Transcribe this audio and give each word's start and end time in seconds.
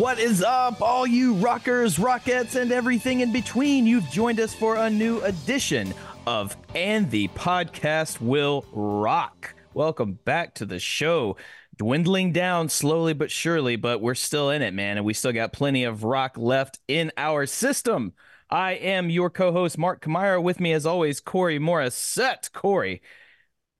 What 0.00 0.18
is 0.18 0.42
up, 0.42 0.80
all 0.80 1.06
you 1.06 1.34
rockers, 1.34 1.98
rockettes, 1.98 2.58
and 2.58 2.72
everything 2.72 3.20
in 3.20 3.34
between? 3.34 3.86
You've 3.86 4.08
joined 4.08 4.40
us 4.40 4.54
for 4.54 4.76
a 4.76 4.88
new 4.88 5.20
edition 5.20 5.92
of 6.26 6.56
And 6.74 7.10
the 7.10 7.28
Podcast 7.28 8.18
Will 8.18 8.64
Rock. 8.72 9.54
Welcome 9.74 10.18
back 10.24 10.54
to 10.54 10.64
the 10.64 10.78
show. 10.78 11.36
Dwindling 11.76 12.32
down 12.32 12.70
slowly 12.70 13.12
but 13.12 13.30
surely, 13.30 13.76
but 13.76 14.00
we're 14.00 14.14
still 14.14 14.48
in 14.48 14.62
it, 14.62 14.72
man, 14.72 14.96
and 14.96 15.04
we 15.04 15.12
still 15.12 15.34
got 15.34 15.52
plenty 15.52 15.84
of 15.84 16.02
rock 16.02 16.38
left 16.38 16.78
in 16.88 17.12
our 17.18 17.44
system. 17.44 18.14
I 18.48 18.72
am 18.72 19.10
your 19.10 19.28
co 19.28 19.52
host, 19.52 19.76
Mark 19.76 20.02
Kamara. 20.02 20.42
With 20.42 20.60
me, 20.60 20.72
as 20.72 20.86
always, 20.86 21.20
Corey 21.20 21.58
Morris. 21.58 21.94
Set, 21.94 22.48
Corey, 22.54 23.02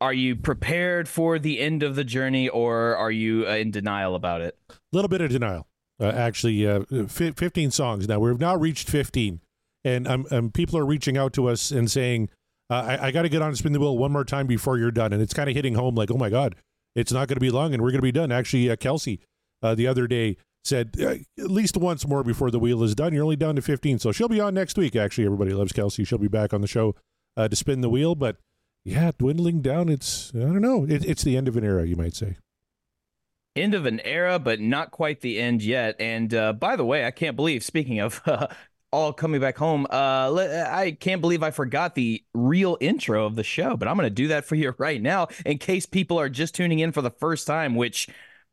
are 0.02 0.12
you 0.12 0.36
prepared 0.36 1.08
for 1.08 1.38
the 1.38 1.60
end 1.60 1.82
of 1.82 1.96
the 1.96 2.04
journey 2.04 2.46
or 2.46 2.94
are 2.94 3.10
you 3.10 3.46
uh, 3.48 3.52
in 3.52 3.70
denial 3.70 4.14
about 4.14 4.42
it? 4.42 4.58
A 4.68 4.74
little 4.92 5.08
bit 5.08 5.22
of 5.22 5.30
denial. 5.30 5.66
Uh, 6.00 6.06
actually, 6.06 6.66
uh, 6.66 6.82
f- 6.90 7.36
15 7.36 7.70
songs 7.70 8.08
now. 8.08 8.18
We've 8.18 8.40
now 8.40 8.56
reached 8.56 8.88
15, 8.88 9.40
and 9.84 10.08
um, 10.08 10.26
um, 10.30 10.50
people 10.50 10.78
are 10.78 10.86
reaching 10.86 11.18
out 11.18 11.34
to 11.34 11.46
us 11.46 11.70
and 11.70 11.90
saying, 11.90 12.30
uh, 12.70 12.96
"I, 12.98 13.06
I 13.08 13.10
got 13.10 13.22
to 13.22 13.28
get 13.28 13.42
on 13.42 13.54
spin 13.54 13.72
the 13.72 13.80
wheel 13.80 13.98
one 13.98 14.10
more 14.10 14.24
time 14.24 14.46
before 14.46 14.78
you're 14.78 14.90
done." 14.90 15.12
And 15.12 15.20
it's 15.20 15.34
kind 15.34 15.50
of 15.50 15.54
hitting 15.54 15.74
home, 15.74 15.94
like, 15.94 16.10
"Oh 16.10 16.16
my 16.16 16.30
god, 16.30 16.56
it's 16.96 17.12
not 17.12 17.28
going 17.28 17.36
to 17.36 17.40
be 17.40 17.50
long, 17.50 17.74
and 17.74 17.82
we're 17.82 17.90
going 17.90 18.00
to 18.00 18.02
be 18.02 18.12
done." 18.12 18.32
Actually, 18.32 18.70
uh, 18.70 18.76
Kelsey 18.76 19.20
uh, 19.62 19.74
the 19.74 19.86
other 19.86 20.06
day 20.06 20.38
said, 20.64 20.96
uh, 20.98 21.16
"At 21.38 21.50
least 21.50 21.76
once 21.76 22.06
more 22.06 22.24
before 22.24 22.50
the 22.50 22.58
wheel 22.58 22.82
is 22.82 22.94
done. 22.94 23.12
You're 23.12 23.24
only 23.24 23.36
down 23.36 23.56
to 23.56 23.62
15, 23.62 23.98
so 23.98 24.10
she'll 24.10 24.28
be 24.28 24.40
on 24.40 24.54
next 24.54 24.78
week." 24.78 24.96
Actually, 24.96 25.26
everybody 25.26 25.52
loves 25.52 25.72
Kelsey. 25.72 26.04
She'll 26.04 26.18
be 26.18 26.28
back 26.28 26.54
on 26.54 26.62
the 26.62 26.66
show 26.66 26.94
to 27.36 27.54
spin 27.56 27.82
the 27.82 27.90
wheel, 27.90 28.14
but 28.14 28.36
yeah, 28.84 29.10
dwindling 29.18 29.60
down. 29.60 29.90
It's 29.90 30.32
I 30.34 30.40
don't 30.40 30.62
know. 30.62 30.84
It, 30.84 31.04
it's 31.04 31.22
the 31.22 31.36
end 31.36 31.46
of 31.48 31.56
an 31.56 31.64
era, 31.64 31.86
you 31.86 31.96
might 31.96 32.14
say 32.14 32.36
end 33.56 33.74
of 33.74 33.86
an 33.86 34.00
era, 34.00 34.38
but 34.38 34.60
not 34.60 34.90
quite 34.90 35.20
the 35.20 35.38
end 35.38 35.62
yet. 35.62 35.96
And 36.00 36.32
uh, 36.34 36.52
by 36.52 36.76
the 36.76 36.84
way, 36.84 37.04
I 37.04 37.10
can't 37.10 37.36
believe, 37.36 37.64
speaking 37.64 38.00
of 38.00 38.20
uh, 38.26 38.48
all 38.92 39.12
coming 39.12 39.40
back 39.40 39.56
home, 39.56 39.86
uh, 39.90 40.34
I 40.70 40.96
can't 40.98 41.20
believe 41.20 41.42
I 41.42 41.50
forgot 41.50 41.94
the 41.94 42.24
real 42.34 42.76
intro 42.80 43.26
of 43.26 43.36
the 43.36 43.44
show, 43.44 43.76
but 43.76 43.88
I'm 43.88 43.96
going 43.96 44.06
to 44.06 44.10
do 44.10 44.28
that 44.28 44.44
for 44.44 44.54
you 44.54 44.74
right 44.78 45.00
now 45.00 45.28
in 45.44 45.58
case 45.58 45.86
people 45.86 46.18
are 46.18 46.28
just 46.28 46.54
tuning 46.54 46.78
in 46.78 46.92
for 46.92 47.02
the 47.02 47.10
first 47.10 47.46
time, 47.46 47.74
which 47.74 48.08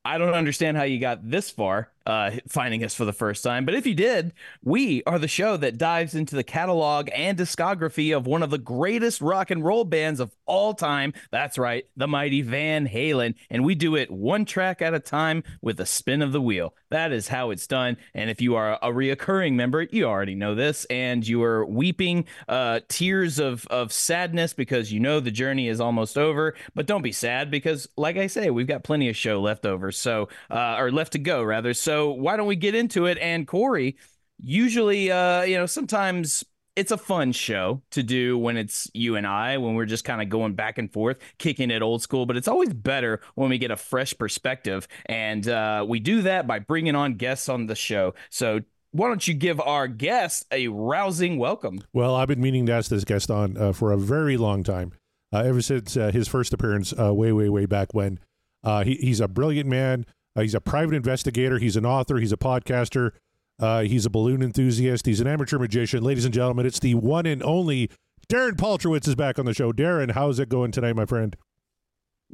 I 0.06 0.18
don't 0.18 0.34
understand 0.34 0.78
how 0.78 0.84
you 0.84 1.00
got 1.00 1.30
this 1.30 1.50
far 1.50 1.92
uh, 2.08 2.31
finding 2.47 2.86
us 2.86 2.95
for 2.95 3.03
the 3.03 3.11
first 3.11 3.44
time. 3.44 3.66
But 3.66 3.75
if 3.75 3.86
you 3.86 3.94
did, 3.94 4.31
we 4.63 5.03
are 5.03 5.19
the 5.19 5.27
show 5.27 5.58
that 5.58 5.77
dives 5.77 6.16
into 6.16 6.38
the 6.38 6.44
catalog 6.44 7.09
and 7.13 7.38
discography 7.38 8.16
of 8.16 8.25
one 8.25 8.44
of 8.44 8.50
the 8.50 8.58
greatest 8.58 9.19
rock 9.19 9.52
and 9.52 9.63
roll 9.63 9.83
bands 9.83 10.22
of 10.22 10.31
all 10.45 10.73
time. 10.73 11.13
That's 11.31 11.58
right, 11.58 11.85
the 11.97 12.08
mighty 12.08 12.41
Van 12.41 12.88
Halen. 12.88 13.35
And 13.50 13.66
we 13.66 13.75
do 13.75 13.97
it 13.97 14.09
one 14.09 14.45
track 14.45 14.81
at 14.81 14.94
a 14.94 15.01
time 15.01 15.44
with 15.62 15.81
a 15.81 15.85
spin 15.85 16.22
of 16.22 16.31
the 16.31 16.40
wheel. 16.41 16.73
That 16.91 17.12
is 17.12 17.28
how 17.28 17.50
it's 17.50 17.67
done. 17.67 17.97
And 18.13 18.29
if 18.29 18.40
you 18.40 18.56
are 18.56 18.79
a 18.81 18.88
reoccurring 18.88 19.56
member, 19.56 19.81
you 19.81 20.06
already 20.06 20.35
know 20.35 20.56
this, 20.56 20.85
and 20.85 21.28
you 21.28 21.44
are 21.44 21.66
weeping 21.66 22.23
uh, 22.47 22.79
tears 22.88 23.38
of, 23.38 23.67
of 23.67 23.91
sadness 23.91 24.53
because 24.53 24.94
you 24.94 25.01
know 25.01 25.19
the 25.19 25.29
journey 25.29 25.67
is 25.67 25.81
almost 25.81 26.17
over. 26.17 26.56
But 26.73 26.85
don't 26.85 27.01
be 27.01 27.12
sad 27.12 27.51
because, 27.51 27.90
like 27.97 28.16
I 28.16 28.28
say, 28.28 28.50
we've 28.50 28.66
got 28.66 28.85
plenty 28.85 29.09
of 29.09 29.17
show 29.17 29.41
left 29.41 29.66
over. 29.66 29.91
So, 29.91 30.29
uh, 30.50 30.78
or 30.79 30.90
left 30.90 31.12
to 31.12 31.19
go, 31.19 31.44
rather. 31.44 31.73
So, 31.73 31.97
so 31.97 32.12
why 32.12 32.38
don't 32.38 32.46
we 32.46 32.56
get 32.56 32.75
into 32.75 33.08
it? 33.08 33.18
And 33.19 33.47
Corey, 33.47 33.97
usually, 34.40 35.12
uh, 35.12 35.41
you 35.41 35.58
know, 35.58 35.66
sometimes 35.66 36.44
it's 36.75 36.91
a 36.91 36.97
fun 36.97 37.31
show 37.31 37.81
to 37.90 38.03
do 38.03 38.38
when 38.38 38.56
it's 38.56 38.88
you 38.94 39.16
and 39.16 39.25
I, 39.25 39.58
when 39.58 39.74
we're 39.74 39.88
just 39.88 40.06
kind 40.06 40.22
of 40.22 40.30
going 40.30 40.53
back 40.53 40.78
and 40.78 40.94
forth, 40.94 41.18
kicking 41.40 41.72
it 41.72 41.81
old 41.81 42.03
school. 42.03 42.28
But 42.28 42.38
it's 42.38 42.47
always 42.47 42.72
better 42.72 43.22
when 43.34 43.50
we 43.50 43.58
get 43.58 43.72
a 43.72 43.75
fresh 43.75 44.16
perspective. 44.16 44.88
And 45.08 45.47
uh, 45.47 45.88
we 45.90 46.00
do 46.00 46.22
that 46.22 46.46
by 46.46 46.59
bringing 46.59 46.94
on 46.94 47.16
guests 47.16 47.50
on 47.50 47.66
the 47.66 47.74
show. 47.74 48.14
So 48.29 48.59
why 48.91 49.08
don't 49.08 49.28
you 49.28 49.34
give 49.34 49.59
our 49.59 49.88
guest 49.88 50.46
a 50.52 50.68
rousing 50.68 51.40
welcome? 51.40 51.81
Well, 51.94 52.14
I've 52.14 52.28
been 52.28 52.41
meaning 52.41 52.68
to 52.68 52.74
ask 52.74 52.91
this 52.91 53.06
guest 53.06 53.31
on 53.31 53.58
uh, 53.58 53.74
for 53.74 53.91
a 53.91 53.97
very 53.97 54.38
long 54.38 54.62
time, 54.62 54.91
uh, 55.34 55.40
ever 55.40 55.64
since 55.64 55.97
uh, 55.97 56.12
his 56.12 56.28
first 56.28 56.53
appearance 56.53 56.94
uh, 56.94 57.12
way, 57.12 57.31
way, 57.31 57.50
way 57.50 57.66
back 57.66 57.96
when. 57.96 58.19
Uh, 58.64 58.84
he, 58.84 58.96
he's 58.97 59.19
a 59.19 59.28
brilliant 59.28 59.68
man. 59.68 60.06
Uh, 60.38 60.42
he's 60.42 60.53
a 60.53 60.62
private 60.62 60.94
investigator. 60.94 61.58
He's 61.58 61.75
an 61.75 61.86
author. 61.86 62.18
He's 62.18 62.31
a 62.31 62.38
podcaster. 62.38 63.12
Uh, 63.59 63.81
he's 63.81 64.06
a 64.06 64.09
balloon 64.09 64.44
enthusiast. 64.44 65.08
He's 65.08 65.20
an 65.20 65.25
amateur 65.25 65.58
magician. 65.58 66.03
Ladies 66.03 66.25
and 66.25 66.34
gentlemen, 66.34 66.68
it's 66.68 66.80
the 66.80 66.94
one 66.94 67.25
and 67.25 67.42
only 67.42 67.90
Darren 68.30 68.52
Paltrowitz 68.52 69.08
is 69.08 69.16
back 69.16 69.40
on 69.40 69.46
the 69.46 69.53
show. 69.53 69.72
Darren, 69.72 70.12
how's 70.12 70.40
it 70.40 70.47
going 70.47 70.72
tonight, 70.72 70.96
my 70.96 71.06
friend? 71.06 71.36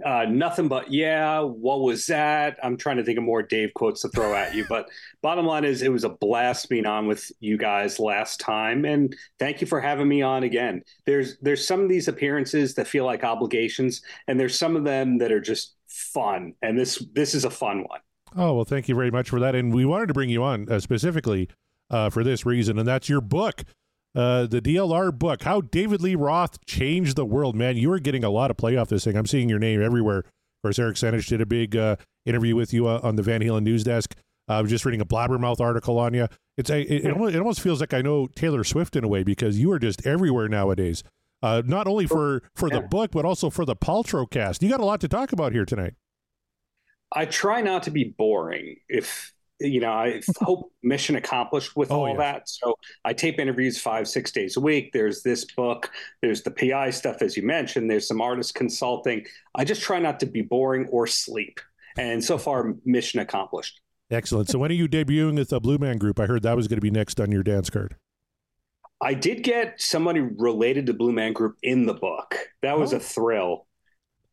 Uh, 0.04 0.26
nothing 0.28 0.68
but 0.68 0.92
yeah. 0.92 1.40
What 1.40 1.82
was 1.82 2.08
that? 2.08 2.58
I'm 2.64 2.78
trying 2.78 2.98
to 2.98 3.04
think 3.04 3.20
of 3.20 3.24
more 3.24 3.44
Dave 3.44 3.76
quotes 3.76 4.02
to 4.02 4.10
throw 4.10 4.34
at 4.34 4.56
you, 4.56 4.66
but 4.68 4.90
bottom 5.22 5.46
line 5.46 5.64
is, 5.66 5.84
it 5.84 5.92
was 5.92 6.04
a 6.04 6.10
blast 6.10 6.68
being 6.68 6.88
on 6.88 7.08
with 7.08 7.32
you 7.40 7.58
guys 7.58 8.00
last 8.00 8.40
time, 8.40 8.86
and 8.86 9.16
thank 9.38 9.62
you 9.62 9.68
for 9.68 9.80
having 9.80 10.08
me 10.08 10.24
on 10.24 10.42
again. 10.42 10.82
There's 11.06 11.38
there's 11.42 11.66
some 11.66 11.82
of 11.82 11.90
these 11.90 12.08
appearances 12.08 12.74
that 12.74 12.88
feel 12.88 13.06
like 13.06 13.24
obligations, 13.24 14.02
and 14.28 14.40
there's 14.40 14.58
some 14.58 14.76
of 14.76 14.84
them 14.84 15.20
that 15.20 15.32
are 15.32 15.40
just 15.42 15.76
fun, 15.94 16.54
and 16.62 16.78
this 16.78 17.04
this 17.14 17.36
is 17.36 17.46
a 17.46 17.50
fun 17.50 17.86
one. 17.88 18.00
Oh 18.36 18.54
well, 18.56 18.66
thank 18.66 18.90
you 18.90 18.96
very 18.96 19.12
much 19.12 19.30
for 19.30 19.40
that, 19.40 19.56
and 19.56 19.74
we 19.74 19.86
wanted 19.86 20.08
to 20.08 20.14
bring 20.14 20.30
you 20.30 20.44
on 20.44 20.70
uh, 20.70 20.80
specifically 20.80 21.50
uh, 21.90 22.10
for 22.10 22.24
this 22.24 22.46
reason, 22.46 22.80
and 22.80 22.88
that's 22.88 23.08
your 23.08 23.22
book, 23.22 23.64
uh, 24.16 24.48
the 24.48 24.62
DLR 24.62 25.18
book, 25.18 25.44
how 25.44 25.62
David 25.62 26.02
Lee 26.02 26.16
Roth 26.16 26.66
changed 26.66 27.16
the 27.16 27.26
world. 27.26 27.56
Man, 27.56 27.78
you 27.78 27.92
are 27.92 28.00
getting 28.00 28.24
a 28.24 28.30
lot 28.30 28.52
of 28.52 28.58
play 28.58 28.76
off 28.76 28.90
this 28.90 29.04
thing. 29.04 29.16
I'm 29.16 29.28
seeing 29.28 29.50
your 29.50 29.60
name 29.60 29.82
everywhere. 29.82 30.20
Of 30.20 30.68
course, 30.68 30.80
Eric 30.80 30.96
Senich 30.96 31.28
did 31.28 31.42
a 31.42 31.46
big 31.46 31.76
uh, 31.76 31.98
interview 32.26 32.56
with 32.56 32.74
you 32.74 32.88
uh, 32.88 33.00
on 33.04 33.16
the 33.16 33.24
Van 33.24 33.42
Halen 33.42 33.64
news 33.64 33.84
desk. 33.84 34.16
I 34.48 34.62
was 34.62 34.70
just 34.70 34.86
reading 34.86 35.02
a 35.02 35.06
blabbermouth 35.06 35.62
article 35.62 35.98
on 36.00 36.14
you. 36.14 36.28
It's 36.58 36.70
a, 36.70 36.82
it, 36.82 37.06
it, 37.06 37.12
almost, 37.12 37.36
it 37.36 37.38
almost 37.38 37.62
feels 37.62 37.80
like 37.80 37.94
I 37.94 38.02
know 38.02 38.28
Taylor 38.28 38.64
Swift 38.64 38.96
in 38.96 39.04
a 39.04 39.08
way 39.08 39.24
because 39.24 39.60
you 39.60 39.72
are 39.72 39.80
just 39.80 40.06
everywhere 40.06 40.48
nowadays. 40.48 41.04
Uh, 41.44 41.62
not 41.66 41.88
only 41.88 42.08
for 42.08 42.42
for 42.56 42.70
the 42.70 42.80
book, 42.80 43.12
but 43.12 43.26
also 43.26 43.50
for 43.50 43.66
the 43.66 43.76
Paltrocast. 43.76 44.62
You 44.62 44.70
got 44.70 44.80
a 44.80 44.86
lot 44.86 45.02
to 45.02 45.10
talk 45.10 45.34
about 45.34 45.52
here 45.52 45.66
tonight. 45.66 45.94
I 47.12 47.26
try 47.26 47.62
not 47.62 47.84
to 47.84 47.92
be 47.92 48.16
boring. 48.18 48.78
If 48.88 49.34
you 49.60 49.82
know, 49.82 49.92
I 49.92 50.22
hope 50.38 50.72
mission 50.82 51.18
accomplished 51.18 51.76
with 51.76 51.92
oh, 51.92 52.06
all 52.06 52.10
yeah. 52.12 52.18
that. 52.18 52.50
So 52.50 52.76
I 53.04 53.12
tape 53.12 53.40
interviews 53.40 53.78
five, 53.78 54.08
six 54.08 54.32
days 54.32 54.56
a 54.56 54.62
week. 54.62 54.94
There's 54.94 55.22
this 55.22 55.44
book. 55.44 55.92
There's 56.22 56.44
the 56.44 56.52
PI 56.52 56.92
stuff, 56.92 57.22
as 57.22 57.36
you 57.36 57.44
mentioned. 57.44 57.92
There's 57.92 58.08
some 58.08 58.22
artist 58.22 58.56
consulting. 58.56 59.26
I 59.54 59.66
just 59.66 59.82
try 59.82 60.00
not 60.00 60.22
to 60.22 60.26
be 60.26 60.42
boring 60.42 60.88
or 60.88 61.08
sleep. 61.08 61.60
And 61.98 62.24
so 62.24 62.38
far, 62.38 62.74
mission 62.86 63.20
accomplished. 63.20 63.82
Excellent. 64.10 64.48
So 64.48 64.60
when 64.60 64.72
are 64.72 64.76
you 64.76 64.88
debuting 64.88 65.36
with 65.36 65.50
the 65.50 65.60
Blue 65.60 65.78
Man 65.78 65.98
Group? 65.98 66.20
I 66.20 66.26
heard 66.26 66.44
that 66.44 66.56
was 66.56 66.70
going 66.70 66.78
to 66.78 66.82
be 66.82 66.92
next 66.92 67.20
on 67.20 67.32
your 67.32 67.44
dance 67.44 67.70
card. 67.70 67.98
I 69.02 69.14
did 69.14 69.44
get 69.44 69.82
somebody 69.82 70.22
related 70.22 70.86
to 70.88 70.94
Blue 70.94 71.12
Man 71.12 71.34
Group 71.34 71.58
in 71.62 71.86
the 71.86 71.94
book. 71.94 72.38
That 72.62 72.80
was 72.80 72.94
oh. 72.94 72.98
a 72.98 73.00
thrill 73.00 73.68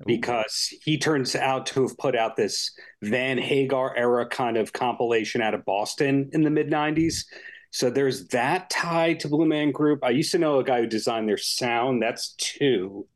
because 0.06 0.72
he 0.82 0.96
turns 0.96 1.36
out 1.36 1.66
to 1.66 1.82
have 1.82 1.98
put 1.98 2.16
out 2.16 2.36
this 2.36 2.72
Van 3.02 3.38
Hagar 3.38 3.94
era 3.96 4.26
kind 4.26 4.56
of 4.56 4.72
compilation 4.72 5.42
out 5.42 5.54
of 5.54 5.64
Boston 5.64 6.30
in 6.32 6.42
the 6.42 6.50
mid 6.50 6.70
90s. 6.70 7.24
So 7.70 7.90
there's 7.90 8.26
that 8.28 8.70
tie 8.70 9.14
to 9.14 9.28
Blue 9.28 9.46
Man 9.46 9.70
Group. 9.70 10.02
I 10.02 10.10
used 10.10 10.32
to 10.32 10.38
know 10.38 10.58
a 10.58 10.64
guy 10.64 10.80
who 10.80 10.86
designed 10.86 11.28
their 11.28 11.36
sound. 11.36 12.02
That's 12.02 12.34
two. 12.34 13.06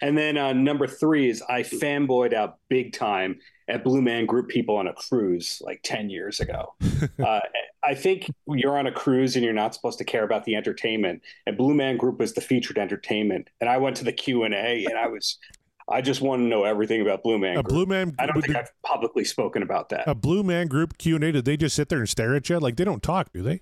And 0.00 0.16
then 0.16 0.36
uh, 0.36 0.52
number 0.52 0.86
three 0.86 1.30
is 1.30 1.42
I 1.42 1.62
fanboyed 1.62 2.34
out 2.34 2.58
big 2.68 2.92
time 2.92 3.38
at 3.68 3.84
Blue 3.84 4.02
Man 4.02 4.26
Group 4.26 4.48
people 4.48 4.76
on 4.76 4.86
a 4.86 4.92
cruise 4.92 5.60
like 5.64 5.80
10 5.82 6.10
years 6.10 6.40
ago. 6.40 6.74
uh, 7.24 7.40
I 7.82 7.94
think 7.94 8.30
you're 8.46 8.78
on 8.78 8.86
a 8.86 8.92
cruise 8.92 9.36
and 9.36 9.44
you're 9.44 9.54
not 9.54 9.74
supposed 9.74 9.98
to 9.98 10.04
care 10.04 10.24
about 10.24 10.44
the 10.44 10.54
entertainment. 10.56 11.22
And 11.46 11.56
Blue 11.56 11.74
Man 11.74 11.96
Group 11.96 12.18
was 12.18 12.34
the 12.34 12.40
featured 12.40 12.78
entertainment. 12.78 13.48
And 13.60 13.70
I 13.70 13.78
went 13.78 13.96
to 13.96 14.04
the 14.04 14.12
Q&A 14.12 14.84
and 14.84 14.98
I 14.98 15.08
was 15.08 15.38
I 15.86 16.00
just 16.00 16.22
want 16.22 16.40
to 16.40 16.46
know 16.46 16.64
everything 16.64 17.02
about 17.02 17.22
Blue 17.22 17.38
Man. 17.38 17.58
A 17.58 17.62
Group. 17.62 17.68
Blue 17.68 17.86
Man. 17.86 18.14
I 18.18 18.24
don't 18.24 18.40
think 18.40 18.56
I've 18.56 18.70
publicly 18.82 19.24
spoken 19.24 19.62
about 19.62 19.90
that. 19.90 20.08
A 20.08 20.14
Blue 20.14 20.42
Man 20.42 20.66
Group 20.66 20.96
Q 20.96 21.16
and 21.16 21.24
A. 21.24 21.32
Did 21.32 21.44
they 21.44 21.58
just 21.58 21.76
sit 21.76 21.90
there 21.90 21.98
and 21.98 22.08
stare 22.08 22.34
at 22.34 22.48
you 22.48 22.58
like 22.58 22.76
they 22.76 22.84
don't 22.84 23.02
talk? 23.02 23.32
Do 23.32 23.42
they? 23.42 23.60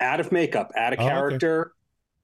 out 0.00 0.20
of 0.20 0.32
makeup, 0.32 0.72
out 0.76 0.92
of 0.92 0.98
Oh, 0.98 1.02
okay. 1.02 1.10
character, 1.10 1.72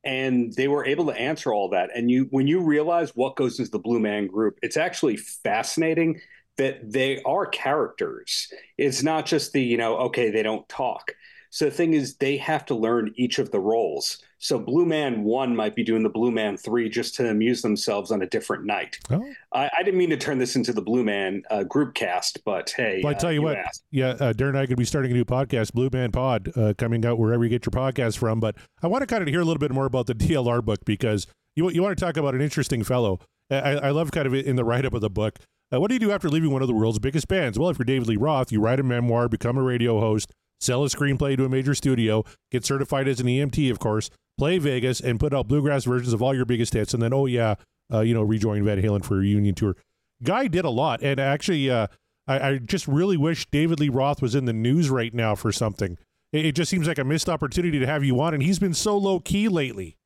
and 0.05 0.53
they 0.55 0.69
were 0.69 0.85
able 0.85 1.07
to 1.07 1.13
answer 1.13 1.53
all 1.53 1.71
that. 1.71 1.91
And 1.95 2.11
you, 2.11 2.27
when 2.31 2.47
you 2.47 2.61
realize 2.61 3.11
what 3.15 3.37
goes 3.37 3.59
into 3.59 3.71
the 3.71 3.79
Blue 3.79 4.01
Man 4.01 4.27
Group, 4.27 4.59
it's 4.63 4.77
actually 4.77 5.17
fascinating 5.17 6.21
that 6.59 6.93
they 6.93 7.23
are 7.23 7.47
characters. 7.47 8.53
It's 8.79 9.03
not 9.03 9.27
just 9.27 9.53
the 9.53 9.63
you 9.63 9.77
know, 9.77 9.97
okay, 9.97 10.31
they 10.31 10.43
don't 10.43 10.69
talk. 10.69 11.13
So 11.51 11.67
the 11.67 11.71
thing 11.71 11.93
is, 11.93 12.17
they 12.17 12.39
have 12.39 12.65
to 12.67 12.75
learn 12.75 13.13
each 13.17 13.39
of 13.39 13.51
the 13.51 13.61
roles. 13.61 14.23
So 14.39 14.59
Blue 14.59 14.87
Man 14.87 15.23
One 15.23 15.55
might 15.55 15.77
be 15.77 15.85
doing 15.85 16.03
the 16.03 16.09
Blue 16.09 16.31
Man 16.31 16.57
Three 16.57 16.89
just 16.89 17.15
to 17.17 17.29
amuse 17.29 17.61
themselves 17.61 18.11
on 18.11 18.23
a 18.23 18.27
different 18.27 18.65
night. 18.65 18.99
Oh. 19.11 19.23
I, 19.53 19.71
I 19.79 19.83
didn't 19.83 19.99
mean 19.99 20.11
to 20.11 20.17
turn 20.17 20.39
this 20.39 20.57
into 20.57 20.73
the 20.73 20.81
Blue 20.81 21.05
Man 21.05 21.43
uh, 21.51 21.63
group 21.65 21.95
cast, 21.95 22.43
but 22.45 22.73
hey, 22.75 23.03
Well, 23.05 23.13
I 23.13 23.17
uh, 23.17 23.21
tell 23.21 23.33
you 23.33 23.43
what, 23.43 23.59
asked. 23.59 23.85
yeah, 23.91 24.09
uh, 24.09 24.33
Darren 24.33 24.49
and 24.51 24.59
I 24.59 24.67
could 24.67 24.79
be 24.79 24.87
starting 24.87 25.13
a 25.13 25.15
new 25.15 25.27
podcast, 25.27 25.75
Blue 25.75 25.91
Man 25.93 26.11
Pod, 26.11 26.51
uh, 26.57 26.73
coming 26.77 27.05
out 27.05 27.19
wherever 27.19 27.45
you 27.45 27.51
get 27.51 27.67
your 27.67 27.71
podcast 27.71 28.17
from. 28.17 28.41
But 28.41 28.57
I 28.83 28.87
want 28.87 29.03
to 29.03 29.07
kind 29.07 29.23
of 29.23 29.29
hear 29.29 29.41
a 29.41 29.45
little 29.45 29.61
bit 29.61 29.73
more 29.73 29.87
about 29.87 30.07
the 30.07 30.15
DLR 30.17 30.65
book 30.65 30.81
because 30.87 31.27
you 31.55 31.71
you 31.71 31.83
want 31.83 31.97
to 31.97 32.03
talk 32.03 32.17
about 32.17 32.35
an 32.35 32.41
interesting 32.41 32.83
fellow. 32.83 33.21
I, 33.51 33.75
I 33.75 33.91
love 33.91 34.11
kind 34.11 34.27
of 34.27 34.33
in 34.33 34.57
the 34.57 34.65
write 34.65 34.87
up 34.87 34.95
of 34.95 35.03
the 35.03 35.11
book. 35.11 35.39
Uh, 35.73 35.81
what 35.81 35.89
do 35.89 35.95
you 35.95 36.01
do 36.01 36.13
after 36.13 36.29
leaving 36.29 36.51
one 36.51 36.61
of 36.61 36.69
the 36.69 36.75
world's 36.75 36.99
biggest 36.99 37.29
bands? 37.29 37.59
Well, 37.59 37.71
if 37.71 37.79
you're 37.79 37.85
David 37.85 38.09
Lee 38.09 38.17
Roth, 38.17 38.53
you 38.53 38.61
write 38.61 38.79
a 38.79 38.83
memoir, 38.83 39.29
become 39.29 39.57
a 39.57 39.63
radio 39.63 40.01
host, 40.01 40.33
sell 40.61 40.85
a 40.85 40.89
screenplay 40.89 41.37
to 41.37 41.45
a 41.45 41.49
major 41.49 41.75
studio, 41.75 42.25
get 42.51 42.65
certified 42.65 43.09
as 43.09 43.21
an 43.21 43.27
EMT, 43.27 43.71
of 43.71 43.79
course, 43.79 44.11
play 44.37 44.59
Vegas, 44.59 45.01
and 45.01 45.19
put 45.19 45.33
out 45.33 45.49
bluegrass 45.49 45.85
versions 45.85 46.13
of 46.13 46.21
all 46.21 46.35
your 46.35 46.45
biggest 46.45 46.75
hits. 46.75 46.93
And 46.93 47.03
then, 47.03 47.15
oh 47.15 47.25
yeah, 47.25 47.55
uh, 47.93 48.01
you 48.01 48.13
know, 48.13 48.23
rejoin 48.23 48.65
Van 48.65 48.83
Halen 48.83 49.03
for 49.05 49.15
a 49.15 49.21
reunion 49.21 49.55
tour. 49.55 49.77
Guy 50.23 50.47
did 50.47 50.67
a 50.67 50.71
lot, 50.71 51.03
and 51.03 51.19
actually, 51.19 51.71
uh, 51.71 51.87
I, 52.27 52.49
I 52.51 52.59
just 52.59 52.87
really 52.87 53.17
wish 53.17 53.47
David 53.47 53.81
Lee 53.81 53.89
Roth 53.89 54.21
was 54.21 54.35
in 54.35 54.45
the 54.45 54.53
news 54.53 54.91
right 54.91 55.13
now 55.13 55.35
for 55.35 55.53
something. 55.53 55.97
It, 56.33 56.47
it 56.47 56.55
just 56.55 56.71
seems 56.71 56.87
like 56.87 56.99
a 56.99 57.05
missed 57.05 57.31
opportunity 57.31 57.79
to 57.79 57.87
have 57.87 58.05
you 58.05 58.21
on, 58.21 58.35
and 58.35 58.43
he's 58.43 58.59
been 58.59 58.75
so 58.75 58.97
low 58.97 59.21
key 59.21 59.49
lately. 59.49 59.97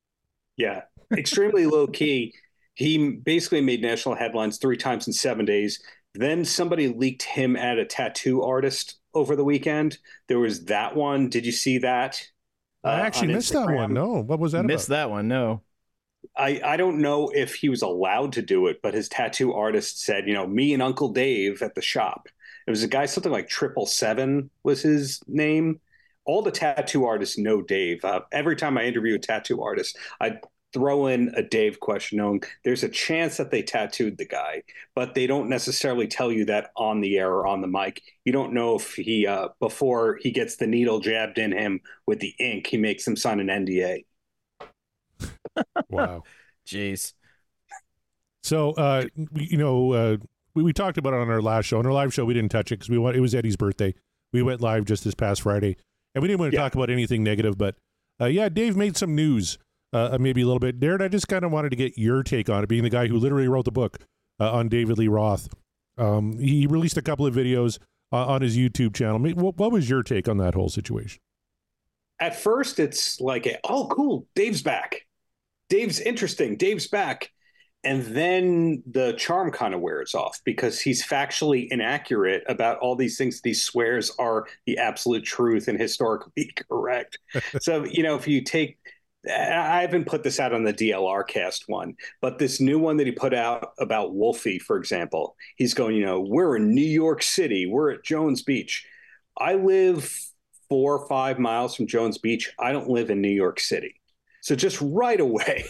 Yeah, 0.57 0.83
extremely 1.13 1.67
low 1.67 1.89
key. 1.89 2.35
He 2.77 3.13
basically 3.13 3.63
made 3.63 3.81
national 3.81 4.15
headlines 4.17 4.59
three 4.59 4.77
times 4.77 5.07
in 5.07 5.13
seven 5.15 5.47
days. 5.47 5.83
Then 6.15 6.45
somebody 6.45 6.89
leaked 6.89 7.23
him 7.23 7.57
at 7.57 7.79
a 7.79 7.87
tattoo 7.87 8.43
artist 8.43 8.97
over 9.15 9.35
the 9.35 9.45
weekend. 9.45 9.97
There 10.29 10.39
was 10.39 10.67
that 10.67 10.95
one. 10.95 11.31
Did 11.31 11.47
you 11.47 11.53
see 11.53 11.79
that? 11.79 12.23
I 12.85 13.01
uh, 13.01 13.03
actually 13.05 13.29
on 13.29 13.35
missed 13.35 13.53
that 13.55 13.71
one. 13.71 13.95
No, 13.95 14.23
what 14.23 14.39
was 14.39 14.53
that 14.53 14.65
Missed 14.65 14.89
about? 14.89 14.97
that 14.97 15.11
one. 15.11 15.27
No. 15.27 15.63
I, 16.37 16.61
I 16.63 16.77
don't 16.77 17.01
know 17.01 17.31
if 17.35 17.55
he 17.55 17.71
was 17.71 17.81
allowed 17.81 18.35
to 18.35 18.43
do 18.43 18.67
it, 18.67 18.81
but 18.83 18.93
his 18.93 19.09
tattoo 19.09 19.55
artist 19.55 20.03
said, 20.03 20.29
you 20.29 20.35
know, 20.35 20.47
me 20.47 20.75
and 20.75 20.83
Uncle 20.83 21.09
Dave 21.13 21.63
at 21.63 21.75
the 21.75 21.83
shop. 21.83 22.29
It 22.67 22.71
was 22.71 22.83
a 22.83 22.89
guy, 22.89 23.07
something 23.07 23.33
like 23.33 23.49
Triple 23.49 23.87
Seven 23.87 24.51
was 24.65 24.83
his 24.83 25.23
name. 25.27 25.81
All 26.27 26.43
the 26.43 26.51
tattoo 26.51 27.07
artists 27.07 27.39
know 27.39 27.63
Dave. 27.63 28.05
Uh, 28.05 28.21
every 28.33 28.57
time 28.57 28.77
I 28.77 28.85
interview 28.85 29.15
a 29.15 29.19
tattoo 29.19 29.63
artist, 29.63 29.97
I 30.21 30.41
throw 30.77 31.07
in 31.07 31.33
a 31.35 31.43
Dave 31.43 31.81
question, 31.81 32.19
knowing 32.19 32.43
there's 32.63 32.83
a 32.83 32.89
chance 32.91 33.39
that 33.39 33.51
they 33.51 33.63
tattooed 33.63 34.19
the 34.19 34.27
guy, 34.27 34.63
but 34.95 35.15
they 35.15 35.27
don't 35.27 35.49
necessarily 35.49 36.07
tell 36.07 36.31
you 36.31 36.45
that 36.45 36.71
on 36.77 37.01
the 37.01 37.17
air 37.17 37.31
or 37.33 37.47
on 37.47 37.63
the 37.63 37.67
mic. 37.67 38.03
You 38.27 38.33
don't 38.33 38.53
know 38.53 38.77
if 38.77 38.93
he, 38.95 39.27
uh, 39.27 39.49
before 39.59 40.19
he 40.21 40.31
gets 40.31 40.57
the 40.57 40.67
needle 40.67 41.01
jabbed 41.01 41.39
in 41.39 41.51
him 41.53 41.81
with 42.07 42.21
the 42.21 42.35
ink, 42.39 42.67
he 42.67 42.77
makes 42.77 43.07
him 43.09 43.17
sign 43.17 43.41
an 43.41 43.47
NDA. 43.47 44.05
Wow. 45.89 46.25
Jeez. 46.69 47.15
So, 48.43 48.73
uh, 48.73 49.07
you 49.33 49.57
know, 49.57 49.93
uh, 49.93 50.17
we, 50.55 50.63
we 50.63 50.75
talked 50.75 50.99
about 50.99 51.15
it 51.15 51.21
on 51.21 51.31
our 51.31 51.41
last 51.41 51.65
show. 51.65 51.79
On 51.79 51.87
our 51.87 51.93
live 51.93 52.13
show, 52.13 52.27
we 52.27 52.35
didn't 52.35 52.51
touch 52.51 52.71
it 52.71 52.77
because 52.81 52.91
we 52.91 52.99
want, 52.99 53.17
it 53.17 53.21
was 53.21 53.35
Eddie's 53.35 53.57
birthday. 53.57 53.95
We 54.35 54.43
went 54.43 54.61
live 54.61 54.85
just 54.85 55.05
this 55.05 55.15
past 55.15 55.41
Friday, 55.41 55.79
and 56.15 56.21
we 56.21 56.29
didn't 56.29 56.41
want 56.41 56.53
to 56.53 56.57
Yeah. 56.59 56.65
talk 56.65 56.75
about 56.75 56.91
anything 56.91 57.23
negative. 57.23 57.57
But 57.57 57.77
uh, 58.21 58.27
yeah, 58.27 58.51
Dave 58.51 58.77
made 58.77 58.97
some 58.99 59.15
news, 59.15 59.57
uh, 59.93 60.17
maybe 60.21 60.43
a 60.43 60.47
little 60.47 60.61
bit. 60.61 60.81
Darren, 60.81 61.03
I 61.03 61.09
just 61.09 61.29
kind 61.29 61.45
of 61.45 61.53
wanted 61.53 61.71
to 61.71 61.77
get 61.77 61.97
your 61.97 62.23
take 62.23 62.51
on 62.51 62.63
it, 62.63 62.69
being 62.69 62.83
the 62.83 62.91
guy 62.91 63.07
who 63.07 63.19
literally 63.19 63.49
wrote 63.49 63.65
the 63.65 63.73
book 63.73 63.99
uh, 64.41 64.53
on 64.53 64.69
David 64.69 64.99
Lee 64.99 65.09
Roth. 65.09 65.49
Um, 65.99 66.39
he 66.39 66.67
released 66.67 66.97
a 66.97 67.03
couple 67.03 67.27
of 67.27 67.35
videos 67.35 67.79
uh, 68.13 68.27
on 68.27 68.43
his 68.43 68.57
YouTube 68.57 68.95
channel. 68.95 69.19
What, 69.19 69.57
what 69.57 69.73
was 69.73 69.89
your 69.89 70.03
take 70.03 70.29
on 70.29 70.39
that 70.39 70.55
whole 70.55 70.69
situation? 70.69 71.21
at 72.21 72.39
first 72.39 72.79
it's 72.79 73.21
like 73.21 73.47
a, 73.47 73.59
oh 73.65 73.89
cool 73.89 74.27
dave's 74.35 74.63
back 74.63 75.07
dave's 75.69 76.01
interesting 76.01 76.57
dave's 76.57 76.89
back 76.89 77.31
and 77.85 78.03
then 78.07 78.83
the 78.91 79.13
charm 79.13 79.53
kind 79.53 79.75
of 79.75 79.81
wears 79.81 80.15
off 80.15 80.41
because 80.45 80.81
he's 80.81 81.07
factually 81.07 81.69
inaccurate 81.71 82.43
about 82.49 82.79
all 82.79 82.97
these 82.97 83.17
things 83.17 83.41
that 83.41 83.49
he 83.49 83.55
swears 83.55 84.11
are 84.19 84.47
the 84.67 84.79
absolute 84.79 85.25
truth 85.25 85.69
and 85.69 85.79
historically 85.81 86.53
correct 86.69 87.19
so 87.61 87.85
you 87.85 88.03
know 88.03 88.15
if 88.17 88.27
you 88.27 88.43
take 88.43 88.79
I 89.29 89.81
haven't 89.81 90.07
put 90.07 90.23
this 90.23 90.39
out 90.39 90.53
on 90.53 90.65
the 90.65 90.73
DLRCast 90.73 91.63
one, 91.67 91.95
but 92.21 92.39
this 92.39 92.61
new 92.61 92.79
one 92.79 92.97
that 92.99 93.07
he 93.07 93.13
put 93.13 93.35
out 93.35 93.73
about 93.79 94.15
Wolfie, 94.15 94.59
for 94.59 94.77
example, 94.77 95.37
he's 95.57 95.75
going, 95.75 95.97
you 95.97 96.05
know, 96.05 96.21
we're 96.21 96.57
in 96.57 96.75
New 96.75 96.81
York 96.81 97.23
City, 97.23 97.67
we're 97.67 97.93
at 97.93 98.05
Jones 98.05 98.43
Beach. 98.43 98.87
I 99.37 99.55
live 99.55 100.17
four 100.69 100.99
or 100.99 101.09
five 101.09 101.39
miles 101.39 101.75
from 101.75 101.87
Jones 101.87 102.19
Beach. 102.19 102.53
I 102.59 102.73
don't 102.73 102.89
live 102.89 103.11
in 103.11 103.21
New 103.21 103.29
York 103.29 103.61
City. 103.61 104.01
So 104.43 104.55
just 104.55 104.81
right 104.81 105.19
away, 105.19 105.65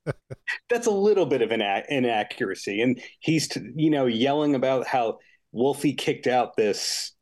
that's 0.70 0.86
a 0.86 0.90
little 0.90 1.26
bit 1.26 1.42
of 1.42 1.50
an 1.50 1.60
inaccuracy. 1.88 2.80
And 2.80 3.00
he's, 3.20 3.48
you 3.74 3.90
know, 3.90 4.06
yelling 4.06 4.54
about 4.54 4.86
how 4.86 5.18
Wolfie 5.52 5.92
kicked 5.92 6.26
out 6.26 6.56
this. 6.56 7.12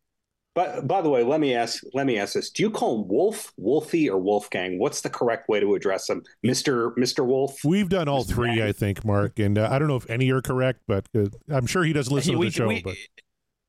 But 0.55 0.87
by 0.87 1.03
the 1.03 1.11
way, 1.11 1.25
let 1.25 1.41
me 1.41 1.55
ask, 1.55 1.83
let 1.95 2.07
me 2.07 2.17
ask 2.19 2.35
this: 2.35 2.51
Do 2.51 2.63
you 2.63 2.71
call 2.71 3.03
him 3.03 3.09
Wolf, 3.09 3.53
Wolfie, 3.57 4.09
or 4.09 4.19
Wolfgang? 4.19 4.79
What's 4.79 5.01
the 5.01 5.11
correct 5.11 5.49
way 5.49 5.59
to 5.59 5.75
address 5.75 6.09
him, 6.09 6.23
Mister 6.45 6.93
Mister 6.97 7.25
Wolf? 7.25 7.59
We've 7.65 7.89
done 7.89 8.09
all 8.09 8.23
three, 8.23 8.63
I 8.63 8.71
think, 8.73 9.05
Mark, 9.05 9.39
and 9.41 9.59
uh, 9.59 9.69
I 9.71 9.79
don't 9.81 9.89
know 9.89 9.97
if 9.97 10.09
any 10.09 10.31
are 10.31 10.41
correct, 10.43 10.81
but 10.87 11.07
uh, 11.17 11.25
I'm 11.51 11.67
sure 11.67 11.83
he 11.83 11.93
does 11.93 12.11
listen 12.13 12.33
to 12.35 12.39
We- 12.39 12.47
the 12.47 12.53
show. 12.53 12.69
we- 12.69 12.83
but 12.83 12.95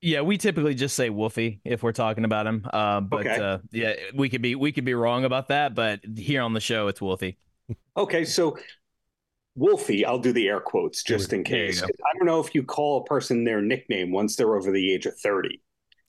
Yeah, 0.01 0.21
we 0.21 0.37
typically 0.37 0.75
just 0.75 0.95
say 0.95 1.09
Wolfie 1.09 1.59
if 1.65 1.81
we're 1.81 1.91
talking 1.91 2.23
about 2.25 2.45
him. 2.45 2.67
Uh, 2.71 3.01
but 3.01 3.25
Okay. 3.25 3.39
uh, 3.41 3.57
yeah, 3.71 3.93
we 4.13 4.29
could 4.29 4.43
be 4.43 4.53
we 4.53 4.71
could 4.71 4.85
be 4.85 4.93
wrong 4.93 5.25
about 5.25 5.47
that, 5.47 5.73
but 5.73 6.01
here 6.15 6.43
on 6.43 6.53
the 6.53 6.59
show 6.59 6.87
it's 6.87 7.01
Wolfie. 7.01 7.37
Okay, 7.97 8.25
so 8.25 8.55
Wolfie, 9.55 10.05
I'll 10.05 10.19
do 10.19 10.33
the 10.33 10.47
air 10.49 10.59
quotes 10.59 11.01
just 11.01 11.33
in 11.33 11.43
case. 11.43 11.81
I 11.81 11.87
don't 12.17 12.27
know 12.27 12.41
if 12.41 12.53
you 12.53 12.61
call 12.61 12.97
a 13.01 13.05
person 13.05 13.43
their 13.43 13.61
nickname 13.61 14.11
once 14.11 14.35
they're 14.35 14.55
over 14.55 14.71
the 14.71 14.93
age 14.93 15.07
of 15.07 15.17
thirty. 15.17 15.61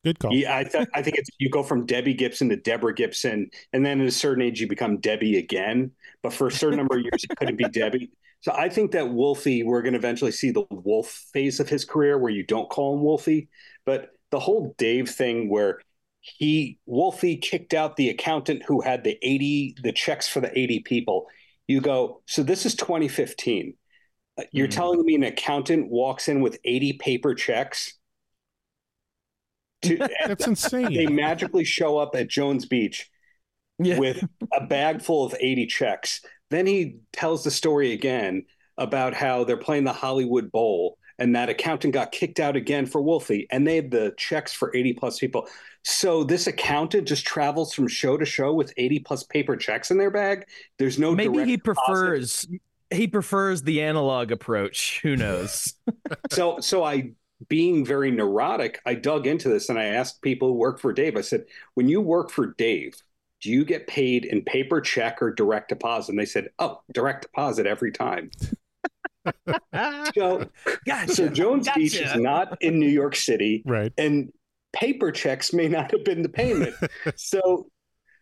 Good 0.06 0.19
call. 0.19 0.32
Yeah, 0.32 0.56
I, 0.56 0.64
th- 0.64 0.88
I 0.94 1.03
think 1.03 1.17
it's 1.19 1.31
you 1.38 1.50
go 1.50 1.62
from 1.62 1.87
Debbie 1.87 2.14
Gibson 2.14 2.49
to 2.50 2.56
Deborah 2.56 2.94
Gibson, 2.94 3.50
and 3.73 3.85
then 3.85 4.00
at 4.00 4.06
a 4.06 4.11
certain 4.12 4.43
age 4.43 4.61
you 4.61 4.69
become 4.69 4.99
Debbie 4.99 5.37
again. 5.38 5.93
But 6.23 6.32
for 6.32 6.47
a 6.47 6.53
certain 6.53 6.76
number 6.79 6.97
of 6.97 7.03
years, 7.03 7.23
you 7.23 7.35
couldn't 7.37 7.56
be 7.56 7.69
Debbie. 7.70 8.10
So 8.41 8.53
I 8.53 8.69
think 8.69 8.93
that 8.93 9.10
Wolfie, 9.10 9.63
we're 9.63 9.82
going 9.82 9.94
to 9.94 9.98
eventually 9.98 10.32
see 10.32 10.51
the 10.51 10.65
Wolf 10.70 11.08
phase 11.32 11.58
of 11.60 11.69
his 11.69 11.84
career, 11.84 12.19
where 12.19 12.31
you 12.31 12.44
don't 12.44 12.69
call 12.70 12.94
him 12.96 13.03
Wolfie. 13.03 13.48
But 13.84 14.10
the 14.31 14.39
whole 14.41 14.75
Dave 14.79 15.08
thing, 15.10 15.48
where 15.48 15.81
he 16.20 16.79
Wolfie 16.86 17.36
kicked 17.36 17.75
out 17.75 17.96
the 17.96 18.08
accountant 18.10 18.63
who 18.65 18.81
had 18.81 19.05
the 19.05 19.19
eighty 19.22 19.75
the 19.82 19.93
checks 19.93 20.29
for 20.29 20.41
the 20.41 20.56
eighty 20.58 20.81
people. 20.81 21.27
You 21.69 21.81
go, 21.81 22.22
so 22.27 22.43
this 22.44 22.65
is 22.65 22.77
2015. 22.77 23.75
Uh, 24.39 24.44
You're 24.53 24.69
Mhm. 24.69 24.70
telling 24.70 25.05
me 25.05 25.15
an 25.17 25.25
accountant 25.25 25.89
walks 25.91 26.29
in 26.29 26.41
with 26.41 26.58
80 26.65 26.93
paper 26.94 27.34
checks? 27.34 27.94
To, 29.88 30.08
That's 30.26 30.46
insane. 30.46 30.94
they 30.94 31.06
magically 31.06 31.64
show 31.64 31.98
up 31.98 32.14
at 32.14 32.28
Jones 32.28 32.66
Beach 32.66 33.10
Yeah. 33.78 33.98
with 33.98 34.22
a 34.52 34.66
bag 34.66 35.02
full 35.02 35.24
of 35.24 35.34
80 35.38 35.66
checks. 35.66 36.20
Then 36.50 36.66
he 36.66 36.98
tells 37.12 37.44
the 37.44 37.50
story 37.50 37.93
again 37.93 38.44
about 38.78 39.14
how 39.14 39.44
they're 39.44 39.56
playing 39.56 39.84
the 39.84 39.93
Hollywood 39.93 40.52
Bowl 40.52 40.98
and 41.19 41.34
that 41.34 41.48
accountant 41.48 41.94
got 41.94 42.12
kicked 42.12 42.38
out 42.40 42.56
again 42.56 42.84
for 42.86 43.00
Wolfie 43.00 43.46
and 43.50 43.66
they 43.66 43.76
had 43.76 43.90
the 43.90 44.12
checks 44.19 44.52
for 44.52 44.74
80 44.76 44.93
plus 44.94 45.19
people. 45.19 45.48
So 45.82 46.24
this 46.24 46.46
accountant 46.46 47.08
just 47.08 47.24
travels 47.26 47.72
from 47.72 47.88
show 47.88 48.16
to 48.16 48.24
show 48.26 48.52
with 48.52 48.72
80 48.76 48.98
plus 49.00 49.22
paper 49.24 49.56
checks 49.56 49.90
in 49.90 49.98
their 49.98 50.10
bag. 50.10 50.44
There's 50.78 50.98
no 50.98 51.14
Maybe 51.14 51.32
direct 51.34 51.48
he 51.48 51.56
deposit. 51.56 51.81
prefers 51.86 52.46
he 52.90 53.08
prefers 53.08 53.62
the 53.62 53.82
analog 53.82 54.31
approach. 54.31 55.00
Who 55.02 55.16
knows? 55.16 55.72
so 56.31 56.60
so 56.60 56.84
I 56.84 57.12
being 57.48 57.84
very 57.84 58.10
neurotic, 58.10 58.81
I 58.86 58.94
dug 58.94 59.26
into 59.26 59.48
this 59.48 59.69
and 59.69 59.78
I 59.78 59.84
asked 59.84 60.22
people 60.22 60.48
who 60.48 60.55
work 60.55 60.81
for 60.81 60.93
Dave. 60.93 61.16
I 61.16 61.20
said, 61.20 61.44
when 61.74 61.88
you 61.88 62.00
work 62.00 62.31
for 62.31 62.55
Dave, 62.55 62.94
do 63.43 63.50
you 63.50 63.64
get 63.64 63.86
paid 63.86 64.24
in 64.24 64.43
paper 64.43 64.81
check 64.81 65.20
or 65.20 65.32
direct 65.32 65.69
deposit? 65.69 66.12
And 66.12 66.19
they 66.19 66.24
said, 66.24 66.48
oh, 66.58 66.81
direct 66.93 67.22
deposit 67.22 67.66
every 67.66 67.93
time. 67.93 68.31
So, 70.14 70.48
gotcha. 70.86 71.14
so 71.14 71.28
Jones 71.28 71.69
Beach 71.74 71.96
is 71.96 72.14
not 72.14 72.62
in 72.62 72.78
New 72.78 72.88
York 72.88 73.16
City, 73.16 73.62
right. 73.66 73.93
and 73.98 74.32
paper 74.72 75.10
checks 75.10 75.52
may 75.52 75.66
not 75.66 75.90
have 75.90 76.05
been 76.05 76.22
the 76.22 76.28
payment. 76.28 76.74
so, 77.16 77.66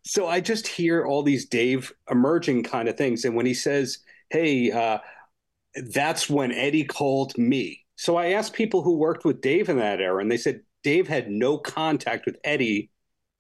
so 0.03 0.27
I 0.27 0.41
just 0.41 0.67
hear 0.67 1.05
all 1.05 1.23
these 1.23 1.47
Dave 1.47 1.93
emerging 2.11 2.63
kind 2.63 2.89
of 2.89 2.97
things, 2.97 3.27
and 3.27 3.37
when 3.37 3.45
he 3.45 3.53
says, 3.53 3.99
"Hey," 4.31 4.71
uh, 4.73 4.99
that's 5.93 6.31
when 6.31 6.53
Eddie 6.53 6.85
called 6.85 7.37
me. 7.37 7.84
So 7.97 8.17
I 8.17 8.29
asked 8.33 8.53
people 8.53 8.83
who 8.83 8.97
worked 8.97 9.25
with 9.25 9.41
Dave 9.41 9.69
in 9.69 9.79
that 9.79 10.01
era, 10.01 10.21
and 10.21 10.31
they 10.31 10.37
said 10.37 10.61
Dave 10.83 11.09
had 11.09 11.31
no 11.31 11.59
contact 11.59 12.27
with 12.27 12.37
Eddie 12.45 12.91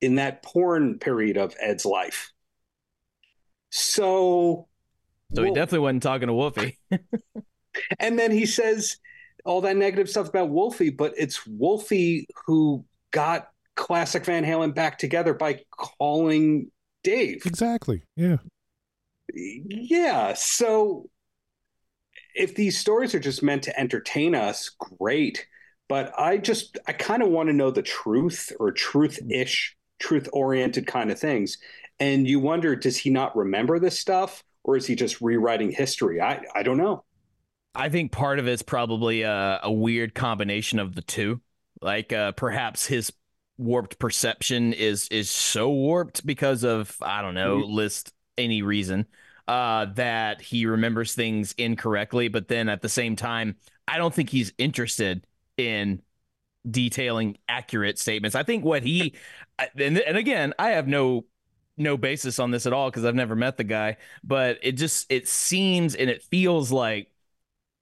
in 0.01 0.17
that 0.17 0.43
porn 0.43 0.99
period 0.99 1.37
of 1.37 1.55
Ed's 1.61 1.85
life. 1.85 2.33
So, 3.71 4.69
So 5.35 5.43
he 5.43 5.47
Wolf- 5.49 5.57
definitely 5.57 5.79
wasn't 5.81 6.03
talking 6.03 6.29
to 6.29 6.35
Wolfie. 6.35 6.79
and 7.99 8.19
then 8.19 8.31
he 8.31 8.47
says 8.47 8.99
all 9.45 9.61
that 9.63 9.77
negative 9.77 10.09
stuff 10.09 10.29
about 10.29 10.51
Wolfie, 10.51 10.91
but 10.91 11.15
it's 11.17 11.47
Wolfie 11.47 12.27
who 12.47 12.85
got 13.11 13.49
classic 13.77 14.25
Van 14.25 14.45
Halen 14.45 14.75
back 14.75 14.99
together 14.99 15.35
by 15.35 15.61
calling 15.71 16.71
Dave. 17.03 17.45
Exactly. 17.45 18.03
Yeah. 18.17 18.37
Yeah. 19.35 20.35
So 20.35 21.11
if 22.35 22.55
these 22.55 22.79
stories 22.79 23.14
are 23.14 23.21
just 23.21 23.43
meant 23.43 23.62
to 23.64 23.79
entertain 23.79 24.35
us, 24.35 24.71
great. 24.99 25.47
But 25.88 26.12
I 26.19 26.38
just, 26.38 26.79
I 26.87 26.93
kind 26.93 27.23
of 27.23 27.29
want 27.29 27.49
to 27.49 27.53
know 27.53 27.71
the 27.71 27.83
truth 27.83 28.53
or 28.59 28.73
truth 28.73 29.19
ish, 29.31 29.76
truth 29.99 30.29
oriented 30.33 30.87
kind 30.87 31.11
of 31.11 31.19
things. 31.19 31.59
And 32.00 32.26
you 32.26 32.41
wonder, 32.41 32.75
does 32.75 32.97
he 32.97 33.11
not 33.11 33.37
remember 33.37 33.79
this 33.79 33.99
stuff 33.99 34.43
or 34.64 34.76
is 34.76 34.87
he 34.87 34.95
just 34.95 35.21
rewriting 35.21 35.71
history? 35.71 36.21
I, 36.21 36.43
I 36.55 36.62
don't 36.62 36.79
know. 36.79 37.05
I 37.75 37.88
think 37.88 38.12
part 38.12 38.38
of 38.38 38.47
it's 38.47 38.62
probably 38.62 39.23
a, 39.23 39.61
a 39.62 39.73
weird 39.73 40.14
combination 40.14 40.79
of 40.79 40.95
the 40.95 41.03
two. 41.03 41.41
Like 41.81 42.12
uh, 42.12 42.33
perhaps 42.33 42.87
his 42.87 43.12
warped 43.59 43.99
perception 43.99 44.73
is 44.73 45.07
is 45.09 45.31
so 45.31 45.71
warped 45.71 46.26
because 46.26 46.64
of 46.64 46.97
I 47.00 47.23
don't 47.23 47.35
know 47.35 47.59
list 47.59 48.12
any 48.37 48.62
reason 48.62 49.07
uh, 49.47 49.87
that 49.95 50.41
he 50.41 50.67
remembers 50.67 51.15
things 51.15 51.55
incorrectly. 51.59 52.29
But 52.29 52.49
then 52.49 52.69
at 52.69 52.83
the 52.83 52.89
same 52.89 53.17
time, 53.17 53.57
I 53.87 53.99
don't 53.99 54.15
think 54.15 54.31
he's 54.31 54.53
interested 54.59 55.27
in 55.57 56.03
detailing 56.69 57.37
accurate 57.49 57.99
statements. 57.99 58.35
I 58.35 58.43
think 58.43 58.65
what 58.65 58.83
he 58.83 59.15
and 59.77 59.99
and 59.99 60.17
again, 60.17 60.55
I 60.59 60.71
have 60.71 60.89
no 60.89 61.27
no 61.77 61.97
basis 61.97 62.39
on 62.39 62.51
this 62.51 62.67
at 62.67 62.73
all 62.73 62.91
because 62.91 63.05
I've 63.05 63.15
never 63.15 63.37
met 63.37 63.57
the 63.57 63.65
guy, 63.65 63.97
but 64.23 64.59
it 64.63 64.73
just 64.73 65.11
it 65.11 65.29
seems 65.29 65.95
and 65.95 66.09
it 66.09 66.23
feels 66.23 66.73
like 66.73 67.11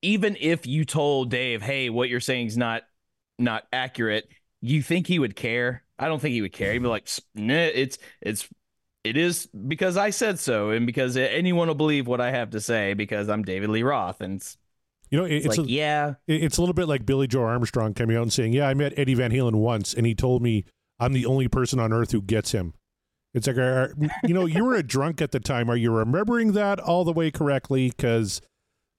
even 0.03 0.37
if 0.41 0.67
you 0.67 0.85
told 0.85 1.31
Dave, 1.31 1.63
"Hey, 1.63 1.91
what 1.91 2.09
you're 2.09 2.21
saying 2.21 2.49
is 2.49 2.57
not 2.57 2.83
not 3.39 3.67
accurate," 3.73 4.29
you 4.61 4.83
think 4.83 5.07
he 5.07 5.19
would 5.19 5.37
care? 5.37 5.85
I 5.99 6.09
don't 6.09 6.21
think 6.21 6.33
he 6.33 6.43
would 6.43 6.53
care. 6.53 6.73
He'd 6.73 6.81
be 6.81 6.89
like, 6.89 7.09
nah, 7.35 7.55
"It's 7.55 7.99
it's 8.21 8.49
it 9.05 9.17
is 9.17 9.47
because 9.69 9.97
I 9.97 10.11
said 10.11 10.39
so, 10.39 10.71
and 10.71 10.87
because 10.87 11.17
anyone 11.17 11.69
will 11.69 11.75
believe 11.75 12.07
what 12.07 12.21
I 12.21 12.31
have 12.31 12.51
to 12.51 12.61
say 12.61 12.95
because 12.95 13.29
I'm 13.29 13.43
David 13.43 13.71
Lee 13.71 13.83
Roth." 13.83 14.21
And 14.21 14.37
it's, 14.37 14.57
You 15.11 15.19
know, 15.19 15.25
it- 15.25 15.33
it's 15.33 15.47
it's 15.47 15.59
like, 15.59 15.67
a, 15.67 15.71
yeah, 15.71 16.15
it- 16.27 16.45
it's 16.45 16.57
a 16.59 16.63
little 16.63 16.75
bit 16.75 16.89
like 16.89 17.05
Billie 17.05 17.27
Joe 17.27 17.43
Armstrong 17.43 17.95
coming 17.95 18.17
out 18.17 18.23
and 18.23 18.33
saying, 18.33 18.53
"Yeah, 18.53 18.69
I 18.69 18.75
met 18.75 18.93
Eddie 18.97 19.15
Van 19.15 19.31
Halen 19.31 19.57
once, 19.57 19.93
and 19.95 20.07
he 20.07 20.15
told 20.15 20.43
me 20.43 20.65
I'm 21.01 21.13
the 21.13 21.27
only 21.27 21.49
person 21.49 21.79
on 21.81 21.93
earth 21.93 22.13
who 22.13 22.23
gets 22.23 22.53
him." 22.53 22.75
It's 23.35 23.47
like, 23.47 23.57
are, 23.57 23.95
you 24.25 24.35
know, 24.35 24.45
you 24.45 24.63
were 24.65 24.75
a 24.75 24.83
drunk 24.83 25.23
at 25.23 25.31
the 25.33 25.41
time. 25.41 25.71
Are 25.71 25.77
you 25.77 25.91
remembering 25.91 26.53
that 26.53 26.79
all 26.79 27.03
the 27.05 27.13
way 27.15 27.31
correctly? 27.31 27.89
Because 27.89 28.43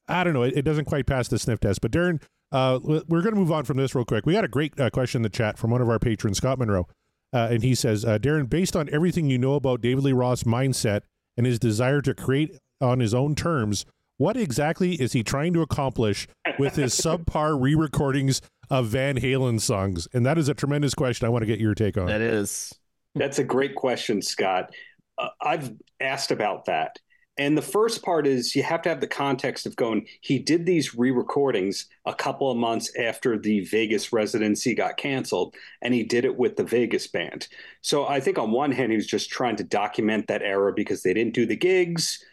I 0.08 0.24
don't 0.24 0.34
know, 0.34 0.42
it, 0.44 0.58
it 0.58 0.62
doesn't 0.64 0.86
quite 0.86 1.06
pass 1.06 1.28
the 1.28 1.38
sniff 1.38 1.60
test. 1.60 1.82
But 1.82 1.92
Darren, 1.92 2.20
uh, 2.52 2.80
we're 2.84 3.22
going 3.22 3.36
to 3.36 3.40
move 3.40 3.52
on 3.52 3.64
from 3.64 3.78
this 3.78 3.94
real 3.96 4.06
quick. 4.06 4.26
We 4.26 4.34
got 4.34 4.44
a 4.44 4.48
great 4.48 4.80
uh, 4.80 4.90
question 4.90 5.20
in 5.20 5.24
the 5.24 5.30
chat 5.30 5.58
from 5.60 5.70
one 5.72 5.82
of 5.82 5.90
our 5.90 6.00
patrons, 6.00 6.38
Scott 6.38 6.58
Monroe, 6.60 6.88
uh, 7.34 7.48
and 7.52 7.64
he 7.64 7.76
says, 7.76 8.06
uh, 8.06 8.18
"Darren, 8.18 8.50
based 8.50 8.76
on 8.76 8.90
everything 8.92 9.30
you 9.30 9.38
know 9.38 9.56
about 9.56 9.82
David 9.82 10.04
Lee 10.04 10.14
Roth's 10.14 10.44
mindset 10.44 11.02
and 11.36 11.46
his 11.46 11.60
desire 11.60 12.02
to 12.02 12.14
create 12.14 12.58
on 12.80 13.00
his 13.00 13.14
own 13.14 13.36
terms." 13.36 13.86
What 14.18 14.38
exactly 14.38 14.94
is 14.94 15.14
he 15.14 15.24
trying 15.24 15.54
to 15.54 15.62
accomplish 15.62 16.28
with 16.60 16.76
his 16.76 16.94
subpar 17.02 17.60
re-recordings 17.60 18.42
of 18.70 18.88
Van 18.88 19.20
Halen 19.20 19.60
songs? 19.60 20.08
And 20.14 20.26
that 20.26 20.38
is 20.38 20.48
a 20.48 20.54
tremendous 20.54 20.94
question. 20.94 21.26
I 21.26 21.30
want 21.30 21.42
to 21.42 21.48
get 21.48 21.60
your 21.60 21.74
take 21.74 21.98
on. 21.98 22.06
that 22.06 22.22
is. 22.22 22.72
That's 23.16 23.40
a 23.40 23.44
great 23.44 23.76
question, 23.76 24.22
Scott. 24.22 24.74
Uh, 25.18 25.30
I've 25.42 25.74
asked 26.00 26.32
about 26.32 26.66
that. 26.66 26.98
And 27.38 27.58
the 27.58 27.64
first 27.64 28.04
part 28.04 28.28
is 28.28 28.56
you 28.56 28.62
have 28.62 28.84
to 28.84 28.90
have 28.90 29.02
the 29.02 29.08
context 29.08 29.66
of 29.66 29.76
going, 29.76 30.08
he 30.22 30.38
did 30.38 30.66
these 30.66 30.94
re 30.94 31.10
recordings 31.10 31.88
a 32.06 32.14
couple 32.14 32.52
of 32.52 32.58
months 32.58 32.92
after 32.98 33.40
the 33.40 33.62
Vegas 33.62 34.14
residency 34.14 34.76
got 34.76 34.98
canceled, 34.98 35.56
and 35.82 35.94
he 35.94 36.04
did 36.04 36.26
it 36.26 36.38
with 36.38 36.58
the 36.58 36.64
Vegas 36.64 37.08
band. 37.08 37.48
So 37.82 38.06
I 38.06 38.20
think 38.20 38.38
on 38.38 38.52
one 38.52 38.72
hand, 38.72 38.92
he 38.92 38.98
was 38.98 39.08
just 39.08 39.32
trying 39.32 39.56
to 39.56 39.64
document 39.64 40.28
that 40.28 40.44
era 40.44 40.74
because 40.74 41.02
they 41.02 41.14
didn't 41.14 41.34
do 41.34 41.48
the 41.48 41.56
gigs. 41.56 42.24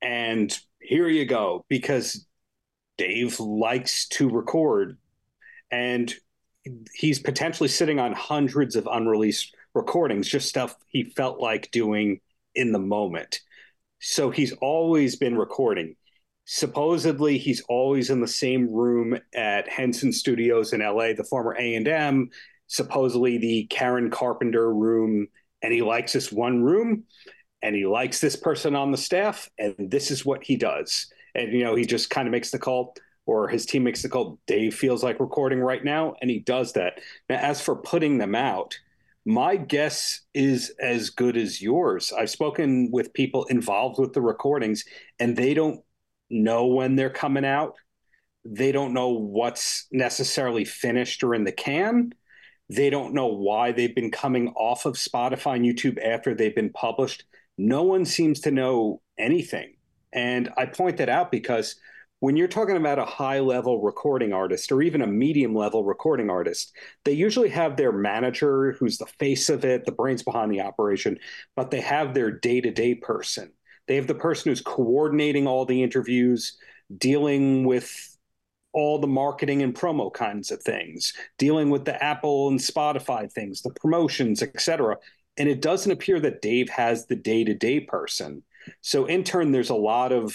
And 0.00 0.56
here 0.80 1.08
you 1.08 1.24
go, 1.24 1.64
because 1.68 2.24
Dave 2.96 3.40
likes 3.40 4.06
to 4.08 4.28
record. 4.28 4.98
And 5.72 6.14
he's 6.94 7.18
potentially 7.18 7.68
sitting 7.68 7.98
on 7.98 8.12
hundreds 8.12 8.76
of 8.76 8.86
unreleased 8.90 9.54
recordings, 9.74 10.28
just 10.28 10.48
stuff 10.48 10.76
he 10.86 11.04
felt 11.04 11.40
like 11.40 11.72
doing 11.72 12.20
in 12.54 12.70
the 12.70 12.78
moment. 12.78 13.40
So 14.00 14.30
he's 14.30 14.52
always 14.60 15.16
been 15.16 15.36
recording. 15.36 15.96
Supposedly, 16.44 17.38
he's 17.38 17.62
always 17.68 18.10
in 18.10 18.20
the 18.20 18.28
same 18.28 18.70
room 18.70 19.18
at 19.34 19.68
Henson 19.68 20.12
Studios 20.12 20.72
in 20.72 20.80
LA, 20.80 21.14
the 21.14 21.26
former 21.28 21.56
A&M, 21.58 22.28
supposedly 22.66 23.38
the 23.38 23.66
Karen 23.70 24.10
Carpenter 24.10 24.72
room, 24.72 25.28
and 25.62 25.72
he 25.72 25.80
likes 25.80 26.12
this 26.12 26.30
one 26.30 26.62
room 26.62 27.04
and 27.62 27.74
he 27.74 27.86
likes 27.86 28.20
this 28.20 28.36
person 28.36 28.76
on 28.76 28.90
the 28.90 28.98
staff 28.98 29.48
and 29.58 29.74
this 29.90 30.10
is 30.10 30.26
what 30.26 30.44
he 30.44 30.56
does. 30.56 31.10
And 31.34 31.52
you 31.52 31.64
know, 31.64 31.74
he 31.74 31.86
just 31.86 32.10
kind 32.10 32.28
of 32.28 32.32
makes 32.32 32.50
the 32.50 32.58
call 32.58 32.94
or 33.26 33.48
his 33.48 33.64
team 33.64 33.82
makes 33.84 34.02
the 34.02 34.10
call, 34.10 34.38
Dave 34.46 34.74
feels 34.74 35.02
like 35.02 35.18
recording 35.18 35.60
right 35.60 35.82
now 35.82 36.14
and 36.20 36.30
he 36.30 36.40
does 36.40 36.74
that. 36.74 37.00
Now 37.30 37.36
as 37.36 37.62
for 37.62 37.74
putting 37.74 38.18
them 38.18 38.34
out, 38.34 38.78
my 39.24 39.56
guess 39.56 40.20
is 40.34 40.74
as 40.80 41.10
good 41.10 41.36
as 41.36 41.62
yours. 41.62 42.12
I've 42.12 42.30
spoken 42.30 42.90
with 42.90 43.14
people 43.14 43.44
involved 43.44 43.98
with 43.98 44.12
the 44.12 44.20
recordings, 44.20 44.84
and 45.18 45.36
they 45.36 45.54
don't 45.54 45.80
know 46.30 46.66
when 46.66 46.96
they're 46.96 47.10
coming 47.10 47.44
out. 47.44 47.74
They 48.44 48.72
don't 48.72 48.92
know 48.92 49.10
what's 49.10 49.86
necessarily 49.90 50.64
finished 50.64 51.24
or 51.24 51.34
in 51.34 51.44
the 51.44 51.52
can. 51.52 52.12
They 52.68 52.90
don't 52.90 53.14
know 53.14 53.28
why 53.28 53.72
they've 53.72 53.94
been 53.94 54.10
coming 54.10 54.48
off 54.50 54.84
of 54.84 54.94
Spotify 54.94 55.56
and 55.56 55.64
YouTube 55.64 56.02
after 56.04 56.34
they've 56.34 56.54
been 56.54 56.72
published. 56.72 57.24
No 57.56 57.82
one 57.82 58.04
seems 58.04 58.40
to 58.40 58.50
know 58.50 59.00
anything. 59.18 59.76
And 60.12 60.50
I 60.56 60.66
point 60.66 60.98
that 60.98 61.08
out 61.08 61.30
because 61.30 61.76
when 62.24 62.38
you're 62.38 62.48
talking 62.48 62.78
about 62.78 62.98
a 62.98 63.04
high 63.04 63.38
level 63.38 63.82
recording 63.82 64.32
artist 64.32 64.72
or 64.72 64.80
even 64.80 65.02
a 65.02 65.06
medium 65.06 65.54
level 65.54 65.84
recording 65.84 66.30
artist, 66.30 66.74
they 67.04 67.12
usually 67.12 67.50
have 67.50 67.76
their 67.76 67.92
manager 67.92 68.72
who's 68.80 68.96
the 68.96 69.04
face 69.18 69.50
of 69.50 69.62
it, 69.62 69.84
the 69.84 69.92
brains 69.92 70.22
behind 70.22 70.50
the 70.50 70.62
operation, 70.62 71.18
but 71.54 71.70
they 71.70 71.82
have 71.82 72.14
their 72.14 72.30
day 72.30 72.62
to 72.62 72.70
day 72.70 72.94
person. 72.94 73.52
They 73.88 73.96
have 73.96 74.06
the 74.06 74.14
person 74.14 74.50
who's 74.50 74.62
coordinating 74.62 75.46
all 75.46 75.66
the 75.66 75.82
interviews, 75.82 76.56
dealing 76.96 77.66
with 77.66 78.16
all 78.72 78.98
the 78.98 79.06
marketing 79.06 79.60
and 79.60 79.74
promo 79.74 80.10
kinds 80.10 80.50
of 80.50 80.62
things, 80.62 81.12
dealing 81.36 81.68
with 81.68 81.84
the 81.84 82.02
Apple 82.02 82.48
and 82.48 82.58
Spotify 82.58 83.30
things, 83.30 83.60
the 83.60 83.68
promotions, 83.68 84.42
etc. 84.42 84.96
And 85.36 85.46
it 85.46 85.60
doesn't 85.60 85.92
appear 85.92 86.18
that 86.20 86.40
Dave 86.40 86.70
has 86.70 87.04
the 87.04 87.16
day 87.16 87.44
to 87.44 87.52
day 87.52 87.80
person. 87.80 88.44
So 88.80 89.04
in 89.04 89.24
turn, 89.24 89.52
there's 89.52 89.68
a 89.68 89.74
lot 89.74 90.10
of 90.10 90.34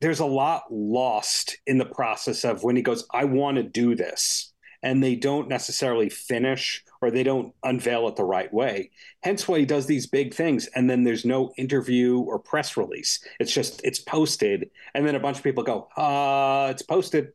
there's 0.00 0.20
a 0.20 0.26
lot 0.26 0.64
lost 0.70 1.56
in 1.66 1.78
the 1.78 1.86
process 1.86 2.44
of 2.44 2.62
when 2.62 2.76
he 2.76 2.82
goes, 2.82 3.06
I 3.12 3.24
want 3.24 3.56
to 3.56 3.62
do 3.62 3.94
this. 3.94 4.52
And 4.82 5.02
they 5.02 5.14
don't 5.14 5.48
necessarily 5.48 6.08
finish 6.08 6.82
or 7.02 7.10
they 7.10 7.22
don't 7.22 7.54
unveil 7.62 8.08
it 8.08 8.16
the 8.16 8.24
right 8.24 8.52
way. 8.52 8.90
Hence 9.22 9.46
why 9.46 9.58
he 9.58 9.66
does 9.66 9.84
these 9.86 10.06
big 10.06 10.32
things. 10.32 10.68
And 10.74 10.88
then 10.88 11.04
there's 11.04 11.24
no 11.26 11.52
interview 11.58 12.18
or 12.20 12.38
press 12.38 12.78
release. 12.78 13.22
It's 13.38 13.52
just, 13.52 13.82
it's 13.84 13.98
posted. 13.98 14.70
And 14.94 15.06
then 15.06 15.16
a 15.16 15.20
bunch 15.20 15.36
of 15.36 15.44
people 15.44 15.64
go, 15.64 15.88
uh, 15.98 16.68
it's 16.70 16.82
posted. 16.82 17.32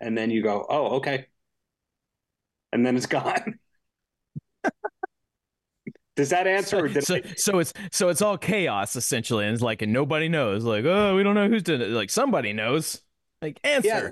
And 0.00 0.18
then 0.18 0.30
you 0.30 0.42
go, 0.42 0.66
oh, 0.68 0.96
okay. 0.96 1.26
And 2.72 2.84
then 2.84 2.96
it's 2.96 3.06
gone. 3.08 3.58
Does 6.16 6.28
that 6.30 6.46
answer? 6.46 6.84
or 6.84 6.88
did 6.88 7.04
so, 7.04 7.14
I- 7.16 7.22
so 7.36 7.58
it's 7.58 7.72
so 7.90 8.08
it's 8.08 8.20
all 8.22 8.36
chaos 8.36 8.96
essentially, 8.96 9.44
and 9.46 9.54
it's 9.54 9.62
like 9.62 9.82
and 9.82 9.92
nobody 9.92 10.28
knows. 10.28 10.64
Like, 10.64 10.84
oh, 10.84 11.16
we 11.16 11.22
don't 11.22 11.34
know 11.34 11.48
who's 11.48 11.62
doing 11.62 11.80
it. 11.80 11.88
Like 11.90 12.10
somebody 12.10 12.52
knows. 12.52 13.00
Like 13.40 13.58
answer. 13.64 13.88
Yeah, 13.88 14.10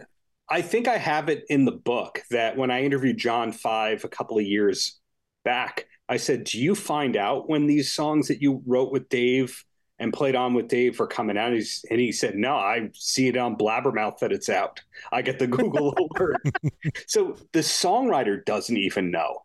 I 0.48 0.62
think 0.62 0.88
I 0.88 0.96
have 0.96 1.28
it 1.28 1.44
in 1.48 1.64
the 1.64 1.72
book 1.72 2.20
that 2.30 2.56
when 2.56 2.70
I 2.70 2.82
interviewed 2.82 3.18
John 3.18 3.52
Five 3.52 4.04
a 4.04 4.08
couple 4.08 4.38
of 4.38 4.44
years 4.44 4.98
back, 5.44 5.86
I 6.08 6.16
said, 6.16 6.44
"Do 6.44 6.58
you 6.58 6.74
find 6.74 7.16
out 7.16 7.48
when 7.48 7.66
these 7.66 7.92
songs 7.92 8.28
that 8.28 8.40
you 8.40 8.62
wrote 8.66 8.90
with 8.92 9.08
Dave 9.10 9.62
and 9.98 10.12
played 10.12 10.34
on 10.34 10.54
with 10.54 10.68
Dave 10.68 10.98
are 11.00 11.06
coming 11.06 11.36
out?" 11.36 11.52
He's, 11.52 11.84
and 11.90 12.00
he 12.00 12.10
said, 12.12 12.34
"No, 12.34 12.54
I 12.56 12.88
see 12.94 13.28
it 13.28 13.36
on 13.36 13.56
Blabbermouth 13.56 14.18
that 14.20 14.32
it's 14.32 14.48
out. 14.48 14.80
I 15.12 15.20
get 15.22 15.38
the 15.38 15.46
Google 15.58 15.94
alert." 16.18 16.38
so 17.06 17.36
the 17.52 17.60
songwriter 17.60 18.42
doesn't 18.44 18.76
even 18.76 19.10
know. 19.10 19.42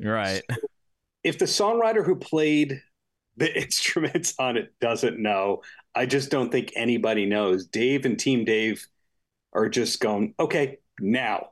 Right. 0.00 0.42
If 1.24 1.38
the 1.38 1.44
songwriter 1.44 2.04
who 2.04 2.16
played 2.16 2.82
the 3.36 3.54
instruments 3.62 4.34
on 4.38 4.56
it 4.56 4.72
doesn't 4.80 5.18
know, 5.18 5.62
I 5.94 6.06
just 6.06 6.30
don't 6.30 6.50
think 6.50 6.72
anybody 6.76 7.26
knows. 7.26 7.66
Dave 7.66 8.04
and 8.04 8.18
Team 8.18 8.44
Dave 8.44 8.86
are 9.52 9.68
just 9.68 10.00
going, 10.00 10.34
okay, 10.38 10.78
now. 11.00 11.50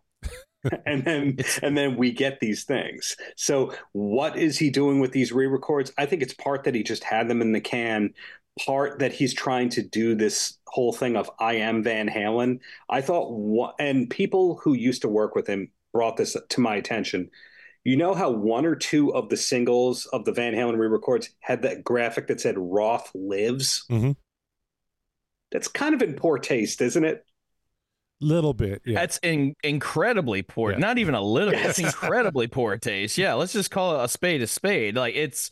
and 0.86 1.04
then 1.04 1.36
and 1.62 1.78
then 1.78 1.96
we 1.96 2.10
get 2.10 2.40
these 2.40 2.64
things. 2.64 3.16
So 3.36 3.72
what 3.92 4.36
is 4.36 4.58
he 4.58 4.70
doing 4.70 4.98
with 4.98 5.12
these 5.12 5.32
re-records? 5.32 5.92
I 5.96 6.04
think 6.06 6.20
it's 6.20 6.34
part 6.34 6.64
that 6.64 6.74
he 6.74 6.82
just 6.82 7.04
had 7.04 7.28
them 7.28 7.40
in 7.40 7.52
the 7.52 7.60
can, 7.60 8.12
part 8.58 8.98
that 8.98 9.12
he's 9.12 9.32
trying 9.32 9.68
to 9.70 9.82
do 9.82 10.14
this 10.14 10.58
whole 10.66 10.92
thing 10.92 11.16
of 11.16 11.30
I 11.38 11.54
am 11.54 11.82
Van 11.82 12.08
Halen. 12.08 12.58
I 12.88 13.00
thought 13.00 13.74
and 13.78 14.10
people 14.10 14.60
who 14.62 14.74
used 14.74 15.02
to 15.02 15.08
work 15.08 15.34
with 15.34 15.46
him 15.46 15.70
brought 15.92 16.16
this 16.16 16.36
to 16.48 16.60
my 16.60 16.76
attention. 16.76 17.30
You 17.88 17.96
know 17.96 18.12
how 18.12 18.30
one 18.30 18.66
or 18.66 18.76
two 18.76 19.14
of 19.14 19.30
the 19.30 19.36
singles 19.38 20.04
of 20.04 20.26
the 20.26 20.32
Van 20.32 20.52
Halen 20.52 20.76
re-records 20.76 21.30
had 21.40 21.62
that 21.62 21.82
graphic 21.82 22.26
that 22.26 22.38
said 22.38 22.58
Roth 22.58 23.10
lives? 23.14 23.86
Mm-hmm. 23.90 24.10
That's 25.50 25.68
kind 25.68 25.94
of 25.94 26.02
in 26.02 26.12
poor 26.12 26.38
taste, 26.38 26.82
isn't 26.82 27.02
it? 27.02 27.24
Little 28.20 28.52
bit. 28.52 28.82
Yeah. 28.84 29.00
That's 29.00 29.16
in, 29.22 29.54
incredibly 29.64 30.42
poor. 30.42 30.72
Yeah. 30.72 30.78
Not 30.80 30.98
even 30.98 31.14
a 31.14 31.22
little 31.22 31.52
bit. 31.52 31.64
It's 31.64 31.78
incredibly 31.78 32.46
poor 32.46 32.76
taste. 32.76 33.16
Yeah, 33.16 33.32
let's 33.32 33.54
just 33.54 33.70
call 33.70 33.98
it 33.98 34.04
a 34.04 34.08
spade 34.08 34.42
a 34.42 34.46
spade. 34.46 34.94
Like 34.94 35.14
it's 35.14 35.50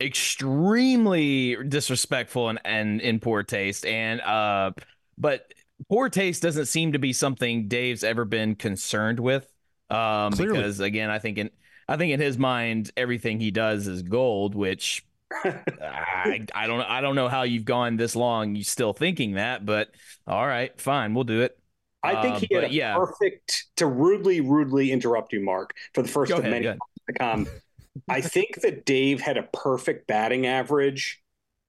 extremely 0.00 1.56
disrespectful 1.62 2.48
and, 2.48 2.58
and 2.64 3.00
in 3.00 3.20
poor 3.20 3.44
taste. 3.44 3.86
And 3.86 4.20
uh 4.20 4.72
but 5.16 5.54
poor 5.88 6.08
taste 6.08 6.42
doesn't 6.42 6.66
seem 6.66 6.94
to 6.94 6.98
be 6.98 7.12
something 7.12 7.68
Dave's 7.68 8.02
ever 8.02 8.24
been 8.24 8.56
concerned 8.56 9.20
with. 9.20 9.51
Um 9.92 10.32
Clearly. 10.32 10.58
because 10.58 10.80
again, 10.80 11.10
I 11.10 11.18
think 11.18 11.38
in 11.38 11.50
I 11.88 11.96
think 11.96 12.12
in 12.12 12.20
his 12.20 12.38
mind 12.38 12.90
everything 12.96 13.40
he 13.40 13.50
does 13.50 13.86
is 13.86 14.02
gold, 14.02 14.54
which 14.54 15.04
I, 15.44 16.46
I 16.54 16.66
don't 16.66 16.80
I 16.82 17.00
don't 17.00 17.14
know 17.14 17.28
how 17.28 17.42
you've 17.42 17.64
gone 17.64 17.96
this 17.96 18.16
long 18.16 18.54
you 18.54 18.64
still 18.64 18.92
thinking 18.92 19.32
that, 19.32 19.64
but 19.64 19.90
all 20.26 20.46
right, 20.46 20.78
fine, 20.80 21.14
we'll 21.14 21.24
do 21.24 21.42
it. 21.42 21.58
I 22.02 22.20
think 22.20 22.36
uh, 22.36 22.38
he 22.40 22.54
had 22.54 22.64
a 22.64 22.72
yeah. 22.72 22.96
perfect 22.96 23.66
to 23.76 23.86
rudely, 23.86 24.40
rudely 24.40 24.90
interrupt 24.90 25.32
you, 25.32 25.40
Mark, 25.40 25.74
for 25.94 26.02
the 26.02 26.08
first 26.08 26.30
go 26.30 26.38
of 26.38 26.44
ahead, 26.44 26.62
many 26.62 26.78
to 27.06 27.12
come. 27.18 27.46
I 28.08 28.20
think 28.20 28.60
that 28.62 28.84
Dave 28.84 29.20
had 29.20 29.36
a 29.36 29.44
perfect 29.44 30.06
batting 30.06 30.46
average 30.46 31.22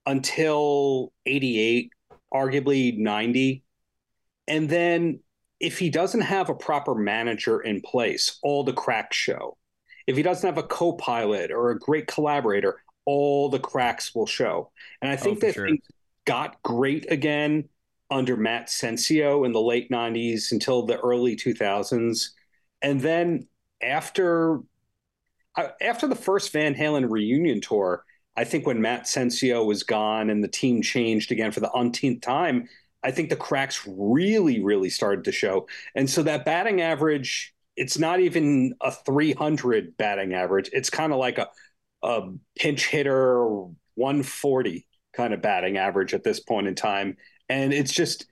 until 0.05 1.11
88, 1.25 1.91
arguably 2.33 2.97
90. 2.97 3.63
And 4.47 4.69
then 4.69 5.19
if 5.63 5.79
he 5.79 5.89
doesn't 5.89 6.21
have 6.21 6.49
a 6.49 6.55
proper 6.55 6.93
manager 6.93 7.61
in 7.61 7.79
place, 7.79 8.37
all 8.43 8.65
the 8.65 8.73
cracks 8.73 9.15
show. 9.15 9.57
If 10.07 10.17
he 10.17 10.21
doesn't 10.21 10.45
have 10.45 10.61
a 10.61 10.67
co 10.67 10.91
pilot 10.91 11.51
or 11.51 11.71
a 11.71 11.79
great 11.79 12.05
collaborator, 12.05 12.81
all 13.05 13.47
the 13.47 13.59
cracks 13.59 14.13
will 14.13 14.25
show. 14.25 14.71
And 15.01 15.09
I 15.09 15.15
think 15.15 15.37
oh, 15.37 15.47
that 15.47 15.53
sure. 15.53 15.67
things 15.67 15.79
got 16.25 16.61
great 16.63 17.09
again 17.09 17.69
under 18.11 18.35
Matt 18.35 18.67
Sensio 18.67 19.45
in 19.45 19.53
the 19.53 19.61
late 19.61 19.89
90s 19.89 20.51
until 20.51 20.85
the 20.85 20.99
early 20.99 21.37
2000s. 21.37 22.31
And 22.81 22.99
then 22.99 23.47
after 23.81 24.59
uh, 25.55 25.69
after 25.79 26.07
the 26.07 26.15
first 26.15 26.51
Van 26.51 26.75
Halen 26.75 27.09
reunion 27.09 27.61
tour, 27.61 28.03
I 28.35 28.43
think 28.43 28.67
when 28.67 28.81
Matt 28.81 29.03
Sensio 29.03 29.65
was 29.65 29.83
gone 29.83 30.29
and 30.29 30.43
the 30.43 30.49
team 30.49 30.81
changed 30.81 31.31
again 31.31 31.53
for 31.53 31.61
the 31.61 31.73
umpteenth 31.73 32.19
time, 32.19 32.67
I 33.03 33.11
think 33.11 33.29
the 33.29 33.35
cracks 33.35 33.87
really, 33.87 34.63
really 34.63 34.89
started 34.89 35.25
to 35.25 35.31
show. 35.31 35.67
And 35.95 36.09
so 36.09 36.23
that 36.23 36.45
batting 36.45 36.81
average, 36.81 37.53
it's 37.75 37.97
not 37.97 38.19
even 38.19 38.75
a 38.81 38.91
300 38.91 39.97
batting 39.97 40.33
average. 40.33 40.69
It's 40.73 40.89
kind 40.89 41.11
of 41.11 41.19
like 41.19 41.37
a, 41.37 41.49
a 42.03 42.29
pinch 42.57 42.87
hitter 42.87 43.45
140 43.95 44.87
kind 45.13 45.33
of 45.33 45.41
batting 45.41 45.77
average 45.77 46.13
at 46.13 46.23
this 46.23 46.39
point 46.39 46.67
in 46.67 46.73
time 46.73 47.15
and 47.49 47.71
it's 47.71 47.91
just 47.91 48.25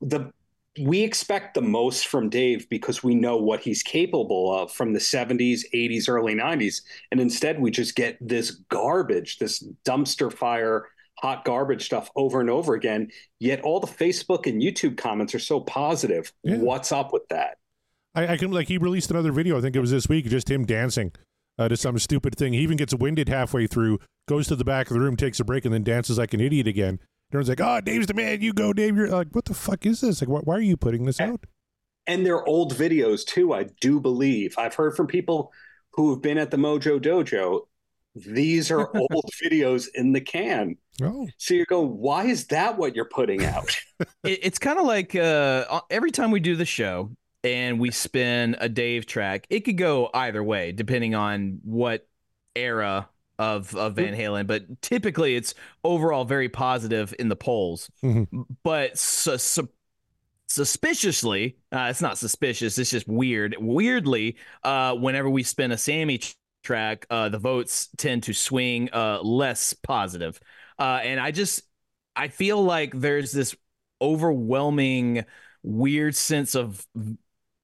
the 0.00 0.32
we 0.80 1.02
expect 1.02 1.54
the 1.54 1.62
most 1.62 2.06
from 2.06 2.28
Dave 2.28 2.68
because 2.68 3.02
we 3.02 3.14
know 3.14 3.36
what 3.36 3.60
he's 3.60 3.82
capable 3.82 4.52
of 4.56 4.70
from 4.70 4.92
the 4.92 5.00
70s, 5.00 5.62
80s, 5.74 6.08
early 6.08 6.36
90s. 6.36 6.82
And 7.10 7.20
instead, 7.20 7.60
we 7.60 7.72
just 7.72 7.96
get 7.96 8.16
this 8.20 8.52
garbage, 8.68 9.38
this 9.38 9.66
dumpster 9.84 10.32
fire, 10.32 10.86
hot 11.20 11.44
garbage 11.44 11.84
stuff 11.84 12.10
over 12.16 12.40
and 12.40 12.48
over 12.48 12.74
again. 12.74 13.10
Yet 13.40 13.60
all 13.62 13.80
the 13.80 13.86
Facebook 13.86 14.46
and 14.46 14.62
YouTube 14.62 14.96
comments 14.96 15.34
are 15.34 15.40
so 15.40 15.60
positive. 15.60 16.32
Yeah. 16.42 16.58
What's 16.58 16.92
up 16.92 17.12
with 17.12 17.26
that? 17.28 17.58
I, 18.14 18.28
I, 18.28 18.36
can, 18.36 18.50
like, 18.50 18.68
he 18.68 18.78
released 18.78 19.10
another 19.10 19.32
video, 19.32 19.58
I 19.58 19.60
think 19.60 19.76
it 19.76 19.80
was 19.80 19.90
this 19.90 20.08
week, 20.08 20.26
just 20.26 20.50
him 20.50 20.64
dancing 20.64 21.12
uh, 21.58 21.68
to 21.68 21.76
some 21.76 21.98
stupid 21.98 22.36
thing. 22.36 22.52
He 22.52 22.60
even 22.60 22.76
gets 22.76 22.94
winded 22.94 23.28
halfway 23.28 23.66
through, 23.66 23.98
goes 24.28 24.46
to 24.48 24.56
the 24.56 24.64
back 24.64 24.88
of 24.88 24.94
the 24.94 25.00
room, 25.00 25.16
takes 25.16 25.40
a 25.40 25.44
break, 25.44 25.64
and 25.64 25.74
then 25.74 25.82
dances 25.82 26.18
like 26.18 26.34
an 26.34 26.40
idiot 26.40 26.66
again. 26.66 27.00
Everyone's 27.30 27.48
like, 27.50 27.60
"Oh, 27.60 27.80
Dave's 27.80 28.06
the 28.06 28.14
man. 28.14 28.40
You 28.40 28.54
go, 28.54 28.72
Dave." 28.72 28.96
You're 28.96 29.08
like, 29.08 29.28
"What 29.32 29.44
the 29.44 29.54
fuck 29.54 29.84
is 29.84 30.00
this? 30.00 30.22
Like, 30.22 30.30
why, 30.30 30.40
why 30.40 30.54
are 30.54 30.62
you 30.62 30.76
putting 30.78 31.04
this 31.04 31.20
out?" 31.20 31.44
And 32.06 32.24
they're 32.24 32.46
old 32.46 32.74
videos 32.74 33.24
too. 33.24 33.52
I 33.52 33.66
do 33.82 34.00
believe 34.00 34.54
I've 34.56 34.74
heard 34.74 34.96
from 34.96 35.06
people 35.06 35.52
who 35.92 36.10
have 36.10 36.22
been 36.22 36.38
at 36.38 36.50
the 36.50 36.56
Mojo 36.56 36.98
Dojo. 36.98 37.66
These 38.26 38.70
are 38.70 38.96
old 38.96 39.30
videos 39.42 39.86
in 39.94 40.12
the 40.12 40.20
can. 40.20 40.76
Oh. 41.02 41.28
So 41.38 41.54
you 41.54 41.64
go, 41.64 41.80
why 41.80 42.26
is 42.26 42.46
that 42.46 42.76
what 42.76 42.94
you're 42.96 43.04
putting 43.04 43.44
out? 43.44 43.76
it, 44.24 44.40
it's 44.42 44.58
kind 44.58 44.78
of 44.78 44.86
like 44.86 45.14
uh, 45.14 45.80
every 45.90 46.10
time 46.10 46.30
we 46.30 46.40
do 46.40 46.56
the 46.56 46.64
show 46.64 47.10
and 47.44 47.78
we 47.78 47.90
spin 47.90 48.56
a 48.58 48.68
Dave 48.68 49.06
track, 49.06 49.46
it 49.50 49.60
could 49.60 49.78
go 49.78 50.10
either 50.12 50.42
way 50.42 50.72
depending 50.72 51.14
on 51.14 51.60
what 51.62 52.06
era 52.56 53.08
of 53.38 53.74
of 53.76 53.94
Van 53.94 54.14
Halen, 54.14 54.46
but 54.46 54.82
typically 54.82 55.36
it's 55.36 55.54
overall 55.84 56.24
very 56.24 56.48
positive 56.48 57.14
in 57.18 57.28
the 57.28 57.36
polls. 57.36 57.90
Mm-hmm. 58.02 58.42
But 58.64 58.98
su- 58.98 59.38
su- 59.38 59.68
suspiciously, 60.48 61.56
uh, 61.72 61.86
it's 61.90 62.02
not 62.02 62.18
suspicious. 62.18 62.78
It's 62.78 62.90
just 62.90 63.06
weird. 63.06 63.54
Weirdly, 63.58 64.36
uh, 64.64 64.94
whenever 64.94 65.30
we 65.30 65.42
spin 65.42 65.70
a 65.70 65.78
Sammy 65.78 66.20
track, 66.68 67.06
uh, 67.08 67.30
the 67.30 67.38
votes 67.38 67.88
tend 67.96 68.24
to 68.24 68.34
swing 68.34 68.90
uh, 68.92 69.20
less 69.22 69.72
positive. 69.72 70.38
Uh, 70.78 71.00
and 71.02 71.18
I 71.18 71.30
just 71.30 71.62
I 72.14 72.28
feel 72.28 72.62
like 72.62 72.92
there's 72.94 73.32
this 73.32 73.56
overwhelming 74.02 75.24
weird 75.62 76.14
sense 76.14 76.54
of 76.54 76.86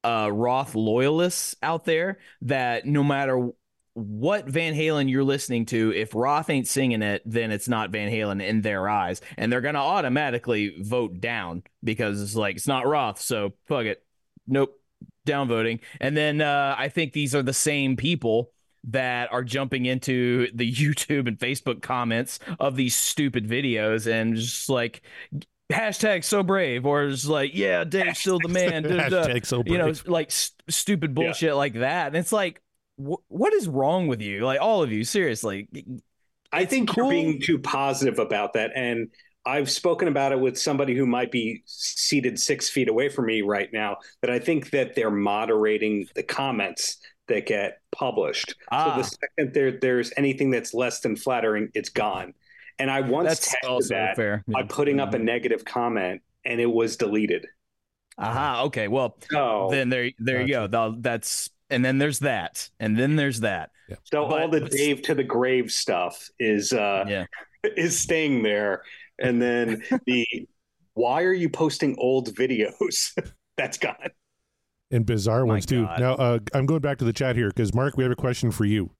uh, 0.02 0.30
Roth 0.32 0.74
loyalists 0.74 1.54
out 1.62 1.84
there 1.84 2.18
that 2.42 2.86
no 2.86 3.04
matter 3.04 3.50
what 3.92 4.48
Van 4.48 4.74
Halen 4.74 5.10
you're 5.10 5.22
listening 5.22 5.66
to, 5.66 5.92
if 5.94 6.14
Roth 6.14 6.48
ain't 6.48 6.66
singing 6.66 7.02
it, 7.02 7.22
then 7.26 7.52
it's 7.52 7.68
not 7.68 7.90
Van 7.90 8.10
Halen 8.10 8.42
in 8.42 8.62
their 8.62 8.88
eyes. 8.88 9.20
And 9.36 9.52
they're 9.52 9.60
going 9.60 9.74
to 9.74 9.80
automatically 9.80 10.74
vote 10.80 11.20
down 11.20 11.62
because 11.82 12.22
it's 12.22 12.34
like, 12.34 12.56
it's 12.56 12.66
not 12.66 12.86
Roth. 12.86 13.20
So 13.20 13.52
fuck 13.68 13.84
it. 13.84 14.02
Nope. 14.46 14.80
Downvoting. 15.26 15.80
And 16.00 16.16
then 16.16 16.40
uh, 16.40 16.74
I 16.76 16.88
think 16.88 17.12
these 17.12 17.34
are 17.34 17.42
the 17.42 17.52
same 17.52 17.96
people 17.96 18.50
that 18.90 19.32
are 19.32 19.44
jumping 19.44 19.86
into 19.86 20.48
the 20.54 20.70
YouTube 20.74 21.28
and 21.28 21.38
Facebook 21.38 21.82
comments 21.82 22.38
of 22.58 22.76
these 22.76 22.96
stupid 22.96 23.48
videos 23.48 24.10
and 24.10 24.36
just 24.36 24.68
like, 24.68 25.02
hashtag 25.72 26.22
so 26.22 26.42
brave 26.42 26.84
or 26.84 27.04
it's 27.04 27.26
like 27.26 27.52
yeah 27.54 27.84
dave's 27.84 28.18
still 28.18 28.38
the 28.38 28.48
man 28.48 28.84
hashtag 28.84 29.46
so 29.46 29.62
brave. 29.62 29.72
you 29.72 29.78
know 29.78 29.90
like 30.04 30.30
st- 30.30 30.62
stupid 30.68 31.14
bullshit 31.14 31.48
yeah. 31.48 31.52
like 31.54 31.72
that 31.72 32.08
and 32.08 32.16
it's 32.16 32.32
like 32.32 32.60
what 32.96 33.52
is 33.52 33.68
wrong 33.68 34.06
with 34.06 34.20
you? 34.20 34.44
Like 34.44 34.60
all 34.60 34.82
of 34.82 34.92
you, 34.92 35.04
seriously. 35.04 35.68
I 36.52 36.64
think 36.64 36.90
cool. 36.90 37.04
you're 37.04 37.10
being 37.10 37.40
too 37.40 37.58
positive 37.58 38.18
about 38.18 38.52
that, 38.54 38.70
and 38.74 39.08
I've 39.44 39.70
spoken 39.70 40.08
about 40.08 40.32
it 40.32 40.40
with 40.40 40.58
somebody 40.58 40.94
who 40.94 41.06
might 41.06 41.30
be 41.30 41.62
seated 41.66 42.38
six 42.38 42.70
feet 42.70 42.88
away 42.88 43.08
from 43.08 43.26
me 43.26 43.42
right 43.42 43.68
now. 43.72 43.98
That 44.22 44.30
I 44.30 44.38
think 44.38 44.70
that 44.70 44.94
they're 44.94 45.10
moderating 45.10 46.06
the 46.14 46.22
comments 46.22 46.98
that 47.28 47.46
get 47.46 47.80
published. 47.92 48.54
Ah. 48.70 48.96
So 48.96 49.02
the 49.02 49.08
second 49.08 49.54
there 49.54 49.78
there's 49.78 50.12
anything 50.16 50.50
that's 50.50 50.74
less 50.74 51.00
than 51.00 51.16
flattering, 51.16 51.70
it's 51.74 51.88
gone. 51.88 52.34
And 52.78 52.90
I 52.90 53.00
once 53.00 53.28
that's 53.28 53.54
tested 53.62 53.96
that 53.96 54.16
fair. 54.16 54.44
by 54.48 54.64
putting 54.64 55.00
up 55.00 55.14
a 55.14 55.16
mm-hmm. 55.16 55.26
negative 55.26 55.64
comment, 55.64 56.22
and 56.44 56.60
it 56.60 56.66
was 56.66 56.96
deleted. 56.96 57.46
Aha. 58.18 58.64
Okay. 58.64 58.88
Well, 58.88 59.16
so, 59.30 59.68
then 59.70 59.88
there, 59.88 60.10
there 60.18 60.42
you 60.42 60.48
go. 60.68 60.96
That's 60.98 61.50
and 61.70 61.84
then 61.84 61.98
there's 61.98 62.20
that, 62.20 62.68
and 62.80 62.96
then 62.96 63.16
there's 63.16 63.40
that. 63.40 63.70
Yeah. 63.88 63.96
So 64.04 64.28
but, 64.28 64.42
all 64.42 64.48
the 64.48 64.60
Dave 64.60 65.02
to 65.02 65.14
the 65.14 65.24
grave 65.24 65.70
stuff 65.70 66.28
is 66.38 66.72
uh 66.72 67.04
yeah. 67.08 67.26
is 67.76 67.98
staying 67.98 68.42
there, 68.42 68.82
and 69.18 69.40
then 69.40 69.82
the 70.06 70.26
why 70.94 71.22
are 71.22 71.32
you 71.32 71.48
posting 71.48 71.96
old 71.98 72.34
videos? 72.34 73.10
That's 73.56 73.78
gone. 73.78 74.10
And 74.94 75.04
bizarre 75.04 75.44
ones 75.44 75.66
too. 75.66 75.82
Now 75.98 76.14
uh, 76.14 76.38
I'm 76.54 76.66
going 76.66 76.80
back 76.80 76.98
to 76.98 77.04
the 77.04 77.12
chat 77.12 77.34
here 77.34 77.48
because 77.48 77.74
Mark, 77.74 77.96
we 77.96 78.04
have 78.04 78.12
a 78.12 78.16
question 78.16 78.52
for 78.52 78.64
you. 78.64 78.92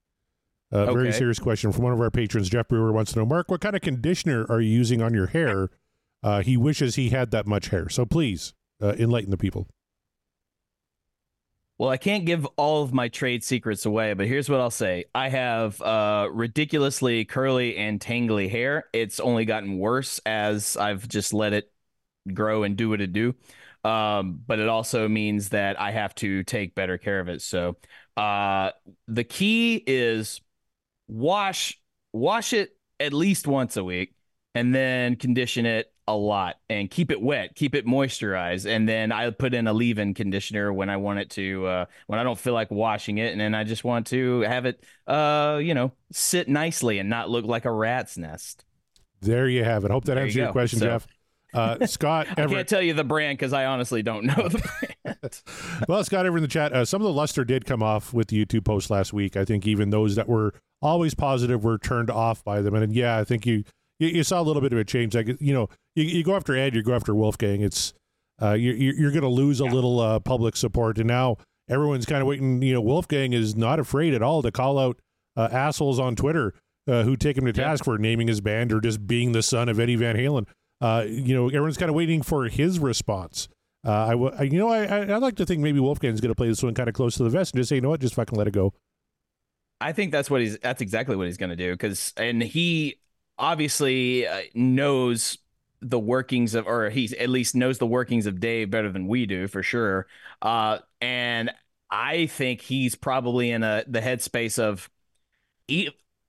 A 0.73 0.79
okay. 0.79 0.93
very 0.93 1.13
serious 1.13 1.39
question 1.39 1.71
from 1.71 1.85
one 1.85 1.93
of 1.93 2.01
our 2.01 2.11
patrons. 2.11 2.49
Jeff 2.49 2.67
Brewer 2.67 2.93
wants 2.93 3.13
to 3.13 3.21
know, 3.21 3.27
Mark, 3.27 3.49
what 3.49 3.61
kind 3.61 3.77
of 3.77 3.83
conditioner 3.83 4.45
are 4.49 4.61
you 4.61 4.71
using 4.71 5.01
on 5.01 5.15
your 5.15 5.29
hair? 5.29 5.71
Uh, 6.21 6.43
he 6.43 6.57
wishes 6.57 6.97
he 6.97 7.11
had 7.11 7.31
that 7.31 7.47
much 7.47 7.69
hair. 7.69 7.89
So 7.89 8.05
please 8.05 8.55
uh, 8.83 8.95
enlighten 8.99 9.31
the 9.31 9.37
people. 9.37 9.69
Well, 11.79 11.91
I 11.91 11.97
can't 11.97 12.25
give 12.25 12.45
all 12.57 12.83
of 12.83 12.93
my 12.93 13.09
trade 13.09 13.45
secrets 13.45 13.87
away, 13.87 14.15
but 14.15 14.27
here's 14.27 14.49
what 14.49 14.61
I'll 14.61 14.71
say. 14.71 15.05
I 15.15 15.29
have 15.29 15.81
uh, 15.81 16.29
ridiculously 16.33 17.25
curly 17.25 17.77
and 17.77 18.01
tangly 18.01 18.51
hair. 18.51 18.85
It's 18.93 19.21
only 19.21 19.45
gotten 19.45 19.79
worse 19.79 20.21
as 20.27 20.77
I've 20.77 21.09
just 21.09 21.33
let 21.33 21.53
it 21.53 21.71
grow 22.33 22.65
and 22.65 22.77
do 22.77 22.89
what 22.91 23.01
it 23.01 23.13
do. 23.13 23.35
Um, 23.85 24.40
but 24.47 24.59
it 24.59 24.68
also 24.68 25.09
means 25.09 25.51
that 25.51 25.79
I 25.79 25.90
have 25.90 26.14
to 26.16 26.42
take 26.44 26.75
better 26.75 26.97
care 26.97 27.20
of 27.20 27.29
it. 27.29 27.42
So, 27.42 27.77
uh, 28.16 28.70
the 29.09 29.25
key 29.25 29.83
is 29.87 30.40
wash 31.07 31.79
wash 32.12 32.53
it 32.53 32.77
at 33.01 33.12
least 33.12 33.47
once 33.47 33.77
a 33.77 33.85
week, 33.85 34.14
and 34.55 34.75
then 34.75 35.16
condition 35.16 35.66
it 35.66 35.92
a 36.07 36.16
lot 36.16 36.57
and 36.68 36.90
keep 36.90 37.11
it 37.11 37.20
wet, 37.20 37.55
keep 37.55 37.75
it 37.75 37.87
moisturized, 37.87 38.66
and 38.66 38.88
then 38.88 39.11
I 39.11 39.29
put 39.31 39.55
in 39.55 39.66
a 39.66 39.73
leave-in 39.73 40.14
conditioner 40.14 40.73
when 40.73 40.90
I 40.90 40.97
want 40.99 41.18
it 41.18 41.31
to 41.31 41.66
uh, 41.66 41.85
when 42.07 42.18
I 42.18 42.23
don't 42.23 42.38
feel 42.38 42.55
like 42.55 42.70
washing 42.70 43.18
it, 43.18 43.33
and 43.33 43.40
then 43.40 43.55
I 43.55 43.64
just 43.64 43.85
want 43.85 44.07
to 44.09 44.40
have 44.42 44.64
it, 44.66 44.83
uh, 45.07 45.59
you 45.62 45.75
know, 45.75 45.92
sit 46.12 46.49
nicely 46.49 46.99
and 46.99 47.11
not 47.11 47.31
look 47.31 47.44
like 47.44 47.64
a 47.64 47.73
rat's 47.73 48.16
nest. 48.16 48.64
There 49.20 49.49
you 49.49 49.64
have 49.64 49.85
it. 49.85 49.90
Hope 49.90 50.05
that 50.05 50.14
There 50.14 50.25
you 50.25 50.29
answers 50.29 50.37
your 50.37 50.53
question, 50.53 50.79
So- 50.79 50.87
Jeff. 50.87 51.07
Uh, 51.55 51.87
Scott 51.87 52.27
I 52.31 52.47
can't 52.47 52.69
tell 52.69 52.83
you 52.83 52.95
the 52.95 53.05
brand 53.05 53.38
because 53.38 53.53
I 53.53 53.67
honestly 53.67 54.03
don't 54.03 54.25
know 54.25 54.49
the 54.49 54.59
brand. 54.59 55.43
well, 55.88 56.03
Scott 56.05 56.27
Everett 56.27 56.38
in 56.38 56.43
the 56.43 56.53
chat. 56.53 56.73
Uh, 56.73 56.85
some 56.85 57.01
of 57.01 57.07
the 57.07 57.12
luster 57.12 57.45
did 57.45 57.64
come 57.64 57.83
off 57.83 58.12
with 58.12 58.29
the 58.29 58.45
YouTube 58.45 58.64
post 58.64 58.90
last 58.90 59.12
week. 59.12 59.37
I 59.37 59.45
think 59.45 59.67
even 59.67 59.90
those 59.90 60.17
that 60.17 60.29
were 60.29 60.55
always 60.83 61.14
positive 61.14 61.64
were 61.64 61.79
turned 61.79 62.11
off 62.11 62.45
by 62.45 62.61
them. 62.61 62.75
And 62.75 62.93
yeah, 62.93 63.19
I 63.19 63.25
think 63.25 63.47
you 63.47 63.64
you, 63.99 64.09
you 64.09 64.25
saw 64.25 64.40
a 64.40 64.45
little 64.45 64.62
bit 64.62 64.73
of 64.73 64.79
a 64.79 64.85
change. 64.85 65.14
Like 65.14 65.29
you 65.40 65.55
know, 65.55 65.69
you, 65.95 66.05
you 66.05 66.25
go 66.25 66.37
after 66.37 66.57
Ed, 66.57 66.75
you 66.75 66.83
go 66.83 66.95
after 66.95 67.14
Wolfgang. 67.14 67.62
It's 67.62 67.95
uh, 68.43 68.53
you, 68.53 68.73
you're 68.73 68.95
you're 68.95 69.11
going 69.11 69.23
to 69.23 69.29
lose 69.29 69.61
a 69.61 69.64
little 69.64 70.01
uh, 70.01 70.21
public 70.21 70.57
support, 70.57 70.99
and 70.99 71.07
now 71.07 71.37
everyone's 71.69 72.07
kind 72.07 72.21
of 72.21 72.27
waiting. 72.27 72.61
You 72.62 72.75
know, 72.75 72.81
Wolfgang 72.81 73.33
is 73.33 73.55
not 73.55 73.79
afraid 73.79 74.14
at 74.14 74.23
all 74.23 74.43
to 74.43 74.51
call 74.51 74.79
out 74.79 74.99
uh, 75.37 75.49
assholes 75.51 75.99
on 75.99 76.17
Twitter 76.17 76.55
uh, 76.88 77.03
who 77.03 77.17
take 77.17 77.38
him 77.38 77.47
to 77.47 77.53
task 77.53 77.85
for 77.85 77.99
naming 77.99 78.29
his 78.29 78.40
band 78.40 78.73
or 78.73 78.81
just 78.81 79.07
being 79.07 79.33
the 79.33 79.43
son 79.43 79.69
of 79.69 79.79
Eddie 79.81 79.97
Van 79.97 80.17
Halen. 80.17 80.47
Uh, 80.81 81.05
you 81.07 81.35
know, 81.35 81.47
everyone's 81.47 81.77
kind 81.77 81.89
of 81.89 81.95
waiting 81.95 82.23
for 82.23 82.49
his 82.49 82.79
response. 82.79 83.49
Uh, 83.87 83.93
I, 83.93 84.11
w- 84.11 84.33
I- 84.39 84.43
you 84.45 84.59
know, 84.59 84.69
I, 84.69 84.85
I, 84.85 85.01
I'd 85.17 85.23
like 85.23 85.37
to 85.37 85.47
think 85.47 85.61
maybe 85.61 85.81
Wolfgang's 85.81 86.21
going 86.21 86.31
to 86.31 86.35
play 86.35 86.49
this 86.49 86.63
one 86.63 86.75
kind 86.75 86.89
of 86.89 86.95
close 86.95 87.17
to 87.17 87.25
the 87.25 87.31
vest 87.31 87.55
and 87.55 87.61
just 87.61 87.69
say, 87.69 87.77
you 87.77 87.81
know 87.83 87.91
what, 87.91 88.01
just 88.01 88.15
fucking 88.15 88.37
let 88.37 88.47
it 88.49 88.53
go. 88.55 88.73
I 89.81 89.93
think 89.93 90.13
that's 90.13 90.31
what 90.31 90.41
he's. 90.41 90.59
That's 90.59 90.81
exactly 90.81 91.17
what 91.17 91.27
he's 91.27 91.37
going 91.37 91.51
to 91.51 91.57
do. 91.57 91.73
Because 91.73 92.13
and 92.17 92.43
he 92.43 93.01
obviously 93.39 94.27
uh, 94.27 94.43
knows 94.55 95.39
the 95.81 95.99
workings 95.99 96.55
of, 96.55 96.67
or 96.67 96.89
he's 96.89 97.13
at 97.13 97.29
least 97.29 97.55
knows 97.55 97.79
the 97.79 97.87
workings 97.87 98.27
of 98.27 98.41
Dave 98.41 98.71
better 98.71 98.91
than 98.91 99.07
we 99.07 99.27
do 99.27 99.47
for 99.49 99.63
sure. 99.63 100.07
Uh, 100.41 100.79
and 101.01 101.51
I 101.91 102.27
think 102.27 102.63
he's 102.63 102.95
probably 102.95 103.51
in 103.51 103.63
a 103.63 103.85
the 103.87 104.01
headspace 104.01 104.59
of, 104.59 104.89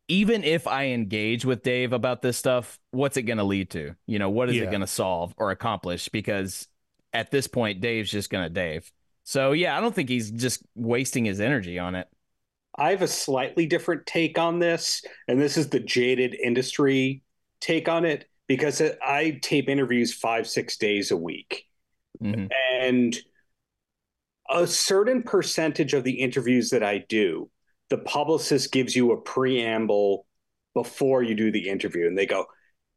even 0.07 0.43
if 0.43 0.67
I 0.67 0.87
engage 0.87 1.45
with 1.45 1.63
Dave 1.63 1.93
about 1.93 2.21
this 2.21 2.37
stuff, 2.37 2.79
what's 2.91 3.17
it 3.17 3.23
going 3.23 3.37
to 3.37 3.43
lead 3.43 3.71
to? 3.71 3.95
You 4.05 4.19
know, 4.19 4.29
what 4.29 4.49
is 4.49 4.55
Yeah. 4.55 4.63
it 4.63 4.71
going 4.71 4.81
to 4.81 4.87
solve 4.87 5.33
or 5.37 5.51
accomplish? 5.51 6.09
Because 6.09 6.67
at 7.13 7.31
this 7.31 7.47
point, 7.47 7.81
Dave's 7.81 8.11
just 8.11 8.29
going 8.29 8.43
to 8.43 8.49
Dave. 8.49 8.91
So 9.23 9.53
yeah, 9.53 9.77
I 9.77 9.81
don't 9.81 9.95
think 9.95 10.09
he's 10.09 10.29
just 10.29 10.61
wasting 10.75 11.25
his 11.25 11.39
energy 11.39 11.79
on 11.79 11.95
it. 11.95 12.07
I 12.77 12.91
have 12.91 13.01
a 13.01 13.07
slightly 13.07 13.65
different 13.65 14.05
take 14.05 14.37
on 14.37 14.59
this, 14.59 15.01
and 15.27 15.41
this 15.41 15.57
is 15.57 15.69
the 15.69 15.79
jaded 15.79 16.35
industry 16.35 17.23
take 17.61 17.87
on 17.87 18.05
it 18.05 18.29
because 18.47 18.81
I 19.01 19.39
tape 19.41 19.69
interviews 19.69 20.13
five, 20.13 20.45
six 20.47 20.77
days 20.77 21.09
a 21.09 21.17
week. 21.17 21.65
Mhm. 22.21 22.51
And 22.81 23.17
a 24.49 24.67
certain 24.67 25.23
percentage 25.23 25.93
of 25.93 26.03
the 26.03 26.19
interviews 26.19 26.69
that 26.69 26.83
I 26.83 26.99
do, 26.99 27.49
the 27.89 27.97
publicist 27.99 28.71
gives 28.71 28.95
you 28.95 29.11
a 29.11 29.17
preamble 29.21 30.25
before 30.73 31.23
you 31.23 31.35
do 31.35 31.51
the 31.51 31.69
interview, 31.69 32.07
and 32.07 32.17
they 32.17 32.25
go, 32.25 32.45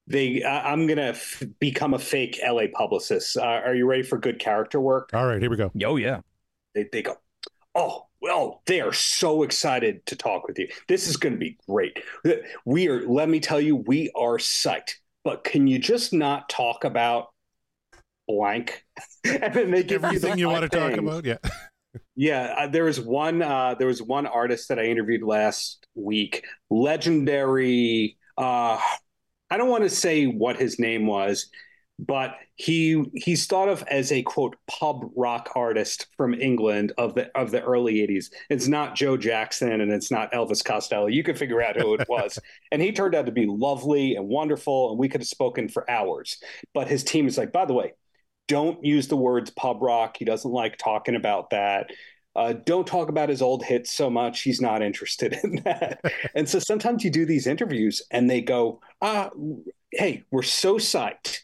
"They, 0.07 0.42
I- 0.42 0.72
I'm 0.72 0.87
gonna 0.87 1.03
f- 1.11 1.42
become 1.61 1.94
a 1.94 1.98
fake 1.98 2.38
LA 2.42 2.64
publicist. 2.72 3.37
Uh, 3.37 3.42
are 3.42 3.74
you 3.74 3.87
ready 3.87 4.03
for 4.03 4.18
good 4.18 4.38
character 4.38 4.81
work?" 4.81 5.11
All 5.14 5.27
right, 5.27 5.40
here 5.40 5.51
we 5.51 5.57
go. 5.57 5.70
Oh 5.85 5.96
yeah. 5.96 6.20
they, 6.74 6.88
they 6.92 7.03
go, 7.03 7.16
oh, 7.74 8.07
well, 8.20 8.62
they 8.66 8.81
are 8.81 8.92
so 8.92 9.42
excited 9.44 10.05
to 10.07 10.16
talk 10.16 10.46
with 10.48 10.59
you. 10.59 10.68
This 10.88 11.07
is 11.09 11.16
going 11.16 11.35
to 11.35 11.38
be 11.38 11.57
great. 11.68 11.96
We 12.64 12.88
are, 12.88 13.07
let 13.09 13.29
me 13.29 13.38
tell 13.40 13.61
you, 13.61 13.77
we 13.77 14.11
are 14.16 14.38
psyched. 14.38 14.94
But 15.24 15.44
can 15.44 15.66
you 15.66 15.79
just 15.79 16.12
not 16.12 16.48
talk 16.48 16.85
about 16.85 17.29
blank? 18.27 18.85
and 19.24 19.55
then 19.55 19.70
they 19.70 19.83
give 19.85 20.05
Everything 20.05 20.33
the 20.33 20.38
you 20.38 20.48
want 20.48 20.62
to 20.70 20.77
talk 20.79 20.92
about, 20.96 21.24
yeah. 21.24 21.37
Yeah, 22.19 22.53
uh, 22.59 22.67
there 22.67 22.83
was 22.83 23.01
one. 23.01 23.43
Uh, 23.43 23.77
there 23.79 23.87
was 23.87 24.03
one 24.03 24.27
artist 24.27 24.71
that 24.71 24.79
I 24.81 24.87
interviewed 24.87 25.23
last 25.23 25.87
week. 25.95 26.45
Legendary. 26.69 28.17
Uh, 28.37 28.81
I 29.49 29.57
don't 29.57 29.69
want 29.69 29.85
to 29.85 29.89
say 29.89 30.27
what 30.27 30.57
his 30.57 30.81
name 30.81 31.07
was, 31.07 31.49
but 31.97 32.35
he 32.57 33.05
he's 33.15 33.47
thought 33.47 33.69
of 33.69 33.85
as 33.89 34.11
a 34.11 34.25
quote 34.25 34.57
pub 34.67 35.13
rock 35.15 35.51
artist 35.55 36.09
from 36.17 36.35
England 36.35 36.93
of 36.99 37.15
the 37.15 37.31
of 37.39 37.53
the 37.53 37.63
early 37.63 38.05
'80s. 38.05 38.33
It's 38.51 38.67
not 38.67 38.97
Joe 38.97 39.17
Jackson 39.17 39.81
and 39.81 39.93
it's 39.93 40.11
not 40.11 40.33
Elvis 40.33 40.65
Costello. 40.65 41.07
You 41.07 41.23
can 41.23 41.37
figure 41.37 41.63
out 41.63 41.77
who 41.77 41.95
it 41.95 42.03
was, 42.09 42.37
and 42.73 42.83
he 42.83 42.91
turned 42.91 43.15
out 43.15 43.27
to 43.27 43.33
be 43.33 43.47
lovely 43.47 44.17
and 44.17 44.27
wonderful, 44.27 44.91
and 44.91 44.99
we 44.99 45.09
could 45.09 45.21
have 45.21 45.29
spoken 45.29 45.69
for 45.69 45.89
hours. 45.89 46.43
But 46.75 46.89
his 46.89 47.05
team 47.05 47.29
is 47.29 47.39
like, 47.39 47.53
by 47.53 47.65
the 47.65 47.75
way, 47.75 47.93
don't 48.49 48.85
use 48.85 49.09
the 49.09 49.17
words 49.17 49.51
pub 49.51 49.83
rock. 49.83 50.17
He 50.19 50.25
doesn't 50.25 50.51
like 50.51 50.77
talking 50.79 51.15
about 51.15 51.51
that. 51.51 51.91
Uh, 52.35 52.53
don't 52.53 52.87
talk 52.87 53.09
about 53.09 53.29
his 53.29 53.43
old 53.43 53.65
hits 53.65 53.93
so 53.93 54.09
much. 54.09 54.43
He's 54.43 54.61
not 54.61 54.83
interested 54.83 55.39
in 55.43 55.57
that. 55.65 56.01
and 56.35 56.49
so 56.49 56.59
sometimes 56.59 57.05
you 57.05 57.11
do 57.11 57.27
these 57.27 57.47
interviews 57.47 58.03
and 58.11 58.29
they 58.29 58.41
go, 58.41 58.81
ah, 59.03 59.31
hey, 59.93 60.25
we're 60.31 60.43
so 60.43 60.77
psyched. 60.77 61.39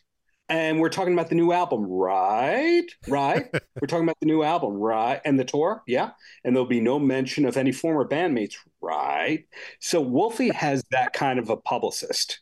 And 0.48 0.78
we're 0.78 0.90
talking 0.90 1.14
about 1.14 1.30
the 1.30 1.34
new 1.34 1.52
album, 1.52 1.84
right? 1.86 2.84
Right. 3.08 3.46
we're 3.80 3.88
talking 3.88 4.04
about 4.04 4.20
the 4.20 4.26
new 4.26 4.42
album, 4.42 4.74
right? 4.74 5.20
And 5.24 5.40
the 5.40 5.44
tour, 5.44 5.82
yeah. 5.86 6.10
And 6.44 6.54
there'll 6.54 6.68
be 6.68 6.80
no 6.80 6.98
mention 6.98 7.46
of 7.46 7.56
any 7.56 7.72
former 7.72 8.06
bandmates, 8.06 8.54
right? 8.82 9.46
So 9.80 10.02
Wolfie 10.02 10.50
has 10.50 10.84
that 10.90 11.14
kind 11.14 11.38
of 11.38 11.48
a 11.48 11.56
publicist. 11.56 12.40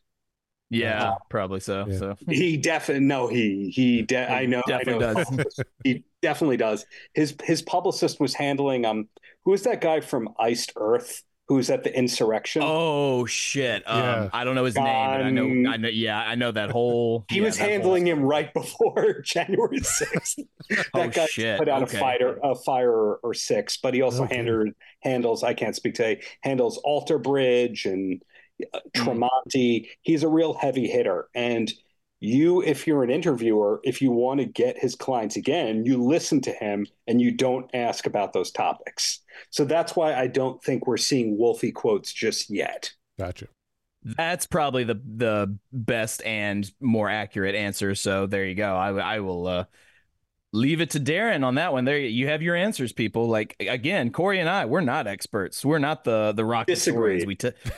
Yeah, 0.72 1.14
probably 1.30 1.60
so. 1.60 1.84
Yeah. 1.88 1.98
So 1.98 2.16
He 2.28 2.56
definitely 2.56 3.04
no, 3.06 3.26
he 3.28 3.70
he. 3.74 4.02
De- 4.02 4.30
I 4.32 4.46
know, 4.46 4.62
Definitely 4.66 5.04
I 5.06 5.12
know. 5.12 5.24
does. 5.24 5.60
he 5.84 6.04
definitely 6.22 6.56
does. 6.56 6.86
His 7.14 7.34
his 7.42 7.62
publicist 7.62 8.20
was 8.20 8.34
handling 8.34 8.84
um. 8.84 9.08
Who 9.44 9.52
is 9.54 9.62
that 9.64 9.80
guy 9.80 10.00
from 10.00 10.28
Iced 10.38 10.72
Earth? 10.76 11.22
Who's 11.48 11.68
at 11.68 11.82
the 11.82 11.94
insurrection? 11.94 12.62
Oh 12.64 13.26
shit. 13.26 13.82
Um, 13.86 13.98
Yeah. 14.00 14.28
I 14.32 14.44
don't 14.44 14.54
know 14.54 14.64
his 14.64 14.76
name, 14.76 14.84
but 14.84 14.90
I 15.22 15.30
know 15.30 15.70
I 15.70 15.76
know 15.76 15.88
yeah, 15.88 16.18
I 16.20 16.36
know 16.36 16.52
that 16.52 16.70
whole 16.70 17.26
he 17.28 17.38
yeah, 17.38 17.42
was 17.44 17.58
that 17.58 17.64
whole- 17.64 17.70
handling 17.72 18.06
him 18.06 18.20
right 18.22 18.54
before 18.54 19.20
January 19.24 19.80
sixth. 19.80 20.38
that 20.70 20.86
Oh, 20.94 21.08
guy 21.08 21.26
shit. 21.26 21.58
put 21.58 21.68
out 21.68 21.82
Okay. 21.82 21.96
a 21.98 22.00
fighter, 22.00 22.38
a 22.42 22.54
fire 22.54 22.90
or, 22.90 23.16
or 23.24 23.34
six, 23.34 23.76
but 23.76 23.92
he 23.92 24.00
also 24.00 24.24
Okay. 24.24 24.36
handled 24.36 24.68
handles. 25.00 25.42
I 25.42 25.52
can't 25.52 25.74
speak 25.76 25.94
today. 25.96 26.22
Handles 26.42 26.78
Alter 26.78 27.18
Bridge 27.18 27.84
and 27.84 28.22
uh. 28.22 28.26
Tremonti. 28.96 29.88
He's 30.02 30.22
a 30.22 30.28
real 30.28 30.54
heavy 30.54 30.86
hitter, 30.88 31.28
and 31.34 31.72
you, 32.22 32.62
if 32.62 32.86
you're 32.86 33.02
an 33.02 33.10
interviewer, 33.10 33.80
if 33.82 34.00
you 34.00 34.12
want 34.12 34.38
to 34.38 34.46
get 34.46 34.78
his 34.78 34.94
clients 34.94 35.34
again, 35.34 35.84
you 35.84 36.00
listen 36.00 36.40
to 36.42 36.52
him 36.52 36.86
and 37.08 37.20
you 37.20 37.32
don't 37.32 37.68
ask 37.74 38.06
about 38.06 38.32
those 38.32 38.52
topics. 38.52 39.18
So 39.50 39.64
that's 39.64 39.96
why 39.96 40.14
I 40.14 40.28
don't 40.28 40.62
think 40.62 40.86
we're 40.86 40.98
seeing 40.98 41.36
Wolfie 41.36 41.72
quotes 41.72 42.12
just 42.12 42.48
yet. 42.48 42.92
Gotcha. 43.18 43.48
That's 44.04 44.46
probably 44.46 44.84
the 44.84 45.00
the 45.04 45.58
best 45.72 46.22
and 46.24 46.70
more 46.80 47.10
accurate 47.10 47.56
answer. 47.56 47.96
So 47.96 48.26
there 48.26 48.44
you 48.44 48.54
go. 48.54 48.74
I 48.76 48.90
I 48.90 49.20
will 49.20 49.46
uh 49.48 49.64
leave 50.54 50.80
it 50.82 50.90
to 50.90 51.00
Darren 51.00 51.44
on 51.44 51.54
that 51.54 51.72
one. 51.72 51.84
There 51.84 51.98
you 51.98 52.28
have 52.28 52.42
your 52.42 52.54
answers, 52.54 52.92
people. 52.92 53.26
Like 53.28 53.56
again, 53.60 54.10
Corey 54.12 54.38
and 54.40 54.48
I, 54.48 54.66
we're 54.66 54.80
not 54.82 55.06
experts. 55.06 55.64
We're 55.64 55.78
not 55.78 56.04
the 56.04 56.32
the 56.32 56.44
rock 56.44 56.66
Disagree. 56.66 57.14
historians. 57.14 57.26
We 57.26 57.34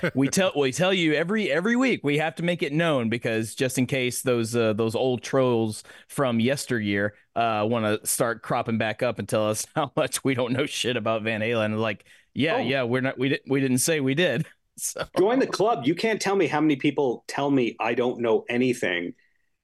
t- 0.08 0.10
we 0.14 0.28
tell 0.28 0.52
we 0.56 0.72
tell 0.72 0.92
you 0.92 1.14
every 1.14 1.50
every 1.50 1.76
week. 1.76 2.00
We 2.02 2.18
have 2.18 2.34
to 2.36 2.42
make 2.42 2.62
it 2.62 2.72
known 2.72 3.08
because 3.08 3.54
just 3.54 3.78
in 3.78 3.86
case 3.86 4.22
those 4.22 4.54
uh, 4.56 4.72
those 4.72 4.94
old 4.94 5.22
trolls 5.22 5.84
from 6.08 6.40
yesteryear 6.40 7.14
uh 7.36 7.66
want 7.68 7.84
to 8.02 8.06
start 8.06 8.42
cropping 8.42 8.78
back 8.78 9.02
up 9.02 9.18
and 9.18 9.28
tell 9.28 9.48
us 9.48 9.66
how 9.74 9.92
much 9.96 10.24
we 10.24 10.34
don't 10.34 10.52
know 10.52 10.66
shit 10.66 10.96
about 10.96 11.22
Van 11.22 11.40
Halen. 11.40 11.78
Like, 11.78 12.04
yeah, 12.34 12.56
Oh. 12.56 12.58
yeah, 12.58 12.82
we're 12.82 13.00
not 13.02 13.18
we 13.18 13.28
didn't 13.28 13.50
we 13.50 13.60
didn't 13.60 13.78
say 13.78 14.00
we 14.00 14.14
did. 14.14 14.46
So 14.76 15.04
Join 15.16 15.38
the 15.38 15.46
club. 15.46 15.86
You 15.86 15.94
can't 15.94 16.20
tell 16.20 16.34
me 16.34 16.48
how 16.48 16.60
many 16.60 16.74
people 16.74 17.22
tell 17.28 17.48
me 17.48 17.76
I 17.78 17.94
don't 17.94 18.18
know 18.18 18.44
anything. 18.48 19.14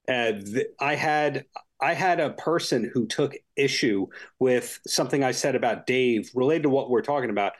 Uh, 0.07 0.31
th- 0.31 0.67
I 0.79 0.95
had 0.95 1.43
I 1.81 1.93
had 1.93 2.19
a 2.19 2.31
person 2.31 2.89
who 2.93 3.07
took 3.07 3.35
issue 3.55 4.07
with 4.39 4.79
something 4.87 5.23
I 5.23 5.31
said 5.31 5.55
about 5.55 5.87
Dave 5.87 6.29
related 6.35 6.63
to 6.63 6.69
what 6.69 6.89
we're 6.89 7.01
talking 7.01 7.29
about. 7.31 7.53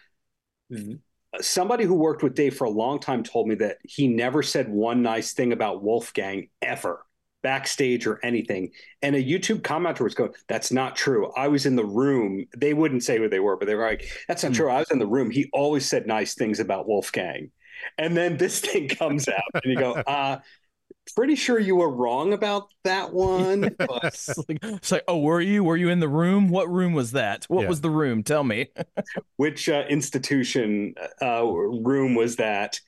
Somebody 1.40 1.86
who 1.86 1.96
worked 1.96 2.24
with 2.24 2.36
Dave 2.36 2.58
for 2.58 2.66
a 2.66 2.70
long 2.70 3.00
time 3.00 3.24
told 3.24 3.48
me 3.48 3.56
that 3.56 3.78
he 3.84 4.08
never 4.08 4.44
said 4.44 4.68
one 4.68 5.02
nice 5.02 5.32
thing 5.32 5.54
about 5.54 5.82
Wolfgang 5.82 6.50
ever, 6.62 7.06
backstage 7.42 8.06
or 8.06 8.20
anything. 8.22 8.72
And 9.02 9.16
a 9.16 9.24
YouTube 9.24 9.62
commenter 9.62 10.02
was 10.02 10.14
going, 10.14 10.34
"That's 10.50 10.74
not 10.74 10.98
true. 10.98 11.32
I 11.38 11.48
was 11.48 11.66
in 11.66 11.78
the 11.78 11.86
room." 11.86 12.48
They 12.58 12.74
wouldn't 12.74 13.04
say 13.04 13.18
who 13.18 13.30
they 13.30 13.40
were, 13.40 13.56
but 13.56 13.66
they 13.68 13.76
were 13.76 13.86
like, 13.86 14.06
"That's 14.28 14.44
not 14.44 14.52
Hmm. 14.52 14.54
true. 14.54 14.70
I 14.70 14.80
was 14.80 14.92
in 14.92 15.00
the 15.00 15.08
room. 15.08 15.32
He 15.32 15.50
always 15.54 15.88
said 15.88 16.06
nice 16.06 16.36
things 16.36 16.60
about 16.60 16.86
Wolfgang." 16.86 17.52
And 17.98 18.16
then 18.16 18.36
this 18.36 18.60
thing 18.66 18.90
comes 18.90 19.30
out, 19.30 19.42
and 19.64 19.72
you 19.72 19.78
go, 19.78 19.94
uh, 20.06 20.40
pretty 21.12 21.36
sure 21.36 21.60
you 21.60 21.76
were 21.76 21.90
wrong 21.92 22.34
about 22.34 22.70
that 22.84 23.14
one. 23.14 23.76
But 23.78 24.04
it's, 24.06 24.38
like, 24.38 24.60
it's 24.62 24.92
like, 24.92 25.04
oh, 25.08 25.20
were 25.20 25.42
you? 25.42 25.64
Were 25.64 25.78
you 25.78 25.90
in 25.90 26.00
the 26.00 26.08
room? 26.10 26.50
What 26.50 26.70
room 26.70 26.94
was 26.94 27.12
that? 27.12 27.46
What 27.46 27.64
Yeah. 27.64 27.70
was 27.70 27.82
the 27.82 27.90
room? 27.90 28.24
Tell 28.24 28.44
me. 28.44 28.68
which 29.38 29.70
uh, 29.70 29.84
institution 29.90 30.96
uh, 31.22 31.46
room 31.46 32.16
was 32.16 32.36
that? 32.38 32.80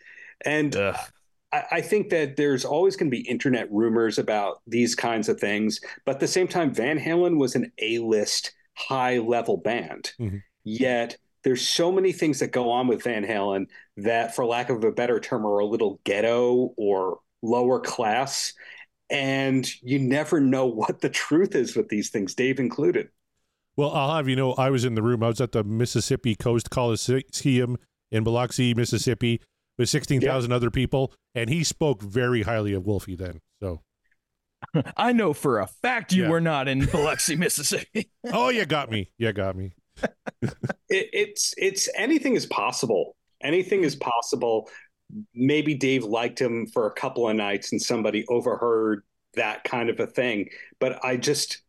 And 0.46 0.76
I, 0.76 1.64
I 1.72 1.82
think 1.82 2.10
that 2.10 2.36
there's 2.36 2.66
always 2.66 2.96
going 2.96 3.10
to 3.12 3.16
be 3.16 3.28
internet 3.28 3.72
rumors 3.72 4.18
about 4.18 4.62
these 4.68 4.96
kinds 4.96 5.30
of 5.30 5.40
things. 5.40 5.80
But 6.06 6.16
at 6.16 6.20
the 6.20 6.28
same 6.28 6.48
time, 6.48 6.74
Van 6.74 7.00
Halen 7.00 7.38
was 7.38 7.56
an 7.56 7.72
A 7.80 8.00
list, 8.00 8.54
high 8.76 9.20
level 9.20 9.58
band. 9.58 10.12
Mhm. 10.20 10.42
Yet 10.64 11.18
there's 11.44 11.68
so 11.68 11.92
many 11.92 12.12
things 12.14 12.40
that 12.40 12.48
go 12.54 12.72
on 12.72 12.88
with 12.88 13.04
Van 13.04 13.26
Halen 13.26 13.66
that, 13.98 14.34
for 14.34 14.46
lack 14.46 14.70
of 14.70 14.84
a 14.84 14.92
better 14.92 15.20
term, 15.20 15.46
are 15.46 15.60
a 15.60 15.66
little 15.66 16.00
ghetto 16.06 16.74
or 16.78 17.20
lower 17.44 17.80
class. 17.80 18.54
And 19.10 19.70
you 19.84 20.00
never 20.00 20.40
know 20.40 20.66
what 20.66 21.02
the 21.02 21.10
truth 21.10 21.54
is 21.56 21.76
with 21.76 21.90
these 21.90 22.10
things, 22.10 22.34
Dave 22.34 22.60
included. 22.60 23.10
Well, 23.76 23.92
I'll 23.92 24.16
have 24.16 24.28
you 24.28 24.36
know, 24.36 24.54
I 24.54 24.70
was 24.72 24.86
in 24.86 24.96
the 24.96 25.02
room. 25.04 25.22
I 25.24 25.28
was 25.28 25.42
at 25.42 25.52
the 25.52 25.64
Mississippi 25.64 26.36
Coast 26.36 26.70
Coliseum 26.72 27.78
in 28.12 28.24
Biloxi, 28.24 28.74
Mississippi, 28.74 29.42
with 29.78 29.90
sixteen 29.90 30.22
thousand 30.22 30.52
other 30.52 30.72
people, 30.72 31.14
and 31.36 31.50
he 31.50 31.64
spoke 31.64 32.02
very 32.02 32.44
highly 32.44 32.74
of 32.74 32.86
Wolfie 32.86 33.16
then. 33.16 33.40
So, 33.62 33.82
I 34.98 35.12
know 35.12 35.34
for 35.34 35.60
a 35.60 35.68
fact 35.68 36.14
you 36.14 36.24
Yeah. 36.24 36.30
were 36.30 36.42
not 36.42 36.68
in 36.68 36.86
Biloxi, 36.86 37.36
Mississippi. 37.36 38.10
oh, 38.32 38.50
you 38.50 38.66
got 38.66 38.90
me. 38.92 39.12
You 39.18 39.34
got 39.34 39.56
me. 39.56 39.74
it, 40.02 40.12
it's 40.90 41.54
it's 41.58 41.90
anything 41.98 42.36
is 42.36 42.46
possible. 42.46 43.16
Anything 43.42 43.84
is 43.84 43.96
possible. 43.96 44.70
Maybe 45.34 45.76
Dave 45.76 46.04
liked 46.04 46.40
him 46.40 46.68
for 46.68 46.88
a 46.88 46.94
couple 46.94 47.30
of 47.30 47.36
nights 47.36 47.72
and 47.72 47.82
somebody 47.82 48.26
overheard 48.28 49.04
that 49.36 49.64
kind 49.64 49.90
of 49.90 50.00
a 50.00 50.08
thing. 50.08 50.50
But 50.80 51.04
I 51.04 51.18
just 51.18 51.62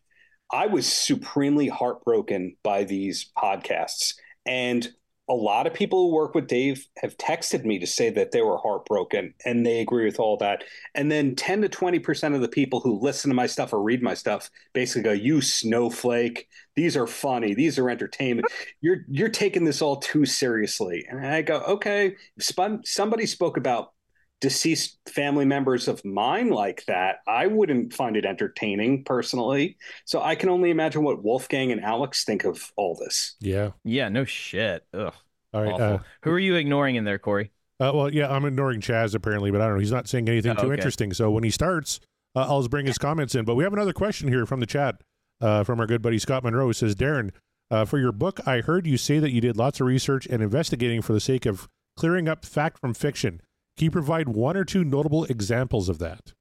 I 0.50 0.66
was 0.66 0.86
supremely 0.86 1.68
heartbroken 1.68 2.56
by 2.62 2.84
these 2.84 3.30
podcasts. 3.36 4.14
And 4.46 4.88
a 5.28 5.34
lot 5.34 5.66
of 5.66 5.72
people 5.72 6.00
who 6.00 6.14
work 6.14 6.34
with 6.34 6.46
Dave 6.46 6.86
have 6.98 7.16
texted 7.16 7.64
me 7.64 7.78
to 7.78 7.86
say 7.86 8.10
that 8.10 8.30
they 8.30 8.42
were 8.42 8.58
heartbroken 8.58 9.32
and 9.46 9.64
they 9.64 9.80
agree 9.80 10.04
with 10.04 10.20
all 10.20 10.36
that. 10.36 10.64
And 10.94 11.10
then 11.10 11.34
10 11.34 11.62
to 11.62 11.68
20% 11.68 12.34
of 12.34 12.42
the 12.42 12.48
people 12.48 12.80
who 12.80 13.00
listen 13.00 13.30
to 13.30 13.34
my 13.34 13.46
stuff 13.46 13.72
or 13.72 13.82
read 13.82 14.02
my 14.02 14.12
stuff 14.12 14.50
basically 14.74 15.02
go, 15.02 15.12
You 15.12 15.40
snowflake, 15.40 16.46
these 16.76 16.96
are 16.96 17.06
funny, 17.06 17.54
these 17.54 17.78
are 17.78 17.88
entertainment. 17.88 18.48
You're 18.82 19.04
you're 19.08 19.30
taking 19.30 19.64
this 19.64 19.80
all 19.80 19.96
too 19.96 20.26
seriously. 20.26 21.06
And 21.08 21.26
I 21.26 21.40
go, 21.40 21.60
okay, 21.60 22.16
somebody 22.38 23.26
spoke 23.26 23.56
about 23.56 23.93
deceased 24.44 24.98
family 25.08 25.46
members 25.46 25.88
of 25.88 26.04
mine 26.04 26.50
like 26.50 26.84
that, 26.84 27.20
I 27.26 27.46
wouldn't 27.46 27.94
find 27.94 28.14
it 28.14 28.26
entertaining 28.26 29.02
personally. 29.04 29.78
So 30.04 30.20
I 30.20 30.34
can 30.34 30.50
only 30.50 30.68
imagine 30.68 31.02
what 31.02 31.24
Wolfgang 31.24 31.72
and 31.72 31.82
Alex 31.82 32.24
think 32.24 32.44
of 32.44 32.70
all 32.76 32.94
this. 32.94 33.36
Yeah. 33.40 33.70
yeah, 33.84 34.10
no 34.10 34.26
shit. 34.26 34.84
Ugh. 34.92 35.14
All 35.54 35.62
right. 35.62 35.80
Uh, 35.80 35.98
Who 36.24 36.30
are 36.30 36.38
you 36.38 36.56
ignoring 36.56 36.96
in 36.96 37.04
there, 37.04 37.18
Corey? 37.18 37.52
uh, 37.80 37.90
well, 37.94 38.12
yeah, 38.12 38.30
I'm 38.30 38.44
ignoring 38.44 38.82
Chaz 38.82 39.14
apparently, 39.14 39.50
but 39.50 39.62
I 39.62 39.64
don't 39.64 39.76
know. 39.76 39.80
He's 39.80 39.90
not 39.90 40.08
saying 40.08 40.28
anything 40.28 40.52
Oh, 40.52 40.54
too 40.60 40.66
okay. 40.66 40.74
interesting. 40.74 41.14
So 41.14 41.30
when 41.30 41.42
he 41.42 41.50
starts, 41.50 42.00
uh, 42.36 42.40
I'll 42.40 42.60
just 42.60 42.70
bring 42.70 42.84
his 42.84 42.98
comments 42.98 43.34
in. 43.34 43.46
But 43.46 43.54
we 43.54 43.64
have 43.64 43.72
another 43.72 43.94
question 43.94 44.28
here 44.28 44.44
from 44.44 44.60
the 44.60 44.66
chat 44.66 45.00
uh, 45.40 45.64
from 45.64 45.80
our 45.80 45.86
good 45.86 46.02
buddy 46.02 46.18
Scott 46.18 46.44
Monroe. 46.44 46.68
It 46.68 46.74
says, 46.74 46.94
Darren, 46.94 47.30
uh, 47.70 47.86
for 47.86 47.98
your 47.98 48.12
book, 48.12 48.46
I 48.46 48.60
heard 48.60 48.86
you 48.86 48.98
say 48.98 49.20
that 49.20 49.32
you 49.32 49.40
did 49.40 49.56
lots 49.56 49.80
of 49.80 49.86
research 49.86 50.26
and 50.26 50.42
investigating 50.42 51.00
for 51.00 51.14
the 51.14 51.20
sake 51.20 51.46
of 51.46 51.66
clearing 51.96 52.28
up 52.28 52.44
fact 52.44 52.78
from 52.78 52.92
fiction. 52.92 53.40
Can 53.76 53.86
you 53.86 53.90
provide 53.90 54.28
one 54.28 54.56
or 54.56 54.64
two 54.64 54.84
notable 54.84 55.24
examples 55.24 55.88
of 55.88 55.98
that? 55.98 56.32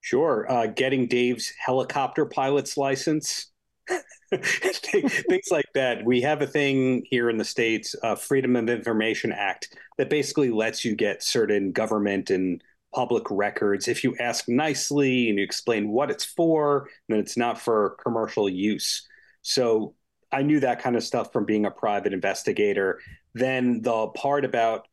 Sure. 0.00 0.50
Uh, 0.50 0.66
getting 0.66 1.06
Dave's 1.06 1.52
helicopter 1.58 2.26
pilot's 2.26 2.76
license. 2.76 3.50
Things 4.30 5.48
like 5.50 5.64
that. 5.74 6.04
We 6.04 6.20
have 6.20 6.42
a 6.42 6.46
thing 6.46 7.02
here 7.06 7.30
in 7.30 7.38
the 7.38 7.44
States, 7.44 7.94
uh, 8.02 8.14
Freedom 8.14 8.56
of 8.56 8.68
Information 8.68 9.32
Act, 9.32 9.74
that 9.96 10.10
basically 10.10 10.50
lets 10.50 10.84
you 10.84 10.94
get 10.94 11.22
certain 11.22 11.72
government 11.72 12.30
and 12.30 12.62
public 12.94 13.24
records 13.30 13.86
if 13.86 14.02
you 14.02 14.16
ask 14.18 14.48
nicely 14.48 15.28
and 15.28 15.38
you 15.38 15.44
explain 15.44 15.90
what 15.90 16.10
it's 16.10 16.24
for, 16.24 16.88
then 17.08 17.18
it's 17.18 17.36
not 17.36 17.60
for 17.60 17.96
commercial 18.02 18.48
use. 18.48 19.06
So 19.42 19.94
I 20.32 20.42
knew 20.42 20.60
that 20.60 20.80
kind 20.80 20.96
of 20.96 21.02
stuff 21.02 21.32
from 21.32 21.44
being 21.44 21.66
a 21.66 21.70
private 21.70 22.12
investigator. 22.12 23.00
Then 23.34 23.82
the 23.82 24.08
part 24.08 24.44
about 24.44 24.88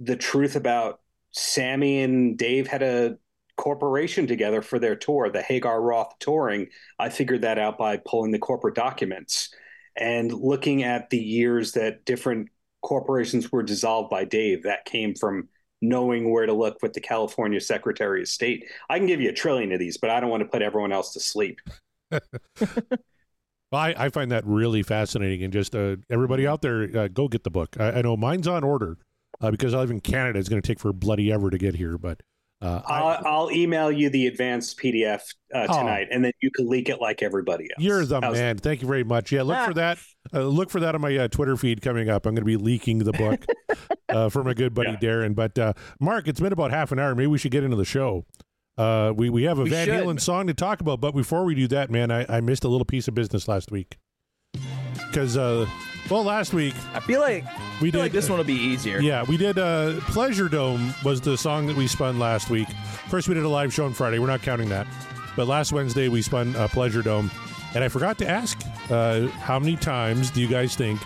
the 0.00 0.16
truth 0.16 0.56
about 0.56 1.00
Sammy 1.32 2.02
and 2.02 2.36
Dave 2.38 2.66
had 2.66 2.82
a 2.82 3.18
corporation 3.56 4.26
together 4.26 4.62
for 4.62 4.78
their 4.78 4.96
tour, 4.96 5.28
the 5.30 5.42
Hagar 5.42 5.80
Roth 5.80 6.18
touring. 6.20 6.68
I 6.98 7.08
figured 7.08 7.42
that 7.42 7.58
out 7.58 7.76
by 7.76 7.98
pulling 7.98 8.30
the 8.30 8.38
corporate 8.38 8.74
documents 8.74 9.52
and 9.96 10.32
looking 10.32 10.84
at 10.84 11.10
the 11.10 11.18
years 11.18 11.72
that 11.72 12.04
different 12.04 12.48
corporations 12.82 13.50
were 13.50 13.64
dissolved 13.64 14.10
by 14.10 14.24
Dave. 14.24 14.62
That 14.62 14.84
came 14.84 15.14
from 15.14 15.48
knowing 15.82 16.30
where 16.30 16.46
to 16.46 16.52
look 16.52 16.78
with 16.82 16.92
the 16.92 17.00
California 17.00 17.60
Secretary 17.60 18.22
of 18.22 18.28
State. 18.28 18.64
I 18.88 18.98
can 18.98 19.06
give 19.06 19.20
you 19.20 19.30
a 19.30 19.34
trillion 19.34 19.72
of 19.72 19.78
these, 19.78 19.96
but 19.98 20.10
I 20.10 20.20
don't 20.20 20.30
want 20.30 20.42
to 20.42 20.48
put 20.48 20.62
everyone 20.62 20.92
else 20.92 21.12
to 21.12 21.20
sleep. 21.20 21.60
Well, 23.70 23.82
I, 23.82 23.94
I 23.98 24.08
find 24.08 24.30
that 24.30 24.46
really 24.46 24.82
fascinating, 24.82 25.42
and 25.42 25.52
just 25.52 25.74
uh, 25.74 25.96
everybody 26.08 26.46
out 26.46 26.62
there, 26.62 26.88
uh, 26.96 27.08
go 27.08 27.28
get 27.28 27.44
the 27.44 27.50
book. 27.50 27.76
I, 27.78 27.90
I 27.90 28.00
know 28.00 28.16
mine's 28.16 28.48
on 28.48 28.64
order 28.64 28.96
uh, 29.40 29.50
because 29.50 29.74
I 29.74 29.78
live 29.78 29.90
in 29.90 30.00
Canada. 30.00 30.38
It's 30.38 30.48
going 30.48 30.60
to 30.62 30.66
take 30.66 30.80
for 30.80 30.92
bloody 30.92 31.32
ever 31.32 31.50
to 31.50 31.58
get 31.58 31.74
here, 31.74 31.98
but 31.98 32.20
uh, 32.60 32.80
I, 32.86 32.98
I'll, 33.00 33.26
I'll 33.26 33.50
email 33.52 33.92
you 33.92 34.10
the 34.10 34.26
advanced 34.26 34.80
PDF 34.80 35.20
uh, 35.54 35.66
Oh. 35.68 35.78
tonight, 35.78 36.08
and 36.10 36.24
then 36.24 36.32
you 36.42 36.50
can 36.50 36.68
leak 36.68 36.88
it 36.88 37.00
like 37.00 37.22
everybody 37.22 37.64
else. 37.64 37.84
you're 37.84 38.04
the 38.04 38.20
How's- 38.20 38.34
man. 38.36 38.56
Thank 38.58 38.82
you 38.82 38.88
very 38.88 39.04
much. 39.04 39.30
Yeah, 39.30 39.42
look 39.42 39.64
for 39.64 39.74
that. 39.74 39.98
Uh, 40.34 40.42
look 40.42 40.68
for 40.70 40.80
that 40.80 40.94
on 40.94 41.00
my 41.00 41.16
uh, 41.16 41.28
Twitter 41.28 41.56
feed 41.56 41.80
coming 41.82 42.08
up. 42.10 42.26
I'm 42.26 42.34
going 42.34 42.42
to 42.42 42.44
be 42.44 42.56
leaking 42.56 42.98
the 42.98 43.12
book 43.12 43.46
uh, 44.08 44.28
for 44.28 44.42
my 44.44 44.54
good 44.54 44.74
buddy 44.74 44.90
Yeah. 44.90 44.96
Darren. 45.08 45.34
But 45.34 45.56
uh, 45.58 45.72
Mark, 46.00 46.26
it's 46.28 46.40
been 46.40 46.52
about 46.52 46.70
half 46.72 46.90
an 46.92 46.98
hour. 46.98 47.14
Maybe 47.14 47.28
we 47.28 47.38
should 47.38 47.52
get 47.52 47.62
into 47.64 47.76
the 47.76 47.84
show. 47.84 48.26
Uh, 48.76 49.12
we 49.16 49.30
we 49.30 49.44
have 49.44 49.58
a 49.58 49.62
We 49.62 49.70
Van 49.70 49.86
should. 49.86 50.04
Halen 50.04 50.20
song 50.20 50.46
to 50.48 50.54
talk 50.54 50.80
about, 50.80 51.00
but 51.00 51.12
before 51.12 51.44
we 51.44 51.54
do 51.54 51.66
that, 51.68 51.90
man, 51.90 52.10
I, 52.10 52.26
I 52.28 52.40
missed 52.40 52.62
a 52.64 52.68
little 52.68 52.84
piece 52.84 53.08
of 53.08 53.14
business 53.14 53.48
last 53.48 53.70
week 53.72 53.96
because 55.08 55.36
uh, 55.36 55.66
well, 56.10 56.24
last 56.24 56.52
week 56.54 56.74
I 56.94 57.00
feel 57.00 57.20
like 57.20 57.44
we 57.44 57.50
I 57.50 57.78
feel 57.78 57.90
did 57.92 57.98
like 57.98 58.12
this 58.12 58.28
one 58.28 58.38
will 58.38 58.44
be 58.44 58.54
easier. 58.54 59.00
Yeah, 59.00 59.24
we 59.24 59.36
did. 59.36 59.58
Uh, 59.58 59.94
Pleasure 60.00 60.48
Dome 60.48 60.94
was 61.04 61.20
the 61.20 61.36
song 61.36 61.66
that 61.66 61.76
we 61.76 61.86
spun 61.86 62.18
last 62.18 62.50
week. 62.50 62.68
First, 63.08 63.28
we 63.28 63.34
did 63.34 63.44
a 63.44 63.48
live 63.48 63.72
show 63.72 63.84
on 63.84 63.92
Friday. 63.94 64.18
We're 64.18 64.26
not 64.26 64.42
counting 64.42 64.68
that. 64.68 64.86
But 65.36 65.46
last 65.46 65.72
Wednesday, 65.72 66.08
we 66.08 66.20
spun 66.22 66.56
uh, 66.56 66.68
Pleasure 66.68 67.02
Dome. 67.02 67.30
And 67.74 67.84
I 67.84 67.88
forgot 67.88 68.18
to 68.18 68.28
ask 68.28 68.60
uh, 68.90 69.28
how 69.28 69.58
many 69.58 69.76
times 69.76 70.30
do 70.30 70.40
you 70.40 70.48
guys 70.48 70.74
think 70.74 71.00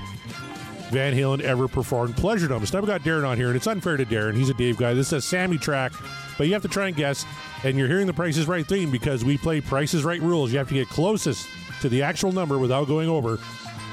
Van 0.91 1.15
Halen 1.15 1.41
ever 1.41 1.69
performed 1.69 2.17
Pleasure 2.17 2.49
Dome? 2.49 2.65
So 2.65 2.79
now 2.79 2.83
we 2.83 2.87
got 2.87 3.03
Darren 3.03 3.27
on 3.29 3.37
here, 3.37 3.49
and 3.49 3.57
it's 3.57 3.67
unfair 3.67 3.97
to 3.97 4.07
Darren. 4.07 4.35
He's 4.35 4.49
a 4.49 4.55
Dave 4.55 4.77
guy. 4.79 4.95
This 4.95 5.09
is 5.09 5.12
a 5.12 5.21
Sammy 5.21 5.59
track, 5.59 5.93
but 6.38 6.47
you 6.47 6.53
have 6.55 6.62
to 6.62 6.69
try 6.69 6.87
and 6.87 6.97
guess. 6.97 7.27
And 7.65 7.77
you're 7.77 7.88
hearing 7.88 8.07
the 8.07 8.12
Price 8.12 8.37
is 8.37 8.47
Right 8.47 8.67
theme 8.67 8.91
because 8.91 9.25
we 9.25 9.37
play 9.37 9.61
Price 9.61 9.93
is 9.95 10.05
Right 10.05 10.21
rules. 10.23 10.53
You 10.53 10.59
have 10.59 10.69
to 10.69 10.75
get 10.75 10.88
closest 10.88 11.49
to 11.81 11.88
the 11.88 12.03
actual 12.03 12.33
number 12.33 12.59
without 12.59 12.87
going 12.87 13.09
over. 13.09 13.38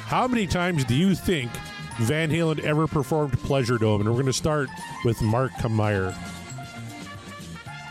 How 0.09 0.27
many 0.27 0.47
times 0.47 0.85
do 0.85 0.95
you 0.95 1.13
think 1.13 1.51
Van 1.99 2.31
Halen 2.31 2.57
ever 2.61 2.87
performed 2.87 3.33
Pleasure 3.43 3.77
Dome? 3.77 4.01
And 4.01 4.09
we're 4.09 4.15
going 4.15 4.25
to 4.25 4.33
start 4.33 4.67
with 5.05 5.21
Mark 5.21 5.51
Kameyer. 5.51 6.15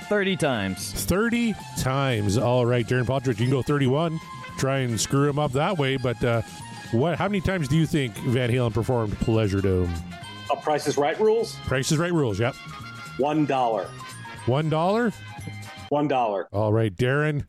30 0.08 0.36
times. 0.36 0.92
30 1.04 1.54
times. 1.78 2.36
All 2.36 2.66
right, 2.66 2.84
Darren 2.84 3.06
Partridge, 3.06 3.38
you 3.38 3.46
can 3.46 3.52
go 3.52 3.62
31. 3.62 4.18
Try 4.58 4.78
and 4.78 5.00
screw 5.00 5.28
him 5.28 5.38
up 5.38 5.52
that 5.52 5.78
way. 5.78 5.96
But 5.96 6.24
uh, 6.24 6.42
what? 6.90 7.16
How 7.18 7.28
many 7.28 7.40
times 7.40 7.68
do 7.68 7.76
you 7.76 7.86
think 7.86 8.16
Van 8.16 8.50
Halen 8.50 8.74
performed 8.74 9.16
Pleasure 9.20 9.60
Dome? 9.60 9.94
Uh, 10.50 10.56
Price 10.56 10.88
is 10.88 10.96
Right 10.96 11.20
rules? 11.20 11.54
Price 11.66 11.92
is 11.92 11.98
Right 11.98 12.12
rules. 12.12 12.40
Yep. 12.40 12.56
One 13.18 13.46
dollar. 13.46 13.88
One 14.46 14.68
dollar. 14.68 15.12
One 15.90 16.08
dollar. 16.08 16.48
All 16.50 16.72
right, 16.72 16.92
Darren. 16.96 17.44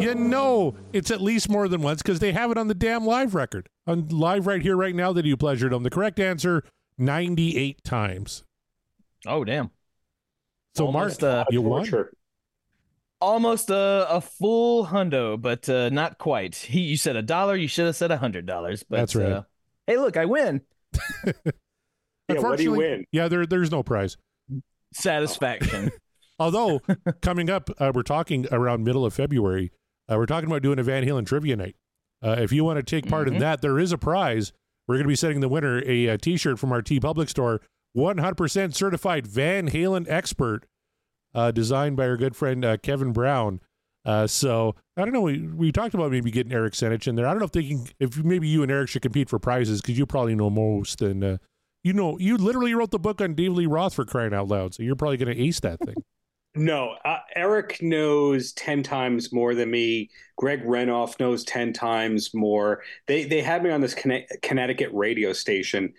You 0.00 0.14
know 0.14 0.74
it's 0.92 1.10
at 1.10 1.20
least 1.20 1.48
more 1.48 1.68
than 1.68 1.82
once 1.82 2.02
because 2.02 2.18
they 2.18 2.32
have 2.32 2.50
it 2.50 2.58
on 2.58 2.68
the 2.68 2.74
damn 2.74 3.04
live 3.04 3.34
record. 3.34 3.68
On 3.86 4.08
live 4.08 4.46
right 4.46 4.62
here, 4.62 4.76
right 4.76 4.94
now, 4.94 5.12
that 5.12 5.24
you 5.24 5.36
Pleasure 5.36 5.68
Dome. 5.68 5.82
The 5.82 5.90
correct 5.90 6.20
answer, 6.20 6.64
98 6.98 7.82
times. 7.84 8.44
Oh, 9.26 9.44
damn. 9.44 9.70
So, 10.74 10.86
Almost, 10.86 11.22
Mark, 11.22 11.48
uh, 11.48 11.50
you 11.50 11.62
won. 11.62 11.82
Torture. 11.82 12.12
Almost 13.20 13.68
a, 13.70 14.06
a 14.08 14.20
full 14.20 14.86
hundo, 14.86 15.40
but 15.40 15.68
uh, 15.68 15.90
not 15.90 16.18
quite. 16.18 16.54
He, 16.54 16.80
you 16.80 16.96
said 16.96 17.16
a 17.16 17.22
dollar. 17.22 17.56
You 17.56 17.68
should 17.68 17.86
have 17.86 17.96
said 17.96 18.10
a 18.10 18.16
hundred 18.16 18.46
dollars. 18.46 18.84
That's 18.88 19.14
right. 19.14 19.32
Uh, 19.32 19.42
hey, 19.86 19.96
look, 19.96 20.16
I 20.16 20.24
win. 20.24 20.62
Yeah, 22.34 22.40
what 22.40 22.58
do 22.58 22.62
you 22.62 22.72
win? 22.72 23.04
Yeah, 23.12 23.28
there, 23.28 23.46
there's 23.46 23.70
no 23.70 23.82
prize. 23.82 24.16
Satisfaction. 24.92 25.90
Although 26.38 26.80
coming 27.20 27.50
up, 27.50 27.70
uh, 27.78 27.92
we're 27.94 28.02
talking 28.02 28.46
around 28.50 28.84
middle 28.84 29.04
of 29.04 29.12
February. 29.12 29.72
Uh, 30.10 30.16
we're 30.16 30.26
talking 30.26 30.48
about 30.50 30.62
doing 30.62 30.78
a 30.78 30.82
Van 30.82 31.04
Halen 31.04 31.24
trivia 31.26 31.56
night. 31.56 31.76
Uh, 32.22 32.36
if 32.38 32.52
you 32.52 32.64
want 32.64 32.78
to 32.78 32.82
take 32.82 33.08
part 33.08 33.28
in 33.28 33.34
Mhm. 33.34 33.40
that, 33.40 33.62
there 33.62 33.78
is 33.78 33.92
a 33.92 33.98
prize. 33.98 34.52
We're 34.88 34.96
going 34.96 35.04
to 35.04 35.08
be 35.08 35.14
sending 35.16 35.40
the 35.40 35.48
winner 35.48 35.82
a, 35.86 36.08
uh 36.10 36.16
T-shirt 36.16 36.58
from 36.58 36.72
our 36.72 36.82
TeePublic 36.82 37.28
store 37.28 37.60
100% 37.96 38.74
certified 38.74 39.26
Van 39.26 39.68
Halen 39.70 40.06
expert, 40.08 40.66
uh, 41.34 41.50
designed 41.52 41.96
by 41.96 42.08
our 42.08 42.16
good 42.16 42.34
friend 42.36 42.64
uh, 42.64 42.76
Kevin 42.78 43.12
Brown. 43.12 43.60
Uh, 44.04 44.26
so 44.26 44.74
I 44.96 45.04
don't 45.04 45.12
know. 45.12 45.20
We, 45.20 45.42
we 45.46 45.72
talked 45.72 45.94
about 45.94 46.10
maybe 46.10 46.30
getting 46.30 46.52
Eric 46.52 46.72
Senich 46.74 47.06
in 47.06 47.14
there. 47.16 47.26
I 47.26 47.30
don't 47.30 47.38
know 47.40 47.44
if 47.44 47.52
they 47.52 47.64
can. 47.64 47.84
If 48.00 48.16
maybe 48.24 48.48
you 48.48 48.62
and 48.62 48.70
Eric 48.70 48.88
should 48.88 49.02
compete 49.02 49.28
for 49.28 49.38
prizes 49.38 49.80
because 49.82 49.98
you 49.98 50.06
probably 50.06 50.34
know 50.34 50.48
most, 50.50 51.02
and 51.02 51.22
uh, 51.22 51.36
you 51.84 51.92
know 51.92 52.18
you 52.18 52.36
literally 52.38 52.74
wrote 52.74 52.90
the 52.92 52.98
book 52.98 53.20
on 53.20 53.34
Dave 53.34 53.52
Lee 53.52 53.66
Roth 53.66 53.94
for 53.94 54.04
crying 54.06 54.32
out 54.32 54.48
loud. 54.48 54.74
So 54.74 54.82
you're 54.82 54.96
probably 54.96 55.18
going 55.18 55.34
to 55.36 55.42
ace 55.42 55.60
that 55.60 55.80
thing. 55.80 55.96
No, 56.60 56.94
uh, 57.06 57.20
Eric 57.34 57.78
knows 57.80 58.52
ten 58.52 58.82
times 58.82 59.32
more 59.32 59.54
than 59.54 59.70
me. 59.70 60.10
Greg 60.36 60.62
Renoff 60.62 61.18
knows 61.18 61.42
ten 61.42 61.72
times 61.72 62.34
more. 62.34 62.82
They 63.06 63.24
they 63.24 63.40
had 63.40 63.64
me 63.64 63.70
on 63.70 63.80
this 63.80 63.94
Connecticut 64.42 64.90
radio 64.92 65.32
station 65.32 65.94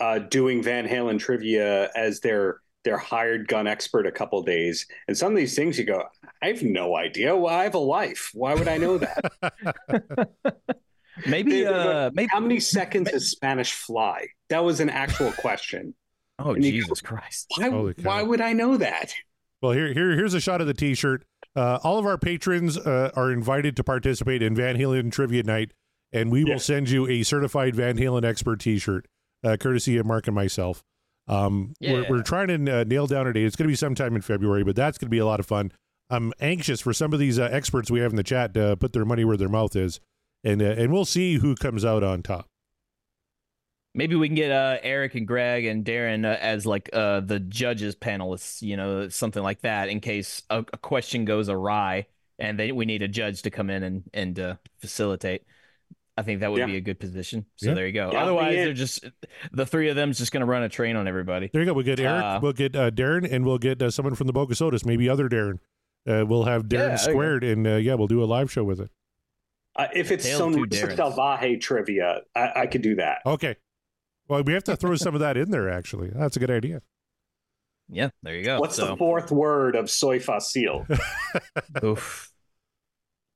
uh, 0.00 0.20
doing 0.20 0.62
Van 0.62 0.88
Halen 0.88 1.18
trivia 1.18 1.90
as 1.94 2.20
their 2.20 2.60
their 2.82 2.96
hired 2.96 3.46
gun 3.46 3.66
expert 3.66 4.06
a 4.06 4.10
couple 4.10 4.42
days. 4.42 4.86
And 5.06 5.14
some 5.14 5.32
of 5.32 5.36
these 5.36 5.54
things 5.54 5.78
you 5.78 5.84
go, 5.84 6.02
I 6.42 6.46
have 6.46 6.62
no 6.62 6.96
idea. 6.96 7.36
Well, 7.36 7.54
I 7.54 7.64
have 7.64 7.74
a 7.74 7.78
life. 7.78 8.30
Why 8.32 8.54
would 8.54 8.68
I 8.68 8.78
know 8.78 8.96
that? 8.96 10.30
maybe, 11.26 11.66
uh, 11.66 12.10
maybe 12.14 12.30
how 12.32 12.40
many 12.40 12.58
seconds 12.58 13.10
does 13.10 13.30
Spanish 13.30 13.74
fly? 13.74 14.28
That 14.48 14.64
was 14.64 14.80
an 14.80 14.88
actual 14.88 15.30
question. 15.32 15.94
Oh, 16.38 16.52
and 16.52 16.62
Jesus 16.62 17.02
go, 17.02 17.08
Christ. 17.16 17.52
Why, 17.58 17.68
why 18.02 18.22
would 18.22 18.40
I 18.40 18.54
know 18.54 18.78
that? 18.78 19.12
Well, 19.62 19.72
here, 19.72 19.92
here, 19.92 20.12
here's 20.12 20.34
a 20.34 20.40
shot 20.40 20.60
of 20.60 20.66
the 20.66 20.74
T-shirt. 20.74 21.24
Uh, 21.54 21.78
all 21.82 21.98
of 21.98 22.06
our 22.06 22.16
patrons 22.16 22.78
uh, 22.78 23.10
are 23.14 23.30
invited 23.30 23.76
to 23.76 23.84
participate 23.84 24.42
in 24.42 24.54
Van 24.54 24.76
Halen 24.76 25.12
Trivia 25.12 25.42
Night, 25.42 25.72
and 26.12 26.30
we 26.30 26.44
yeah. 26.44 26.54
will 26.54 26.60
send 26.60 26.88
you 26.88 27.06
a 27.08 27.22
certified 27.22 27.74
Van 27.74 27.98
Halen 27.98 28.24
expert 28.24 28.60
T-shirt, 28.60 29.06
uh, 29.44 29.56
courtesy 29.58 29.98
of 29.98 30.06
Mark 30.06 30.26
and 30.26 30.34
myself. 30.34 30.82
Um, 31.28 31.74
yeah. 31.78 31.92
we're, 31.92 32.08
we're 32.08 32.22
trying 32.22 32.48
to 32.48 32.80
uh, 32.80 32.84
nail 32.84 33.06
down 33.06 33.26
a 33.26 33.32
date. 33.32 33.44
It's 33.44 33.56
going 33.56 33.68
to 33.68 33.72
be 33.72 33.76
sometime 33.76 34.16
in 34.16 34.22
February, 34.22 34.64
but 34.64 34.76
that's 34.76 34.96
going 34.96 35.06
to 35.06 35.10
be 35.10 35.18
a 35.18 35.26
lot 35.26 35.40
of 35.40 35.46
fun. 35.46 35.72
I'm 36.08 36.32
anxious 36.40 36.80
for 36.80 36.92
some 36.92 37.12
of 37.12 37.20
these 37.20 37.38
uh, 37.38 37.48
experts 37.52 37.90
we 37.90 38.00
have 38.00 38.12
in 38.12 38.16
the 38.16 38.24
chat 38.24 38.54
to 38.54 38.76
put 38.76 38.92
their 38.92 39.04
money 39.04 39.24
where 39.24 39.36
their 39.36 39.48
mouth 39.48 39.76
is, 39.76 40.00
and 40.42 40.60
uh, 40.60 40.64
and 40.76 40.92
we'll 40.92 41.04
see 41.04 41.34
who 41.34 41.54
comes 41.54 41.84
out 41.84 42.02
on 42.02 42.22
top. 42.22 42.46
Maybe 43.94 44.14
we 44.14 44.28
can 44.28 44.36
get 44.36 44.52
uh, 44.52 44.78
Eric 44.82 45.16
and 45.16 45.26
Greg 45.26 45.64
and 45.64 45.84
Darren 45.84 46.24
uh, 46.24 46.38
as 46.40 46.64
like 46.64 46.90
uh, 46.92 47.20
the 47.20 47.40
judges 47.40 47.96
panelists, 47.96 48.62
you 48.62 48.76
know, 48.76 49.08
something 49.08 49.42
like 49.42 49.62
that, 49.62 49.88
in 49.88 50.00
case 50.00 50.42
a, 50.48 50.58
a 50.72 50.78
question 50.78 51.24
goes 51.24 51.48
awry 51.48 52.06
and 52.38 52.58
they, 52.58 52.72
we 52.72 52.86
need 52.86 53.02
a 53.02 53.08
judge 53.08 53.42
to 53.42 53.50
come 53.50 53.70
in 53.70 53.82
and 53.82 54.02
and 54.12 54.40
uh, 54.40 54.54
facilitate. 54.78 55.42
I 56.16 56.22
think 56.22 56.40
that 56.40 56.50
would 56.50 56.58
yeah. 56.58 56.66
be 56.66 56.76
a 56.76 56.80
good 56.80 56.98
position. 57.00 57.46
So 57.56 57.68
yeah. 57.68 57.74
there 57.74 57.86
you 57.86 57.92
go. 57.92 58.10
Yeah, 58.12 58.22
Otherwise, 58.22 58.54
they're 58.56 58.72
just 58.72 59.04
the 59.52 59.64
three 59.64 59.88
of 59.88 59.96
them 59.96 60.10
is 60.10 60.18
just 60.18 60.32
going 60.32 60.40
to 60.40 60.46
run 60.46 60.62
a 60.62 60.68
train 60.68 60.96
on 60.96 61.08
everybody. 61.08 61.50
There 61.52 61.62
you 61.62 61.66
go. 61.66 61.72
We'll 61.72 61.84
get 61.84 62.00
Eric, 62.00 62.22
uh, 62.22 62.40
we'll 62.42 62.52
get 62.52 62.76
uh, 62.76 62.90
Darren, 62.90 63.30
and 63.30 63.44
we'll 63.44 63.58
get 63.58 63.80
uh, 63.80 63.90
someone 63.90 64.14
from 64.14 64.26
the 64.26 64.32
Bogasodas, 64.32 64.84
maybe 64.84 65.08
other 65.08 65.28
Darren. 65.28 65.58
Uh, 66.06 66.24
we'll 66.26 66.44
have 66.44 66.64
Darren 66.64 66.98
squared, 66.98 67.44
and 67.44 67.66
uh, 67.66 67.76
yeah, 67.76 67.94
we'll 67.94 68.06
do 68.06 68.22
a 68.22 68.26
live 68.26 68.50
show 68.50 68.64
with 68.64 68.80
it. 68.80 68.90
Uh, 69.76 69.86
if 69.94 70.10
it's 70.10 70.28
Sonrisa 70.28 70.96
Salvaje 70.96 71.60
trivia, 71.60 72.22
I, 72.34 72.52
I 72.56 72.66
could 72.66 72.82
do 72.82 72.96
that. 72.96 73.18
Okay. 73.24 73.56
Well, 74.30 74.44
we 74.44 74.52
have 74.52 74.62
to 74.64 74.76
throw 74.76 74.94
some 74.94 75.14
of 75.14 75.20
that 75.22 75.36
in 75.36 75.50
there. 75.50 75.68
Actually, 75.68 76.10
that's 76.14 76.36
a 76.36 76.38
good 76.38 76.52
idea. 76.52 76.82
Yeah, 77.88 78.10
there 78.22 78.36
you 78.36 78.44
go. 78.44 78.60
What's 78.60 78.76
so. 78.76 78.86
the 78.86 78.96
fourth 78.96 79.32
word 79.32 79.74
of 79.74 79.90
Soy 79.90 80.20
Fácil? 80.20 80.86
Oof. 81.84 82.30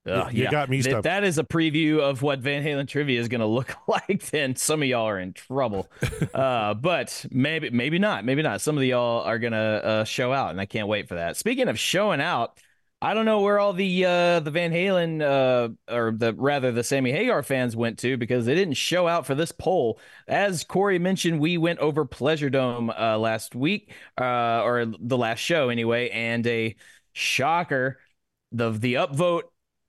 Uh, 0.07 0.29
you 0.31 0.45
yeah. 0.45 0.51
got 0.53 0.71
me 0.71 0.83
stumped. 0.83 1.03
That 1.03 1.25
is 1.25 1.39
a 1.39 1.43
preview 1.43 1.99
of 1.99 2.23
what 2.23 2.39
Van 2.39 2.63
Halen 2.63 2.87
trivia 2.87 3.19
is 3.19 3.27
going 3.27 3.41
to 3.41 3.47
look 3.47 3.75
like. 3.89 4.23
Then 4.31 4.55
some 4.55 4.83
of 4.83 4.89
y'all 4.89 5.09
are 5.09 5.19
in 5.19 5.33
trouble, 5.33 5.91
uh, 6.35 6.75
but 6.75 7.27
maybe 7.29 7.71
maybe 7.71 7.99
not. 7.99 8.25
Maybe 8.25 8.43
not. 8.43 8.61
Some 8.61 8.79
of 8.79 8.85
y'all 8.85 9.25
are 9.25 9.41
going 9.41 9.55
to 9.55 9.59
uh, 9.59 10.05
show 10.05 10.33
out, 10.33 10.51
and 10.51 10.61
I 10.61 10.67
can't 10.67 10.87
wait 10.87 11.09
for 11.09 11.17
that. 11.17 11.37
Speaking 11.37 11.67
of 11.67 11.77
showing 11.77 12.21
out, 12.21 12.57
I 13.03 13.13
don't 13.13 13.27
know 13.27 13.43
where 13.43 13.59
all 13.59 13.75
the 13.75 14.05
uh, 14.07 14.41
the 14.41 14.51
Van 14.51 14.73
Halen 14.73 15.21
uh, 15.21 15.93
or 15.93 16.13
the 16.13 16.33
rather 16.33 16.73
the 16.73 16.83
Sammy 16.83 17.13
Hagar 17.13 17.43
fans 17.43 17.77
went 17.77 17.99
to 17.99 18.17
because 18.17 18.47
they 18.47 18.55
didn't 18.55 18.75
show 18.75 19.07
out 19.07 19.27
for 19.27 19.35
this 19.35 19.53
poll. 19.53 19.99
As 20.27 20.65
Corey 20.65 20.99
mentioned, 20.99 21.39
we 21.39 21.59
went 21.59 21.81
over 21.81 22.07
Pleasure 22.07 22.49
Dome 22.49 22.89
uh, 22.91 23.19
last 23.19 23.55
week 23.55 23.93
uh, 24.19 24.63
or 24.63 24.87
the 24.87 25.19
last 25.19 25.41
show 25.41 25.69
anyway, 25.69 26.09
and 26.11 26.47
a 26.47 26.77
shocker. 27.13 28.01
The 28.53 28.71
the 28.71 28.95
upvote 28.95 29.43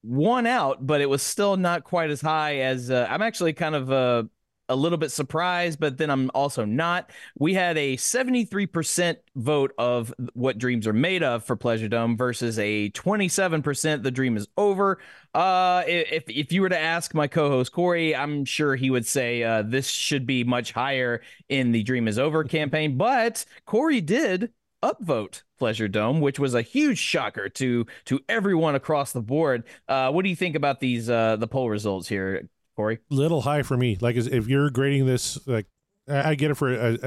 won 0.04 0.46
out, 0.46 0.86
but 0.86 1.00
it 1.00 1.10
was 1.10 1.22
still 1.24 1.56
not 1.56 1.84
quite 1.86 2.10
as 2.10 2.20
high 2.22 2.58
as 2.60 2.92
uh, 2.92 3.08
I'm 3.10 3.22
actually 3.22 3.54
kind 3.54 3.76
of 3.76 3.92
uh, 3.92 4.24
a 4.70 4.76
little 4.76 4.98
bit 4.98 5.12
surprised, 5.12 5.80
but 5.80 5.98
then 5.98 6.10
I'm 6.10 6.32
also 6.34 6.66
not. 6.66 7.10
We 7.38 7.54
had 7.54 7.78
a 7.78 7.98
73% 7.98 9.18
vote 9.36 9.74
of 9.78 10.14
what 10.34 10.58
dreams 10.58 10.88
are 10.88 10.94
made 10.94 11.24
of 11.24 11.44
for 11.44 11.56
Pleasure 11.56 11.88
Dome 11.88 12.18
versus 12.18 12.58
a 12.60 12.90
27% 12.92 14.04
the 14.04 14.12
dream 14.12 14.38
is 14.38 14.48
over. 14.58 15.00
Uh, 15.34 15.84
if 15.88 16.24
if 16.30 16.52
you 16.52 16.62
were 16.62 16.70
to 16.70 16.80
ask 16.80 17.14
my 17.14 17.28
co-host 17.28 17.72
Corey, 17.72 18.16
I'm 18.16 18.46
sure 18.46 18.76
he 18.76 18.90
would 18.90 19.06
say 19.06 19.44
uh, 19.44 19.62
this 19.62 19.88
should 19.88 20.26
be 20.26 20.44
much 20.44 20.72
higher 20.72 21.22
in 21.50 21.72
the 21.72 21.84
dream 21.84 22.08
is 22.08 22.18
over 22.18 22.44
campaign, 22.44 22.98
but 22.98 23.46
Corey 23.66 24.02
did 24.02 24.52
upvote 24.84 25.42
Pleasure 25.58 25.88
Dome, 25.88 26.20
which 26.22 26.40
was 26.40 26.54
a 26.54 26.62
huge 26.62 26.98
shocker 26.98 27.50
to 27.50 27.86
to 28.06 28.20
everyone 28.30 28.76
across 28.76 29.14
the 29.14 29.22
board. 29.22 29.64
Uh, 29.88 30.12
what 30.12 30.24
do 30.24 30.30
you 30.30 30.36
think 30.36 30.56
about 30.56 30.80
these 30.80 31.10
uh, 31.10 31.36
the 31.38 31.48
poll 31.48 31.70
results 31.70 32.08
here, 32.08 32.50
Corey? 32.76 33.00
Little 33.10 33.42
high 33.42 33.64
for 33.64 33.78
me. 33.78 33.98
Like 34.00 34.16
if 34.16 34.48
you're 34.48 34.70
grading 34.70 35.06
this, 35.06 35.46
like 35.48 35.68
I 36.08 36.36
get 36.36 36.52
it 36.52 36.56
for 36.56 36.74
a, 36.74 36.98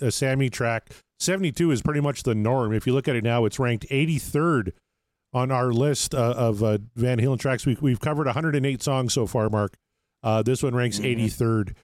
a, 0.00 0.06
a 0.06 0.10
Sammy 0.10 0.50
track. 0.50 0.90
72 1.18 1.70
is 1.70 1.82
pretty 1.82 2.00
much 2.00 2.22
the 2.24 2.34
norm. 2.34 2.72
If 2.72 2.86
you 2.86 2.92
look 2.92 3.08
at 3.08 3.16
it 3.16 3.24
now, 3.24 3.44
it's 3.46 3.58
ranked 3.58 3.88
83rd 3.88 4.72
on 5.32 5.50
our 5.50 5.72
list 5.72 6.14
uh, 6.14 6.34
of 6.36 6.62
uh, 6.62 6.78
Van 6.94 7.18
Halen 7.18 7.38
tracks. 7.38 7.64
We, 7.64 7.76
we've 7.80 8.00
covered 8.00 8.26
108 8.26 8.82
songs 8.82 9.14
so 9.14 9.26
far, 9.26 9.48
Mark. 9.48 9.76
Uh, 10.22 10.42
this 10.42 10.62
one 10.62 10.74
ranks 10.74 10.98
mm-hmm. 10.98 11.24
83rd. 11.24 11.74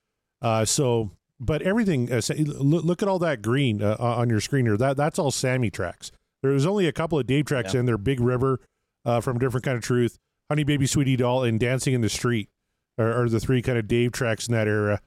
Uh, 0.43 0.65
so 0.65 1.11
but 1.43 1.61
everything 1.63 2.11
uh, 2.13 2.21
look 2.61 3.03
at 3.03 3.09
all 3.09 3.19
that 3.19 3.43
green 3.43 3.83
uh, 3.83 3.97
on 3.99 4.31
your 4.31 4.41
screen 4.41 4.65
here 4.65 4.77
that 4.77 4.97
that's 4.97 5.19
all 5.19 5.31
sammy 5.31 5.71
tracks 5.71 6.13
there's 6.43 6.65
only 6.65 6.87
a 6.87 6.93
couple 6.93 7.19
of 7.19 7.27
dave 7.27 7.45
tracks 7.45 7.75
yeah. 7.75 7.81
in 7.81 7.87
there 7.87 7.99
big 7.99 8.21
river 8.21 8.61
uh, 9.05 9.21
from 9.21 9.39
different 9.39 9.65
kind 9.65 9.77
of 9.77 9.83
truth 9.83 10.19
honey 10.49 10.65
baby 10.65 10.87
sweetie 10.87 11.17
doll 11.17 11.43
and 11.43 11.59
dancing 11.59 11.95
in 11.95 12.01
the 12.01 12.09
street 12.09 12.49
are, 12.99 13.23
are 13.23 13.29
the 13.29 13.41
three 13.41 13.63
kind 13.63 13.79
of 13.79 13.89
dave 13.89 14.13
tracks 14.13 14.47
in 14.47 14.55
that 14.55 14.69
era 14.69 15.01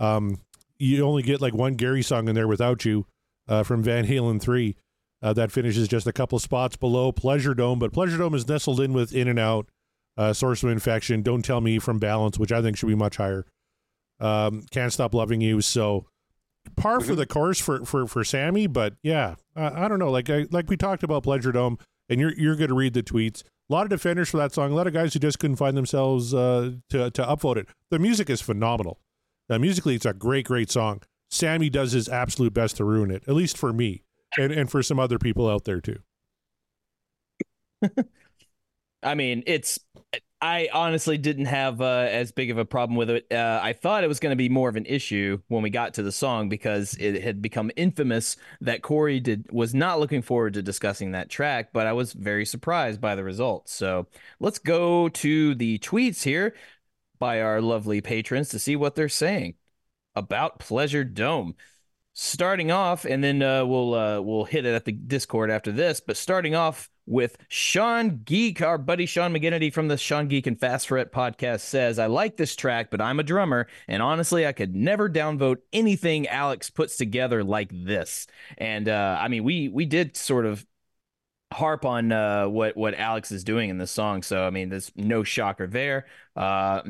um, 0.00 0.38
you 0.78 1.04
only 1.04 1.22
get 1.22 1.40
like 1.40 1.54
one 1.54 1.74
gary 1.74 2.02
song 2.02 2.28
in 2.28 2.34
there 2.34 2.48
without 2.48 2.84
you 2.84 3.06
uh, 3.48 3.62
from 3.62 3.82
van 3.82 4.06
halen 4.06 4.40
3 4.40 4.76
uh, 5.22 5.32
that 5.32 5.52
finishes 5.52 5.88
just 5.88 6.06
a 6.06 6.12
couple 6.12 6.38
spots 6.38 6.76
below 6.76 7.12
pleasure 7.12 7.54
dome 7.54 7.78
but 7.78 7.92
pleasure 7.92 8.18
dome 8.18 8.34
is 8.34 8.48
nestled 8.48 8.80
in 8.80 8.92
with 8.92 9.14
in 9.14 9.28
and 9.28 9.38
out 9.38 9.68
uh, 10.16 10.32
source 10.32 10.62
of 10.62 10.70
infection 10.70 11.22
don't 11.22 11.44
tell 11.44 11.60
me 11.60 11.78
from 11.78 11.98
balance 11.98 12.38
which 12.38 12.52
i 12.52 12.62
think 12.62 12.76
should 12.76 12.88
be 12.88 12.94
much 12.94 13.16
higher 13.16 13.44
um, 14.20 14.62
can't 14.70 14.92
stop 14.92 15.14
loving 15.14 15.40
you. 15.40 15.60
So 15.60 16.06
par 16.76 17.00
for 17.00 17.08
mm-hmm. 17.08 17.16
the 17.16 17.26
course 17.26 17.60
for 17.60 17.84
for 17.84 18.06
for 18.06 18.24
Sammy. 18.24 18.66
But 18.66 18.94
yeah, 19.02 19.34
I, 19.56 19.84
I 19.84 19.88
don't 19.88 19.98
know. 19.98 20.10
Like 20.10 20.30
I, 20.30 20.46
like 20.50 20.68
we 20.68 20.76
talked 20.76 21.02
about 21.02 21.22
Pleasure 21.22 21.52
Dome, 21.52 21.78
and 22.08 22.20
you're 22.20 22.32
you're 22.34 22.56
going 22.56 22.68
to 22.68 22.74
read 22.74 22.94
the 22.94 23.02
tweets. 23.02 23.42
A 23.70 23.72
lot 23.72 23.84
of 23.84 23.90
defenders 23.90 24.28
for 24.28 24.36
that 24.36 24.52
song. 24.52 24.72
A 24.72 24.74
lot 24.74 24.86
of 24.86 24.92
guys 24.92 25.14
who 25.14 25.20
just 25.20 25.38
couldn't 25.38 25.56
find 25.56 25.76
themselves 25.76 26.34
uh, 26.34 26.72
to 26.90 27.10
to 27.10 27.22
upvote 27.22 27.56
it. 27.56 27.68
The 27.90 27.98
music 27.98 28.28
is 28.30 28.40
phenomenal. 28.40 29.00
Uh, 29.48 29.58
musically, 29.58 29.94
it's 29.94 30.06
a 30.06 30.12
great 30.12 30.46
great 30.46 30.70
song. 30.70 31.02
Sammy 31.30 31.70
does 31.70 31.92
his 31.92 32.08
absolute 32.08 32.54
best 32.54 32.76
to 32.76 32.84
ruin 32.84 33.10
it, 33.10 33.24
at 33.26 33.34
least 33.34 33.58
for 33.58 33.72
me, 33.72 34.02
and 34.38 34.52
and 34.52 34.70
for 34.70 34.82
some 34.82 34.98
other 34.98 35.18
people 35.18 35.48
out 35.48 35.64
there 35.64 35.80
too. 35.80 35.98
I 39.02 39.14
mean, 39.14 39.42
it's 39.46 39.78
I 40.44 40.68
honestly 40.74 41.16
didn't 41.16 41.46
have 41.46 41.80
uh, 41.80 42.06
as 42.10 42.30
big 42.30 42.50
of 42.50 42.58
a 42.58 42.66
problem 42.66 42.98
with 42.98 43.08
it. 43.08 43.32
Uh, 43.32 43.60
I 43.62 43.72
thought 43.72 44.04
it 44.04 44.08
was 44.08 44.20
going 44.20 44.32
to 44.32 44.36
be 44.36 44.50
more 44.50 44.68
of 44.68 44.76
an 44.76 44.84
issue 44.84 45.40
when 45.48 45.62
we 45.62 45.70
got 45.70 45.94
to 45.94 46.02
the 46.02 46.12
song 46.12 46.50
because 46.50 46.94
it 47.00 47.22
had 47.22 47.40
become 47.40 47.70
infamous 47.76 48.36
that 48.60 48.82
Corey 48.82 49.20
did 49.20 49.50
was 49.50 49.74
not 49.74 50.00
looking 50.00 50.20
forward 50.20 50.52
to 50.52 50.62
discussing 50.62 51.12
that 51.12 51.30
track, 51.30 51.70
but 51.72 51.86
I 51.86 51.94
was 51.94 52.12
very 52.12 52.44
surprised 52.44 53.00
by 53.00 53.14
the 53.14 53.24
results. 53.24 53.72
So 53.72 54.06
let's 54.38 54.58
go 54.58 55.08
to 55.08 55.54
the 55.54 55.78
tweets 55.78 56.24
here 56.24 56.54
by 57.18 57.40
our 57.40 57.62
lovely 57.62 58.02
patrons 58.02 58.50
to 58.50 58.58
see 58.58 58.76
what 58.76 58.96
they're 58.96 59.08
saying 59.08 59.54
about 60.14 60.58
Pleasure 60.58 61.04
Dome 61.04 61.54
starting 62.12 62.70
off, 62.70 63.06
and 63.06 63.24
then 63.24 63.40
uh, 63.40 63.64
we'll 63.64 63.94
uh, 63.94 64.20
we'll 64.20 64.44
hit 64.44 64.66
it 64.66 64.74
at 64.74 64.84
the 64.84 64.92
Discord 64.92 65.50
after 65.50 65.72
this. 65.72 66.00
But 66.00 66.18
starting 66.18 66.54
off 66.54 66.90
with 67.06 67.36
Sean 67.48 68.20
Geek, 68.24 68.62
our 68.62 68.78
buddy 68.78 69.06
Sean 69.06 69.32
McGinnity 69.32 69.72
from 69.72 69.88
the 69.88 69.96
Sean 69.96 70.28
Geek 70.28 70.46
and 70.46 70.58
Fast 70.58 70.88
Fret 70.88 71.12
podcast 71.12 71.60
says, 71.60 71.98
"I 71.98 72.06
like 72.06 72.36
this 72.36 72.56
track, 72.56 72.90
but 72.90 73.00
I'm 73.00 73.20
a 73.20 73.22
drummer, 73.22 73.66
and 73.88 74.02
honestly, 74.02 74.46
I 74.46 74.52
could 74.52 74.74
never 74.74 75.08
downvote 75.08 75.58
anything 75.72 76.26
Alex 76.28 76.70
puts 76.70 76.96
together 76.96 77.44
like 77.44 77.70
this." 77.72 78.26
And 78.58 78.88
uh, 78.88 79.18
I 79.20 79.28
mean, 79.28 79.44
we 79.44 79.68
we 79.68 79.86
did 79.86 80.16
sort 80.16 80.46
of 80.46 80.64
harp 81.52 81.84
on 81.84 82.12
uh, 82.12 82.48
what 82.48 82.76
what 82.76 82.94
Alex 82.94 83.30
is 83.32 83.44
doing 83.44 83.70
in 83.70 83.78
this 83.78 83.90
song, 83.90 84.22
so 84.22 84.46
I 84.46 84.50
mean, 84.50 84.68
there's 84.70 84.92
no 84.96 85.22
shocker 85.22 85.66
there. 85.66 86.06
Uh, 86.36 86.82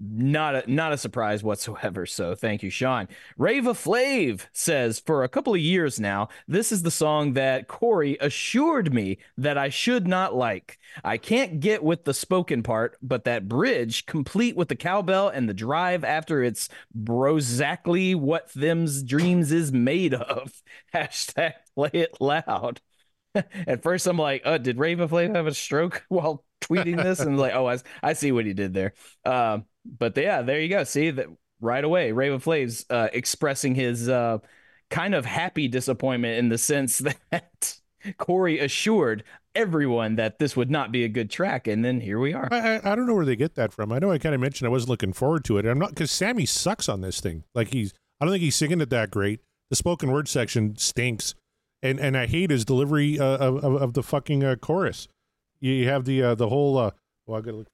not 0.00 0.54
a 0.54 0.72
not 0.72 0.92
a 0.92 0.98
surprise 0.98 1.42
whatsoever. 1.44 2.06
So 2.06 2.34
thank 2.34 2.62
you, 2.62 2.70
Sean. 2.70 3.06
Rava 3.36 3.72
Flav 3.72 4.46
says 4.52 4.98
for 4.98 5.22
a 5.22 5.28
couple 5.28 5.54
of 5.54 5.60
years 5.60 6.00
now, 6.00 6.28
this 6.48 6.72
is 6.72 6.82
the 6.82 6.90
song 6.90 7.34
that 7.34 7.68
Corey 7.68 8.16
assured 8.20 8.94
me 8.94 9.18
that 9.36 9.58
I 9.58 9.68
should 9.68 10.08
not 10.08 10.34
like. 10.34 10.78
I 11.04 11.18
can't 11.18 11.60
get 11.60 11.82
with 11.84 12.04
the 12.04 12.14
spoken 12.14 12.62
part, 12.62 12.96
but 13.02 13.24
that 13.24 13.46
bridge, 13.48 14.06
complete 14.06 14.56
with 14.56 14.68
the 14.68 14.76
cowbell 14.76 15.28
and 15.28 15.48
the 15.48 15.54
drive 15.54 16.02
after 16.02 16.42
it's 16.42 16.68
brozactly 16.98 18.16
what 18.16 18.50
them's 18.54 19.02
dreams 19.02 19.52
is 19.52 19.70
made 19.70 20.14
of. 20.14 20.62
Hashtag 20.94 21.54
play 21.74 21.90
it 21.92 22.16
loud. 22.20 22.80
At 23.34 23.82
first, 23.82 24.06
I'm 24.06 24.18
like, 24.18 24.42
"Oh, 24.44 24.58
did 24.58 24.78
Rava 24.78 25.08
Flav 25.08 25.34
have 25.34 25.46
a 25.46 25.54
stroke 25.54 26.04
while 26.08 26.44
tweeting 26.60 27.02
this?" 27.02 27.20
And 27.20 27.38
like, 27.38 27.54
"Oh, 27.54 27.68
I, 27.68 27.78
I 28.02 28.12
see 28.14 28.32
what 28.32 28.46
he 28.46 28.54
did 28.54 28.74
there." 28.74 28.94
Um, 29.24 29.66
but 29.84 30.16
yeah, 30.16 30.42
there 30.42 30.60
you 30.60 30.68
go. 30.68 30.84
See 30.84 31.10
that 31.10 31.26
right 31.60 31.84
away. 31.84 32.12
Rava 32.12 32.38
Flav's 32.38 32.86
uh, 32.90 33.08
expressing 33.12 33.74
his 33.74 34.08
uh, 34.08 34.38
kind 34.90 35.14
of 35.14 35.24
happy 35.24 35.68
disappointment 35.68 36.38
in 36.38 36.48
the 36.48 36.58
sense 36.58 36.98
that 37.30 37.78
Corey 38.18 38.58
assured 38.58 39.24
everyone 39.54 40.16
that 40.16 40.38
this 40.38 40.56
would 40.56 40.70
not 40.70 40.92
be 40.92 41.04
a 41.04 41.08
good 41.08 41.30
track, 41.30 41.66
and 41.66 41.84
then 41.84 42.00
here 42.00 42.18
we 42.18 42.32
are. 42.32 42.48
I, 42.50 42.76
I, 42.76 42.92
I 42.92 42.96
don't 42.96 43.06
know 43.06 43.14
where 43.14 43.24
they 43.24 43.36
get 43.36 43.54
that 43.54 43.72
from. 43.72 43.92
I 43.92 43.98
know 43.98 44.10
I 44.10 44.18
kind 44.18 44.34
of 44.34 44.40
mentioned 44.40 44.66
I 44.66 44.70
wasn't 44.70 44.90
looking 44.90 45.12
forward 45.12 45.44
to 45.46 45.58
it. 45.58 45.66
I'm 45.66 45.78
not 45.78 45.90
because 45.90 46.10
Sammy 46.10 46.46
sucks 46.46 46.88
on 46.88 47.00
this 47.00 47.20
thing. 47.20 47.44
Like 47.54 47.72
he's, 47.72 47.92
I 48.20 48.24
don't 48.24 48.32
think 48.32 48.42
he's 48.42 48.56
singing 48.56 48.80
it 48.80 48.90
that 48.90 49.10
great. 49.10 49.40
The 49.70 49.76
spoken 49.76 50.10
word 50.10 50.28
section 50.28 50.76
stinks, 50.76 51.34
and 51.82 52.00
and 52.00 52.16
I 52.16 52.26
hate 52.26 52.50
his 52.50 52.64
delivery 52.64 53.18
uh, 53.18 53.36
of, 53.38 53.64
of 53.64 53.94
the 53.94 54.02
fucking 54.02 54.42
uh, 54.42 54.56
chorus. 54.56 55.08
You 55.60 55.86
have 55.88 56.04
the 56.04 56.22
uh, 56.22 56.34
the 56.34 56.48
whole. 56.48 56.78
Uh, 56.78 56.90
well, 57.26 57.38
I 57.38 57.42
gotta 57.42 57.58
look. 57.58 57.68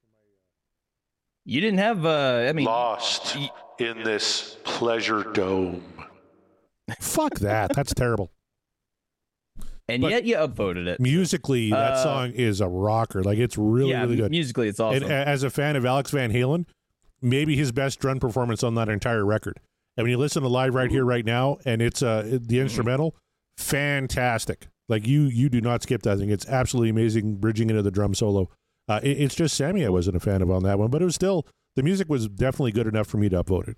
You 1.49 1.61
didn't 1.61 1.79
have, 1.79 2.05
uh, 2.05 2.45
I 2.49 2.51
mean, 2.51 2.65
Lost 2.65 3.37
y- 3.37 3.49
in 3.79 4.03
this 4.03 4.57
pleasure 4.65 5.23
dome. 5.23 5.81
Fuck 6.99 7.35
that. 7.39 7.73
That's 7.73 7.93
terrible. 7.93 8.31
and 9.87 10.01
but- 10.01 10.11
yet 10.11 10.25
you 10.25 10.35
upvoted 10.35 10.87
it. 10.87 10.99
Musically, 10.99 11.69
that 11.69 11.93
Uh, 11.93 12.03
song 12.03 12.31
is 12.33 12.59
a 12.59 12.67
rocker. 12.67 13.23
Like 13.23 13.37
it's 13.37 13.57
really 13.57 13.91
yeah, 13.91 14.01
really 14.01 14.17
good. 14.17 14.29
musically, 14.31 14.67
it's 14.67 14.81
awesome. 14.81 15.03
And 15.03 15.11
as 15.13 15.43
a 15.43 15.49
fan 15.49 15.77
of 15.77 15.85
Alex 15.85 16.11
Van 16.11 16.33
Halen, 16.33 16.65
maybe 17.21 17.55
his 17.55 17.71
best 17.71 17.99
drum 17.99 18.19
performance 18.19 18.61
on 18.61 18.75
that 18.75 18.89
entire 18.89 19.23
record. 19.25 19.61
And 19.95 20.03
when 20.03 20.11
you 20.11 20.17
listen 20.17 20.43
to 20.43 20.49
live 20.49 20.75
right 20.75 20.91
here, 20.91 21.05
right 21.05 21.25
now, 21.25 21.59
and 21.65 21.81
it's 21.81 22.03
uh 22.03 22.37
the 22.41 22.59
instrumental, 22.59 23.15
fantastic. 23.57 24.67
Like 24.89 25.07
you, 25.07 25.23
you 25.23 25.47
do 25.49 25.61
not 25.61 25.83
skip 25.83 26.01
that 26.03 26.17
thing. 26.19 26.29
It's 26.29 26.47
absolutely 26.47 26.89
amazing, 26.89 27.35
bridging 27.37 27.69
into 27.69 27.81
the 27.81 27.91
drum 27.91 28.13
solo. 28.13 28.49
Uh, 28.87 28.99
it- 29.03 29.19
it's 29.21 29.35
just 29.35 29.55
Sammy 29.55 29.85
I 29.85 29.89
wasn't 29.89 30.15
a 30.17 30.19
fan 30.19 30.41
of 30.41 30.49
on 30.51 30.63
that 30.63 30.79
one, 30.79 30.89
but 30.89 31.01
it 31.01 31.05
was 31.05 31.15
still 31.15 31.45
the 31.75 31.83
music 31.83 32.09
was 32.09 32.27
definitely 32.27 32.71
good 32.71 32.87
enough 32.87 33.07
for 33.07 33.17
me 33.17 33.29
to 33.29 33.43
upvote 33.43 33.67
it. 33.69 33.77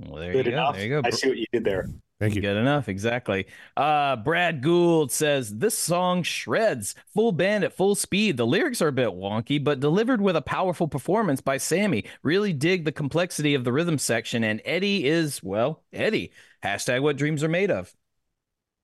well, 0.00 0.20
there 0.20 0.32
Good 0.32 0.46
you 0.46 0.52
go. 0.52 0.58
enough. 0.58 0.74
There 0.76 0.84
you 0.84 1.00
go. 1.02 1.02
I 1.04 1.10
see 1.10 1.28
what 1.28 1.38
you 1.38 1.46
did 1.52 1.64
there. 1.64 1.88
Thank 2.18 2.34
you. 2.34 2.42
Good 2.42 2.58
enough, 2.58 2.88
exactly. 2.90 3.46
Uh, 3.78 4.16
Brad 4.16 4.62
Gould 4.62 5.10
says 5.10 5.56
this 5.56 5.76
song 5.76 6.22
shreds, 6.22 6.94
full 7.14 7.32
band 7.32 7.64
at 7.64 7.72
full 7.72 7.94
speed. 7.94 8.36
The 8.36 8.46
lyrics 8.46 8.82
are 8.82 8.88
a 8.88 8.92
bit 8.92 9.08
wonky, 9.08 9.62
but 9.62 9.80
delivered 9.80 10.20
with 10.20 10.36
a 10.36 10.42
powerful 10.42 10.86
performance 10.86 11.40
by 11.40 11.56
Sammy. 11.56 12.04
Really 12.22 12.52
dig 12.52 12.84
the 12.84 12.92
complexity 12.92 13.54
of 13.54 13.64
the 13.64 13.72
rhythm 13.72 13.96
section, 13.96 14.44
and 14.44 14.60
Eddie 14.66 15.06
is 15.06 15.42
well, 15.42 15.82
Eddie. 15.94 16.32
Hashtag 16.62 17.00
what 17.00 17.16
dreams 17.16 17.42
are 17.42 17.48
made 17.48 17.70
of. 17.70 17.94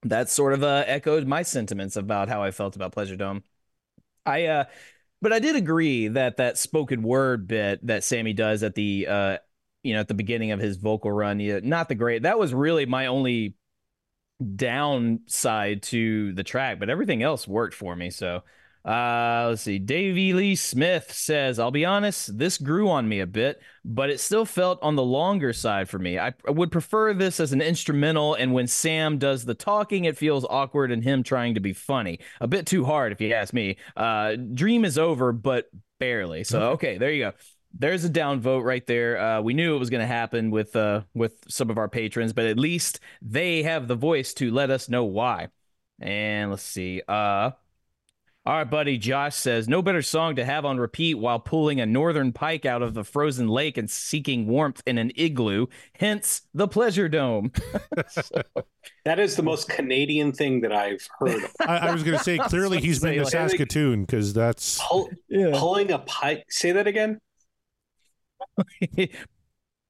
That 0.04 0.30
sort 0.30 0.54
of 0.54 0.62
uh, 0.62 0.84
echoed 0.86 1.26
my 1.26 1.42
sentiments 1.42 1.96
about 1.96 2.28
how 2.28 2.42
I 2.42 2.52
felt 2.52 2.74
about 2.76 2.92
Pleasure 2.92 3.16
Dome. 3.16 3.42
I 4.26 4.46
uh, 4.46 4.64
but 5.26 5.32
I 5.32 5.40
did 5.40 5.56
agree 5.56 6.06
that 6.06 6.36
that 6.36 6.56
spoken 6.56 7.02
word 7.02 7.48
bit 7.48 7.84
that 7.88 8.04
Sammy 8.04 8.32
does 8.32 8.62
at 8.62 8.76
the 8.76 9.08
uh 9.08 9.38
you 9.82 9.94
know, 9.94 9.98
at 9.98 10.06
the 10.06 10.14
beginning 10.14 10.52
of 10.52 10.60
his 10.60 10.76
vocal 10.76 11.10
run, 11.10 11.40
yeah, 11.40 11.58
not 11.64 11.88
the 11.88 11.96
great. 11.96 12.22
That 12.22 12.38
was 12.38 12.54
really 12.54 12.86
my 12.86 13.06
only 13.06 13.56
downside 14.54 15.82
to 15.82 16.32
the 16.32 16.44
track, 16.44 16.78
but 16.78 16.90
everything 16.90 17.24
else 17.24 17.48
worked 17.48 17.74
for 17.74 17.96
me. 17.96 18.10
So, 18.10 18.44
uh, 18.86 19.46
let's 19.48 19.62
see. 19.62 19.80
Davey 19.80 20.32
Lee 20.32 20.54
Smith 20.54 21.12
says, 21.12 21.58
I'll 21.58 21.72
be 21.72 21.84
honest, 21.84 22.38
this 22.38 22.56
grew 22.56 22.88
on 22.88 23.08
me 23.08 23.18
a 23.18 23.26
bit, 23.26 23.60
but 23.84 24.10
it 24.10 24.20
still 24.20 24.44
felt 24.44 24.78
on 24.80 24.94
the 24.94 25.02
longer 25.02 25.52
side 25.52 25.88
for 25.88 25.98
me. 25.98 26.20
I, 26.20 26.34
I 26.46 26.52
would 26.52 26.70
prefer 26.70 27.12
this 27.12 27.40
as 27.40 27.52
an 27.52 27.60
instrumental, 27.60 28.34
and 28.34 28.54
when 28.54 28.68
Sam 28.68 29.18
does 29.18 29.44
the 29.44 29.54
talking, 29.54 30.04
it 30.04 30.16
feels 30.16 30.46
awkward 30.48 30.92
and 30.92 31.02
him 31.02 31.24
trying 31.24 31.54
to 31.54 31.60
be 31.60 31.72
funny. 31.72 32.20
A 32.40 32.46
bit 32.46 32.64
too 32.64 32.84
hard, 32.84 33.10
if 33.10 33.20
you 33.20 33.32
ask 33.32 33.52
me. 33.52 33.76
Uh, 33.96 34.36
Dream 34.36 34.84
is 34.84 34.98
over, 34.98 35.32
but 35.32 35.68
barely. 35.98 36.44
So, 36.44 36.70
okay, 36.72 36.96
there 36.96 37.10
you 37.10 37.24
go 37.24 37.32
there's 37.78 38.04
a 38.04 38.08
down 38.08 38.40
vote 38.40 38.60
right 38.60 38.86
there. 38.86 39.20
Uh, 39.20 39.40
we 39.42 39.52
knew 39.52 39.76
it 39.76 39.78
was 39.78 39.90
going 39.90 40.00
to 40.00 40.06
happen 40.06 40.50
with 40.50 40.74
uh, 40.74 41.02
with 41.12 41.34
some 41.48 41.68
of 41.68 41.76
our 41.76 41.88
patrons, 41.88 42.32
but 42.32 42.46
at 42.46 42.58
least 42.58 43.00
they 43.20 43.64
have 43.64 43.86
the 43.86 43.94
voice 43.94 44.32
to 44.34 44.50
let 44.50 44.70
us 44.70 44.88
know 44.88 45.04
why. 45.04 45.48
And 46.00 46.50
let's 46.50 46.62
see. 46.62 47.02
Uh, 47.06 47.50
our 48.46 48.64
buddy 48.64 48.96
Josh 48.96 49.34
says 49.34 49.68
no 49.68 49.82
better 49.82 50.02
song 50.02 50.36
to 50.36 50.44
have 50.44 50.64
on 50.64 50.78
repeat 50.78 51.14
while 51.14 51.38
pulling 51.40 51.80
a 51.80 51.86
northern 51.86 52.32
pike 52.32 52.64
out 52.64 52.80
of 52.80 52.94
the 52.94 53.02
frozen 53.04 53.48
lake 53.48 53.76
and 53.76 53.90
seeking 53.90 54.46
warmth 54.46 54.82
in 54.86 54.98
an 54.98 55.10
igloo. 55.16 55.66
Hence 55.98 56.42
the 56.54 56.68
pleasure 56.68 57.08
dome. 57.08 57.52
That 59.04 59.18
is 59.20 59.34
the 59.36 59.42
most 59.42 59.68
Canadian 59.68 60.32
thing 60.32 60.60
that 60.62 60.72
I've 60.72 61.06
heard. 61.18 61.42
of. 61.44 61.50
I, 61.60 61.78
I 61.78 61.92
was 61.92 62.02
going 62.04 62.18
to 62.18 62.22
say 62.22 62.38
clearly 62.42 62.80
he's 62.80 63.00
been 63.00 63.14
to 63.14 63.22
like- 63.22 63.30
Saskatoon 63.32 64.04
because 64.04 64.32
that's 64.32 64.80
Pull, 64.80 65.10
Pulling 65.30 65.90
a 65.92 65.98
pike. 66.00 66.44
Say 66.48 66.72
that 66.72 66.86
again. 66.86 67.20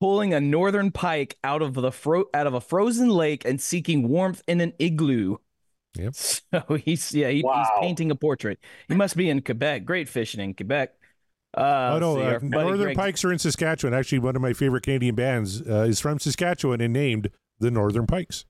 pulling 0.01 0.35
a 0.35 0.41
northern 0.41 0.91
pike 0.91 1.37
out 1.45 1.63
of 1.63 1.75
the 1.75 1.91
fro- 1.93 2.27
out 2.35 2.47
of 2.47 2.55
a 2.55 2.61
frozen 2.61 3.09
lake 3.09 3.45
and 3.45 3.61
seeking 3.61 4.09
warmth 4.09 4.43
in 4.47 4.61
an 4.61 4.73
igloo. 4.79 5.37
Yep. 5.99 6.15
So 6.69 6.75
he's 6.77 7.15
yeah 7.15 7.29
he, 7.31 7.43
Wow. 7.43 7.59
he's 7.59 7.69
painting 7.81 8.11
a 8.11 8.15
portrait. 8.15 8.59
He 8.89 8.95
must 8.95 9.17
be 9.17 9.29
in 9.31 9.43
Quebec. 9.43 9.85
Great 9.85 10.09
fishing 10.09 10.41
in 10.41 10.55
Quebec. 10.55 10.95
Uh, 11.57 11.93
oh 11.95 11.99
no, 11.99 12.15
let's 12.15 12.43
uh, 12.43 12.47
Northern 12.47 12.79
Greg- 12.79 12.97
Pikes 12.97 13.25
are 13.25 13.33
in 13.33 13.39
Saskatchewan. 13.39 13.95
Actually, 13.95 14.19
one 14.19 14.37
of 14.37 14.43
my 14.43 14.53
favorite 14.53 14.83
Canadian 14.83 15.15
bands 15.15 15.63
uh, 15.63 15.83
is 15.89 16.01
from 16.01 16.19
Saskatchewan 16.19 16.81
and 16.81 16.93
named 16.93 17.31
the 17.59 17.71
Northern 17.71 18.07
Pikes. 18.07 18.45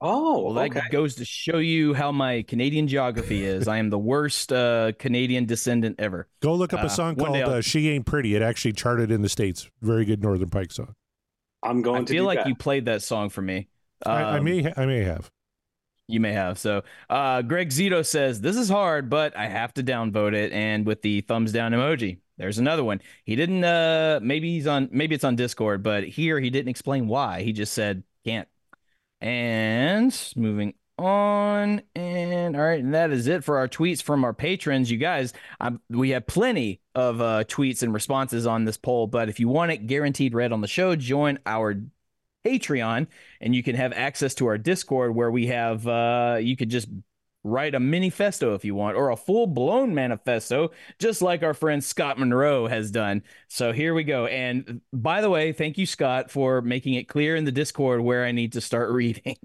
Oh, 0.00 0.44
Well, 0.44 0.54
that 0.54 0.70
okay. 0.76 0.88
goes 0.92 1.16
to 1.16 1.24
show 1.24 1.58
you 1.58 1.92
how 1.92 2.12
my 2.12 2.42
Canadian 2.42 2.86
geography 2.86 3.44
is. 3.44 3.66
I 3.66 3.78
am 3.78 3.90
the 3.90 3.98
worst 3.98 4.52
uh, 4.52 4.92
Canadian 5.00 5.46
descendant 5.46 5.96
ever. 5.98 6.28
Go 6.40 6.54
look 6.54 6.72
up 6.72 6.84
Uh, 6.84 6.86
a 6.86 6.90
song 6.90 7.16
one 7.16 7.32
called 7.32 7.42
uh, 7.42 7.60
"She 7.60 7.88
Ain't 7.88 8.06
Pretty." 8.06 8.36
It 8.36 8.42
actually 8.42 8.74
charted 8.74 9.10
in 9.10 9.22
the 9.22 9.28
states. 9.28 9.68
Very 9.82 10.04
good 10.04 10.22
Northern 10.22 10.50
Pike 10.50 10.70
song. 10.70 10.94
I'm 11.64 11.82
going 11.82 12.02
I 12.02 12.04
to 12.04 12.12
feel 12.12 12.22
do 12.22 12.26
like 12.26 12.38
that. 12.38 12.46
you 12.46 12.54
played 12.54 12.84
that 12.84 13.02
song 13.02 13.28
for 13.30 13.42
me. 13.42 13.66
I, 14.06 14.22
I 14.22 14.38
Um, 14.38 14.44
may, 14.44 14.62
ha- 14.62 14.74
I 14.76 14.86
may 14.86 15.02
have. 15.02 15.28
You 16.08 16.20
may 16.20 16.32
have. 16.32 16.58
So, 16.58 16.84
uh, 17.10 17.42
Greg 17.42 17.68
Zito 17.68 18.04
says, 18.04 18.40
This 18.40 18.56
is 18.56 18.70
hard, 18.70 19.10
but 19.10 19.36
I 19.36 19.46
have 19.46 19.74
to 19.74 19.82
downvote 19.82 20.32
it. 20.32 20.52
And 20.52 20.86
with 20.86 21.02
the 21.02 21.20
thumbs 21.20 21.52
down 21.52 21.72
emoji, 21.72 22.20
there's 22.38 22.56
another 22.58 22.82
one. 22.82 23.02
He 23.24 23.36
didn't, 23.36 23.62
uh, 23.62 24.18
maybe 24.22 24.50
he's 24.54 24.66
on, 24.66 24.88
maybe 24.90 25.14
it's 25.14 25.24
on 25.24 25.36
Discord, 25.36 25.82
but 25.82 26.04
here 26.04 26.40
he 26.40 26.48
didn't 26.48 26.70
explain 26.70 27.08
why. 27.08 27.42
He 27.42 27.52
just 27.52 27.74
said, 27.74 28.04
Can't. 28.24 28.48
And 29.20 30.32
moving 30.34 30.74
on. 30.98 31.82
And 31.94 32.56
all 32.56 32.62
right. 32.62 32.82
And 32.82 32.94
that 32.94 33.10
is 33.10 33.26
it 33.26 33.44
for 33.44 33.58
our 33.58 33.68
tweets 33.68 34.02
from 34.02 34.24
our 34.24 34.32
patrons. 34.32 34.90
You 34.90 34.96
guys, 34.96 35.34
um, 35.60 35.80
we 35.90 36.10
have 36.10 36.26
plenty 36.26 36.80
of 36.94 37.20
uh, 37.20 37.44
tweets 37.44 37.82
and 37.82 37.92
responses 37.92 38.46
on 38.46 38.64
this 38.64 38.78
poll. 38.78 39.08
But 39.08 39.28
if 39.28 39.38
you 39.40 39.48
want 39.48 39.72
it 39.72 39.86
guaranteed 39.86 40.32
read 40.32 40.52
on 40.52 40.62
the 40.62 40.68
show, 40.68 40.96
join 40.96 41.38
our 41.44 41.74
Patreon 42.48 43.06
and 43.40 43.54
you 43.54 43.62
can 43.62 43.76
have 43.76 43.92
access 43.92 44.34
to 44.36 44.46
our 44.46 44.58
Discord 44.58 45.14
where 45.14 45.30
we 45.30 45.46
have 45.48 45.86
uh 45.86 46.38
you 46.40 46.56
could 46.56 46.70
just 46.70 46.88
write 47.44 47.74
a 47.74 47.80
manifesto 47.80 48.54
if 48.54 48.64
you 48.64 48.74
want 48.74 48.96
or 48.96 49.10
a 49.10 49.16
full-blown 49.16 49.94
manifesto 49.94 50.70
just 50.98 51.22
like 51.22 51.42
our 51.42 51.54
friend 51.54 51.82
Scott 51.82 52.18
Monroe 52.18 52.66
has 52.66 52.90
done. 52.90 53.22
So 53.48 53.72
here 53.72 53.94
we 53.94 54.04
go. 54.04 54.26
And 54.26 54.80
by 54.92 55.20
the 55.20 55.30
way, 55.30 55.52
thank 55.52 55.78
you 55.78 55.86
Scott 55.86 56.30
for 56.30 56.60
making 56.60 56.94
it 56.94 57.08
clear 57.08 57.36
in 57.36 57.44
the 57.44 57.52
Discord 57.52 58.00
where 58.00 58.24
I 58.24 58.32
need 58.32 58.52
to 58.54 58.60
start 58.60 58.90
reading. 58.92 59.36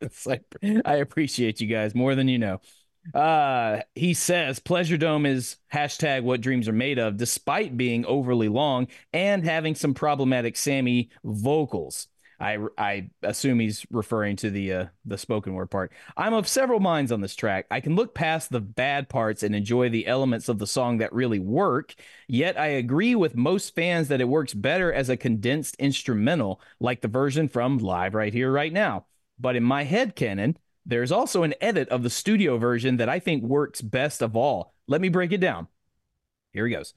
it's 0.00 0.26
like 0.26 0.42
I 0.84 0.96
appreciate 0.96 1.60
you 1.60 1.66
guys 1.66 1.94
more 1.94 2.14
than 2.14 2.28
you 2.28 2.38
know. 2.38 2.60
Uh, 3.12 3.82
he 3.94 4.14
says 4.14 4.58
Pleasure 4.58 4.96
Dome 4.96 5.26
is 5.26 5.56
hashtag 5.72 6.22
what 6.22 6.40
dreams 6.40 6.68
are 6.68 6.72
made 6.72 6.98
of, 6.98 7.18
despite 7.18 7.76
being 7.76 8.06
overly 8.06 8.48
long 8.48 8.88
and 9.12 9.44
having 9.44 9.74
some 9.74 9.92
problematic 9.92 10.56
Sammy 10.56 11.10
vocals. 11.22 12.08
I, 12.40 12.58
I 12.76 13.10
assume 13.22 13.60
he's 13.60 13.86
referring 13.90 14.36
to 14.36 14.50
the 14.50 14.72
uh, 14.72 14.86
the 15.04 15.18
spoken 15.18 15.54
word 15.54 15.70
part. 15.70 15.92
I'm 16.16 16.34
of 16.34 16.48
several 16.48 16.80
minds 16.80 17.12
on 17.12 17.20
this 17.20 17.34
track. 17.36 17.66
I 17.70 17.80
can 17.80 17.94
look 17.96 18.14
past 18.14 18.50
the 18.50 18.60
bad 18.60 19.08
parts 19.08 19.42
and 19.42 19.54
enjoy 19.54 19.88
the 19.88 20.06
elements 20.06 20.48
of 20.48 20.58
the 20.58 20.66
song 20.66 20.98
that 20.98 21.12
really 21.12 21.38
work. 21.38 21.94
Yet 22.28 22.58
I 22.58 22.66
agree 22.66 23.14
with 23.14 23.36
most 23.36 23.74
fans 23.74 24.08
that 24.08 24.20
it 24.20 24.28
works 24.28 24.54
better 24.54 24.92
as 24.92 25.08
a 25.08 25.16
condensed 25.16 25.76
instrumental, 25.78 26.60
like 26.80 27.00
the 27.00 27.08
version 27.08 27.48
from 27.48 27.78
Live 27.78 28.14
Right 28.14 28.32
Here 28.32 28.50
Right 28.50 28.72
Now. 28.72 29.06
But 29.38 29.56
in 29.56 29.62
my 29.62 29.84
head 29.84 30.16
canon, 30.16 30.56
there's 30.86 31.12
also 31.12 31.42
an 31.42 31.54
edit 31.60 31.88
of 31.88 32.02
the 32.02 32.10
studio 32.10 32.58
version 32.58 32.98
that 32.98 33.08
I 33.08 33.18
think 33.18 33.42
works 33.42 33.80
best 33.80 34.22
of 34.22 34.36
all. 34.36 34.74
Let 34.86 35.00
me 35.00 35.08
break 35.08 35.32
it 35.32 35.40
down. 35.40 35.68
Here 36.52 36.66
he 36.66 36.74
goes. 36.74 36.94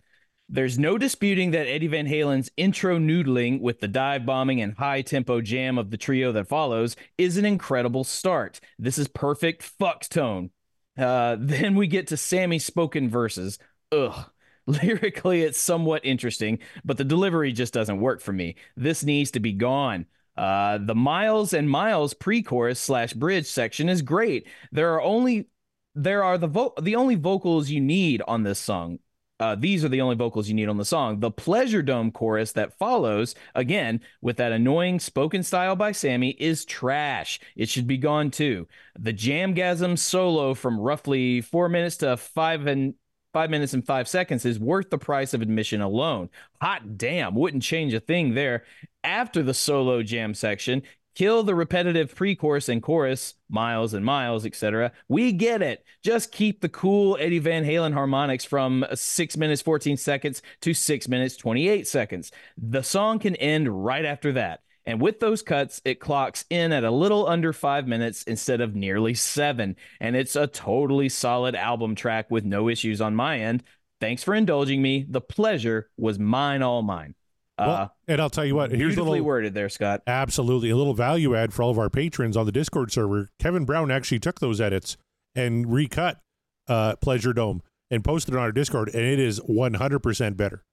There's 0.50 0.80
no 0.80 0.98
disputing 0.98 1.52
that 1.52 1.68
Eddie 1.68 1.88
Van 1.88 2.06
Halen's 2.06 2.50
intro 2.56 2.98
noodling 2.98 3.60
with 3.60 3.82
the 3.82 3.88
dive 3.88 4.26
bombing 4.26 4.62
and 4.62 4.78
high 4.78 5.02
tempo 5.02 5.42
jam 5.42 5.78
of 5.78 5.92
the 5.92 5.98
trio 5.98 6.32
that 6.32 6.48
follows 6.48 6.96
is 7.18 7.36
an 7.36 7.46
incredible 7.46 8.06
start. 8.06 8.62
This 8.80 8.98
is 8.98 9.10
perfect 9.10 9.62
fuck 9.62 10.08
tone. 10.08 10.52
Uh, 10.98 11.36
then 11.40 11.76
we 11.76 11.88
get 11.88 12.08
to 12.08 12.18
Sammy's 12.18 12.66
spoken 12.66 13.10
verses. 13.10 13.60
Ugh. 13.92 14.26
Lyrically, 14.68 15.44
it's 15.44 15.60
somewhat 15.60 16.06
interesting, 16.06 16.60
but 16.84 16.98
the 16.98 17.06
delivery 17.06 17.54
just 17.54 17.74
doesn't 17.74 18.02
work 18.02 18.22
for 18.22 18.34
me. 18.34 18.56
This 18.76 19.04
needs 19.04 19.32
to 19.32 19.40
be 19.40 19.54
gone. 19.54 20.06
Uh, 20.36 20.78
the 20.78 20.96
Miles 20.96 21.54
and 21.54 21.70
Miles 21.70 22.14
pre-chorus 22.14 22.80
slash 22.80 23.14
bridge 23.14 23.48
section 23.48 23.90
is 23.90 24.02
great. 24.02 24.48
There 24.72 24.94
are 24.94 25.02
only 25.02 25.48
there 25.96 26.24
are 26.24 26.38
the 26.38 26.48
vo- 26.48 26.74
the 26.82 26.96
only 26.96 27.16
vocals 27.16 27.70
you 27.70 27.82
need 27.82 28.22
on 28.28 28.44
this 28.44 28.60
song. 28.60 29.00
Uh, 29.40 29.56
these 29.56 29.86
are 29.86 29.90
the 29.90 30.02
only 30.02 30.16
vocals 30.16 30.48
you 30.48 30.56
need 30.56 30.70
on 30.70 30.78
the 30.78 30.86
song. 30.86 31.20
The 31.20 31.32
Pleasure 31.32 31.84
Dome 31.84 32.12
chorus 32.12 32.54
that 32.54 32.78
follows, 32.78 33.36
again, 33.54 34.02
with 34.22 34.38
that 34.38 34.52
annoying 34.52 35.00
spoken 35.00 35.44
style 35.44 35.76
by 35.76 35.92
Sammy, 35.92 36.32
is 36.32 36.66
trash. 36.66 37.40
It 37.56 37.70
should 37.70 37.86
be 37.86 37.98
gone 37.98 38.32
too. 38.32 38.68
The 38.98 39.14
Jamgasm 39.14 39.98
solo 39.98 40.54
from 40.54 40.80
roughly 40.80 41.42
four 41.42 41.70
minutes 41.70 41.98
to 41.98 42.18
five 42.18 42.66
and 42.66 42.96
five 43.34 43.50
minutes 43.52 43.74
and 43.74 43.86
five 43.86 44.08
seconds 44.08 44.46
is 44.46 44.60
worth 44.60 44.90
the 44.90 44.98
price 44.98 45.36
of 45.36 45.44
admission 45.44 45.82
alone. 45.82 46.30
Hot 46.60 46.98
damn, 46.98 47.36
wouldn't 47.36 47.62
change 47.62 47.94
a 47.94 48.00
thing 48.00 48.34
there. 48.34 48.64
After 49.04 49.44
the 49.44 49.54
solo 49.54 50.02
jam 50.02 50.34
section, 50.34 50.82
kill 51.18 51.42
the 51.42 51.56
repetitive 51.56 52.14
pre-chorus 52.14 52.70
and 52.70 52.84
chorus, 52.84 53.34
miles 53.50 53.96
and 53.96 54.06
miles, 54.06 54.46
etc. 54.46 54.92
We 55.08 55.32
get 55.32 55.64
it. 55.64 55.84
Just 56.04 56.32
keep 56.32 56.62
the 56.62 56.70
cool 56.70 57.18
Eddie 57.20 57.40
Van 57.40 57.66
Halen 57.66 57.92
harmonics 57.92 58.46
from 58.46 58.86
6 58.94 59.36
minutes 59.36 59.64
14 59.64 59.98
seconds 59.98 60.44
to 60.62 60.76
6 60.76 61.08
minutes 61.08 61.36
28 61.36 61.88
seconds. 61.88 62.32
The 62.56 62.84
song 62.84 63.18
can 63.18 63.36
end 63.38 63.84
right 63.84 64.06
after 64.06 64.32
that. 64.34 64.62
And 64.86 65.02
with 65.02 65.20
those 65.20 65.42
cuts, 65.42 65.82
it 65.84 66.00
clocks 66.00 66.46
in 66.52 66.72
at 66.72 66.84
a 66.84 66.92
little 66.92 67.28
under 67.28 67.52
five 67.52 67.88
minutes 67.88 68.22
instead 68.24 68.62
of 68.62 68.76
nearly 68.76 69.16
seven. 69.16 69.76
And 70.00 70.16
it's 70.16 70.36
a 70.36 70.46
totally 70.46 71.10
solid 71.10 71.56
album 71.56 71.96
track 71.96 72.30
with 72.30 72.46
no 72.46 72.70
issues 72.70 73.02
on 73.02 73.16
my 73.16 73.40
end. 73.40 73.64
Thanks 74.00 74.22
for 74.22 74.36
indulging 74.36 74.84
me. 74.84 75.08
The 75.10 75.22
pleasure 75.22 75.90
was 75.98 76.20
mine, 76.20 76.62
all 76.62 76.84
mine. 76.84 77.16
Well, 77.60 77.70
Uh, 77.70 77.88
and 78.08 78.22
I'll 78.22 78.30
tell 78.30 78.46
you 78.46 78.56
what, 78.56 78.72
here's 78.72 78.98
a 78.98 79.04
little 79.04 79.24
worded 79.26 79.54
there, 79.54 79.70
Scott. 79.70 80.04
absolutely 80.06 80.70
a 80.70 80.76
little 80.78 80.94
value 80.94 81.36
add 81.36 81.54
for 81.54 81.64
all 81.64 81.72
of 81.72 81.80
our 81.80 81.90
patrons 81.90 82.38
on 82.38 82.46
the 82.46 82.52
Discord 82.52 82.92
server. 82.92 83.30
Kevin 83.40 83.66
Brown 83.66 83.90
actually 83.92 84.20
took 84.20 84.40
those 84.40 84.62
edits 84.62 84.96
and 85.36 85.72
recut 85.74 86.20
uh, 86.68 86.96
Pleasure 86.98 87.34
Dome 87.34 87.62
and 87.90 88.04
posted 88.04 88.34
it 88.34 88.38
on 88.38 88.44
our 88.44 88.52
Discord, 88.52 88.90
and 88.94 89.04
it 89.04 89.20
is 89.20 89.40
100% 89.40 90.38
better. 90.38 90.64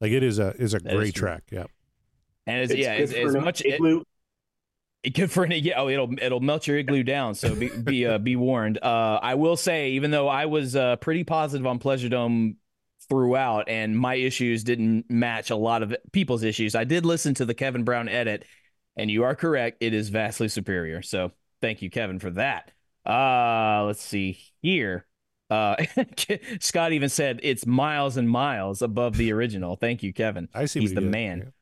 Like 0.00 0.12
it 0.12 0.22
is 0.22 0.38
a 0.38 0.54
is 0.56 0.72
a 0.74 0.78
That 0.78 0.92
is 0.92 0.96
great 0.98 1.14
true. 1.14 1.28
track. 1.28 1.42
Yeah. 1.50 1.64
And 2.46 2.62
it's, 2.62 2.72
It's 2.72 2.80
yeah, 2.80 2.92
it's, 2.94 3.12
for 3.12 3.18
as 3.26 3.34
much 3.34 3.62
igloo. 3.64 4.02
It 5.02 5.10
good 5.14 5.30
for 5.30 5.44
an 5.44 5.50
yeah. 5.52 5.74
Oh, 5.78 5.88
it'll 5.88 6.10
it'll 6.20 6.40
melt 6.40 6.66
your 6.66 6.78
igloo 6.78 7.02
down. 7.02 7.34
So 7.34 7.54
be 7.54 7.68
be 7.68 8.06
uh, 8.06 8.18
be 8.18 8.36
warned. 8.36 8.78
Uh, 8.82 9.18
I 9.22 9.34
will 9.34 9.56
say, 9.56 9.90
even 9.92 10.10
though 10.10 10.28
I 10.28 10.46
was 10.46 10.74
uh, 10.76 10.96
pretty 10.96 11.24
positive 11.24 11.66
on 11.66 11.78
Pleasure 11.78 12.08
Dome 12.08 12.56
throughout, 13.10 13.68
and 13.68 13.98
my 13.98 14.14
issues 14.14 14.64
didn't 14.64 15.10
match 15.10 15.50
a 15.50 15.56
lot 15.56 15.82
of 15.82 15.94
people's 16.12 16.42
issues, 16.42 16.74
I 16.74 16.84
did 16.84 17.04
listen 17.04 17.34
to 17.34 17.44
the 17.44 17.52
Kevin 17.52 17.84
Brown 17.84 18.08
edit, 18.08 18.46
and 18.96 19.10
you 19.10 19.24
are 19.24 19.34
correct. 19.34 19.78
It 19.80 19.92
is 19.92 20.08
vastly 20.08 20.48
superior. 20.48 21.02
So 21.02 21.32
thank 21.60 21.82
you, 21.82 21.90
Kevin, 21.90 22.18
for 22.18 22.30
that. 22.30 22.72
Uh, 23.04 23.84
let's 23.86 24.02
see 24.02 24.38
here. 24.62 25.06
Uh, 25.50 25.76
Scott 26.60 26.92
even 26.92 27.08
said 27.08 27.40
it's 27.42 27.66
miles 27.66 28.16
and 28.16 28.30
miles 28.30 28.80
above 28.80 29.16
the 29.16 29.32
original. 29.32 29.76
Thank 29.76 30.02
you, 30.02 30.12
Kevin. 30.12 30.48
I 30.54 30.66
see. 30.66 30.80
He's 30.80 30.94
the 30.94 31.00
did. 31.00 31.10
man. 31.10 31.52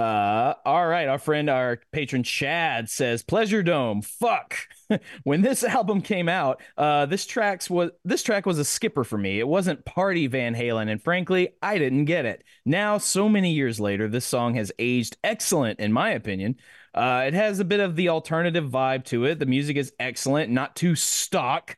Uh, 0.00 0.54
all 0.64 0.86
right. 0.86 1.08
Our 1.08 1.18
friend, 1.18 1.50
our 1.50 1.78
patron 1.92 2.22
Chad 2.22 2.88
says, 2.88 3.22
"Pleasure 3.22 3.62
Dome, 3.62 4.00
fuck." 4.00 4.56
when 5.24 5.42
this 5.42 5.62
album 5.62 6.00
came 6.00 6.26
out, 6.26 6.62
uh, 6.78 7.04
this 7.04 7.26
tracks 7.26 7.68
was 7.68 7.90
this 8.02 8.22
track 8.22 8.46
was 8.46 8.58
a 8.58 8.64
skipper 8.64 9.04
for 9.04 9.18
me. 9.18 9.38
It 9.38 9.46
wasn't 9.46 9.84
party 9.84 10.26
Van 10.26 10.54
Halen, 10.54 10.88
and 10.90 11.02
frankly, 11.02 11.50
I 11.60 11.76
didn't 11.76 12.06
get 12.06 12.24
it. 12.24 12.44
Now, 12.64 12.96
so 12.96 13.28
many 13.28 13.52
years 13.52 13.78
later, 13.78 14.08
this 14.08 14.24
song 14.24 14.54
has 14.54 14.72
aged 14.78 15.18
excellent, 15.22 15.80
in 15.80 15.92
my 15.92 16.12
opinion. 16.12 16.56
Uh, 16.94 17.24
it 17.26 17.34
has 17.34 17.60
a 17.60 17.64
bit 17.66 17.80
of 17.80 17.94
the 17.94 18.08
alternative 18.08 18.70
vibe 18.70 19.04
to 19.06 19.26
it. 19.26 19.38
The 19.38 19.44
music 19.44 19.76
is 19.76 19.92
excellent, 20.00 20.50
not 20.50 20.76
too 20.76 20.94
stock. 20.96 21.76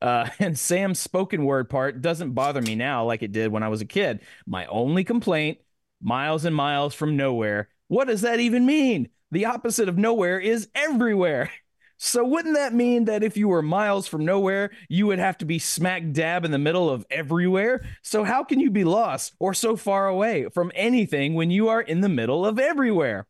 Uh, 0.00 0.28
and 0.38 0.56
Sam's 0.56 1.00
spoken 1.00 1.44
word 1.44 1.68
part 1.68 2.02
doesn't 2.02 2.34
bother 2.34 2.62
me 2.62 2.76
now 2.76 3.04
like 3.04 3.24
it 3.24 3.32
did 3.32 3.50
when 3.50 3.64
I 3.64 3.68
was 3.68 3.80
a 3.80 3.84
kid. 3.84 4.20
My 4.46 4.66
only 4.66 5.02
complaint 5.02 5.58
miles 6.02 6.44
and 6.44 6.54
miles 6.54 6.94
from 6.94 7.16
nowhere. 7.16 7.68
What 7.88 8.08
does 8.08 8.22
that 8.22 8.40
even 8.40 8.66
mean? 8.66 9.08
The 9.30 9.46
opposite 9.46 9.88
of 9.88 9.98
nowhere 9.98 10.38
is 10.38 10.68
everywhere. 10.74 11.50
So 11.96 12.24
wouldn't 12.24 12.56
that 12.56 12.74
mean 12.74 13.04
that 13.04 13.22
if 13.22 13.36
you 13.36 13.48
were 13.48 13.62
miles 13.62 14.08
from 14.08 14.24
nowhere, 14.24 14.72
you 14.88 15.06
would 15.06 15.20
have 15.20 15.38
to 15.38 15.44
be 15.44 15.58
smack 15.60 16.10
dab 16.10 16.44
in 16.44 16.50
the 16.50 16.58
middle 16.58 16.90
of 16.90 17.06
everywhere? 17.08 17.86
So 18.02 18.24
how 18.24 18.42
can 18.42 18.58
you 18.58 18.70
be 18.70 18.84
lost 18.84 19.32
or 19.38 19.54
so 19.54 19.76
far 19.76 20.08
away 20.08 20.48
from 20.52 20.72
anything 20.74 21.34
when 21.34 21.50
you 21.50 21.68
are 21.68 21.80
in 21.80 22.00
the 22.00 22.08
middle 22.08 22.44
of 22.44 22.58
everywhere? 22.58 23.26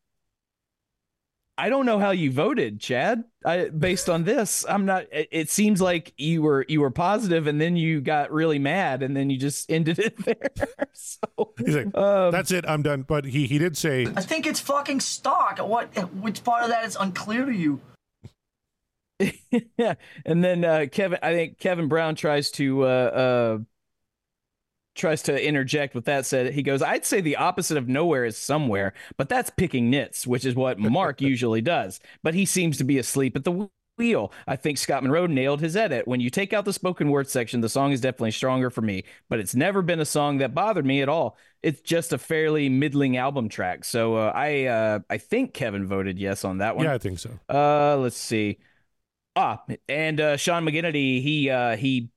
I 1.56 1.68
don't 1.68 1.86
know 1.86 2.00
how 2.00 2.10
you 2.10 2.32
voted, 2.32 2.80
Chad. 2.80 3.22
I, 3.44 3.68
based 3.68 4.08
on 4.08 4.24
this, 4.24 4.64
I'm 4.68 4.86
not. 4.86 5.04
It, 5.12 5.28
it 5.30 5.50
seems 5.50 5.80
like 5.80 6.12
you 6.16 6.42
were 6.42 6.64
you 6.68 6.80
were 6.80 6.90
positive, 6.90 7.46
and 7.46 7.60
then 7.60 7.76
you 7.76 8.00
got 8.00 8.32
really 8.32 8.58
mad, 8.58 9.02
and 9.02 9.16
then 9.16 9.30
you 9.30 9.38
just 9.38 9.70
ended 9.70 9.98
it 10.00 10.16
there. 10.24 10.66
so 10.92 11.52
He's 11.58 11.76
like, 11.76 11.96
um, 11.96 12.32
that's 12.32 12.50
it. 12.50 12.64
I'm 12.68 12.82
done. 12.82 13.02
But 13.02 13.24
he 13.24 13.46
he 13.46 13.58
did 13.58 13.76
say 13.76 14.06
I 14.16 14.22
think 14.22 14.46
it's 14.46 14.60
fucking 14.60 15.00
stock. 15.00 15.58
What? 15.58 15.94
Which 16.14 16.42
part 16.42 16.64
of 16.64 16.70
that 16.70 16.84
is 16.84 16.96
unclear 16.98 17.44
to 17.46 17.54
you? 17.54 17.80
yeah, 19.76 19.94
and 20.26 20.42
then 20.42 20.64
uh, 20.64 20.86
Kevin, 20.90 21.20
I 21.22 21.32
think 21.34 21.58
Kevin 21.58 21.86
Brown 21.86 22.16
tries 22.16 22.50
to 22.52 22.82
uh, 22.82 22.86
uh, 22.86 23.58
tries 24.94 25.22
to 25.22 25.46
interject 25.46 25.94
with 25.94 26.04
that. 26.06 26.26
Said 26.26 26.52
he 26.52 26.62
goes, 26.62 26.82
"I'd 26.82 27.04
say 27.04 27.20
the 27.20 27.36
opposite 27.36 27.76
of 27.76 27.88
nowhere 27.88 28.24
is 28.24 28.36
somewhere, 28.36 28.94
but 29.16 29.28
that's 29.28 29.50
picking 29.50 29.90
nits, 29.90 30.26
which 30.26 30.44
is 30.44 30.54
what 30.54 30.78
Mark 30.78 31.20
usually 31.20 31.60
does. 31.60 32.00
But 32.22 32.34
he 32.34 32.44
seems 32.44 32.78
to 32.78 32.84
be 32.84 32.98
asleep 32.98 33.36
at 33.36 33.44
the 33.44 33.68
wheel. 33.96 34.32
I 34.46 34.56
think 34.56 34.78
Scott 34.78 35.02
Monroe 35.02 35.26
nailed 35.26 35.60
his 35.60 35.76
edit. 35.76 36.06
When 36.06 36.20
you 36.20 36.30
take 36.30 36.52
out 36.52 36.64
the 36.64 36.72
spoken 36.72 37.10
word 37.10 37.28
section, 37.28 37.60
the 37.60 37.68
song 37.68 37.92
is 37.92 38.00
definitely 38.00 38.32
stronger 38.32 38.70
for 38.70 38.80
me. 38.80 39.04
But 39.28 39.40
it's 39.40 39.54
never 39.54 39.82
been 39.82 40.00
a 40.00 40.04
song 40.04 40.38
that 40.38 40.54
bothered 40.54 40.86
me 40.86 41.02
at 41.02 41.08
all. 41.08 41.36
It's 41.62 41.80
just 41.80 42.12
a 42.12 42.18
fairly 42.18 42.68
middling 42.68 43.16
album 43.16 43.48
track. 43.48 43.84
So 43.84 44.16
uh, 44.16 44.32
I 44.34 44.64
uh, 44.64 44.98
I 45.10 45.18
think 45.18 45.54
Kevin 45.54 45.86
voted 45.86 46.18
yes 46.18 46.44
on 46.44 46.58
that 46.58 46.76
one. 46.76 46.84
yeah, 46.84 46.94
I 46.94 46.98
think 46.98 47.18
so. 47.18 47.30
Uh, 47.48 47.96
let's 47.96 48.16
see. 48.16 48.58
Ah, 49.36 49.62
and 49.88 50.20
uh, 50.20 50.36
Sean 50.36 50.64
McGinnity, 50.64 51.20
he 51.20 51.50
uh, 51.50 51.76
he 51.76 52.10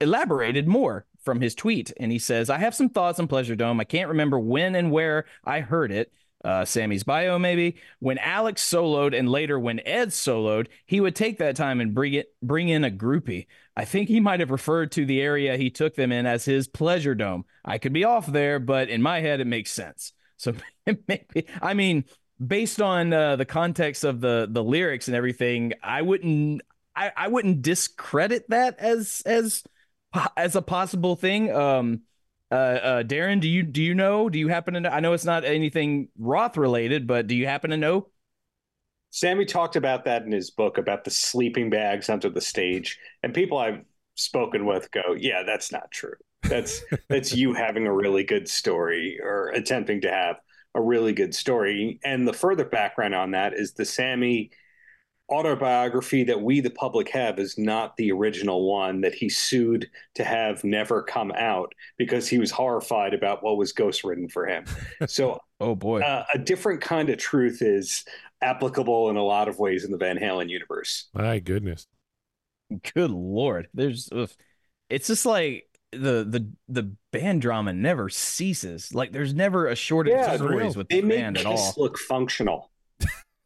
elaborated 0.00 0.66
more 0.66 1.06
from 1.24 1.40
his 1.40 1.54
tweet, 1.54 1.92
and 1.98 2.12
he 2.12 2.18
says, 2.18 2.50
"I 2.50 2.58
have 2.58 2.74
some 2.74 2.88
thoughts 2.88 3.18
on 3.20 3.28
Pleasure 3.28 3.56
Dome. 3.56 3.80
I 3.80 3.84
can't 3.84 4.08
remember 4.08 4.38
when 4.38 4.74
and 4.74 4.90
where 4.90 5.24
I 5.44 5.60
heard 5.60 5.92
it. 5.92 6.12
Uh, 6.44 6.64
Sammy's 6.64 7.04
bio, 7.04 7.38
maybe 7.38 7.76
when 8.00 8.18
Alex 8.18 8.68
soloed, 8.68 9.16
and 9.16 9.28
later 9.28 9.60
when 9.60 9.80
Ed 9.86 10.08
soloed, 10.08 10.66
he 10.86 11.00
would 11.00 11.14
take 11.14 11.38
that 11.38 11.54
time 11.54 11.80
and 11.80 11.94
bring 11.94 12.14
it, 12.14 12.34
bring 12.42 12.68
in 12.68 12.84
a 12.84 12.90
groupie. 12.90 13.46
I 13.76 13.84
think 13.84 14.08
he 14.08 14.18
might 14.18 14.40
have 14.40 14.50
referred 14.50 14.90
to 14.92 15.06
the 15.06 15.20
area 15.20 15.56
he 15.56 15.70
took 15.70 15.94
them 15.94 16.10
in 16.10 16.26
as 16.26 16.44
his 16.44 16.66
Pleasure 16.66 17.14
Dome. 17.14 17.44
I 17.64 17.78
could 17.78 17.92
be 17.92 18.04
off 18.04 18.26
there, 18.26 18.58
but 18.58 18.88
in 18.88 19.02
my 19.02 19.20
head, 19.20 19.40
it 19.40 19.46
makes 19.46 19.70
sense. 19.70 20.12
So 20.42 20.54
maybe, 20.86 21.46
I 21.60 21.74
mean." 21.74 22.04
based 22.44 22.80
on 22.82 23.12
uh, 23.12 23.36
the 23.36 23.44
context 23.44 24.04
of 24.04 24.20
the 24.20 24.48
the 24.50 24.62
lyrics 24.62 25.08
and 25.08 25.16
everything, 25.16 25.72
I 25.82 26.02
wouldn't 26.02 26.62
I, 26.94 27.12
I 27.16 27.28
wouldn't 27.28 27.62
discredit 27.62 28.48
that 28.50 28.78
as 28.78 29.22
as 29.24 29.62
as 30.36 30.56
a 30.56 30.62
possible 30.62 31.16
thing. 31.16 31.52
Um, 31.52 32.02
uh, 32.50 32.54
uh, 32.54 33.02
Darren, 33.02 33.40
do 33.40 33.48
you 33.48 33.62
do 33.62 33.82
you 33.82 33.94
know? 33.94 34.28
Do 34.28 34.38
you 34.38 34.48
happen 34.48 34.74
to 34.74 34.80
know? 34.80 34.90
I 34.90 35.00
know 35.00 35.14
it's 35.14 35.24
not 35.24 35.44
anything 35.44 36.08
Roth 36.18 36.56
related, 36.56 37.06
but 37.06 37.26
do 37.26 37.34
you 37.34 37.46
happen 37.46 37.70
to 37.70 37.76
know? 37.76 38.08
Sammy 39.10 39.44
talked 39.44 39.76
about 39.76 40.04
that 40.04 40.22
in 40.22 40.32
his 40.32 40.50
book 40.50 40.78
about 40.78 41.04
the 41.04 41.10
sleeping 41.10 41.70
bags 41.70 42.08
under 42.08 42.28
the 42.28 42.40
stage, 42.40 42.98
and 43.22 43.32
people 43.32 43.58
I've 43.58 43.84
spoken 44.16 44.66
with 44.66 44.90
go, 44.90 45.14
"Yeah, 45.18 45.44
that's 45.44 45.72
not 45.72 45.90
true. 45.90 46.16
That's 46.42 46.82
that's 47.08 47.34
you 47.34 47.54
having 47.54 47.86
a 47.86 47.94
really 47.94 48.24
good 48.24 48.48
story 48.48 49.18
or 49.22 49.48
attempting 49.50 50.02
to 50.02 50.10
have 50.10 50.36
a 50.74 50.82
really 50.82 51.14
good 51.14 51.34
story." 51.34 52.00
And 52.04 52.28
the 52.28 52.34
further 52.34 52.66
background 52.66 53.14
on 53.14 53.30
that 53.30 53.54
is 53.54 53.72
the 53.72 53.86
Sammy 53.86 54.50
autobiography 55.30 56.24
that 56.24 56.40
we, 56.40 56.60
the 56.60 56.70
public, 56.70 57.08
have 57.10 57.38
is 57.38 57.56
not 57.58 57.96
the 57.96 58.12
original 58.12 58.68
one 58.70 59.00
that 59.00 59.14
he 59.14 59.28
sued 59.28 59.88
to 60.14 60.24
have 60.24 60.62
never 60.64 61.02
come 61.02 61.32
out 61.36 61.74
because 61.96 62.28
he 62.28 62.38
was 62.38 62.50
horrified 62.50 63.14
about 63.14 63.42
what 63.42 63.56
was 63.56 63.72
ghostwritten 63.72 64.30
for 64.30 64.46
him. 64.46 64.64
So 65.06 65.40
Oh 65.60 65.74
boy, 65.74 66.00
uh, 66.00 66.24
a 66.34 66.38
different 66.38 66.80
kind 66.80 67.08
of 67.08 67.18
truth 67.18 67.62
is 67.62 68.04
applicable 68.42 69.10
in 69.10 69.16
a 69.16 69.22
lot 69.22 69.48
of 69.48 69.58
ways 69.58 69.84
in 69.84 69.92
the 69.92 69.98
Van 69.98 70.18
Halen 70.18 70.48
universe. 70.50 71.08
My 71.14 71.38
goodness. 71.38 71.86
good 72.94 73.10
lord! 73.10 73.68
There's, 73.72 74.08
ugh. 74.12 74.30
it's 74.90 75.06
just 75.06 75.24
like 75.24 75.68
the 75.92 76.24
the 76.24 76.50
the 76.68 76.92
band 77.12 77.42
drama 77.42 77.72
never 77.72 78.08
ceases. 78.08 78.92
Like 78.94 79.12
there's 79.12 79.34
never 79.34 79.68
a 79.68 79.76
shortage 79.76 80.14
Yeah, 80.14 80.32
of 80.32 80.40
stories 80.40 80.76
with 80.76 80.88
They 80.88 81.00
the 81.00 81.08
band 81.08 81.38
at 81.38 81.46
all. 81.46 81.74
look 81.76 81.98
functional. 81.98 82.70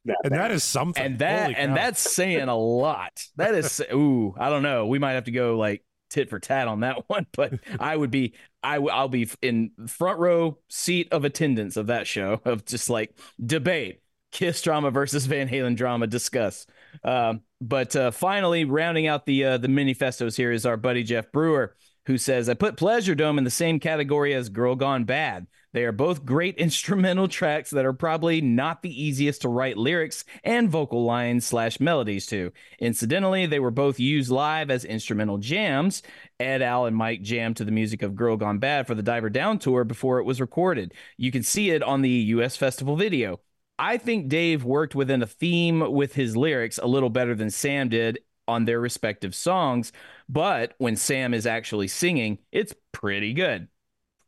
That 0.06 0.16
and 0.24 0.34
that 0.34 0.50
is 0.50 0.64
something. 0.64 1.02
And 1.02 1.18
that 1.18 1.54
and 1.56 1.76
that's 1.76 2.00
saying 2.00 2.48
a 2.48 2.56
lot. 2.56 3.22
That 3.36 3.54
is 3.54 3.82
ooh, 3.92 4.34
I 4.38 4.48
don't 4.50 4.62
know. 4.62 4.86
We 4.86 4.98
might 4.98 5.12
have 5.12 5.24
to 5.24 5.32
go 5.32 5.56
like 5.56 5.84
tit 6.10 6.30
for 6.30 6.38
tat 6.38 6.68
on 6.68 6.80
that 6.80 7.04
one, 7.08 7.26
but 7.32 7.54
I 7.80 7.96
would 7.96 8.10
be 8.10 8.34
I 8.62 8.74
w- 8.76 8.92
I'll 8.92 9.08
be 9.08 9.28
in 9.42 9.70
front 9.86 10.18
row 10.18 10.58
seat 10.68 11.08
of 11.12 11.24
attendance 11.24 11.76
of 11.76 11.88
that 11.88 12.06
show 12.06 12.40
of 12.44 12.64
just 12.64 12.90
like 12.90 13.16
debate 13.44 14.00
Kiss 14.32 14.60
drama 14.60 14.90
versus 14.90 15.26
Van 15.26 15.48
Halen 15.48 15.76
drama 15.76 16.06
discuss. 16.06 16.66
Um, 17.04 17.42
but 17.60 17.96
uh, 17.96 18.10
finally, 18.10 18.64
rounding 18.64 19.06
out 19.06 19.24
the 19.24 19.44
uh, 19.44 19.58
the 19.58 19.68
manifestos 19.68 20.36
here 20.36 20.52
is 20.52 20.66
our 20.66 20.76
buddy 20.76 21.02
Jeff 21.02 21.32
Brewer, 21.32 21.74
who 22.06 22.18
says, 22.18 22.48
"I 22.48 22.54
put 22.54 22.76
Pleasure 22.76 23.14
Dome 23.14 23.38
in 23.38 23.44
the 23.44 23.50
same 23.50 23.80
category 23.80 24.34
as 24.34 24.48
Girl 24.48 24.74
Gone 24.74 25.04
Bad. 25.04 25.46
They 25.76 25.84
are 25.84 25.92
both 25.92 26.24
great 26.24 26.56
instrumental 26.56 27.28
tracks 27.28 27.68
that 27.68 27.84
are 27.84 27.92
probably 27.92 28.40
not 28.40 28.80
the 28.80 29.04
easiest 29.04 29.42
to 29.42 29.50
write 29.50 29.76
lyrics 29.76 30.24
and 30.42 30.70
vocal 30.70 31.04
lines 31.04 31.44
slash 31.44 31.80
melodies 31.80 32.24
to. 32.28 32.50
Incidentally, 32.78 33.44
they 33.44 33.60
were 33.60 33.70
both 33.70 34.00
used 34.00 34.30
live 34.30 34.70
as 34.70 34.86
instrumental 34.86 35.36
jams. 35.36 36.02
Ed, 36.40 36.62
Al, 36.62 36.86
and 36.86 36.96
Mike 36.96 37.20
jammed 37.20 37.58
to 37.58 37.64
the 37.66 37.72
music 37.72 38.00
of 38.00 38.16
Girl 38.16 38.38
Gone 38.38 38.56
Bad 38.58 38.86
for 38.86 38.94
the 38.94 39.02
Diver 39.02 39.28
Down 39.28 39.58
tour 39.58 39.84
before 39.84 40.18
it 40.18 40.24
was 40.24 40.40
recorded. 40.40 40.94
You 41.18 41.30
can 41.30 41.42
see 41.42 41.68
it 41.68 41.82
on 41.82 42.00
the 42.00 42.08
U.S. 42.08 42.56
Festival 42.56 42.96
video." 42.96 43.40
I 43.78 43.98
think 43.98 44.28
Dave 44.28 44.64
worked 44.64 44.94
within 44.94 45.22
a 45.22 45.26
theme 45.26 45.92
with 45.92 46.14
his 46.14 46.38
lyrics 46.38 46.78
a 46.78 46.86
little 46.86 47.10
better 47.10 47.34
than 47.34 47.50
Sam 47.50 47.90
did 47.90 48.20
on 48.48 48.64
their 48.64 48.80
respective 48.80 49.34
songs, 49.34 49.92
but 50.26 50.72
when 50.78 50.96
Sam 50.96 51.34
is 51.34 51.46
actually 51.46 51.88
singing, 51.88 52.38
it's 52.50 52.72
pretty 52.92 53.34
good. 53.34 53.68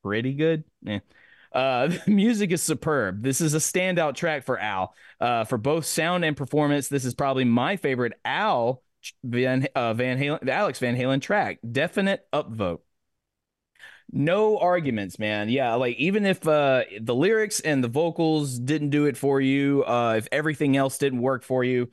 Pretty 0.03 0.34
good. 0.34 0.64
Eh. 0.86 1.01
Uh, 1.53 1.88
the 1.88 2.03
music 2.11 2.53
is 2.53 2.62
superb. 2.62 3.22
This 3.22 3.40
is 3.40 3.55
a 3.55 3.59
standout 3.59 4.14
track 4.14 4.44
for 4.44 4.59
Al. 4.59 4.94
Uh, 5.20 5.44
for 5.44 5.59
both 5.59 5.86
sound 5.86 6.24
and 6.24 6.36
performance, 6.36 6.88
this 6.88 7.05
is 7.05 7.14
probably 7.14 7.44
my 7.44 7.76
favorite 7.76 8.14
Al 8.24 8.82
Van, 9.24 9.66
uh, 9.74 9.94
Van 9.94 10.18
Halen, 10.18 10.49
Alex 10.49 10.78
Van 10.78 10.96
Halen 10.96 11.20
track. 11.20 11.59
Definite 11.70 12.26
upvote 12.32 12.80
no 14.11 14.59
arguments 14.59 15.18
man 15.18 15.49
yeah 15.51 15.74
like 15.74 15.96
even 15.99 16.24
if 16.24 16.46
uh 16.49 16.82
the 17.01 17.14
lyrics 17.14 17.61
and 17.61 17.84
the 17.84 17.88
vocals 17.88 18.59
didn't 18.59 18.88
do 18.88 19.05
it 19.05 19.16
for 19.18 19.40
you 19.40 19.84
uh 19.84 20.14
if 20.16 20.26
everything 20.32 20.76
else 20.76 20.96
didn't 20.96 21.20
work 21.20 21.44
for 21.44 21.62
you 21.62 21.90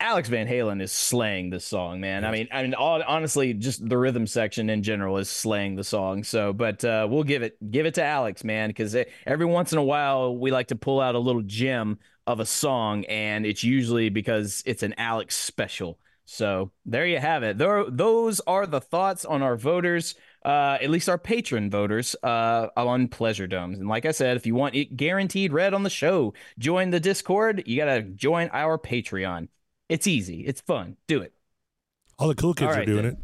alex 0.00 0.28
van 0.28 0.46
halen 0.46 0.80
is 0.82 0.90
slaying 0.90 1.50
this 1.50 1.64
song 1.64 2.00
man 2.00 2.24
i 2.24 2.30
mean 2.30 2.48
i 2.52 2.62
mean 2.62 2.74
all, 2.74 3.02
honestly 3.02 3.54
just 3.54 3.86
the 3.88 3.96
rhythm 3.96 4.26
section 4.26 4.70
in 4.70 4.82
general 4.82 5.16
is 5.18 5.28
slaying 5.28 5.76
the 5.76 5.84
song 5.84 6.24
so 6.24 6.52
but 6.52 6.84
uh 6.84 7.06
we'll 7.08 7.22
give 7.22 7.42
it 7.42 7.56
give 7.70 7.86
it 7.86 7.94
to 7.94 8.02
alex 8.02 8.42
man 8.42 8.70
because 8.70 8.96
every 9.26 9.46
once 9.46 9.72
in 9.72 9.78
a 9.78 9.84
while 9.84 10.36
we 10.36 10.50
like 10.50 10.68
to 10.68 10.76
pull 10.76 11.00
out 11.00 11.14
a 11.14 11.18
little 11.18 11.42
gem 11.42 11.98
of 12.26 12.40
a 12.40 12.46
song 12.46 13.04
and 13.06 13.46
it's 13.46 13.62
usually 13.62 14.08
because 14.08 14.62
it's 14.66 14.82
an 14.82 14.94
alex 14.94 15.36
special 15.36 15.98
so 16.24 16.70
there 16.86 17.06
you 17.06 17.18
have 17.18 17.42
it 17.42 17.58
there, 17.58 17.84
those 17.90 18.40
are 18.40 18.66
the 18.66 18.80
thoughts 18.80 19.24
on 19.24 19.42
our 19.42 19.56
voters 19.56 20.14
uh, 20.44 20.78
at 20.80 20.88
least 20.90 21.08
our 21.08 21.18
patron 21.18 21.70
voters 21.70 22.16
uh, 22.22 22.68
on 22.76 23.08
Pleasure 23.08 23.46
Domes. 23.46 23.78
And 23.78 23.88
like 23.88 24.06
I 24.06 24.10
said, 24.10 24.36
if 24.36 24.46
you 24.46 24.54
want 24.54 24.74
it 24.74 24.96
guaranteed 24.96 25.52
read 25.52 25.74
on 25.74 25.82
the 25.82 25.90
show, 25.90 26.32
join 26.58 26.90
the 26.90 27.00
Discord. 27.00 27.64
You 27.66 27.76
got 27.76 27.94
to 27.94 28.02
join 28.02 28.48
our 28.52 28.78
Patreon. 28.78 29.48
It's 29.90 30.06
easy, 30.06 30.40
it's 30.46 30.60
fun. 30.60 30.96
Do 31.06 31.20
it. 31.20 31.34
All 32.18 32.28
the 32.28 32.34
cool 32.34 32.54
kids 32.54 32.74
All 32.74 32.82
are 32.82 32.84
doing 32.84 33.02
then. 33.02 33.12
it. 33.12 33.18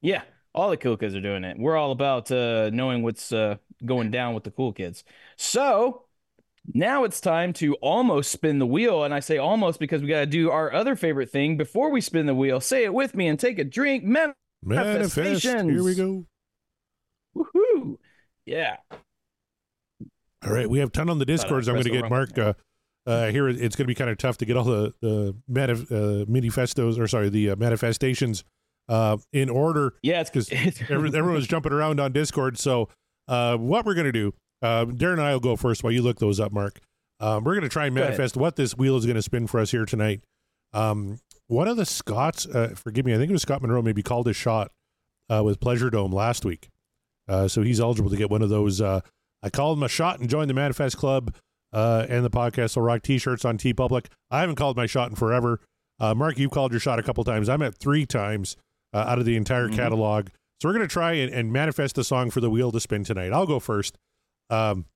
Yeah, 0.00 0.22
all 0.54 0.70
the 0.70 0.76
cool 0.76 0.96
kids 0.96 1.14
are 1.14 1.20
doing 1.20 1.44
it. 1.44 1.58
We're 1.58 1.76
all 1.76 1.90
about 1.92 2.30
uh, 2.30 2.70
knowing 2.70 3.02
what's 3.02 3.32
uh, 3.32 3.56
going 3.84 4.10
down 4.10 4.34
with 4.34 4.44
the 4.44 4.50
cool 4.50 4.72
kids. 4.72 5.04
So 5.36 6.04
now 6.72 7.04
it's 7.04 7.20
time 7.20 7.52
to 7.54 7.74
almost 7.76 8.30
spin 8.30 8.58
the 8.58 8.66
wheel. 8.66 9.04
And 9.04 9.12
I 9.14 9.20
say 9.20 9.38
almost 9.38 9.80
because 9.80 10.02
we 10.02 10.08
got 10.08 10.20
to 10.20 10.26
do 10.26 10.50
our 10.50 10.72
other 10.72 10.96
favorite 10.96 11.30
thing 11.30 11.56
before 11.56 11.90
we 11.90 12.00
spin 12.00 12.26
the 12.26 12.34
wheel. 12.34 12.60
Say 12.60 12.84
it 12.84 12.94
with 12.94 13.14
me 13.14 13.26
and 13.26 13.38
take 13.38 13.58
a 13.58 13.64
drink. 13.64 14.04
Man, 14.04 14.34
Manifest. 14.62 15.44
Here 15.44 15.82
we 15.82 15.94
go. 15.94 16.26
woohoo. 17.36 17.96
Yeah. 18.44 18.76
All 20.44 20.52
right, 20.52 20.68
we 20.70 20.78
have 20.78 20.92
ton 20.92 21.10
on 21.10 21.18
the 21.18 21.26
discords. 21.26 21.68
I'm 21.68 21.74
going 21.74 21.84
to 21.84 21.90
get 21.90 22.08
Mark. 22.08 22.36
Uh, 22.38 22.52
uh, 23.06 23.28
here, 23.30 23.48
it's 23.48 23.76
going 23.76 23.84
to 23.84 23.86
be 23.86 23.94
kind 23.94 24.10
of 24.10 24.18
tough 24.18 24.38
to 24.38 24.44
get 24.44 24.56
all 24.56 24.64
the 24.64 24.94
the 25.00 25.34
manif- 25.50 25.90
uh, 25.90 26.24
manifestos, 26.28 26.98
or 26.98 27.08
sorry, 27.08 27.28
the 27.28 27.50
uh, 27.50 27.56
manifestations 27.56 28.44
uh, 28.88 29.16
in 29.32 29.48
order 29.48 29.94
Yeah, 30.02 30.20
it's 30.20 30.30
because 30.30 30.50
every, 30.90 31.16
everyone's 31.16 31.46
jumping 31.46 31.72
around 31.72 32.00
on 32.00 32.12
Discord. 32.12 32.58
So, 32.58 32.88
uh, 33.26 33.56
what 33.56 33.84
we're 33.84 33.94
going 33.94 34.06
to 34.06 34.12
do, 34.12 34.34
uh, 34.62 34.84
Darren 34.86 35.14
and 35.14 35.22
I 35.22 35.32
will 35.32 35.40
go 35.40 35.56
first 35.56 35.82
while 35.82 35.92
you 35.92 36.02
look 36.02 36.18
those 36.18 36.40
up, 36.40 36.52
Mark. 36.52 36.80
Um, 37.20 37.44
we're 37.44 37.54
going 37.54 37.62
to 37.62 37.68
try 37.68 37.86
and 37.86 37.94
manifest 37.94 38.36
what 38.36 38.56
this 38.56 38.76
wheel 38.76 38.96
is 38.96 39.04
going 39.04 39.16
to 39.16 39.22
spin 39.22 39.46
for 39.46 39.58
us 39.58 39.70
here 39.72 39.84
tonight. 39.84 40.20
Um, 40.72 41.18
one 41.48 41.66
of 41.66 41.76
the 41.76 41.86
Scots, 41.86 42.46
uh, 42.46 42.74
forgive 42.76 43.04
me, 43.04 43.14
I 43.14 43.16
think 43.16 43.30
it 43.30 43.32
was 43.32 43.42
Scott 43.42 43.60
Monroe, 43.62 43.82
maybe 43.82 44.02
called 44.02 44.28
a 44.28 44.32
shot 44.32 44.70
uh, 45.28 45.42
with 45.44 45.60
Pleasure 45.60 45.90
Dome 45.90 46.12
last 46.12 46.44
week. 46.44 46.68
Uh, 47.26 47.48
so 47.48 47.62
he's 47.62 47.80
eligible 47.80 48.10
to 48.10 48.16
get 48.16 48.30
one 48.30 48.42
of 48.42 48.50
those. 48.50 48.80
Uh, 48.80 49.00
I 49.42 49.50
called 49.50 49.78
him 49.78 49.82
a 49.82 49.88
shot 49.88 50.20
and 50.20 50.28
joined 50.28 50.48
the 50.48 50.54
Manifest 50.54 50.96
Club 50.96 51.34
uh, 51.72 52.06
and 52.08 52.24
the 52.24 52.30
podcast 52.30 52.76
will 52.76 52.82
rock 52.84 53.02
t-shirts 53.02 53.44
on 53.44 53.58
TeePublic. 53.58 54.06
I 54.30 54.40
haven't 54.40 54.56
called 54.56 54.76
my 54.76 54.86
shot 54.86 55.10
in 55.10 55.16
forever. 55.16 55.60
Uh, 56.00 56.14
Mark, 56.14 56.38
you've 56.38 56.50
called 56.50 56.72
your 56.72 56.80
shot 56.80 56.98
a 56.98 57.02
couple 57.02 57.24
times. 57.24 57.48
I'm 57.48 57.62
at 57.62 57.74
three 57.74 58.06
times 58.06 58.56
uh, 58.94 58.98
out 58.98 59.18
of 59.18 59.24
the 59.24 59.36
entire 59.36 59.68
Mhm. 59.68 59.74
catalog. 59.76 60.28
So 60.60 60.68
we're 60.68 60.74
going 60.74 60.86
to 60.88 60.92
try 60.92 61.12
and, 61.14 61.32
and 61.32 61.52
manifest 61.52 61.94
the 61.96 62.04
song 62.04 62.30
for 62.30 62.40
the 62.40 62.50
wheel 62.50 62.72
to 62.72 62.80
spin 62.80 63.04
tonight. 63.04 63.32
I'll 63.32 63.46
go 63.46 63.60
first. 63.60 63.96
Um, 64.50 64.86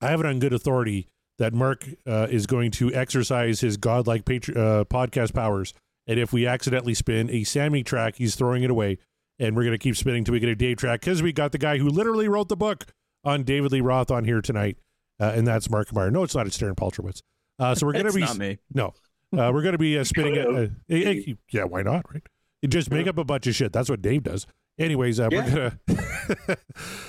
I 0.00 0.08
have 0.08 0.20
it 0.20 0.26
on 0.26 0.38
good 0.38 0.52
authority 0.52 1.06
that 1.38 1.54
Mark 1.54 1.86
uh, 2.06 2.26
is 2.30 2.46
going 2.46 2.70
to 2.72 2.92
exercise 2.94 3.60
his 3.60 3.76
godlike 3.76 4.24
patri- 4.24 4.54
uh, 4.56 4.84
podcast 4.84 5.34
powers. 5.34 5.72
And 6.06 6.18
if 6.18 6.32
we 6.32 6.46
accidentally 6.46 6.94
spin 6.94 7.30
a 7.30 7.44
Sammy 7.44 7.82
track, 7.82 8.16
he's 8.16 8.34
throwing 8.34 8.62
it 8.64 8.70
away. 8.70 8.98
And 9.38 9.54
we're 9.54 9.62
going 9.62 9.72
to 9.74 9.78
keep 9.78 9.96
spinning 9.96 10.24
till 10.24 10.32
we 10.32 10.40
get 10.40 10.48
a 10.48 10.56
Dave 10.56 10.78
track 10.78 11.00
because 11.00 11.22
we 11.22 11.32
got 11.32 11.52
the 11.52 11.58
guy 11.58 11.78
who 11.78 11.88
literally 11.88 12.26
wrote 12.28 12.48
the 12.48 12.56
book 12.56 12.86
on 13.24 13.44
David 13.44 13.70
Lee 13.72 13.80
Roth 13.80 14.10
on 14.10 14.24
here 14.24 14.40
tonight. 14.40 14.78
Uh, 15.20 15.32
and 15.34 15.46
that's 15.46 15.68
Mark 15.70 15.92
Meyer. 15.92 16.10
No, 16.10 16.22
it's 16.22 16.34
not. 16.34 16.46
It's 16.46 16.56
Darren 16.58 16.76
Paltrowitz. 16.76 17.22
Uh, 17.58 17.74
so 17.74 17.86
we're 17.86 17.92
going 17.94 18.06
to 18.06 18.12
be 18.12 18.20
not 18.20 18.36
me. 18.38 18.58
no, 18.72 18.94
uh, 19.36 19.50
we're 19.52 19.62
going 19.62 19.72
to 19.72 19.78
be 19.78 19.98
uh, 19.98 20.04
spinning 20.04 20.36
it. 20.36 20.46
Uh, 20.88 21.34
yeah, 21.50 21.64
why 21.64 21.82
not? 21.82 22.04
Right? 22.12 22.22
You 22.62 22.68
just 22.68 22.90
make 22.90 23.06
up 23.06 23.18
a 23.18 23.24
bunch 23.24 23.46
of 23.46 23.54
shit. 23.54 23.72
That's 23.72 23.88
what 23.90 24.02
Dave 24.02 24.24
does. 24.24 24.46
Anyways, 24.78 25.18
uh, 25.20 25.28
we're 25.30 25.42
gonna. 25.88 26.56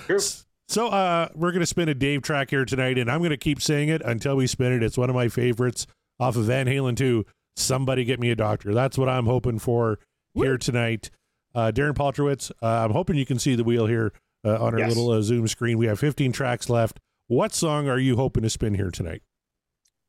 Sure. 0.08 0.20
so 0.68 0.88
uh, 0.88 1.30
we're 1.36 1.52
gonna 1.52 1.66
spin 1.66 1.90
a 1.90 1.94
Dave 1.94 2.22
track 2.24 2.50
here 2.50 2.66
tonight, 2.66 2.98
and 2.98 3.10
I'm 3.12 3.22
gonna 3.22 3.38
keep 3.38 3.62
saying 3.62 3.90
it 3.90 4.02
until 4.04 4.36
we 4.36 4.48
spin 4.48 4.74
it. 4.74 4.84
It's 4.84 4.98
one 4.98 5.10
of 5.10 5.16
my 5.16 5.28
favorites 5.28 5.86
off 6.20 6.36
of 6.36 6.46
Van 6.46 6.66
Halen 6.68 6.96
2. 6.98 7.26
Somebody 7.56 8.06
get 8.06 8.20
me 8.20 8.32
a 8.32 8.36
doctor. 8.36 8.74
That's 8.74 8.98
what 8.98 9.10
I'm 9.10 9.26
hoping 9.26 9.60
for 9.60 10.00
here 10.34 10.58
tonight. 10.58 11.10
Uh, 11.54 11.72
Darren 11.74 11.94
Paltrowitz, 11.94 12.52
uh, 12.62 12.66
I'm 12.86 12.92
hoping 12.92 13.18
you 13.18 13.26
can 13.26 13.38
see 13.40 13.56
the 13.56 13.64
wheel 13.64 13.86
here 13.88 14.14
uh, 14.46 14.64
on 14.64 14.74
our 14.74 14.80
Yes. 14.80 14.90
little 14.90 15.12
uh, 15.12 15.22
Zoom 15.22 15.48
screen. 15.48 15.78
We 15.78 15.88
have 15.88 16.00
15 16.00 16.32
tracks 16.32 16.70
left. 16.70 17.00
What 17.30 17.54
song 17.54 17.88
are 17.88 18.00
you 18.00 18.16
hoping 18.16 18.42
to 18.42 18.50
spin 18.50 18.74
here 18.74 18.90
tonight? 18.90 19.22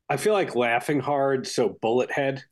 I 0.09 0.17
feel 0.17 0.33
like 0.33 0.57
laughing 0.57 1.01
hard, 1.01 1.47
so 1.47 1.69
Bullet 1.69 2.11
Head, 2.11 2.45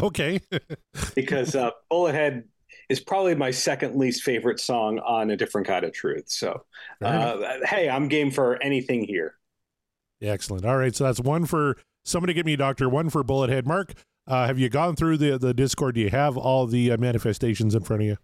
Okay. 0.00 0.40
because 1.16 1.56
uh, 1.56 1.72
Bullet 1.90 2.14
Head 2.14 2.44
is 2.88 3.00
probably 3.00 3.34
my 3.34 3.50
second 3.50 3.96
least 3.96 4.22
favorite 4.22 4.60
song 4.60 5.00
on 5.00 5.30
A 5.30 5.36
Different 5.36 5.66
Kind 5.66 5.84
of 5.84 5.92
Truth. 5.92 6.26
So, 6.28 6.64
Fair 7.00 7.08
uh, 7.08 7.66
hey, 7.66 7.90
I'm 7.90 8.06
game 8.06 8.30
for 8.30 8.62
anything 8.62 9.02
here. 9.04 9.34
Excellent. 10.22 10.64
All 10.64 10.76
right, 10.76 10.94
so 10.94 11.02
that's 11.02 11.18
one 11.20 11.44
for 11.44 11.76
somebody 12.04 12.34
get 12.34 12.46
me 12.46 12.52
a 12.52 12.56
doctor, 12.56 12.88
one 12.88 13.10
for 13.10 13.24
Bullethead. 13.24 13.66
Mark, 13.66 13.94
uh, 14.28 14.46
have 14.46 14.60
you 14.60 14.68
gone 14.68 14.94
through 14.94 15.16
the 15.16 15.38
the 15.38 15.52
Discord? 15.52 15.96
Do 15.96 16.00
you 16.02 16.10
have 16.10 16.36
all 16.36 16.68
the 16.68 16.92
uh, 16.92 16.96
manifestations 16.98 17.74
in 17.74 17.82
front 17.82 18.02
of 18.02 18.06
you? 18.06 18.16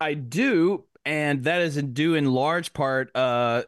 I 0.00 0.14
do, 0.14 0.84
and 1.04 1.44
that 1.44 1.60
is 1.60 1.76
due 1.76 2.14
in 2.14 2.32
large 2.32 2.72
part 2.72 3.14
uh, 3.14 3.62
be- 3.62 3.64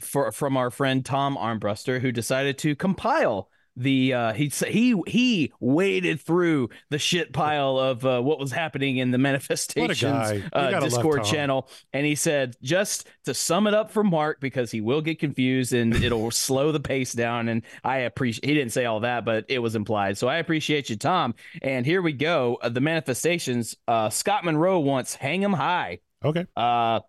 for 0.00 0.32
from 0.32 0.56
our 0.56 0.70
friend 0.70 1.04
Tom 1.04 1.36
Armbruster, 1.36 2.00
who 2.00 2.12
decided 2.12 2.58
to 2.58 2.74
compile 2.76 3.48
the 3.76 4.12
uh, 4.12 4.32
he 4.32 4.50
he 4.68 4.94
he 5.06 5.52
waded 5.60 6.20
through 6.20 6.68
the 6.90 6.98
shit 6.98 7.32
pile 7.32 7.78
of 7.78 8.04
uh, 8.04 8.20
what 8.20 8.38
was 8.38 8.52
happening 8.52 8.98
in 8.98 9.10
the 9.10 9.18
manifestations 9.18 10.42
uh, 10.52 10.80
Discord 10.80 11.24
channel, 11.24 11.68
and 11.92 12.04
he 12.04 12.14
said 12.14 12.56
just 12.62 13.08
to 13.24 13.34
sum 13.34 13.66
it 13.66 13.74
up 13.74 13.90
for 13.90 14.04
Mark 14.04 14.40
because 14.40 14.70
he 14.70 14.80
will 14.80 15.00
get 15.00 15.18
confused 15.18 15.72
and 15.72 15.94
it'll 15.94 16.30
slow 16.30 16.72
the 16.72 16.80
pace 16.80 17.12
down. 17.12 17.48
And 17.48 17.62
I 17.82 17.98
appreciate 17.98 18.44
he 18.44 18.54
didn't 18.54 18.72
say 18.72 18.84
all 18.84 19.00
that, 19.00 19.24
but 19.24 19.46
it 19.48 19.58
was 19.58 19.74
implied. 19.74 20.18
So 20.18 20.28
I 20.28 20.36
appreciate 20.36 20.90
you, 20.90 20.96
Tom. 20.96 21.34
And 21.62 21.86
here 21.86 22.02
we 22.02 22.12
go. 22.12 22.58
Uh, 22.60 22.68
the 22.68 22.80
manifestations. 22.80 23.76
Uh, 23.88 24.10
Scott 24.10 24.44
Monroe 24.44 24.80
wants 24.80 25.14
hang 25.14 25.42
him 25.42 25.52
High." 25.52 25.98
Okay. 26.24 26.46
Uh, 26.56 27.00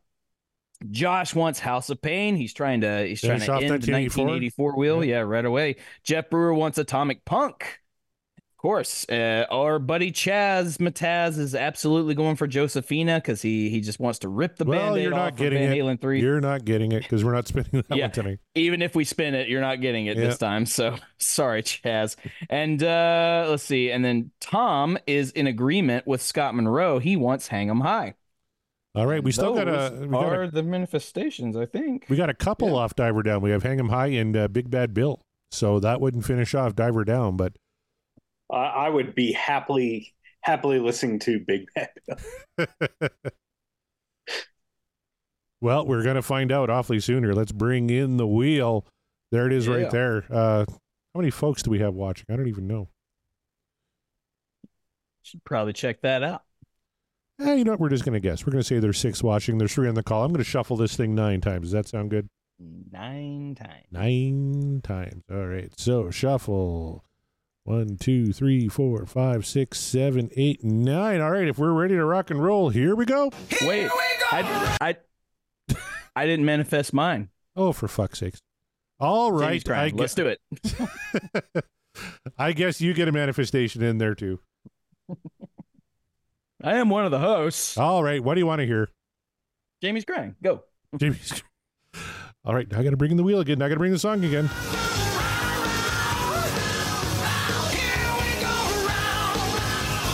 Josh 0.91 1.33
wants 1.35 1.59
House 1.59 1.89
of 1.89 2.01
Pain. 2.01 2.35
He's 2.35 2.53
trying 2.53 2.81
to 2.81 3.05
he's 3.07 3.21
trying 3.21 3.39
to 3.41 3.51
off 3.51 3.61
end 3.61 3.69
the 3.83 3.91
1984? 3.91 4.25
1984 4.25 4.75
wheel. 4.77 5.03
Yeah. 5.03 5.19
right 5.19 5.45
away. 5.45 5.75
Jeff 6.03 6.29
Brewer 6.29 6.53
wants 6.53 6.77
Atomic 6.77 7.25
Punk. 7.25 7.79
Of 8.37 8.65
course. 8.65 9.05
Uh, 9.09 9.45
our 9.51 9.77
buddy 9.77 10.09
Chaz 10.09 10.77
Mataz 10.77 11.37
is 11.37 11.53
absolutely 11.53 12.15
going 12.15 12.37
for 12.37 12.47
Josephina 12.47 13.17
because 13.17 13.41
he 13.41 13.69
he 13.69 13.81
just 13.81 13.99
wants 13.99 14.19
to 14.19 14.29
rip 14.29 14.55
the 14.55 14.63
well, 14.63 14.79
band-aid 14.79 15.03
you're 15.03 15.13
off 15.13 15.17
not 15.19 15.31
of 15.33 15.37
getting 15.37 15.59
Van 15.67 15.73
it. 15.73 15.81
Halen 15.81 15.99
3. 15.99 16.21
You're 16.21 16.39
not 16.39 16.63
getting 16.63 16.93
it 16.93 17.03
because 17.03 17.25
we're 17.25 17.33
not 17.33 17.45
spinning 17.47 17.83
that 17.89 17.97
Yeah. 17.97 18.05
one 18.05 18.11
tonight. 18.11 18.39
Even 18.55 18.81
if 18.81 18.95
we 18.95 19.03
spin 19.03 19.35
it, 19.35 19.49
you're 19.49 19.59
not 19.59 19.81
getting 19.81 20.05
it 20.05 20.15
this 20.15 20.37
time. 20.37 20.65
So 20.65 20.95
sorry, 21.17 21.61
Chaz. 21.63 22.15
And 22.49 22.81
uh, 22.81 23.47
let's 23.49 23.63
see. 23.63 23.91
And 23.91 24.03
then 24.05 24.31
Tom 24.39 24.97
is 25.07 25.31
in 25.31 25.47
agreement 25.47 26.07
with 26.07 26.21
Scott 26.21 26.55
Monroe. 26.55 26.99
He 26.99 27.17
wants 27.17 27.49
Hang 27.49 27.69
'em 27.69 27.81
High. 27.81 28.13
All 28.95 29.07
right, 29.07 29.23
we 29.23 29.31
still 29.31 29.55
got 29.55 29.67
a 29.67 29.97
we 30.01 30.07
got 30.07 30.23
are 30.25 30.43
a, 30.43 30.51
the 30.51 30.61
manifestations, 30.61 31.57
I 31.57 31.65
think. 31.65 32.05
we 32.09 32.15
got 32.15 32.29
a 32.29 32.33
couple 32.33 32.69
Yeah. 32.69 32.75
off 32.75 32.95
Diver 32.95 33.23
Down. 33.23 33.41
We 33.41 33.49
have 33.49 33.63
Hang 33.63 33.79
'em 33.79 33.89
High 33.89 34.07
and 34.07 34.35
uh, 34.37 34.47
Big 34.47 34.69
Bad 34.69 34.93
Bill. 34.93 35.19
So 35.51 35.79
that 35.79 35.99
wouldn't 35.99 36.25
finish 36.25 36.53
off 36.53 36.75
Diver 36.75 37.03
Down, 37.03 37.35
but 37.35 37.53
I 38.51 38.55
I 38.57 38.89
would 38.89 39.15
be 39.15 39.31
happily 39.31 40.13
happily 40.41 40.79
listening 40.79 41.19
to 41.19 41.39
Big 41.39 41.65
Bad. 41.75 41.89
well, 45.61 45.85
we're 45.87 46.03
gonna 46.03 46.21
find 46.21 46.51
out 46.51 46.69
awfully 46.69 46.99
soon 46.99 47.23
here. 47.23 47.33
Let's 47.33 47.51
bring 47.51 47.89
in 47.89 48.17
the 48.17 48.27
wheel. 48.27 48.85
There 49.31 49.47
it 49.47 49.53
is, 49.53 49.65
Yeah. 49.67 49.73
right 49.75 49.89
there. 49.91 50.25
Uh, 50.29 50.65
how 50.67 51.19
many 51.19 51.31
folks 51.31 51.63
do 51.63 51.71
we 51.71 51.79
have 51.79 51.93
watching? 51.95 52.25
I 52.29 52.35
don't 52.35 52.47
even 52.47 52.67
know. 52.67 52.89
Should 55.23 55.43
probably 55.45 55.73
check 55.73 56.01
that 56.01 56.21
out. 56.21 56.43
Eh, 57.41 57.55
you 57.55 57.63
know 57.63 57.71
what? 57.71 57.79
We're 57.79 57.89
just 57.89 58.05
gonna 58.05 58.19
guess. 58.19 58.45
We're 58.45 58.51
gonna 58.51 58.63
say 58.63 58.79
there's 58.79 58.97
six 58.99 59.23
watching. 59.23 59.57
There's 59.57 59.73
three 59.73 59.87
on 59.87 59.95
the 59.95 60.03
call. 60.03 60.23
I'm 60.23 60.31
gonna 60.31 60.43
shuffle 60.43 60.77
this 60.77 60.95
thing 60.95 61.15
nine 61.15 61.41
times. 61.41 61.63
Does 61.63 61.71
that 61.71 61.87
sound 61.87 62.09
good? 62.11 62.29
Nine 62.59 63.55
times. 63.55 63.85
Nine 63.91 64.81
times. 64.83 65.23
All 65.31 65.47
right. 65.47 65.71
So 65.77 66.11
shuffle. 66.11 67.03
One, 67.65 67.95
two, 67.97 68.33
three, 68.33 68.67
four, 68.67 69.05
five, 69.05 69.45
six, 69.45 69.79
seven, 69.79 70.29
eight, 70.35 70.63
nine. 70.63 71.21
All 71.21 71.31
right. 71.31 71.47
If 71.47 71.57
we're 71.57 71.71
ready 71.71 71.95
to 71.95 72.03
rock 72.05 72.29
and 72.29 72.43
roll, 72.43 72.69
here 72.69 72.93
we 72.93 73.05
go. 73.05 73.31
Here 73.49 73.67
Wait, 73.69 73.89
I, 74.31 74.77
I, 74.81 75.75
I 76.15 76.25
didn't 76.25 76.45
manifest 76.45 76.93
mine. 76.93 77.29
Oh, 77.55 77.71
for 77.71 77.87
fuck's 77.87 78.19
sakes. 78.19 78.41
All 78.99 79.31
right. 79.31 79.67
I, 79.69 79.89
gu- 79.91 79.95
Let's 79.97 80.13
do 80.13 80.27
it. 80.27 80.39
I 82.37 82.51
guess 82.51 82.81
you 82.81 82.93
get 82.93 83.07
a 83.07 83.11
manifestation 83.13 83.81
in 83.81 83.97
there 83.97 84.13
too. 84.15 84.39
I 86.63 86.77
am 86.77 86.87
one 86.87 87.03
of 87.03 87.11
the 87.11 87.19
hosts. 87.19 87.77
All 87.77 88.01
right. 88.01 88.23
What 88.23 88.35
do 88.35 88.39
you 88.39 88.47
want 88.47 88.59
to 88.59 88.65
hear? 88.65 88.89
Jamie's 89.81 90.05
crying. 90.05 90.35
Go. 90.41 90.63
Jamie's. 90.97 91.43
All 92.45 92.55
right. 92.55 92.71
Now 92.71 92.79
I 92.79 92.83
got 92.83 92.91
to 92.91 92.97
bring 92.97 93.11
in 93.11 93.17
the 93.17 93.23
wheel 93.23 93.41
again. 93.41 93.59
Now 93.59 93.65
I 93.65 93.69
got 93.69 93.75
to 93.75 93.79
bring 93.79 93.91
the 93.91 93.99
song 93.99 94.23
again. 94.23 94.49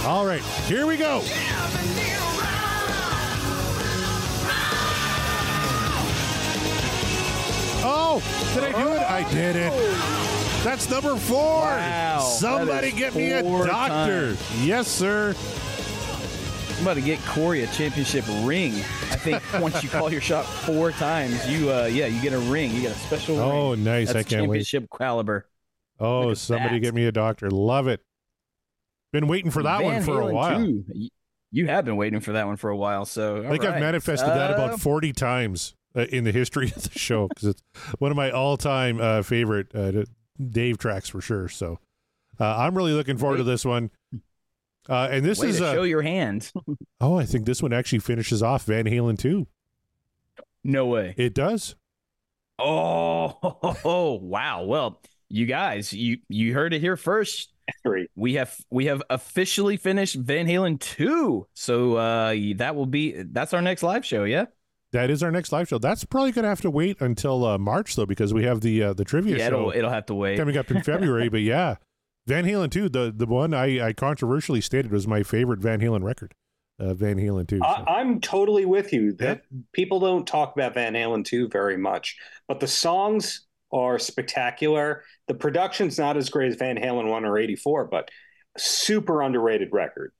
All 0.07 0.25
right. 0.25 0.41
Here 0.65 0.87
we 0.87 0.97
go. 0.97 1.21
Oh, 7.81 8.21
did 8.55 8.63
I 8.63 8.71
do 8.71 8.89
it? 8.89 9.01
I 9.01 9.31
did 9.31 9.55
it. 9.55 9.71
That's 10.63 10.89
number 10.89 11.15
four. 11.15 11.61
Wow, 11.61 12.21
Somebody 12.21 12.91
get 12.91 13.13
me 13.13 13.31
a 13.33 13.43
doctor. 13.43 14.35
Yes, 14.61 14.87
sir. 14.87 15.35
I'm 16.79 16.85
about 16.85 16.93
to 16.93 17.01
get 17.01 17.19
Corey 17.25 17.63
a 17.63 17.67
championship 17.67 18.23
ring. 18.43 18.71
I 18.73 19.17
think 19.17 19.43
once 19.61 19.83
you 19.83 19.89
call 19.89 20.09
your 20.09 20.21
shot 20.21 20.45
four 20.45 20.91
times, 20.91 21.45
you 21.49 21.69
uh 21.69 21.87
yeah, 21.91 22.05
you 22.05 22.21
get 22.21 22.31
a 22.31 22.39
ring. 22.39 22.71
You 22.73 22.81
get 22.83 22.91
a 22.93 22.99
special 22.99 23.37
Oh, 23.37 23.71
ring. 23.71 23.83
nice. 23.83 24.13
That's 24.13 24.19
I 24.19 24.23
can't 24.23 24.43
wait. 24.43 24.59
championship 24.59 24.87
caliber. 24.97 25.45
Oh, 25.99 26.33
somebody 26.35 26.75
that. 26.75 26.79
get 26.79 26.93
me 26.93 27.05
a 27.05 27.11
doctor. 27.11 27.51
Love 27.51 27.89
it. 27.89 27.99
Been 29.11 29.27
waiting 29.27 29.51
for 29.51 29.61
that 29.63 29.83
one 29.83 29.95
Van 29.95 30.03
for 30.03 30.21
a 30.21 30.27
while. 30.33 30.57
2. 30.65 30.85
You- 31.51 31.67
have 31.67 31.83
been 31.83 31.97
waiting 31.97 32.21
for 32.21 32.31
that 32.31 32.47
one 32.47 32.55
for 32.55 32.69
a 32.69 32.77
while, 32.77 33.03
so 33.03 33.43
I 33.45 33.49
think 33.49 33.65
I've 33.65 33.81
manifested 33.81 34.29
that 34.29 34.51
Uh, 34.51 34.53
about 34.53 34.79
40 34.79 35.11
times 35.11 35.75
uh, 35.97 36.01
in 36.03 36.23
the 36.23 36.31
history 36.31 36.71
of 36.73 36.83
the 36.83 36.97
show 36.97 37.27
because 37.27 37.49
it's 37.49 37.61
one 37.97 38.09
of 38.11 38.15
my 38.15 38.31
all 38.31 38.55
time 38.55 39.01
uh, 39.01 39.21
favorite 39.23 39.67
uh, 39.75 40.03
Dave 40.41 40.77
tracks 40.77 41.09
for 41.09 41.19
sure. 41.19 41.49
So 41.49 41.79
uh, 42.39 42.55
I'm 42.57 42.73
really 42.77 42.93
looking 42.93 43.17
forward 43.17 43.37
to 43.37 43.43
this 43.43 43.65
one. 43.65 43.91
Uh, 44.89 45.07
and 45.11 45.23
this 45.23 45.39
Way 45.39 45.49
is, 45.49 45.57
to 45.59 45.67
uh, 45.67 45.73
show 45.73 45.83
your 45.83 46.01
hand. 46.01 46.51
oh, 47.01 47.17
I 47.19 47.25
think 47.25 47.45
this 47.45 47.61
one 47.61 47.71
actually 47.73 47.99
finishes 47.99 48.41
off 48.41 48.63
Van 48.65 48.85
Halen 48.85 49.17
too. 49.19 49.47
no 50.63 50.87
way. 50.87 51.13
It 51.17 51.33
does. 51.35 51.75
Oh, 52.57 54.19
wow. 54.21 54.63
Well, 54.63 55.01
you 55.29 55.45
guys, 55.45 55.93
you 55.93 56.17
you 56.27 56.53
heard 56.53 56.73
it 56.73 56.81
here 56.81 56.97
first. 56.97 57.53
Three. 57.83 58.07
We 58.15 58.33
have 58.33 58.55
we 58.71 58.85
have 58.87 59.03
officially 59.11 59.77
finished 59.77 60.15
Van 60.15 60.47
Halen 60.47 60.79
2. 60.79 61.45
So 61.53 61.95
uh 61.97 62.33
that 62.55 62.75
will 62.75 62.87
be 62.87 63.21
that's 63.31 63.53
our 63.53 63.61
next 63.61 63.83
live 63.83 64.03
show, 64.03 64.23
yeah? 64.23 64.45
That 64.91 65.11
is 65.11 65.21
our 65.21 65.29
next 65.29 65.51
live 65.51 65.67
show. 65.67 65.77
That's 65.77 66.03
probably 66.03 66.31
going 66.31 66.43
to 66.43 66.49
have 66.49 66.61
to 66.61 66.71
wait 66.71 66.99
until 66.99 67.45
uh, 67.45 67.59
March, 67.59 67.95
though, 67.95 68.07
because 68.07 68.33
we 68.33 68.43
have 68.45 68.61
the 68.61 68.81
uh, 68.85 68.93
the 68.93 69.05
trivia 69.05 69.37
Yeah, 69.37 69.49
show 69.49 69.59
it'll 69.59 69.71
it'll 69.71 69.89
have 69.91 70.07
to 70.07 70.15
wait. 70.15 70.35
coming 70.39 70.57
up 70.57 70.71
in 70.71 70.81
February. 70.81 71.29
but 71.29 71.41
yeah, 71.41 71.75
Van 72.27 72.45
Halen 72.45 72.69
too. 72.71 72.89
the, 72.89 73.13
the 73.15 73.25
one 73.25 73.53
I, 73.53 73.87
I 73.87 73.93
controversially 73.93 74.61
stated 74.61 74.91
was 74.91 75.07
my 75.07 75.23
favorite 75.23 75.59
Van 75.59 75.79
Halen 75.79 76.03
record, 76.03 76.33
uh, 76.79 76.93
Van 76.93 77.17
Halen 77.17 77.47
too. 77.47 77.59
so. 77.59 77.65
I, 77.65 77.99
I'm 77.99 78.21
totally 78.21 78.65
with 78.65 78.93
you 78.93 79.13
that 79.13 79.43
people 79.73 79.99
don't 79.99 80.27
talk 80.27 80.55
about 80.55 80.75
Van 80.75 80.93
Halen 80.93 81.25
too 81.25 81.47
very 81.47 81.77
much, 81.77 82.17
but 82.47 82.59
the 82.59 82.67
songs 82.67 83.47
are 83.71 83.99
spectacular. 83.99 85.03
The 85.27 85.33
production's 85.35 85.97
not 85.97 86.17
as 86.17 86.29
great 86.29 86.49
as 86.51 86.57
Van 86.57 86.77
Halen 86.77 87.07
1 87.07 87.25
or 87.25 87.37
84, 87.37 87.85
but 87.85 88.09
super 88.57 89.21
underrated 89.21 89.69
record. 89.71 90.11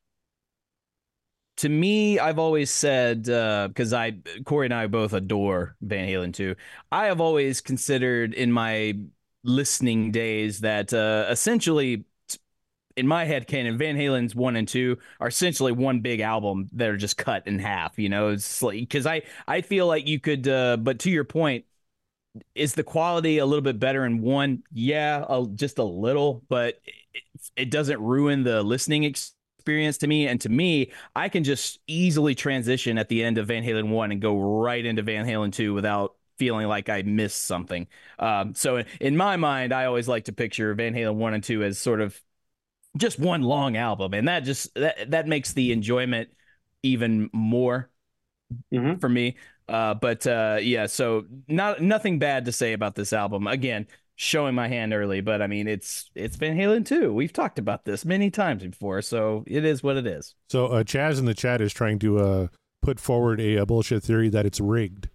to 1.57 1.67
me, 1.69 2.19
I've 2.19 2.39
always 2.39 2.71
said 2.71 3.23
because 3.23 3.91
I 3.91 4.13
Corey 4.45 4.67
and 4.67 4.73
I 4.73 4.87
both 4.87 5.13
adore 5.13 5.75
Van 5.81 6.07
Halen 6.07 6.33
too. 6.33 6.55
I 6.91 7.07
have 7.07 7.19
always 7.19 7.59
considered 7.61 8.33
in 8.33 8.51
my 8.51 8.97
listening 9.43 10.11
days 10.11 10.61
that 10.61 10.93
uh, 10.93 11.27
essentially, 11.29 12.05
in 12.97 13.07
my 13.07 13.25
head, 13.25 13.47
canon 13.47 13.77
Van 13.77 13.95
Halen's 13.97 14.35
one 14.35 14.55
and 14.55 14.67
two 14.67 14.97
are 15.19 15.27
essentially 15.27 15.71
one 15.71 16.01
big 16.01 16.19
album 16.21 16.69
that 16.73 16.89
are 16.89 16.97
just 16.97 17.17
cut 17.17 17.47
in 17.47 17.59
half. 17.59 17.97
You 17.99 18.09
know, 18.09 18.29
it's 18.29 18.61
like 18.61 18.79
because 18.79 19.05
I 19.05 19.23
I 19.47 19.61
feel 19.61 19.87
like 19.87 20.07
you 20.07 20.19
could, 20.19 20.47
uh, 20.47 20.77
but 20.77 20.99
to 20.99 21.11
your 21.11 21.25
point. 21.25 21.65
Is 22.55 22.73
the 22.73 22.83
quality 22.83 23.39
a 23.39 23.45
little 23.45 23.61
bit 23.63 23.79
better 23.79 24.05
in 24.05 24.21
one? 24.21 24.63
Yeah, 24.71 25.25
a, 25.27 25.47
just 25.47 25.79
a 25.79 25.83
little, 25.83 26.43
but 26.47 26.79
it, 26.85 27.23
it 27.55 27.71
doesn't 27.71 27.99
ruin 27.99 28.43
the 28.43 28.61
listening 28.63 29.03
experience 29.03 29.97
to 29.99 30.07
me. 30.07 30.27
And 30.27 30.39
to 30.41 30.49
me, 30.49 30.91
I 31.15 31.29
can 31.29 31.43
just 31.43 31.79
easily 31.87 32.35
transition 32.35 32.97
at 32.97 33.09
the 33.09 33.23
end 33.23 33.37
of 33.37 33.47
Van 33.47 33.63
Halen 33.63 33.89
1 33.89 34.11
and 34.11 34.21
go 34.21 34.37
right 34.39 34.85
into 34.85 35.01
Van 35.01 35.25
Halen 35.25 35.51
2 35.51 35.73
without 35.73 36.15
feeling 36.39 36.67
like 36.67 36.89
I 36.89 37.03
missed 37.03 37.43
something. 37.45 37.85
Um, 38.17 38.55
so 38.55 38.83
in 38.99 39.15
my 39.15 39.35
mind, 39.37 39.71
I 39.73 39.85
always 39.85 40.07
like 40.07 40.23
to 40.25 40.31
picture 40.33 40.73
Van 40.73 40.95
Halen 40.95 41.15
1 41.15 41.33
and 41.35 41.43
2 41.43 41.63
as 41.63 41.77
sort 41.77 42.01
of 42.01 42.19
just 42.97 43.19
one 43.19 43.43
long 43.43 43.77
album. 43.77 44.15
And 44.15 44.27
that 44.27 44.43
just 44.45 44.73
that 44.73 45.11
that 45.11 45.27
makes 45.27 45.53
the 45.53 45.71
enjoyment 45.71 46.29
even 46.81 47.29
more 47.33 47.91
Mhm. 48.73 48.99
for 48.99 49.09
me. 49.09 49.35
Uh, 49.67 49.93
but 49.93 50.25
uh, 50.25 50.57
yeah, 50.59 50.87
so 50.87 51.25
not 51.47 51.81
nothing 51.81 52.17
bad 52.17 52.45
to 52.45 52.51
say 52.51 52.73
about 52.73 52.95
this 52.95 53.13
album. 53.13 53.45
Again, 53.45 53.85
showing 54.15 54.55
my 54.55 54.67
hand 54.67 54.91
early, 54.93 55.21
but 55.21 55.41
I 55.41 55.47
mean 55.47 55.67
it's 55.67 56.09
it's 56.15 56.35
Van 56.35 56.57
Halen 56.57 56.85
2. 56.85 57.13
We've 57.13 57.31
talked 57.33 57.59
about 57.59 57.85
this 57.85 58.05
many 58.05 58.31
times 58.31 58.63
before, 58.63 59.01
so 59.03 59.43
it 59.45 59.63
is 59.63 59.83
what 59.83 59.97
it 59.97 60.07
is. 60.07 60.33
So 60.49 60.67
uh, 60.67 60.83
Chaz 60.83 61.19
in 61.19 61.25
the 61.25 61.35
chat 61.35 61.61
is 61.61 61.71
trying 61.73 61.99
to 61.99 62.17
uh, 62.19 62.47
put 62.81 62.99
forward 62.99 63.39
a, 63.39 63.59
uh 63.59 63.65
bullshit 63.65 64.01
theory 64.03 64.29
that 64.29 64.45
it's 64.45 64.59
rigged. 64.59 65.09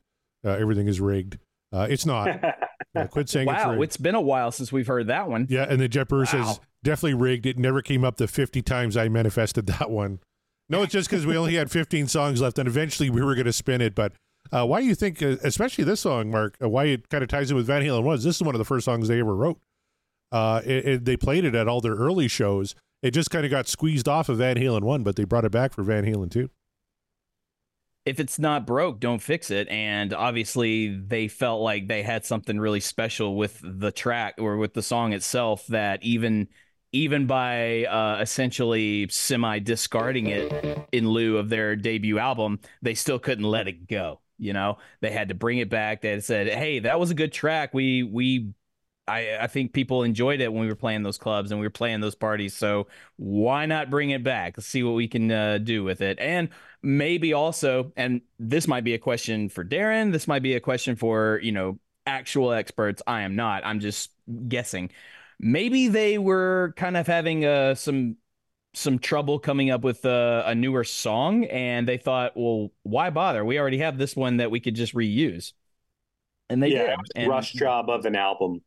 Uh, 0.45 0.51
everything 0.51 0.86
is 0.88 1.01
rigged. 1.01 1.38
Uh, 1.72 1.86
it's 1.90 2.07
not. 2.07 2.28
Uh, 2.97 3.09
quit 3.09 3.28
saying 3.28 3.49
it's 3.49 3.64
Wow, 3.64 3.70
rigged. 3.72 3.82
it's 3.82 3.97
been 3.97 4.14
a 4.14 4.20
while 4.20 4.53
since 4.53 4.70
we've 4.70 4.86
heard 4.86 5.09
that 5.09 5.28
one. 5.28 5.49
Yeah, 5.51 5.66
and 5.68 5.80
the 5.80 5.88
Jeff 5.88 6.07
Bruce 6.07 6.32
Wow. 6.32 6.45
says 6.45 6.61
definitely 6.84 7.14
rigged. 7.14 7.45
It 7.45 7.59
never 7.59 7.82
came 7.82 8.05
up 8.05 8.18
the 8.18 8.28
50 8.28 8.62
times 8.62 8.97
I 8.97 9.09
manifested 9.09 9.66
that 9.66 9.90
one. 9.90 10.20
No, 10.68 10.82
it's 10.84 10.92
just 10.92 11.11
because 11.11 11.26
we 11.26 11.36
only 11.36 11.55
had 11.57 11.72
15 11.72 12.07
songs 12.07 12.40
left, 12.40 12.57
and 12.57 12.68
eventually 12.68 13.11
we 13.11 13.20
were 13.20 13.34
going 13.34 13.47
to 13.47 13.53
spin 13.53 13.80
it. 13.80 13.97
But 13.97 14.12
uh, 14.53 14.64
why 14.66 14.80
do 14.80 14.86
you 14.86 14.95
think, 14.95 15.20
uh, 15.24 15.36
especially 15.42 15.82
this 15.82 16.01
song, 16.03 16.30
Mark, 16.30 16.57
uh, 16.62 16.68
why 16.68 16.84
it 16.84 17.09
kind 17.09 17.24
of 17.24 17.28
ties 17.28 17.51
in 17.51 17.57
with 17.57 17.66
Van 17.66 17.82
Halen 17.82 18.05
was 18.05 18.22
this 18.22 18.36
is 18.36 18.42
one 18.42 18.55
of 18.55 18.61
the 18.61 18.64
first 18.64 18.84
songs 18.84 19.09
they 19.09 19.18
ever 19.18 19.34
wrote. 19.34 19.59
Uh, 20.30 20.61
it, 20.64 20.86
it- 20.86 21.05
they 21.05 21.16
played 21.16 21.45
it 21.45 21.57
at 21.57 21.66
all 21.66 21.80
their 21.80 21.95
early 21.97 22.28
shows. 22.28 22.76
It 23.03 23.11
just 23.11 23.30
kind 23.30 23.45
of 23.45 23.51
got 23.51 23.66
squeezed 23.66 24.09
off 24.09 24.28
of 24.28 24.38
Van 24.38 24.57
Halen 24.57 24.82
1, 24.82 25.03
but 25.03 25.16
they 25.16 25.24
brought 25.24 25.45
it 25.45 25.53
back 25.53 25.72
for 25.72 25.82
Van 25.82 26.05
Halen 26.05 26.30
2. 26.30 26.49
If 28.05 28.20
it's 28.20 28.38
not 28.38 28.66
broke, 28.66 29.00
don't 29.00 29.20
fix 29.22 29.50
it. 29.50 29.66
And 29.68 30.12
obviously, 30.12 30.94
they 30.94 31.26
felt 31.28 31.62
like 31.62 31.88
they 31.88 32.02
had 32.02 32.24
something 32.26 32.61
really 32.61 32.80
special 32.80 33.34
with 33.36 33.61
the 33.62 33.90
track 33.92 34.34
or 34.38 34.59
with 34.59 34.74
the 34.74 34.82
song 34.82 35.12
itself 35.14 35.66
that 35.68 36.02
even 36.02 36.48
even 36.92 37.26
by 37.26 37.84
uh, 37.86 38.18
essentially 38.20 39.09
semi 39.09 39.59
discarding 39.59 40.26
it 40.28 40.86
in 40.92 41.09
lieu 41.09 41.38
of 41.38 41.48
their 41.48 41.74
debut 41.76 42.18
album, 42.18 42.61
they 42.82 42.94
still 42.94 43.18
couldn't 43.18 43.44
let 43.44 43.68
it 43.68 43.88
go. 43.88 44.20
You 44.38 44.52
know, 44.52 44.78
they 45.00 45.11
had 45.11 45.28
to 45.28 45.34
bring 45.34 45.59
it 45.59 45.70
back. 45.70 46.02
They 46.02 46.20
said, 46.20 46.48
"Hey, 46.48 46.80
that 46.80 47.00
was 47.00 47.11
a 47.11 47.14
good 47.14 47.32
track. 47.32 47.72
We 47.72 48.02
we 48.02 48.52
I 49.07 49.36
I 49.42 49.46
think 49.48 49.72
people 49.72 50.02
enjoyed 50.02 50.40
it 50.40 50.52
when 50.52 50.62
we 50.62 50.68
were 50.68 50.74
playing 50.76 51.02
those 51.02 51.18
clubs 51.18 51.50
and 51.50 51.61
we 51.61 51.66
were 51.66 51.70
playing 51.70 52.00
those 52.00 52.14
parties. 52.14 52.55
So 52.55 52.86
why 53.16 53.66
not 53.66 53.90
bring 53.90 54.11
it 54.11 54.22
back? 54.22 54.57
Let's 54.57 54.66
see 54.66 54.82
what 54.82 54.94
we 54.94 55.09
can 55.09 55.30
uh, 55.30 55.59
do 55.59 55.84
with 55.84 56.00
it. 56.00 56.18
And 56.18 56.48
maybe 56.85 57.32
also, 57.32 57.93
and 57.97 58.20
this 58.39 58.68
might 58.68 58.85
be 58.85 58.95
a 58.95 58.99
question 58.99 59.49
for 59.49 59.64
Darren. 59.64 60.12
This 60.12 60.28
might 60.28 60.43
be 60.43 60.55
a 60.55 60.61
question 60.61 60.95
for 60.95 61.41
you 61.43 61.51
know 61.53 61.78
actual 62.07 62.53
experts. 62.53 63.03
I 63.07 63.22
am 63.22 63.35
not. 63.35 63.64
I'm 63.64 63.80
just 63.80 64.11
guessing. 64.49 64.91
Maybe 65.41 65.89
they 65.89 66.18
were 66.18 66.74
kind 66.76 66.97
of 66.97 67.07
having 67.07 67.45
uh, 67.45 67.74
some 67.74 68.16
some 68.74 68.99
trouble 68.99 69.39
coming 69.39 69.70
up 69.70 69.82
with 69.82 70.05
uh, 70.05 70.43
a 70.47 70.55
newer 70.55 70.85
song, 70.85 71.45
and 71.47 71.89
they 71.89 71.97
thought, 71.97 72.32
well, 72.37 72.70
why 72.82 73.11
bother? 73.11 73.45
We 73.45 73.59
already 73.59 73.78
have 73.78 73.99
this 73.99 74.14
one 74.14 74.37
that 74.39 74.51
we 74.51 74.61
could 74.61 74.74
just 74.74 74.95
reuse. 74.95 75.53
And 76.51 76.62
they 76.62 76.68
yeah, 76.68 76.91
did. 76.91 76.99
And, 77.16 77.30
rush 77.30 77.53
job 77.53 77.89
of 77.89 78.05
an 78.05 78.16
album. 78.16 78.61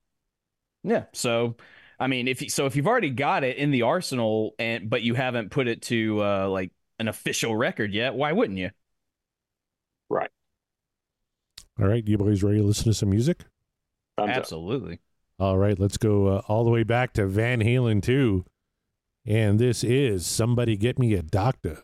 Yeah. 0.83 1.05
So, 1.13 1.57
I 1.99 2.07
mean, 2.07 2.27
if 2.27 2.49
so, 2.51 2.65
if 2.65 2.75
you've 2.75 2.87
already 2.87 3.11
got 3.11 3.43
it 3.43 3.57
in 3.57 3.71
the 3.71 3.83
arsenal, 3.83 4.55
and 4.57 4.89
but 4.89 5.03
you 5.03 5.13
haven't 5.13 5.51
put 5.51 5.67
it 5.67 5.83
to 5.83 6.23
uh, 6.23 6.49
like 6.49 6.71
an 6.99 7.07
official 7.07 7.55
record 7.55 7.93
yet, 7.93 8.15
why 8.15 8.31
wouldn't 8.31 8.57
you? 8.57 8.71
Right. 10.09 10.29
All 11.79 11.87
right, 11.87 12.07
you 12.07 12.17
boys 12.17 12.43
ready 12.43 12.57
to 12.57 12.63
listen 12.63 12.85
to 12.85 12.93
some 12.93 13.09
music? 13.09 13.45
Thumbs 14.17 14.31
up. 14.31 14.37
Absolutely. 14.37 14.99
All 15.39 15.57
right, 15.57 15.77
let's 15.77 15.97
go 15.97 16.27
uh, 16.27 16.41
all 16.47 16.63
the 16.63 16.71
way 16.71 16.83
back 16.83 17.13
to 17.13 17.27
Van 17.27 17.61
Halen 17.61 18.01
2. 18.01 18.43
And 19.25 19.59
this 19.59 19.83
is 19.83 20.25
Somebody 20.25 20.77
Get 20.77 20.97
Me 20.97 21.13
a 21.13 21.21
Doctor. 21.21 21.83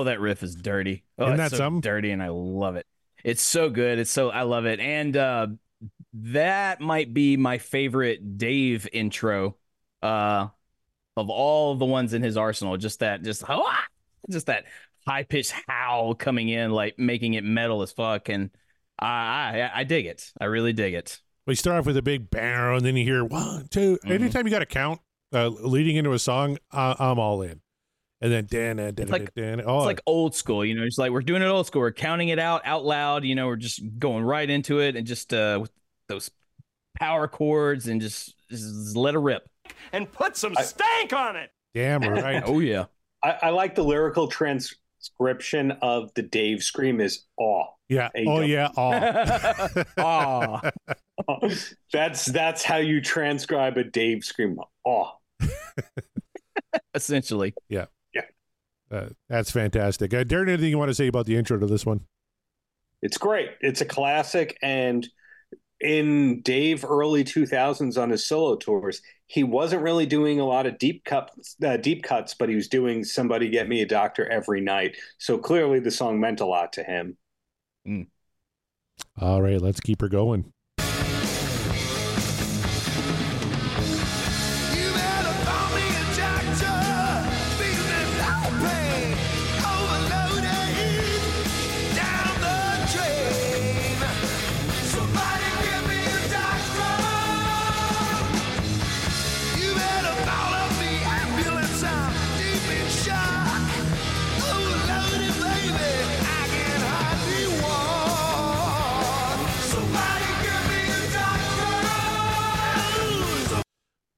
Oh, 0.00 0.04
that 0.04 0.20
riff 0.20 0.42
is 0.42 0.54
dirty. 0.54 1.04
Oh, 1.18 1.24
Isn't 1.26 1.40
it's 1.40 1.50
that 1.50 1.50
so 1.52 1.56
something? 1.56 1.80
dirty, 1.80 2.10
and 2.10 2.22
I 2.22 2.28
love 2.28 2.76
it. 2.76 2.86
It's 3.22 3.42
so 3.42 3.70
good. 3.70 3.98
It's 3.98 4.10
so 4.10 4.30
I 4.30 4.42
love 4.42 4.66
it, 4.66 4.80
and 4.80 5.16
uh, 5.16 5.46
that 6.14 6.80
might 6.80 7.12
be 7.14 7.36
my 7.36 7.58
favorite 7.58 8.36
Dave 8.38 8.86
intro 8.92 9.56
uh, 10.02 10.48
of 11.16 11.30
all 11.30 11.74
the 11.76 11.84
ones 11.86 12.14
in 12.14 12.22
his 12.22 12.36
arsenal. 12.36 12.76
Just 12.76 13.00
that, 13.00 13.22
just 13.22 13.44
ah, 13.48 13.84
just 14.30 14.46
that 14.46 14.64
high 15.06 15.22
pitched 15.22 15.54
howl 15.68 16.14
coming 16.14 16.48
in, 16.48 16.70
like 16.70 16.98
making 16.98 17.34
it 17.34 17.44
metal 17.44 17.82
as 17.82 17.92
fuck, 17.92 18.28
and 18.28 18.50
I, 18.98 19.60
I 19.62 19.70
I 19.80 19.84
dig 19.84 20.06
it. 20.06 20.32
I 20.40 20.44
really 20.46 20.72
dig 20.72 20.94
it. 20.94 21.20
We 21.46 21.54
start 21.54 21.78
off 21.78 21.86
with 21.86 21.96
a 21.96 22.02
big 22.02 22.30
barrel, 22.30 22.78
and 22.78 22.86
then 22.86 22.96
you 22.96 23.04
hear 23.04 23.24
one, 23.24 23.68
2 23.68 23.98
Mhm. 24.04 24.10
Anytime 24.10 24.46
you 24.46 24.50
got 24.50 24.62
a 24.62 24.66
count 24.66 25.00
uh, 25.32 25.48
leading 25.48 25.96
into 25.96 26.12
a 26.12 26.18
song, 26.18 26.58
uh, 26.72 26.94
I'm 26.98 27.18
all 27.18 27.42
in. 27.42 27.60
And 28.24 28.32
then 28.32 28.46
dan 28.46 28.76
dan 28.76 28.94
dan 28.94 29.08
like- 29.08 29.34
dan. 29.34 29.60
Oh, 29.66 29.78
It's 29.80 29.86
like 29.86 30.00
old 30.06 30.34
school, 30.34 30.64
you 30.64 30.74
know. 30.74 30.82
It's 30.84 30.96
like 30.96 31.12
we're 31.12 31.20
doing 31.20 31.42
it 31.42 31.46
old 31.46 31.66
school. 31.66 31.82
We're 31.82 31.92
counting 31.92 32.30
it 32.30 32.38
out 32.38 32.62
out 32.64 32.82
loud. 32.84 33.22
You 33.24 33.34
know, 33.34 33.46
we're 33.48 33.56
just 33.56 33.82
going 33.98 34.24
right 34.24 34.48
into 34.48 34.80
it, 34.80 34.96
and 34.96 35.06
just 35.06 35.34
uh, 35.34 35.58
with 35.60 35.70
those 36.08 36.30
power 36.98 37.28
chords, 37.28 37.86
and 37.86 38.00
just, 38.00 38.34
just 38.48 38.96
let 38.96 39.14
it 39.14 39.18
rip. 39.18 39.46
And 39.92 40.10
put 40.10 40.38
some 40.38 40.54
I- 40.56 40.62
stank 40.62 41.12
on 41.12 41.36
it. 41.36 41.50
damn 41.74 42.00
right. 42.08 42.42
Oh 42.46 42.60
yeah. 42.60 42.86
I, 43.22 43.36
I 43.42 43.50
like 43.50 43.74
the 43.74 43.84
lyrical 43.84 44.26
transcription 44.28 45.72
of 45.82 46.12
the 46.14 46.22
Dave 46.22 46.62
scream 46.62 47.00
is 47.02 47.24
awe. 47.36 47.66
yeah. 47.90 48.08
There 48.14 48.22
you 48.24 48.30
Oh 48.30 48.40
yeah. 48.40 48.68
Oh. 48.76 49.82
Aw. 49.98 50.70
that's 51.92 52.24
that's 52.26 52.62
how 52.64 52.76
you 52.78 53.02
transcribe 53.02 53.76
a 53.76 53.84
Dave 53.84 54.24
scream. 54.24 54.58
Awe. 54.84 55.10
essentially. 56.94 57.54
Uh, 58.94 59.08
that's 59.28 59.50
fantastic. 59.50 60.14
Uh, 60.14 60.22
Darren, 60.22 60.48
anything 60.48 60.70
you 60.70 60.78
want 60.78 60.90
to 60.90 60.94
say 60.94 61.08
about 61.08 61.26
the 61.26 61.36
intro 61.36 61.58
to 61.58 61.66
this 61.66 61.84
one? 61.84 62.02
It's 63.02 63.18
great. 63.18 63.50
It's 63.60 63.80
a 63.80 63.84
classic. 63.84 64.56
And 64.62 65.08
in 65.80 66.42
Dave 66.42 66.84
early 66.84 67.24
2000s 67.24 68.00
on 68.00 68.10
his 68.10 68.24
solo 68.24 68.56
tours, 68.56 69.02
he 69.26 69.42
wasn't 69.42 69.82
really 69.82 70.06
doing 70.06 70.38
a 70.38 70.46
lot 70.46 70.66
of 70.66 70.78
deep 70.78 71.04
cuts, 71.04 71.56
uh, 71.64 71.76
deep 71.76 72.04
cuts, 72.04 72.34
but 72.34 72.48
he 72.48 72.54
was 72.54 72.68
doing 72.68 73.02
"Somebody 73.02 73.48
Get 73.48 73.68
Me 73.68 73.82
a 73.82 73.86
Doctor" 73.86 74.30
every 74.30 74.60
night. 74.60 74.96
So 75.18 75.38
clearly, 75.38 75.80
the 75.80 75.90
song 75.90 76.20
meant 76.20 76.40
a 76.40 76.46
lot 76.46 76.72
to 76.74 76.84
him. 76.84 77.16
All 79.20 79.42
right, 79.42 79.60
let's 79.60 79.80
keep 79.80 80.00
her 80.02 80.08
going. 80.08 80.52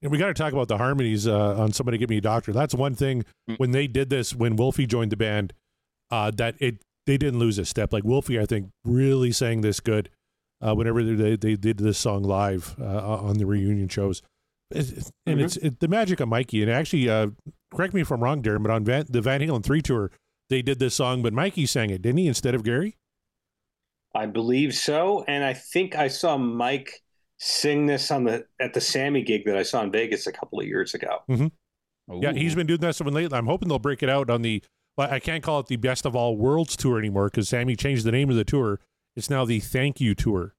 And 0.07 0.12
we 0.12 0.18
got 0.18 0.28
to 0.28 0.34
talk 0.34 0.52
about 0.52 0.68
the 0.68 0.78
harmonies 0.78 1.26
uh, 1.26 1.57
on 1.61 1.72
"Somebody 1.72 1.98
Give 1.98 2.09
Me 2.09 2.18
a 2.18 2.20
Doctor." 2.20 2.52
That's 2.52 2.76
one 2.76 2.94
thing 2.94 3.24
when 3.57 3.72
they 3.72 3.88
did 3.88 4.09
this 4.09 4.32
when 4.36 4.54
Wolfie 4.54 4.86
joined 4.86 5.11
the 5.11 5.16
band, 5.16 5.52
uh, 6.12 6.30
that 6.36 6.54
it 6.61 6.80
they 7.07 7.18
didn't 7.18 7.40
lose 7.40 7.59
a 7.59 7.64
step. 7.64 7.92
Like 7.92 8.04
Wolfie, 8.04 8.38
I 8.38 8.46
think, 8.46 8.70
really 8.84 9.32
sang 9.32 9.62
this 9.62 9.80
good 9.80 10.09
uh, 10.64 10.76
whenever 10.76 11.02
they 11.02 11.34
they 11.34 11.57
did 11.57 11.78
this 11.78 11.98
song 11.98 12.22
live 12.22 12.76
uh, 12.80 13.16
on 13.18 13.38
the 13.38 13.46
reunion 13.46 13.88
shows. 13.88 14.22
It's- 14.70 15.11
And 15.26 15.40
it's 15.40 15.57
it, 15.57 15.80
the 15.80 15.88
magic 15.88 16.20
of 16.20 16.28
Mikey. 16.28 16.62
And 16.62 16.70
actually, 16.70 17.09
uh, 17.11 17.30
correct 17.74 17.92
me 17.92 18.02
if 18.02 18.12
I'm 18.12 18.22
wrong, 18.22 18.42
Darren, 18.42 18.62
but 18.62 18.70
on 18.70 18.84
Van, 18.84 19.07
the 19.09 19.20
Van 19.20 19.40
Halen 19.40 19.64
three 19.64 19.82
tour, 19.82 20.12
they 20.50 20.62
did 20.62 20.78
this 20.78 20.94
song, 20.94 21.20
but 21.20 21.32
Mikey 21.32 21.66
sang 21.66 21.90
it, 21.90 22.00
didn't 22.00 22.18
he, 22.18 22.28
instead 22.28 22.54
of 22.54 22.62
Gary? 22.62 22.94
I 24.14 24.26
believe 24.26 24.72
so, 24.72 25.24
and 25.26 25.42
I 25.42 25.52
think 25.52 25.96
I 25.96 26.07
saw 26.07 26.38
Mike 26.38 27.02
sing 27.39 27.87
this 27.87 28.11
on 28.11 28.24
the 28.24 28.47
at 28.61 28.74
the 28.74 28.80
Sammy 28.80 29.22
gig 29.22 29.45
that 29.47 29.57
I 29.57 29.62
saw 29.62 29.82
in 29.82 29.91
Vegas 29.93 30.26
a 30.26 30.32
couple 30.32 30.61
of 30.61 30.66
years 30.66 30.95
ago. 30.95 31.18
Mm-hmm. 31.30 32.22
Yeah, 32.22 32.32
he's 32.32 32.55
been 32.55 32.66
doing 32.66 32.80
that 32.80 32.97
one 33.01 33.14
lately. 33.14 33.37
I'm 33.37 33.47
hoping 33.47 33.68
they'll 33.68 33.78
break 33.78 34.03
it 34.03 34.09
out 34.09 34.30
on 34.30 34.43
the. 34.43 34.62
Well, 34.97 35.11
I 35.11 35.18
can't 35.20 35.43
call 35.43 35.61
it 35.61 35.66
the 35.66 35.76
Best 35.76 36.07
of 36.07 36.16
All 36.16 36.37
Worlds 36.37 36.76
tour 36.76 36.99
anymore 36.99 37.26
because 37.26 37.49
Sammy 37.49 37.76
changed 37.76 38.05
the 38.05 38.12
name 38.12 38.30
of 38.30 38.37
the 38.37 38.45
tour. 38.45 38.80
It's 39.14 39.28
now 39.28 39.45
the 39.45 39.61
Thank 39.61 40.01
You 40.01 40.14
Tour. 40.14 40.55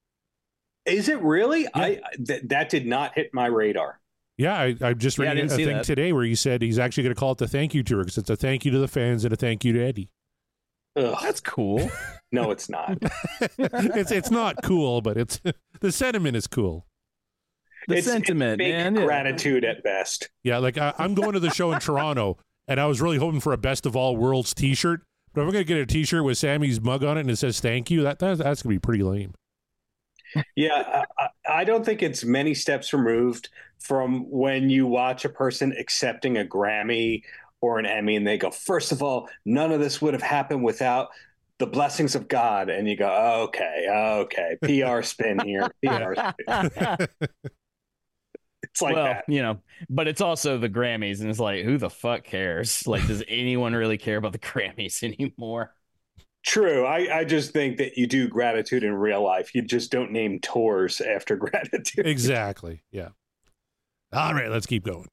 Is 0.86 1.08
it 1.08 1.20
really? 1.22 1.66
I 1.74 2.00
th- 2.24 2.42
that 2.44 2.68
did 2.68 2.86
not 2.86 3.14
hit 3.14 3.34
my 3.34 3.46
radar. 3.46 4.00
Yeah, 4.36 4.54
I, 4.56 4.76
I 4.80 4.92
just 4.94 5.18
Yeah, 5.18 5.24
I 5.24 5.28
read 5.28 5.34
didn't 5.34 5.52
a 5.52 5.56
thing 5.56 5.66
that. 5.68 5.84
today 5.84 6.12
where 6.12 6.24
he 6.24 6.34
said 6.36 6.62
he's 6.62 6.78
actually 6.78 7.02
going 7.04 7.14
to 7.14 7.18
call 7.18 7.32
it 7.32 7.38
the 7.38 7.48
Thank 7.48 7.74
You 7.74 7.82
Tour 7.82 8.00
because 8.04 8.18
it's 8.18 8.30
a 8.30 8.36
thank 8.36 8.64
you 8.64 8.70
to 8.70 8.78
the 8.78 8.86
fans 8.88 9.24
and 9.24 9.32
a 9.32 9.36
thank 9.36 9.64
you 9.64 9.72
to 9.72 9.84
Eddie. 9.84 10.10
Ugh, 10.96 11.16
That's 11.22 11.40
cool. 11.40 11.90
no, 12.32 12.50
it's 12.50 12.68
not. 12.68 12.98
it's 13.58 14.10
it's 14.10 14.30
not 14.30 14.56
cool, 14.62 15.00
but 15.00 15.16
it's 15.16 15.40
the 15.80 15.92
sentiment 15.92 16.36
is 16.36 16.46
cool. 16.46 16.86
The 17.86 17.94
It's- 17.94 18.06
it's 18.06 18.12
sentiment, 18.12 18.60
fake 18.60 18.74
man. 18.74 18.94
Yeah. 18.96 19.04
Gratitude 19.04 19.64
at 19.64 19.82
best. 19.82 20.28
Yeah, 20.42 20.58
like 20.58 20.76
I, 20.78 20.92
I'm 20.98 21.14
going 21.14 21.32
to 21.32 21.40
the 21.40 21.50
show 21.50 21.72
in 21.72 21.80
Toronto, 21.80 22.36
and 22.66 22.80
I 22.80 22.86
was 22.86 23.00
really 23.00 23.18
hoping 23.18 23.40
for 23.40 23.52
a 23.52 23.58
Best 23.58 23.86
of 23.86 23.94
All 23.96 24.16
Worlds 24.16 24.52
T-shirt. 24.54 25.00
But 25.32 25.42
if 25.42 25.46
I'm 25.46 25.52
going 25.52 25.64
to 25.64 25.68
get 25.68 25.78
a 25.78 25.86
T-shirt 25.86 26.24
with 26.24 26.36
Sammy's 26.38 26.80
mug 26.80 27.04
on 27.04 27.16
it 27.16 27.20
and 27.22 27.30
it 27.30 27.36
says 27.36 27.60
"Thank 27.60 27.90
you," 27.90 28.02
that, 28.02 28.18
that 28.18 28.38
that's 28.38 28.62
going 28.62 28.74
to 28.74 28.80
be 28.80 28.80
pretty 28.80 29.02
lame. 29.04 29.34
Yeah, 30.56 31.04
I, 31.18 31.22
I- 31.24 31.28
I 31.60 31.64
don't 31.64 31.82
think 31.84 32.02
it's 32.02 32.24
many 32.24 32.52
steps 32.52 32.92
removed 32.92 33.48
from 33.78 34.28
when 34.30 34.68
you 34.68 34.86
watch 34.86 35.24
a 35.24 35.30
person 35.30 35.72
accepting 35.78 36.36
a 36.36 36.44
Grammy 36.44 37.22
or 37.60 37.78
an 37.78 37.86
Emmy 37.86 38.16
and 38.16 38.26
they 38.26 38.38
go, 38.38 38.50
first 38.50 38.92
of 38.92 39.02
all, 39.02 39.28
none 39.44 39.72
of 39.72 39.80
this 39.80 40.00
would 40.00 40.14
have 40.14 40.22
happened 40.22 40.62
without 40.62 41.08
the 41.58 41.66
blessings 41.66 42.14
of 42.14 42.28
God. 42.28 42.68
And 42.68 42.88
you 42.88 42.96
go, 42.96 43.44
okay, 43.48 43.86
okay, 43.90 44.56
PR 44.62 45.02
spin 45.02 45.40
here, 45.40 45.68
PR 45.84 46.14
spin. 46.14 47.08
It's 48.64 48.82
like 48.82 48.96
well, 48.96 49.04
that. 49.04 49.24
you 49.28 49.42
know, 49.42 49.60
but 49.88 50.08
it's 50.08 50.20
also 50.20 50.58
the 50.58 50.68
Grammys, 50.68 51.20
and 51.20 51.30
it's 51.30 51.38
like, 51.38 51.64
who 51.64 51.78
the 51.78 51.90
fuck 51.90 52.24
cares? 52.24 52.86
Like, 52.86 53.06
does 53.06 53.22
anyone 53.28 53.72
really 53.72 53.98
care 53.98 54.16
about 54.16 54.32
the 54.32 54.38
Grammys 54.38 55.02
anymore? 55.02 55.74
True. 56.44 56.86
I, 56.86 57.18
I 57.18 57.24
just 57.24 57.52
think 57.52 57.78
that 57.78 57.96
you 57.96 58.06
do 58.06 58.28
gratitude 58.28 58.84
in 58.84 58.94
real 58.94 59.22
life. 59.22 59.54
You 59.54 59.62
just 59.62 59.90
don't 59.90 60.12
name 60.12 60.38
tours 60.40 61.00
after 61.00 61.36
gratitude. 61.36 62.06
Exactly. 62.06 62.82
Yeah. 62.90 63.08
All 64.12 64.32
right, 64.32 64.50
let's 64.50 64.66
keep 64.66 64.84
going. 64.84 65.08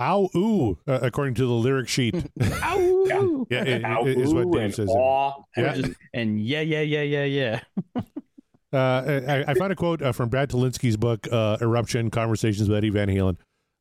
Ow, 0.00 0.28
ooh, 0.36 0.78
uh, 0.86 0.98
according 1.02 1.34
to 1.34 1.46
the 1.46 1.52
lyric 1.52 1.88
sheet. 1.88 2.14
Ow! 2.42 3.46
yeah, 3.50 3.62
it- 3.64 3.84
Ow, 3.84 4.06
it 4.06 4.18
is 4.18 4.34
what 4.34 4.46
ooh, 4.46 4.52
Dave 4.52 4.62
and 4.62 4.74
says. 4.74 4.88
aw, 4.90 5.32
Yeah. 5.56 5.74
and 5.74 5.96
And 6.14 6.40
yeah, 6.40 6.60
yeah, 6.60 6.80
yeah, 6.82 7.02
yeah, 7.02 7.24
yeah. 7.24 7.60
Uh, 8.72 9.20
I, 9.28 9.44
I 9.48 9.54
found 9.54 9.72
a 9.72 9.76
quote 9.76 10.02
uh, 10.02 10.12
from 10.12 10.28
Brad 10.28 10.50
Tolinsky's 10.50 10.96
book, 10.96 11.26
uh, 11.30 11.56
Eruption 11.60 12.10
Conversations 12.10 12.68
with 12.68 12.76
Eddie 12.76 12.90
Van 12.90 13.08
Halen. 13.08 13.36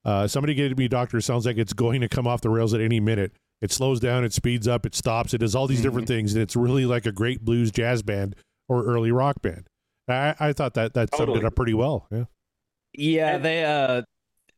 Uh, 0.05 0.27
somebody 0.27 0.53
gave 0.53 0.77
me, 0.77 0.85
a 0.85 0.89
Doctor, 0.89 1.19
sounds 1.19 1.45
like 1.45 1.57
it's 1.57 1.73
going 1.73 2.01
to 2.01 2.07
come 2.07 2.27
off 2.27 2.41
the 2.41 2.49
rails 2.49 2.73
at 2.73 2.81
any 2.81 2.99
minute. 2.99 3.31
It 3.61 3.71
slows 3.71 3.99
down, 3.99 4.23
it 4.23 4.31
speeds 4.33 4.67
up, 4.67 4.85
it 4.85 4.93
stops, 4.93 5.33
it 5.33 5.39
does 5.39 5.55
all 5.55 5.65
these 5.65 5.81
different 5.81 6.07
things, 6.07 6.33
and 6.33 6.41
it's 6.41 6.55
really 6.55 6.85
like 6.85 7.05
a 7.07 7.11
great 7.11 7.43
blues 7.43 7.71
jazz 7.71 8.03
band 8.03 8.35
or 8.69 8.85
early 8.85 9.11
rock 9.11 9.41
band. 9.41 9.67
I, 10.07 10.35
I 10.39 10.53
thought 10.53 10.75
that 10.75 10.93
that 10.93 11.15
summed 11.15 11.35
it 11.35 11.43
up 11.45 11.55
pretty 11.55 11.73
well. 11.73 12.07
Yeah. 12.11 12.25
Yeah, 12.93 13.37
they 13.39 13.65
uh 13.65 14.03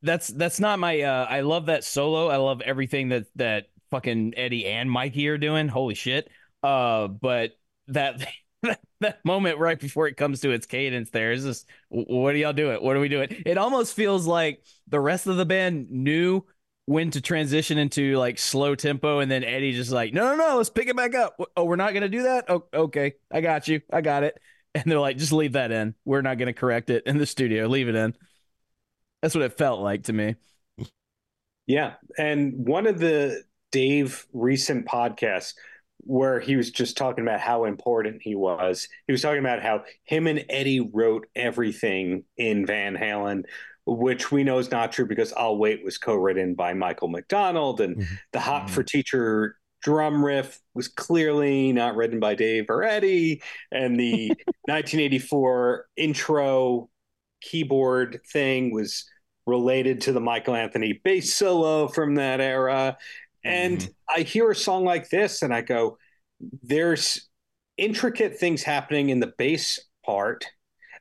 that's 0.01 0.27
that's 0.27 0.59
not 0.59 0.79
my 0.79 1.01
uh 1.01 1.25
I 1.25 1.41
love 1.41 1.67
that 1.67 1.83
solo. 1.83 2.27
I 2.27 2.37
love 2.37 2.61
everything 2.61 3.09
that 3.09 3.25
that 3.35 3.67
fucking 3.89 4.33
Eddie 4.37 4.65
and 4.65 4.89
Mikey 4.89 5.27
are 5.27 5.37
doing. 5.37 5.67
Holy 5.67 5.95
shit. 5.95 6.29
Uh 6.63 7.07
but 7.07 7.51
that 7.87 8.25
that, 8.99 9.23
moment 9.23 9.59
right 9.59 9.79
before 9.79 10.07
it 10.07 10.17
comes 10.17 10.41
to 10.41 10.51
its 10.51 10.65
cadence 10.65 11.11
there 11.11 11.31
is 11.31 11.43
just 11.43 11.67
what 11.89 12.33
are 12.33 12.37
y'all 12.37 12.53
doing? 12.53 12.77
What 12.83 12.95
are 12.95 12.99
we 12.99 13.09
doing? 13.09 13.43
It 13.45 13.57
almost 13.57 13.93
feels 13.93 14.25
like 14.25 14.63
the 14.87 14.99
rest 14.99 15.27
of 15.27 15.37
the 15.37 15.45
band 15.45 15.89
knew 15.91 16.43
when 16.85 17.11
to 17.11 17.21
transition 17.21 17.77
into 17.77 18.17
like 18.17 18.39
slow 18.39 18.73
tempo 18.73 19.19
and 19.19 19.29
then 19.29 19.43
Eddie 19.43 19.73
just 19.73 19.91
like, 19.91 20.13
"No, 20.13 20.23
no, 20.23 20.35
no, 20.35 20.57
let's 20.57 20.69
pick 20.69 20.87
it 20.87 20.95
back 20.95 21.13
up." 21.15 21.39
Oh, 21.55 21.65
we're 21.65 21.75
not 21.75 21.91
going 21.91 22.03
to 22.03 22.09
do 22.09 22.23
that? 22.23 22.45
Oh, 22.49 22.63
okay. 22.73 23.15
I 23.31 23.41
got 23.41 23.67
you. 23.67 23.81
I 23.91 24.01
got 24.01 24.23
it. 24.23 24.39
And 24.73 24.85
they're 24.85 24.99
like, 24.99 25.17
"Just 25.17 25.33
leave 25.33 25.53
that 25.53 25.71
in. 25.71 25.95
We're 26.05 26.21
not 26.21 26.37
going 26.37 26.47
to 26.47 26.53
correct 26.53 26.89
it 26.89 27.03
in 27.05 27.17
the 27.17 27.25
studio. 27.25 27.67
Leave 27.67 27.89
it 27.89 27.95
in." 27.95 28.15
That's 29.21 29.35
what 29.35 29.43
it 29.43 29.57
felt 29.57 29.79
like 29.81 30.03
to 30.03 30.13
me. 30.13 30.35
Yeah. 31.65 31.93
And 32.17 32.53
one 32.67 32.87
of 32.87 32.99
the 32.99 33.43
Dave 33.71 34.25
recent 34.31 34.85
podcasts 34.85 35.53
where 35.99 36.39
he 36.39 36.55
was 36.55 36.71
just 36.71 36.95
talking 36.95 37.23
about 37.23 37.41
how 37.41 37.65
important 37.65 38.21
he 38.21 38.35
was, 38.35 38.87
he 39.07 39.11
was 39.11 39.21
talking 39.21 39.39
about 39.39 39.61
how 39.61 39.83
him 40.05 40.27
and 40.27 40.45
Eddie 40.49 40.79
wrote 40.79 41.27
everything 41.35 42.23
in 42.37 42.65
Van 42.65 42.95
Halen, 42.95 43.43
which 43.85 44.31
we 44.31 44.43
know 44.45 44.59
is 44.59 44.71
not 44.71 44.93
true 44.93 45.05
because 45.05 45.33
I'll 45.33 45.57
Wait 45.57 45.83
was 45.83 45.97
co 45.97 46.15
written 46.15 46.53
by 46.55 46.73
Michael 46.73 47.09
McDonald 47.09 47.81
and 47.81 47.97
Mhm. 47.97 48.19
the 48.31 48.39
Hot 48.39 48.69
for 48.69 48.83
Teacher 48.83 49.57
drum 49.83 50.23
riff 50.23 50.59
was 50.73 50.87
clearly 50.87 51.73
not 51.73 51.95
written 51.95 52.19
by 52.19 52.35
Dave 52.35 52.65
or 52.69 52.83
Eddie. 52.83 53.41
And 53.71 53.99
the 53.99 54.29
1984 54.67 55.87
intro 55.97 56.89
keyboard 57.41 58.21
thing 58.31 58.71
was 58.71 59.05
related 59.45 60.01
to 60.01 60.11
the 60.11 60.19
Michael 60.19 60.55
Anthony 60.55 60.99
bass 61.03 61.33
solo 61.33 61.87
from 61.87 62.15
that 62.15 62.41
era. 62.41 62.97
And 63.43 63.79
mm-hmm. 63.79 64.19
I 64.19 64.23
hear 64.23 64.51
a 64.51 64.55
song 64.55 64.83
like 64.83 65.09
this 65.09 65.41
and 65.41 65.53
I 65.53 65.61
go, 65.61 65.97
there's 66.61 67.27
intricate 67.77 68.37
things 68.37 68.63
happening 68.63 69.09
in 69.09 69.19
the 69.19 69.33
bass 69.37 69.79
part 70.05 70.45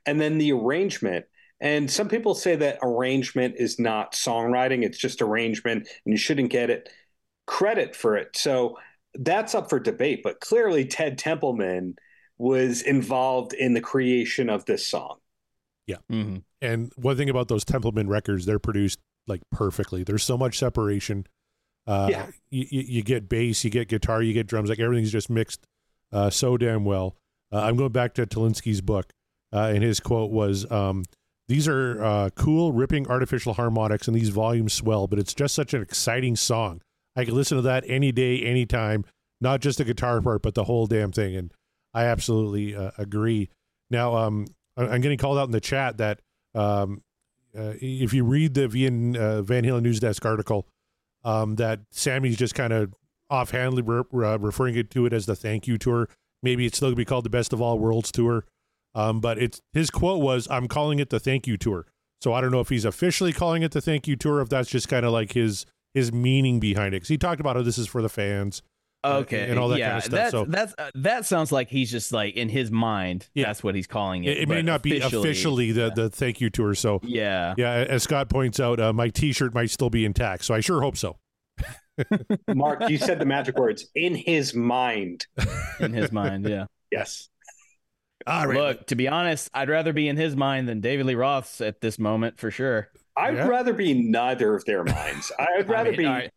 and 0.07 0.21
then 0.21 0.39
the 0.39 0.53
arrangement. 0.53 1.27
And 1.61 1.91
some 1.91 2.09
people 2.09 2.35
say 2.35 2.55
that 2.57 2.79
arrangement 2.83 3.55
is 3.59 3.79
not 3.79 4.13
songwriting, 4.13 4.85
it's 4.85 4.99
just 4.99 5.23
arrangement, 5.23 5.89
and 6.05 6.13
you 6.13 6.19
shouldn't 6.19 6.51
get 6.51 6.71
it 6.71 6.89
credit 7.47 7.97
for 7.97 8.17
it. 8.17 8.37
So 8.37 8.77
that's 9.15 9.55
up 9.55 9.71
for 9.71 9.81
debate. 9.81 10.21
But 10.23 10.41
clearly, 10.41 10.85
Ted 10.85 11.19
Templeman 11.19 11.97
was 12.39 12.83
involved 12.83 13.55
in 13.55 13.73
the 13.73 13.81
creation 13.81 14.51
of 14.51 14.67
this 14.67 14.87
song. 14.87 15.17
Mhm. 16.11 16.43
And 16.61 16.93
one 16.97 17.17
thing 17.17 17.31
about 17.31 17.49
those 17.49 17.65
Templeman 17.65 18.09
records, 18.09 18.45
they're 18.47 18.59
produced 18.59 18.99
like 19.27 19.43
perfectly. 19.51 20.03
There's 20.05 20.25
so 20.25 20.37
much 20.37 20.59
separation. 20.59 21.27
Uh, 21.87 22.09
Yeah. 22.11 22.31
you, 22.51 22.67
you, 22.71 23.03
get 23.03 23.29
bass, 23.29 23.65
you 23.65 23.71
get 23.71 23.89
guitar, 23.89 24.23
you 24.23 24.33
get 24.33 24.47
drums. 24.47 24.69
Like 24.69 24.81
everything's 24.81 25.13
just 25.13 25.31
mixed 25.31 25.67
uh, 26.13 26.31
so 26.31 26.57
damn 26.57 26.85
well. 26.85 27.17
Uh, 27.53 27.61
I'm 27.61 27.77
going 27.77 27.93
back 27.93 28.15
to 28.15 28.27
Tolinsky's 28.27 28.81
book, 28.81 29.13
uh, 29.53 29.71
and 29.75 29.83
his 29.83 30.01
quote 30.01 30.31
was, 30.33 30.69
um, 30.71 31.05
"These 31.49 31.69
are 31.69 32.03
uh, 32.03 32.31
cool, 32.31 32.73
ripping 32.73 33.07
artificial 33.09 33.55
harmonics, 33.55 34.09
and 34.09 34.17
these 34.17 34.31
volumes 34.31 34.73
swell. 34.73 35.07
But 35.07 35.21
it's 35.21 35.35
just 35.35 35.55
such 35.55 35.73
an 35.75 35.83
exciting 35.83 36.35
song. 36.35 36.81
I 37.15 37.25
could 37.25 37.35
listen 37.35 37.57
to 37.57 37.63
that 37.63 37.85
any 37.87 38.11
day, 38.11 38.41
anytime. 38.43 39.05
Not 39.41 39.61
just 39.61 39.79
the 39.79 39.85
guitar 39.85 40.21
part, 40.21 40.43
but 40.43 40.55
the 40.55 40.65
whole 40.65 40.87
damn 40.89 41.13
thing." 41.13 41.37
And 41.37 41.53
I 41.95 42.05
absolutely 42.05 42.75
uh, 42.75 42.91
agree. 42.99 43.49
Now, 43.91 44.17
um, 44.17 44.47
I'm 44.77 45.01
getting 45.01 45.19
called 45.19 45.39
out 45.39 45.47
in 45.47 45.53
the 45.53 45.61
chat 45.61 45.99
that 45.99 46.21
um, 46.55 47.03
uh, 47.57 47.75
if 47.81 48.13
you 48.13 48.25
read 48.25 48.55
the 48.55 48.69
Vian, 48.69 49.17
uh, 49.17 49.43
Van 49.43 49.65
Halen 49.65 49.83
News 49.83 50.01
Desk 50.01 50.25
article, 50.25 50.67
um, 51.25 51.57
that 51.57 51.81
Sammy's 51.91 52.37
just 52.37 52.55
kind 52.55 52.73
of 52.73 52.93
offhandedly 53.31 53.83
re- 53.83 54.05
re- 54.13 54.37
referring 54.37 54.77
it 54.77 54.91
to 54.91 55.07
it 55.07 55.13
as 55.13 55.27
the 55.27 55.35
thank 55.35 55.67
you 55.67 55.79
tour. 55.79 56.09
Maybe 56.43 56.67
it's 56.67 56.77
still 56.77 56.89
going 56.89 56.97
to 56.97 57.01
be 57.01 57.05
called 57.05 57.25
the 57.25 57.31
Best 57.31 57.53
of 57.53 57.61
All 57.61 57.79
Worlds 57.79 58.13
tour. 58.13 58.45
Um, 58.95 59.21
but 59.21 59.39
it's 59.39 59.61
his 59.73 59.91
quote 59.91 60.23
was, 60.23 60.49
"I'm 60.51 60.69
calling 60.69 60.99
it 60.99 61.11
the 61.11 61.21
thank 61.21 61.47
you 61.47 61.57
tour." 61.57 61.87
So 62.21 62.33
I 62.33 62.41
don't 62.41 62.51
know 62.51 62.61
if 62.61 62.71
he's 62.71 62.85
officially 62.85 63.33
calling 63.33 63.63
it 63.63 63.73
the 63.73 63.81
thank 63.81 64.07
you 64.07 64.17
tour, 64.17 64.41
if 64.41 64.49
that's 64.49 64.71
just 64.71 64.89
kind 64.89 65.05
of 65.05 65.13
like 65.13 65.33
his 65.33 65.67
his 65.93 66.13
meaning 66.13 66.61
behind 66.61 66.95
it. 66.95 66.99
Because 66.99 67.09
he 67.09 67.19
talked 67.19 67.41
about 67.41 67.57
how 67.57 67.63
this 67.63 67.79
is 67.79 67.87
for 67.87 68.03
the 68.03 68.09
fans. 68.09 68.63
Uh, 69.07 69.19
Okay, 69.21 69.49
and 69.49 69.59
all 69.59 69.69
that 69.69 69.79
yeah, 69.79 69.87
kind 69.89 69.99
of 69.99 70.05
stuff, 70.05 70.13
That, 70.19 70.31
so- 70.31 70.45
that's 70.47 70.75
uh, 70.79 70.91
that 70.97 71.25
sounds 71.27 71.53
like 71.53 71.69
he's 71.69 71.91
just 71.91 72.13
like 72.13 72.35
in 72.37 72.49
his 72.49 72.71
mind. 72.71 73.29
Yeah. 73.35 73.47
That's 73.47 73.63
what 73.65 73.75
he's 73.75 73.87
calling 73.87 74.25
it. 74.25 74.31
It, 74.31 74.39
it 74.43 74.49
may 74.49 74.57
but 74.57 74.65
not 74.65 74.83
be 74.83 75.01
officially 75.01 75.73
the 75.73 75.91
the 75.95 76.11
thank 76.11 76.41
you 76.41 76.51
tour. 76.51 76.75
So 76.75 77.01
Yeah, 77.03 77.55
yeah, 77.57 77.73
as 77.89 78.03
Scott 78.03 78.29
points 78.29 78.61
out, 78.61 78.81
uh, 78.81 78.93
my 78.93 79.09
T-shirt 79.09 79.55
might 79.55 79.71
still 79.71 79.91
be 79.91 80.05
intact. 80.05 80.45
So 80.45 80.55
I 80.55 80.61
sure 80.61 80.81
hope 80.83 80.97
so. 80.97 81.17
Mark, 82.55 82.89
you 82.91 82.99
said 82.99 83.19
the 83.19 83.25
magic 83.25 83.57
words 83.59 83.87
in 83.95 84.15
his 84.15 84.55
mind. 84.55 85.27
in 85.81 85.93
his 85.93 86.13
mind. 86.13 86.49
Yeah. 86.49 86.67
Yes. 86.93 87.29
All 88.29 88.47
right. 88.47 88.57
Look, 88.57 88.87
to 88.87 88.95
be 88.97 89.09
honest, 89.09 89.51
I'd 89.53 89.69
rather 89.69 89.93
be 89.93 90.09
in 90.09 90.17
his 90.17 90.37
mind 90.37 90.69
than 90.69 90.81
David 90.81 91.07
Lee 91.07 91.15
Roth's 91.17 91.61
at 91.61 91.81
this 91.81 91.99
moment 91.99 92.39
for 92.39 92.51
sure. 92.51 92.89
I'd 93.17 93.35
Yeah. 93.35 93.49
rather 93.49 93.73
be 93.73 93.93
neither 93.95 94.55
of 94.55 94.65
their 94.67 94.85
minds. 94.85 95.33
I'd 95.39 95.65
I 95.65 95.69
rather 95.69 95.91
mean, 95.91 95.99
be 95.99 96.07
all 96.07 96.13
right, 96.13 96.31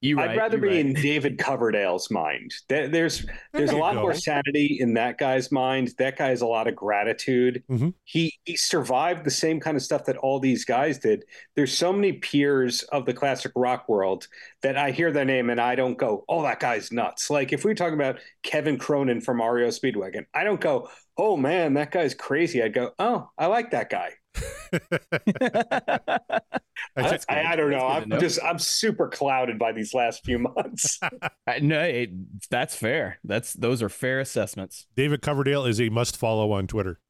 you 0.00 0.20
I'd 0.20 0.26
right, 0.26 0.38
rather 0.38 0.56
you 0.56 0.62
be 0.62 0.68
right. 0.68 0.76
in 0.78 0.92
David 0.92 1.38
Coverdale's 1.38 2.10
mind. 2.10 2.52
There- 2.68 2.88
There's 2.88 3.26
there's 3.52 3.70
a 3.70 3.76
lot 3.76 3.94
go. 3.94 4.02
more 4.02 4.14
sanity 4.14 4.78
in 4.80 4.94
that 4.94 5.18
guy's 5.18 5.50
mind. 5.50 5.94
That 5.98 6.16
guy 6.16 6.28
has 6.28 6.40
a 6.40 6.46
lot 6.46 6.68
of 6.68 6.76
gratitude. 6.76 7.64
Mhm. 7.70 7.94
He 8.04 8.38
he 8.44 8.56
survived 8.56 9.24
the 9.24 9.30
same 9.30 9.58
kind 9.60 9.76
of 9.76 9.82
stuff 9.82 10.04
that 10.04 10.16
all 10.18 10.38
these 10.38 10.64
guys 10.64 10.98
did. 10.98 11.24
There's 11.56 11.76
so 11.76 11.92
many 11.92 12.12
peers 12.12 12.82
of 12.84 13.06
the 13.06 13.14
classic 13.14 13.52
rock 13.56 13.88
world 13.88 14.28
that 14.62 14.76
I 14.76 14.92
hear 14.92 15.10
their 15.10 15.24
name 15.24 15.50
and 15.50 15.60
I 15.60 15.74
don't 15.74 15.98
go, 15.98 16.24
"Oh, 16.28 16.42
that 16.42 16.60
guy's 16.60 16.92
nuts." 16.92 17.28
Like 17.30 17.52
if 17.52 17.64
we 17.64 17.74
talk 17.74 17.92
about 17.92 18.20
Kevin 18.44 18.78
Cronin 18.78 19.20
from 19.20 19.40
REO 19.42 19.68
Speedwagon, 19.68 20.26
I 20.32 20.44
don't 20.44 20.60
go, 20.60 20.88
"Oh 21.16 21.36
man, 21.36 21.74
that 21.74 21.90
guy's 21.90 22.14
crazy." 22.14 22.62
I'd 22.62 22.72
go, 22.74 22.92
"Oh, 22.98 23.30
I 23.36 23.46
like 23.46 23.72
that 23.72 23.90
guy." 23.90 24.12
I 26.96 27.02
That's 27.02 27.26
I, 27.28 27.42
I 27.42 27.56
don't 27.56 27.70
know. 27.70 27.86
I'm 27.86 28.08
know. 28.08 28.18
just 28.18 28.38
I'm 28.42 28.58
super 28.58 29.08
clouded 29.08 29.58
by 29.58 29.72
these 29.72 29.94
last 29.94 30.24
few 30.24 30.38
months. 30.38 30.98
No, 31.62 31.80
it, 31.80 32.10
that's 32.50 32.74
fair. 32.76 33.18
That's 33.24 33.54
those 33.54 33.82
are 33.82 33.88
fair 33.88 34.20
assessments. 34.20 34.86
David 34.96 35.22
Coverdale 35.22 35.64
is 35.64 35.80
a 35.80 35.88
must 35.88 36.16
follow 36.16 36.52
on 36.52 36.66
Twitter. 36.66 37.00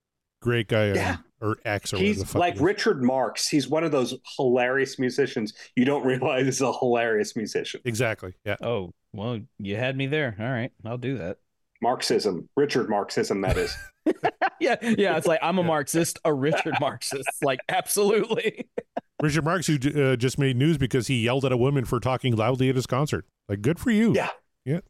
Great 0.41 0.69
guy, 0.69 0.91
uh, 0.91 0.95
Yeah. 0.95 1.17
or 1.41 1.57
ex, 1.65 1.93
or 1.93 1.97
whatever 1.97 2.13
the 2.15 2.21
He's 2.21 2.31
fuck 2.31 2.41
like 2.41 2.55
it 2.55 2.57
is. 2.59 2.63
Richard 2.63 3.03
Marx. 3.03 3.49
He's 3.49 3.69
one 3.69 3.83
of 3.83 3.91
those 3.91 4.15
hilarious 4.37 4.99
musicians 5.01 5.55
you 5.75 5.85
don't 5.85 6.07
realize 6.07 6.47
is 6.47 6.61
a 6.61 6.73
hilarious 6.73 7.35
musician. 7.35 7.81
Exactly. 7.85 8.33
Yeah. 8.45 8.57
Oh, 8.63 8.95
well, 9.13 9.41
you 9.59 9.75
had 9.77 9.97
me 9.97 10.07
there. 10.07 10.37
All 10.39 10.47
right, 10.49 10.71
I'll 10.85 10.99
do 10.99 11.19
that. 11.19 11.39
Marxism, 11.83 12.49
Richard 12.57 12.89
Marxism, 12.89 13.41
that 13.43 13.57
is. 13.57 13.77
yeah, 14.61 14.77
yeah. 14.83 15.17
It's 15.17 15.27
like 15.27 15.41
I'm 15.43 15.59
a 15.59 15.63
Marxist, 15.65 16.19
a 16.25 16.33
Richard 16.33 16.75
Marxist. 16.81 17.29
Like, 17.43 17.61
absolutely. 17.69 18.69
Richard 19.21 19.45
Marx, 19.45 19.67
who 19.67 19.75
uh, 19.75 20.17
just 20.17 20.39
made 20.39 20.57
news 20.57 20.79
because 20.79 21.09
he 21.09 21.23
yelled 21.25 21.45
at 21.45 21.53
a 21.53 21.57
woman 21.57 21.85
for 21.85 21.99
talking 21.99 22.37
loudly 22.37 22.69
at 22.69 22.77
his 22.77 22.87
concert. 22.87 23.27
Like, 23.49 23.63
good 23.63 23.79
for 23.79 23.91
you. 23.91 24.15
Yeah. 24.15 24.31
Yeah. 24.65 24.81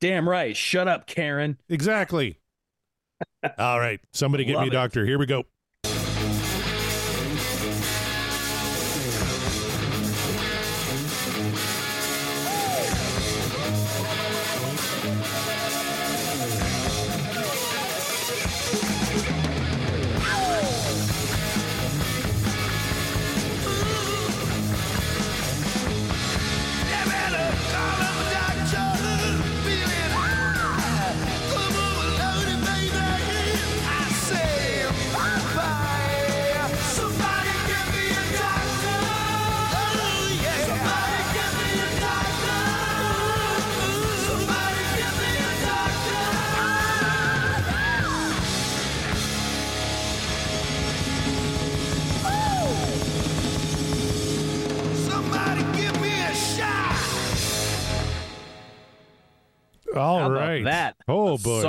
Damn 0.00 0.28
right. 0.28 0.56
Shut 0.56 0.88
up, 0.88 1.06
Karen. 1.06 1.58
Exactly. 1.68 2.40
All 3.58 3.78
right. 3.78 4.00
Somebody 4.12 4.44
get 4.44 4.54
Love 4.56 4.62
me 4.62 4.68
a 4.68 4.72
doctor. 4.72 5.04
Here 5.04 5.18
we 5.18 5.26
go. 5.26 5.44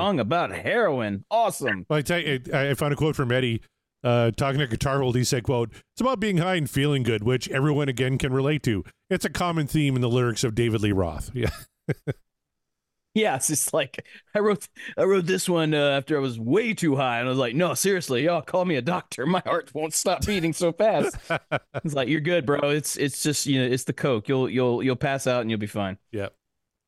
Song 0.09 0.19
about 0.19 0.49
heroin. 0.49 1.23
Awesome. 1.29 1.85
Well, 1.87 1.99
I 1.99 2.01
tell 2.01 2.19
you, 2.19 2.41
I 2.51 2.71
I 2.71 2.73
found 2.73 2.93
a 2.93 2.95
quote 2.95 3.15
from 3.15 3.31
Eddie 3.31 3.61
uh, 4.03 4.31
talking 4.31 4.59
to 4.59 4.65
Guitar 4.65 4.97
World. 4.97 5.15
He 5.15 5.23
said, 5.23 5.43
"quote 5.43 5.69
It's 5.71 6.01
about 6.01 6.19
being 6.19 6.37
high 6.37 6.55
and 6.55 6.67
feeling 6.67 7.03
good, 7.03 7.23
which 7.23 7.47
everyone 7.49 7.89
again 7.89 8.17
can 8.17 8.33
relate 8.33 8.63
to. 8.63 8.83
It's 9.11 9.23
a 9.23 9.29
common 9.29 9.67
theme 9.67 9.95
in 9.95 10.01
the 10.01 10.09
lyrics 10.09 10.43
of 10.43 10.55
David 10.55 10.81
Lee 10.81 10.91
Roth." 10.91 11.31
Yeah, 11.35 11.51
Yeah, 13.15 13.35
it's 13.35 13.47
just 13.47 13.71
like 13.73 14.03
I 14.35 14.39
wrote. 14.39 14.67
I 14.97 15.03
wrote 15.03 15.25
this 15.27 15.47
one 15.47 15.75
uh, 15.75 15.97
after 15.97 16.17
I 16.17 16.21
was 16.21 16.39
way 16.39 16.73
too 16.73 16.95
high, 16.95 17.19
and 17.19 17.27
I 17.27 17.29
was 17.29 17.37
like, 17.39 17.53
"No, 17.53 17.75
seriously, 17.75 18.23
y'all 18.25 18.41
call 18.41 18.65
me 18.65 18.77
a 18.77 18.81
doctor. 18.81 19.25
My 19.27 19.43
heart 19.45 19.71
won't 19.75 19.93
stop 19.93 20.25
beating 20.25 20.53
so 20.53 20.71
fast." 20.71 21.15
it's 21.83 21.93
like 21.93 22.07
you're 22.07 22.19
good, 22.19 22.47
bro. 22.47 22.69
It's 22.69 22.97
it's 22.97 23.21
just 23.21 23.45
you 23.45 23.59
know 23.59 23.67
it's 23.71 23.83
the 23.83 23.93
coke. 23.93 24.27
You'll 24.27 24.49
you'll 24.49 24.81
you'll 24.81 24.95
pass 24.95 25.27
out 25.27 25.41
and 25.41 25.51
you'll 25.51 25.59
be 25.59 25.67
fine. 25.67 25.99
Yep. 26.11 26.33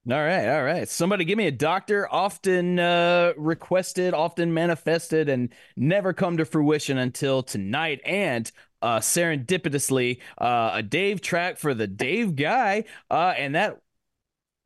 All 0.10 0.16
right, 0.18 0.48
all 0.48 0.64
right. 0.64 0.90
Somebody 0.90 1.26
give 1.26 1.38
me 1.38 1.46
a 1.46 1.52
doctor. 1.52 2.12
Often 2.12 2.80
uh, 2.80 3.34
requested, 3.38 4.16
often 4.16 4.52
manifested, 4.52 5.30
and 5.30 5.54
never 5.76 6.12
come 6.12 6.38
to 6.38 6.46
fruition 6.46 6.98
until 6.98 7.44
tonight. 7.44 8.02
And 8.04 8.52
uh, 8.82 8.98
serendipitously, 9.00 10.20
uh, 10.40 10.72
a 10.74 10.82
Dave 10.82 11.22
track 11.22 11.60
for 11.60 11.76
the 11.76 11.86
Dave 11.86 12.36
guy, 12.36 12.86
uh, 13.12 13.36
and 13.38 13.54
that 13.54 13.80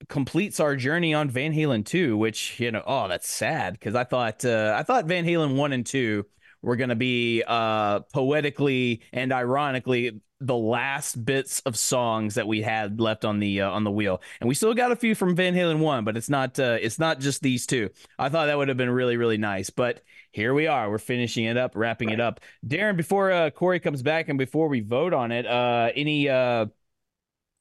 completes 0.10 0.60
our 0.60 0.76
journey 0.76 1.14
on 1.14 1.30
Van 1.30 1.54
Halen 1.54 1.86
2, 1.86 2.18
which 2.18 2.60
you 2.60 2.72
know, 2.72 2.84
oh, 2.88 3.08
that's 3.08 3.30
sad 3.30 3.74
because 3.74 3.96
I 3.96 4.06
thought 4.06 4.46
uh, 4.46 4.76
I 4.78 4.84
thought 4.84 5.06
Van 5.06 5.26
Halen 5.26 5.56
1 5.56 5.74
and 5.74 5.86
2 5.86 6.26
were 6.66 6.76
going 6.76 6.90
to 6.90 6.96
be 6.96 7.44
uh 7.48 8.02
poetically 8.14 9.02
and 9.14 9.32
ironically 9.32 10.22
the 10.42 10.56
last 10.56 11.24
bits 11.24 11.62
of 11.62 11.78
songs 11.78 12.36
that 12.36 12.48
we 12.48 12.62
had 12.62 13.00
left 13.00 13.24
on 13.24 13.40
the 13.40 13.62
uh, 13.62 13.70
on 13.70 13.84
the 13.84 13.92
wheel. 13.92 14.22
And 14.42 14.48
we 14.48 14.56
still 14.56 14.74
got 14.74 14.92
a 14.92 14.96
few 14.96 15.16
from 15.16 15.36
Van 15.36 15.54
Halen 15.54 15.80
1, 15.80 16.04
but 16.04 16.18
it's 16.18 16.30
not 16.30 16.60
uh, 16.60 16.78
it's 16.82 17.00
not 17.00 17.20
just 17.20 17.42
these 17.42 17.66
two. 17.66 17.90
I 18.20 18.30
thought 18.30 18.48
that 18.48 18.58
would 18.58 18.68
have 18.68 18.78
been 18.78 18.90
really 18.90 19.18
really 19.18 19.38
nice, 19.38 19.70
but 19.70 20.02
here 20.32 20.54
we 20.54 20.68
are. 20.68 20.90
We're 20.90 20.98
finishing 20.98 21.46
it 21.46 21.58
up, 21.58 21.72
wrapping 21.76 22.10
it 22.10 22.20
up. 22.20 22.42
Darren, 22.68 22.98
before 22.98 23.32
uh, 23.32 23.50
Corey 23.50 23.80
comes 23.80 24.02
back 24.02 24.28
and 24.28 24.38
before 24.38 24.68
we 24.68 24.82
vote 24.82 25.14
on 25.14 25.32
it, 25.32 25.46
uh 25.46 25.92
any 25.96 26.28
uh 26.30 26.66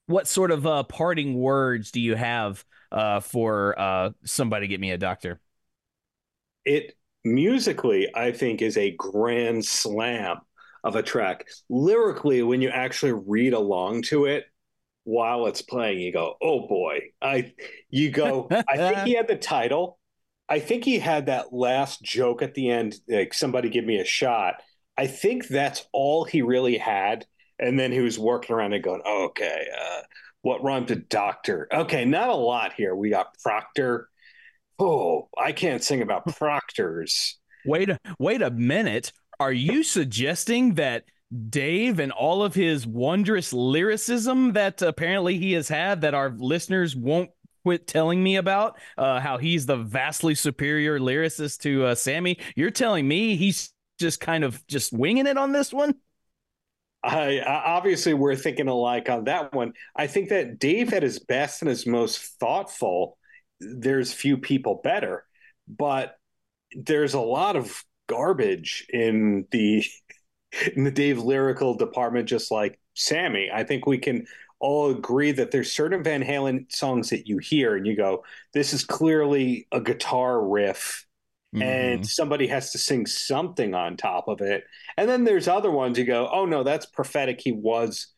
what 0.07 0.29
sort 0.29 0.51
of 0.51 0.67
uh 0.67 0.83
parting 0.83 1.35
words 1.35 1.91
do 1.91 2.01
you 2.01 2.15
have 2.15 2.65
uh 2.93 3.21
for 3.21 3.79
uh 3.79 4.11
somebody 4.25 4.67
get 4.67 4.81
me 4.81 4.91
a 4.91 4.99
doctor 4.99 5.41
it 6.65 6.97
musically 7.25 8.09
i 8.15 8.31
think 8.31 8.61
is 8.63 8.77
a 8.77 8.93
grand 8.93 9.65
slam 9.65 10.39
of 10.85 10.97
a 10.97 11.03
track. 11.03 11.47
Lyrically 11.69 12.43
when 12.43 12.61
you 12.61 12.69
actually 12.69 13.13
read 13.13 13.55
along 13.55 14.03
to 14.03 14.27
it 14.27 14.45
while 15.05 15.47
it's 15.47 15.63
playing 15.63 15.99
you 15.99 16.13
go 16.13 16.37
oh 16.41 16.69
boy. 16.69 17.01
I 17.21 17.55
you 17.91 18.11
go 18.11 18.49
i 18.69 18.77
think 18.77 18.99
he 18.99 19.15
had 19.15 19.27
the 19.27 19.37
title. 19.37 19.99
I 20.47 20.61
think 20.61 20.85
he 20.85 20.99
had 20.99 21.27
that 21.27 21.55
last 21.55 22.03
joke 22.03 22.43
at 22.43 22.55
the 22.55 22.71
end 22.71 22.97
like 23.09 23.33
somebody 23.35 23.71
give 23.71 23.85
me 23.85 23.99
a 23.99 24.05
shot. 24.05 24.57
I 24.97 25.07
think 25.07 25.49
that's 25.49 25.87
all 25.93 26.25
he 26.25 26.43
really 26.43 26.77
had. 26.77 27.27
And 27.59 27.79
then 27.79 27.91
he 27.91 28.01
was 28.01 28.19
working 28.19 28.55
around 28.55 28.75
and 28.75 28.85
going 28.85 29.03
okay 29.07 29.67
uh 29.77 30.03
what 30.43 30.63
rhymes 30.63 30.91
with 30.91 31.09
doctor? 31.09 31.67
Okay 31.73 32.05
not 32.05 32.29
a 32.29 32.35
lot 32.35 32.75
here. 32.75 32.95
We 32.95 33.09
got 33.09 33.39
proctor 33.43 34.11
Oh, 34.79 35.29
I 35.39 35.53
can't 35.53 35.83
sing 35.83 36.03
about 36.03 36.27
proctors. 36.37 37.39
wait 37.65 37.91
a 37.91 37.99
wait 38.19 38.43
a 38.43 38.51
minute 38.51 39.13
are 39.41 39.53
you 39.53 39.83
suggesting 39.83 40.75
that 40.75 41.05
Dave 41.49 41.99
and 41.99 42.13
all 42.13 42.43
of 42.43 42.55
his 42.55 42.87
wondrous 42.87 43.53
lyricism 43.53 44.53
that 44.53 44.83
apparently 44.83 45.39
he 45.39 45.53
has 45.53 45.69
had 45.69 46.03
that 46.03 46.15
our 46.15 46.31
listeners 46.31 46.95
won't 46.95 47.31
quit 47.65 47.87
telling 47.87 48.23
me 48.23 48.37
about 48.37 48.79
uh 48.99 49.19
how 49.21 49.39
he's 49.39 49.65
the 49.67 49.77
vastly 49.77 50.35
superior 50.35 50.99
lyricist 51.01 51.61
to 51.61 51.87
uh, 51.87 51.95
Sammy 51.95 52.39
you're 52.55 52.71
telling 52.71 53.09
me 53.09 53.37
he's 53.37 53.73
just 53.99 54.21
kind 54.21 54.45
of 54.45 54.65
just 54.67 54.93
winging 54.93 55.27
it 55.27 55.39
on 55.39 55.53
this 55.53 55.73
one 55.73 55.95
I, 57.03 57.39
I 57.41 57.73
obviously 57.77 58.15
we're 58.15 58.35
thinking 58.37 58.69
alike 58.69 59.11
on 59.11 59.25
that 59.25 59.53
one. 59.53 59.75
I 59.95 60.07
think 60.07 60.31
that 60.31 60.59
Dave 60.59 60.93
at 60.95 61.03
his 61.03 61.19
best 61.19 61.61
and 61.61 61.69
his 61.69 61.87
most 61.87 62.39
thoughtful, 62.41 63.19
there's 63.79 64.13
few 64.13 64.37
people 64.39 64.81
better, 64.83 65.25
but 65.69 66.17
there's 66.73 67.15
a 67.15 67.21
lot 67.21 67.57
of 67.57 67.85
garbage 68.09 68.87
in 68.91 69.47
the 69.51 69.85
in 70.77 70.85
the 70.85 70.91
Dave 70.91 71.19
lyrical 71.19 71.77
department, 71.77 72.29
just 72.29 72.51
like 72.51 72.79
Sammy. 72.95 73.51
I 73.53 73.65
think 73.65 73.87
we 73.87 73.99
can 73.99 74.27
all 74.61 74.91
agree 74.91 75.33
that 75.33 75.51
there's 75.51 75.73
certain 75.73 76.03
Van 76.03 76.23
Halen 76.23 76.73
songs 76.73 77.11
that 77.11 77.27
you 77.27 77.39
hear 77.39 77.77
and 77.77 77.87
you 77.87 77.97
go, 77.97 78.25
this 78.53 78.73
is 78.73 78.85
clearly 78.85 79.67
a 79.73 79.81
guitar 79.81 80.43
riff 80.43 81.05
and 81.61 82.01
mm-hmm. 82.01 82.05
somebody 82.05 82.49
has 82.49 82.73
to 82.73 82.79
sing 82.79 83.07
something 83.07 83.75
on 83.75 83.97
top 83.97 84.27
of 84.27 84.41
it. 84.41 84.65
And 84.97 85.09
then 85.09 85.25
there's 85.25 85.47
other 85.47 85.71
ones 85.71 85.99
you 85.99 86.05
go, 86.05 86.29
oh 86.33 86.47
no, 86.47 86.65
that's 86.65 86.87
prophetic. 86.87 87.41
He 87.41 87.53
was 87.53 88.09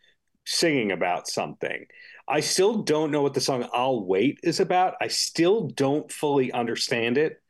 singing 0.46 0.90
about 0.90 1.28
something. 1.28 1.86
I 2.28 2.40
still 2.40 2.82
don't 2.82 3.10
know 3.10 3.22
what 3.22 3.34
the 3.34 3.40
song 3.40 3.68
I'll 3.72 4.04
Wait 4.04 4.40
is 4.42 4.60
about. 4.60 4.94
I 5.00 5.08
still 5.08 5.68
don't 5.68 6.10
fully 6.10 6.50
understand 6.52 7.18
it, 7.18 7.40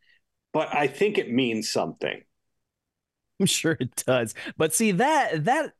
but 0.53 0.75
I 0.75 0.87
think 0.87 1.19
it 1.19 1.31
means 1.31 1.71
something. 1.71 2.23
I'm 3.41 3.47
sure 3.47 3.77
it 3.79 4.05
does. 4.07 4.35
But 4.57 4.75
see 4.75 4.93
that 4.93 5.45
that 5.45 5.73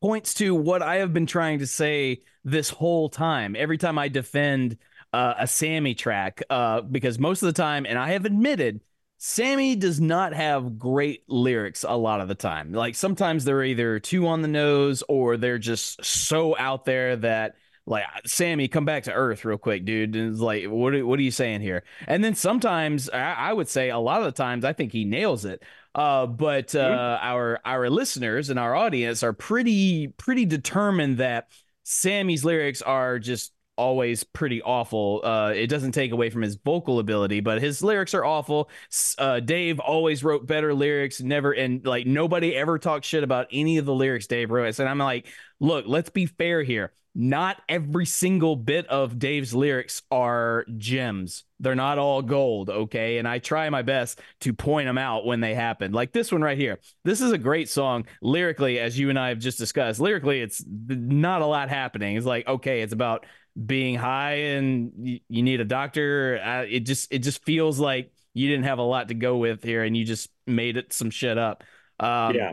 points 0.00 0.34
to 0.34 0.54
what 0.54 0.82
I 0.82 0.96
have 0.96 1.12
been 1.12 1.26
trying 1.26 1.60
to 1.60 1.66
say 1.66 2.22
this 2.44 2.70
whole 2.70 3.08
time. 3.08 3.56
Every 3.56 3.78
time 3.78 3.98
I 3.98 4.08
defend 4.08 4.78
uh, 5.12 5.34
a 5.38 5.46
Sammy 5.46 5.94
track, 5.94 6.42
uh, 6.50 6.82
because 6.82 7.18
most 7.18 7.42
of 7.42 7.46
the 7.46 7.52
time, 7.52 7.86
and 7.86 7.98
I 7.98 8.10
have 8.10 8.24
admitted, 8.24 8.82
Sammy 9.18 9.74
does 9.74 10.00
not 10.00 10.32
have 10.32 10.78
great 10.78 11.24
lyrics 11.28 11.84
a 11.86 11.96
lot 11.96 12.20
of 12.20 12.28
the 12.28 12.34
time. 12.34 12.72
Like 12.72 12.94
sometimes 12.94 13.44
they're 13.44 13.64
either 13.64 13.98
too 13.98 14.28
on 14.28 14.42
the 14.42 14.48
nose 14.48 15.02
or 15.08 15.36
they're 15.36 15.58
just 15.58 16.04
so 16.04 16.56
out 16.56 16.84
there 16.84 17.16
that 17.16 17.56
like 17.88 18.04
Sammy, 18.26 18.68
come 18.68 18.84
back 18.84 19.04
to 19.04 19.12
earth 19.12 19.44
real 19.44 19.56
quick, 19.56 19.84
dude. 19.84 20.14
And 20.14 20.32
it's 20.32 20.40
like, 20.40 20.64
what 20.66 20.94
are, 20.94 21.06
what 21.06 21.18
are 21.18 21.22
you 21.22 21.30
saying 21.30 21.62
here? 21.62 21.84
And 22.06 22.22
then 22.22 22.34
sometimes 22.34 23.08
I, 23.08 23.32
I 23.32 23.52
would 23.52 23.68
say 23.68 23.88
a 23.88 23.98
lot 23.98 24.20
of 24.20 24.26
the 24.26 24.32
times 24.32 24.64
I 24.64 24.74
think 24.74 24.92
he 24.92 25.04
nails 25.04 25.44
it. 25.44 25.62
Uh, 25.94 26.26
but 26.26 26.74
uh, 26.74 27.18
our 27.20 27.58
our 27.64 27.88
listeners 27.88 28.50
and 28.50 28.58
our 28.58 28.76
audience 28.76 29.22
are 29.22 29.32
pretty 29.32 30.08
pretty 30.08 30.44
determined 30.44 31.18
that 31.18 31.48
Sammy's 31.82 32.44
lyrics 32.44 32.82
are 32.82 33.18
just 33.18 33.52
always 33.78 34.22
pretty 34.22 34.60
awful. 34.60 35.22
Uh, 35.24 35.52
it 35.54 35.68
doesn't 35.68 35.92
take 35.92 36.12
away 36.12 36.28
from 36.28 36.42
his 36.42 36.56
vocal 36.56 36.98
ability, 36.98 37.40
but 37.40 37.62
his 37.62 37.82
lyrics 37.82 38.12
are 38.12 38.24
awful. 38.24 38.68
Uh, 39.16 39.40
Dave 39.40 39.80
always 39.80 40.22
wrote 40.22 40.46
better 40.46 40.74
lyrics, 40.74 41.20
never 41.20 41.52
and 41.52 41.86
like 41.86 42.06
nobody 42.06 42.54
ever 42.54 42.78
talked 42.78 43.06
shit 43.06 43.24
about 43.24 43.46
any 43.50 43.78
of 43.78 43.86
the 43.86 43.94
lyrics 43.94 44.26
Dave 44.26 44.50
wrote. 44.50 44.78
And 44.78 44.88
I'm 44.88 44.98
like, 44.98 45.26
look, 45.58 45.86
let's 45.88 46.10
be 46.10 46.26
fair 46.26 46.62
here. 46.62 46.92
Not 47.20 47.60
every 47.68 48.06
single 48.06 48.54
bit 48.54 48.86
of 48.86 49.18
Dave's 49.18 49.52
lyrics 49.52 50.02
are 50.08 50.64
gems. 50.76 51.42
They're 51.58 51.74
not 51.74 51.98
all 51.98 52.22
gold, 52.22 52.70
okay? 52.70 53.18
And 53.18 53.26
I 53.26 53.40
try 53.40 53.68
my 53.70 53.82
best 53.82 54.20
to 54.42 54.52
point 54.52 54.86
them 54.86 54.98
out 54.98 55.26
when 55.26 55.40
they 55.40 55.52
happen. 55.52 55.90
Like 55.90 56.12
this 56.12 56.30
one 56.30 56.42
right 56.42 56.56
here. 56.56 56.78
This 57.02 57.20
is 57.20 57.32
a 57.32 57.38
great 57.38 57.68
song 57.68 58.06
lyrically, 58.22 58.78
as 58.78 58.96
you 58.96 59.10
and 59.10 59.18
I 59.18 59.30
have 59.30 59.40
just 59.40 59.58
discussed. 59.58 59.98
Lyrically, 59.98 60.40
it's 60.40 60.62
not 60.68 61.42
a 61.42 61.46
lot 61.46 61.70
happening. 61.70 62.16
It's 62.16 62.24
like 62.24 62.46
okay, 62.46 62.82
it's 62.82 62.92
about 62.92 63.26
being 63.66 63.96
high 63.96 64.34
and 64.34 64.92
you, 65.28 65.42
need 65.42 65.60
a 65.60 65.64
doctor. 65.64 66.40
Uh, 66.40 66.66
it 66.68 66.86
just 66.86 67.12
it 67.12 67.18
just 67.18 67.44
feels 67.44 67.80
like 67.80 68.12
you 68.32 68.48
didn't 68.48 68.66
have 68.66 68.78
a 68.78 68.82
lot 68.82 69.08
to 69.08 69.14
go 69.14 69.38
with 69.38 69.64
here, 69.64 69.82
and 69.82 69.96
you 69.96 70.04
just 70.04 70.30
made 70.46 70.76
it 70.76 70.92
some 70.92 71.10
shit 71.10 71.36
up. 71.36 71.64
Um, 71.98 72.36
yeah. 72.36 72.52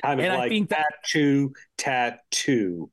Kind 0.00 0.20
of 0.20 0.26
and 0.26 0.32
I 0.32 0.36
like 0.36 0.50
think 0.50 0.68
that- 0.70 0.84
tattoo, 1.02 1.54
tattoo. 1.76 2.88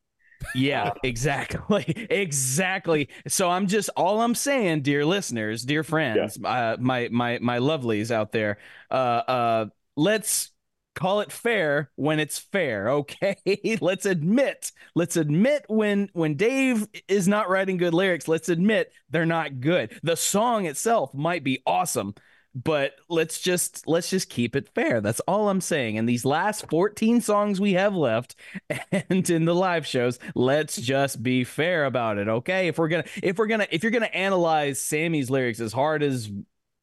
Yeah, 0.51 0.91
exactly. 1.03 2.07
Exactly. 2.09 3.09
So 3.27 3.49
I'm 3.49 3.67
just 3.67 3.89
all 3.95 4.21
I'm 4.21 4.35
saying, 4.35 4.81
dear 4.81 5.05
listeners, 5.05 5.63
dear 5.63 5.83
friends, 5.83 6.37
uh, 6.43 6.77
my 6.79 7.09
my 7.11 7.39
my 7.41 7.59
lovelies 7.59 8.11
out 8.11 8.31
there, 8.31 8.57
uh 8.91 8.93
uh 8.93 9.65
let's 9.95 10.51
call 10.95 11.21
it 11.21 11.31
fair 11.31 11.91
when 11.95 12.19
it's 12.19 12.37
fair, 12.37 12.89
okay? 12.89 13.77
let's 13.81 14.05
admit, 14.05 14.71
let's 14.95 15.17
admit 15.17 15.65
when 15.67 16.09
when 16.13 16.35
Dave 16.35 16.87
is 17.07 17.27
not 17.27 17.49
writing 17.49 17.77
good 17.77 17.93
lyrics, 17.93 18.27
let's 18.27 18.49
admit 18.49 18.91
they're 19.09 19.25
not 19.25 19.59
good. 19.59 19.99
The 20.03 20.15
song 20.15 20.65
itself 20.65 21.13
might 21.13 21.43
be 21.43 21.61
awesome, 21.65 22.13
but 22.55 22.93
let's 23.09 23.39
just 23.39 23.87
let's 23.87 24.09
just 24.09 24.29
keep 24.29 24.55
it 24.55 24.69
fair. 24.75 25.01
That's 25.01 25.19
all 25.21 25.49
I'm 25.49 25.61
saying. 25.61 25.97
And 25.97 26.07
these 26.07 26.23
last 26.25 26.69
14 26.69 27.19
songs 27.21 27.59
we 27.59 27.73
have 27.73 27.95
left 27.95 28.35
and 28.91 29.27
in 29.29 29.45
the 29.45 29.55
live 29.55 29.87
shows, 29.87 30.19
let's 30.35 30.75
just 30.75 31.23
be 31.23 31.43
fair 31.43 31.85
about 31.85 32.17
it, 32.17 32.27
okay? 32.27 32.67
If 32.67 32.77
we're 32.77 32.89
to 32.89 33.03
if 33.23 33.37
we're 33.37 33.47
to 33.47 33.73
if 33.73 33.81
you're 33.83 33.91
to 33.91 34.15
analyze 34.15 34.81
Sammy's 34.81 35.29
lyrics 35.29 35.59
as 35.59 35.73
hard 35.73 36.03
as 36.03 36.29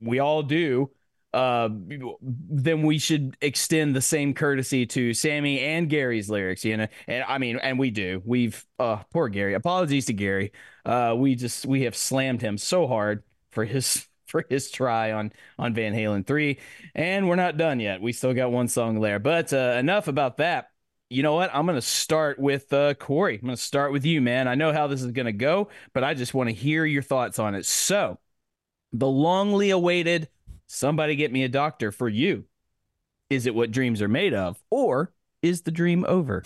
we 0.01 0.18
all 0.18 0.42
do, 0.42 0.90
uh 1.32 1.68
then 2.20 2.82
we 2.82 2.98
should 2.98 3.36
extend 3.40 3.94
the 3.94 4.01
same 4.01 4.34
courtesy 4.34 4.86
to 4.86 5.14
Sammy 5.14 5.60
and 5.60 5.88
Gary's 5.88 6.28
lyrics, 6.28 6.64
you 6.64 6.76
know. 6.76 6.88
And 7.06 7.22
I 7.28 7.38
mean, 7.38 7.59
and 7.62 7.78
we 7.78 7.90
do. 7.90 8.20
We've 8.24 8.64
uh 8.80 9.02
poor 9.12 9.28
Gary. 9.28 9.55
Apologies 9.55 10.06
to 10.06 10.12
Gary. 10.12 10.51
Uh 10.84 11.14
we 11.16 11.36
just 11.36 11.64
we 11.66 11.82
have 11.82 11.94
slammed 11.94 12.42
him 12.42 12.59
so 12.59 12.88
hard 12.88 13.22
for 13.52 13.64
his 13.64 14.06
for 14.31 14.44
his 14.48 14.70
try 14.70 15.12
on 15.12 15.32
on 15.59 15.74
Van 15.74 15.93
Halen 15.93 16.27
3 16.27 16.59
and 16.94 17.28
we're 17.28 17.36
not 17.36 17.57
done 17.57 17.81
yet. 17.81 18.01
We 18.01 18.12
still 18.12 18.35
got 18.35 18.52
one 18.52 18.69
song 18.69 19.01
there. 19.01 19.19
But 19.19 19.52
uh 19.52 19.77
enough 19.78 20.09
about 20.09 20.39
that. 20.39 20.70
You 21.09 21.24
know 21.24 21.35
what? 21.35 21.51
I'm 21.52 21.66
going 21.66 21.77
to 21.77 21.82
start 21.82 22.39
with 22.39 22.73
uh 22.73 22.94
Corey. 22.94 23.35
I'm 23.35 23.47
going 23.47 23.57
to 23.57 23.62
start 23.62 23.93
with 23.93 24.05
you, 24.05 24.20
man. 24.20 24.47
I 24.48 24.55
know 24.55 24.73
how 24.73 24.86
this 24.86 25.02
is 25.02 25.11
going 25.11 25.27
to 25.27 25.32
go, 25.32 25.69
but 25.93 26.05
I 26.05 26.15
just 26.15 26.35
want 26.35 26.48
to 26.48 26.55
hear 26.55 26.85
your 26.85 27.02
thoughts 27.02 27.39
on 27.39 27.55
it. 27.55 27.66
So, 27.66 28.19
the 28.93 29.07
longly 29.07 29.73
awaited 29.73 30.28
somebody 30.66 31.16
get 31.16 31.32
me 31.32 31.43
a 31.43 31.48
doctor 31.48 31.90
for 31.90 32.09
you. 32.09 32.44
Is 33.28 33.47
it 33.47 33.55
what 33.55 33.70
dreams 33.70 34.01
are 34.02 34.09
made 34.09 34.35
of 34.35 34.62
or 34.70 35.12
is 35.43 35.62
the 35.62 35.70
dream 35.70 36.05
over? 36.09 36.43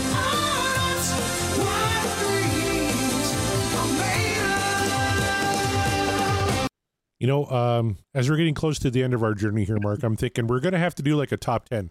You 7.20 7.26
know, 7.26 7.46
um, 7.46 7.98
as 8.12 8.28
we're 8.28 8.36
getting 8.36 8.54
close 8.54 8.78
to 8.80 8.90
the 8.90 9.02
end 9.02 9.14
of 9.14 9.22
our 9.22 9.34
journey 9.34 9.64
here, 9.64 9.78
Mark, 9.80 10.02
I'm 10.02 10.16
thinking 10.16 10.46
we're 10.46 10.60
going 10.60 10.72
to 10.72 10.78
have 10.78 10.94
to 10.96 11.02
do 11.02 11.16
like 11.16 11.32
a 11.32 11.36
top 11.36 11.68
10. 11.68 11.90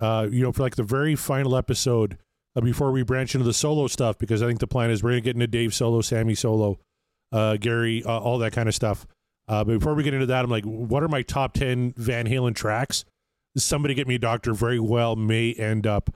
Uh, 0.00 0.28
you 0.30 0.42
know, 0.42 0.50
for 0.52 0.62
like 0.62 0.74
the 0.74 0.82
very 0.82 1.14
final 1.14 1.56
episode 1.56 2.18
uh, 2.56 2.60
before 2.60 2.90
we 2.90 3.02
branch 3.02 3.34
into 3.34 3.44
the 3.44 3.52
solo 3.52 3.86
stuff, 3.86 4.18
because 4.18 4.42
I 4.42 4.48
think 4.48 4.58
the 4.58 4.66
plan 4.66 4.90
is 4.90 5.02
we're 5.02 5.10
going 5.10 5.22
to 5.22 5.24
get 5.24 5.36
into 5.36 5.46
Dave 5.46 5.72
solo, 5.74 6.00
Sammy 6.00 6.34
solo, 6.34 6.78
uh, 7.30 7.56
Gary, 7.56 8.02
uh, 8.04 8.18
all 8.18 8.38
that 8.38 8.52
kind 8.52 8.68
of 8.68 8.74
stuff. 8.74 9.06
Uh, 9.48 9.64
but 9.64 9.78
before 9.78 9.94
we 9.94 10.02
get 10.02 10.14
into 10.14 10.26
that, 10.26 10.44
I'm 10.44 10.50
like, 10.50 10.64
what 10.64 11.02
are 11.02 11.08
my 11.08 11.22
top 11.22 11.54
10 11.54 11.94
Van 11.96 12.26
Halen 12.26 12.54
tracks? 12.54 13.04
Somebody 13.56 13.94
Get 13.94 14.08
Me 14.08 14.16
a 14.16 14.18
Doctor 14.18 14.54
very 14.54 14.80
well 14.80 15.14
may 15.14 15.52
end 15.52 15.86
up 15.86 16.14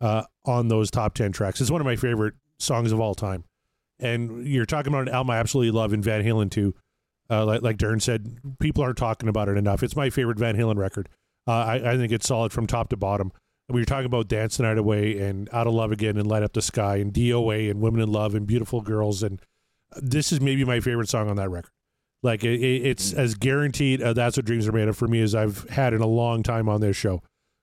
uh, 0.00 0.24
on 0.44 0.68
those 0.68 0.90
top 0.90 1.14
10 1.14 1.32
tracks. 1.32 1.60
It's 1.60 1.70
one 1.70 1.80
of 1.80 1.86
my 1.86 1.96
favorite 1.96 2.34
songs 2.58 2.92
of 2.92 3.00
all 3.00 3.14
time. 3.14 3.44
And 3.98 4.46
you're 4.46 4.66
talking 4.66 4.92
about 4.92 5.08
an 5.08 5.14
album 5.14 5.30
I 5.30 5.38
absolutely 5.38 5.70
love 5.70 5.92
in 5.92 6.02
Van 6.02 6.22
Halen 6.22 6.50
2. 6.50 6.74
Uh, 7.30 7.44
like, 7.46 7.62
like 7.62 7.76
Darren 7.78 8.02
said, 8.02 8.38
people 8.60 8.82
aren't 8.82 8.98
talking 8.98 9.28
about 9.28 9.48
it 9.48 9.56
enough. 9.56 9.82
It's 9.82 9.96
my 9.96 10.10
favorite 10.10 10.38
Van 10.38 10.56
Halen 10.56 10.76
record. 10.76 11.08
Uh, 11.46 11.52
I, 11.52 11.92
I 11.92 11.96
think 11.96 12.12
it's 12.12 12.26
solid 12.26 12.52
from 12.52 12.66
top 12.66 12.88
to 12.90 12.96
bottom. 12.96 13.32
We 13.70 13.80
were 13.80 13.86
talking 13.86 14.06
about 14.06 14.28
Dance 14.28 14.58
the 14.58 14.64
Night 14.64 14.76
Away 14.76 15.18
and 15.18 15.48
Out 15.52 15.66
of 15.66 15.72
Love 15.72 15.90
Again 15.90 16.18
and 16.18 16.26
Light 16.26 16.42
Up 16.42 16.52
the 16.52 16.60
Sky 16.60 16.96
and 16.96 17.12
DOA 17.14 17.70
and 17.70 17.80
Women 17.80 18.02
in 18.02 18.12
Love 18.12 18.34
and 18.34 18.46
Beautiful 18.46 18.82
Girls. 18.82 19.22
And 19.22 19.40
this 19.96 20.32
is 20.32 20.40
maybe 20.42 20.64
my 20.64 20.80
favorite 20.80 21.08
song 21.08 21.30
on 21.30 21.36
that 21.36 21.48
record. 21.50 21.70
Like 22.22 22.44
it, 22.44 22.60
it- 22.62 22.86
it's 22.86 23.12
as 23.14 23.34
guaranteed. 23.34 24.02
Uh, 24.02 24.12
that's 24.12 24.36
what 24.36 24.44
dreams 24.44 24.68
are 24.68 24.72
made 24.72 24.88
of 24.88 24.96
for 24.96 25.08
me 25.08 25.20
as 25.22 25.34
I've 25.34 25.66
had 25.70 25.94
in 25.94 26.02
a 26.02 26.06
long 26.06 26.42
time 26.42 26.68
on 26.68 26.82
this 26.82 26.96
show, 26.96 27.22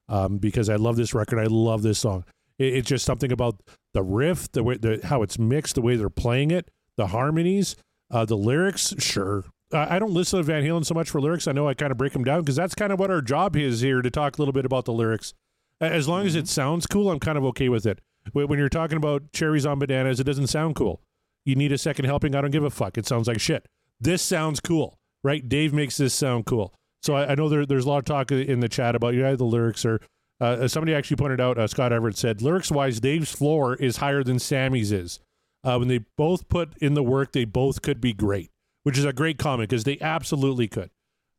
um, 0.10 0.38
because 0.40 0.70
I 0.70 0.76
love 0.76 0.96
this 0.96 1.14
record. 1.14 1.38
I 1.40 1.46
love 1.46 1.84
this 1.84 2.00
song. 2.00 2.26
It, 2.58 2.74
it's 2.76 2.88
just 2.90 3.06
something 3.06 3.32
about 3.32 3.62
the 3.94 4.02
riff, 4.04 4.52
the 4.54 4.64
way, 4.64 4.78
the 4.78 5.02
how 5.04 5.22
it's 5.22 5.38
mixed, 5.38 5.76
the 5.76 5.82
way 5.82 5.96
they're 5.98 6.10
playing 6.10 6.50
it, 6.52 6.70
the 6.98 7.08
harmonies, 7.08 7.76
uh, 8.12 8.26
the 8.26 8.38
lyrics. 8.38 8.94
Sure, 9.00 9.46
I 9.74 9.96
I 9.96 10.00
don't 10.00 10.14
listen 10.14 10.38
to 10.38 10.44
Van 10.44 10.64
Halen 10.64 10.86
so 10.86 10.94
much 10.94 11.10
for 11.10 11.20
lyrics. 11.20 11.48
I 11.48 11.52
know 11.52 11.68
I 11.68 11.74
kind 11.74 11.92
of 11.92 11.98
break 11.98 12.14
them 12.14 12.24
down 12.24 12.42
because 12.42 12.56
that's 12.56 12.76
kind 12.76 12.92
of 12.92 13.00
what 13.00 13.12
our 13.12 13.22
job 13.22 13.56
is 13.56 13.82
here 13.82 14.02
to 14.02 14.12
talk 14.12 14.38
a 14.38 14.42
little 14.42 14.54
bit 14.54 14.66
about 14.66 14.86
the 14.86 14.94
lyrics. 14.94 15.34
As 15.80 16.08
long 16.08 16.28
as 16.28 16.36
it 16.36 16.48
sounds 16.48 16.86
cool, 16.86 17.10
I'm 17.10 17.20
kind 17.20 17.38
of 17.38 17.44
okay 17.46 17.70
with 17.70 17.86
it. 17.86 18.00
When 18.34 18.48
when 18.48 18.60
you're 18.60 18.70
talking 18.70 18.98
about 18.98 19.32
cherries 19.34 19.66
on 19.66 19.80
bananas, 19.80 20.20
it 20.20 20.26
doesn't 20.26 20.48
sound 20.48 20.76
cool. 20.76 21.02
You 21.46 21.56
need 21.56 21.72
a 21.72 21.78
second 21.78 22.06
helping. 22.06 22.36
I 22.36 22.42
don't 22.42 22.52
give 22.52 22.64
a 22.64 22.70
fuck. 22.70 22.98
It 22.98 23.08
sounds 23.08 23.28
like 23.28 23.40
shit. 23.40 23.68
This 24.00 24.22
sounds 24.22 24.60
cool, 24.60 25.00
right? 25.24 25.48
Dave 25.48 25.74
makes 25.74 25.98
this 25.98 26.14
sound 26.14 26.46
cool. 26.46 26.74
So 27.02 27.16
I, 27.16 27.32
I 27.32 27.36
know 27.36 27.50
there, 27.50 27.66
there's 27.66 27.86
a 27.86 27.90
lot 27.90 27.98
of 27.98 28.06
talk 28.06 28.32
in 28.32 28.60
the 28.60 28.70
chat 28.70 28.96
about 28.96 29.16
you 29.16 29.22
yeah, 29.22 29.36
the 29.36 29.44
lyrics 29.44 29.86
are. 29.86 30.00
Uh, 30.40 30.68
somebody 30.68 30.96
actually 30.96 31.18
pointed 31.18 31.40
out, 31.40 31.60
uh, 31.60 31.68
Scott 31.68 31.94
Everett 31.94 32.18
said, 32.18 32.42
lyrics 32.42 32.72
wise, 32.72 33.00
Dave's 33.00 33.32
floor 33.32 33.76
is 33.76 33.98
higher 33.98 34.24
than 34.24 34.40
Sammy's 34.40 34.92
is. 34.92 35.20
Uh, 35.64 35.78
when 35.78 35.88
they 35.88 36.00
both 36.18 36.48
put 36.50 36.76
in 36.80 36.94
the 36.96 37.04
work, 37.04 37.32
they 37.34 37.46
both 37.46 37.82
could 37.82 38.02
be 38.02 38.14
great, 38.14 38.50
which 38.84 38.98
is 38.98 39.06
a 39.06 39.14
great 39.14 39.38
comment 39.38 39.70
because 39.70 39.84
they 39.84 39.98
absolutely 40.02 40.68
could. 40.68 40.90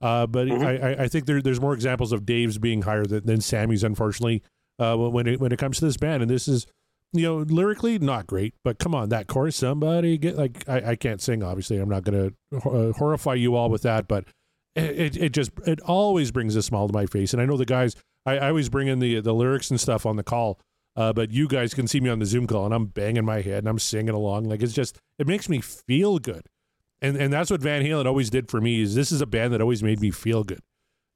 Uh, 0.00 0.26
but 0.26 0.46
Mhm. 0.48 0.64
I, 0.64 0.90
I- 0.92 1.02
I 1.04 1.08
think 1.08 1.26
there, 1.26 1.40
there's 1.42 1.60
more 1.60 1.74
examples 1.74 2.12
of 2.12 2.24
Dave's 2.26 2.58
being 2.58 2.82
higher 2.82 3.04
than, 3.04 3.24
than 3.26 3.40
Sammy's, 3.40 3.84
unfortunately, 3.84 4.42
uh, 4.78 4.96
when 4.96 5.26
it 5.26 5.40
when 5.40 5.52
it 5.52 5.58
comes 5.58 5.78
to 5.78 5.84
this 5.84 5.96
band. 5.96 6.22
And 6.22 6.30
this 6.30 6.48
is, 6.48 6.66
you 7.12 7.22
know, 7.22 7.36
lyrically 7.38 7.98
not 7.98 8.26
great, 8.26 8.54
but 8.64 8.78
come 8.78 8.94
on, 8.94 9.08
that 9.10 9.26
chorus, 9.28 9.56
somebody 9.56 10.18
get 10.18 10.36
like 10.36 10.68
I, 10.68 10.90
I 10.90 10.96
can't 10.96 11.20
sing. 11.20 11.42
Obviously, 11.42 11.78
I'm 11.78 11.88
not 11.88 12.04
going 12.04 12.34
to 12.52 12.68
uh, 12.68 12.92
horrify 12.94 13.34
you 13.34 13.54
all 13.54 13.70
with 13.70 13.82
that, 13.82 14.08
but 14.08 14.24
it, 14.74 14.98
it 14.98 15.16
it 15.16 15.32
just 15.32 15.50
it 15.66 15.80
always 15.82 16.30
brings 16.32 16.56
a 16.56 16.62
smile 16.62 16.86
to 16.88 16.92
my 16.92 17.06
face. 17.06 17.32
And 17.32 17.40
I 17.42 17.44
know 17.46 17.56
the 17.56 17.64
guys. 17.66 17.94
I, 18.24 18.38
I 18.38 18.48
always 18.48 18.68
bring 18.68 18.88
in 18.88 18.98
the 19.00 19.20
the 19.20 19.34
lyrics 19.34 19.70
and 19.70 19.80
stuff 19.80 20.06
on 20.06 20.16
the 20.16 20.22
call. 20.24 20.58
Uh, 20.94 21.12
but 21.12 21.30
you 21.30 21.48
guys 21.48 21.72
can 21.74 21.86
see 21.86 22.00
me 22.00 22.10
on 22.10 22.18
the 22.18 22.26
Zoom 22.26 22.46
call, 22.46 22.66
and 22.66 22.74
I'm 22.74 22.86
banging 22.86 23.24
my 23.24 23.40
head 23.40 23.58
and 23.60 23.68
I'm 23.68 23.78
singing 23.78 24.14
along. 24.14 24.44
Like 24.44 24.62
it's 24.62 24.74
just, 24.74 24.98
it 25.18 25.26
makes 25.26 25.48
me 25.48 25.60
feel 25.60 26.18
good 26.18 26.42
and 27.00 27.16
and 27.16 27.32
that's 27.32 27.50
what 27.50 27.60
Van 27.60 27.82
Halen 27.82 28.06
always 28.06 28.30
did 28.30 28.48
for 28.50 28.60
me. 28.60 28.80
Is 28.80 28.94
this 28.94 29.10
is 29.10 29.20
a 29.20 29.26
band 29.26 29.52
that 29.52 29.60
always 29.60 29.82
made 29.82 30.00
me 30.00 30.10
feel 30.12 30.44
good, 30.44 30.60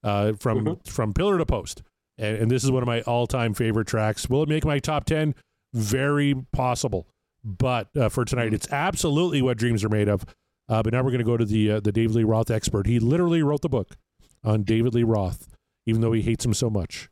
uh, 0.03 0.33
from 0.33 0.65
Mhm. 0.65 0.87
from 0.89 1.15
pillar 1.15 1.39
to 1.39 1.47
post, 1.47 1.83
and, 2.19 2.37
and 2.39 2.51
this 2.51 2.65
is 2.65 2.71
one 2.73 2.83
of 2.83 2.87
my 2.89 3.03
all 3.03 3.27
time 3.29 3.55
favorite 3.55 3.87
tracks. 3.87 4.29
Will 4.29 4.43
it 4.43 4.49
make 4.49 4.65
my 4.65 4.79
top 4.81 5.05
ten? 5.05 5.35
Very 5.73 6.35
possible, 6.53 7.07
but 7.45 7.89
uh, 7.97 8.09
for 8.09 8.25
tonight, 8.25 8.53
it's 8.53 8.71
absolutely 8.73 9.41
what 9.43 9.59
dreams 9.59 9.85
are 9.85 9.89
made 9.89 10.09
of. 10.09 10.25
Uh, 10.69 10.83
but 10.83 10.93
now 10.93 11.03
we're 11.05 11.11
going 11.13 11.19
to 11.19 11.25
go 11.25 11.37
to 11.37 11.45
the 11.45 11.71
uh, 11.73 11.81
the 11.81 11.93
David 11.93 12.17
Lee 12.17 12.25
Roth 12.25 12.51
expert. 12.51 12.87
He 12.89 12.99
literally 12.99 13.43
wrote 13.43 13.63
the 13.63 13.69
book 13.69 13.97
on 14.43 14.65
David 14.65 14.93
Lee 14.95 15.05
Roth, 15.05 15.47
even 15.87 16.01
though 16.01 16.13
he 16.13 16.23
hates 16.23 16.45
him 16.45 16.55
so 16.55 16.69
much. 16.69 17.09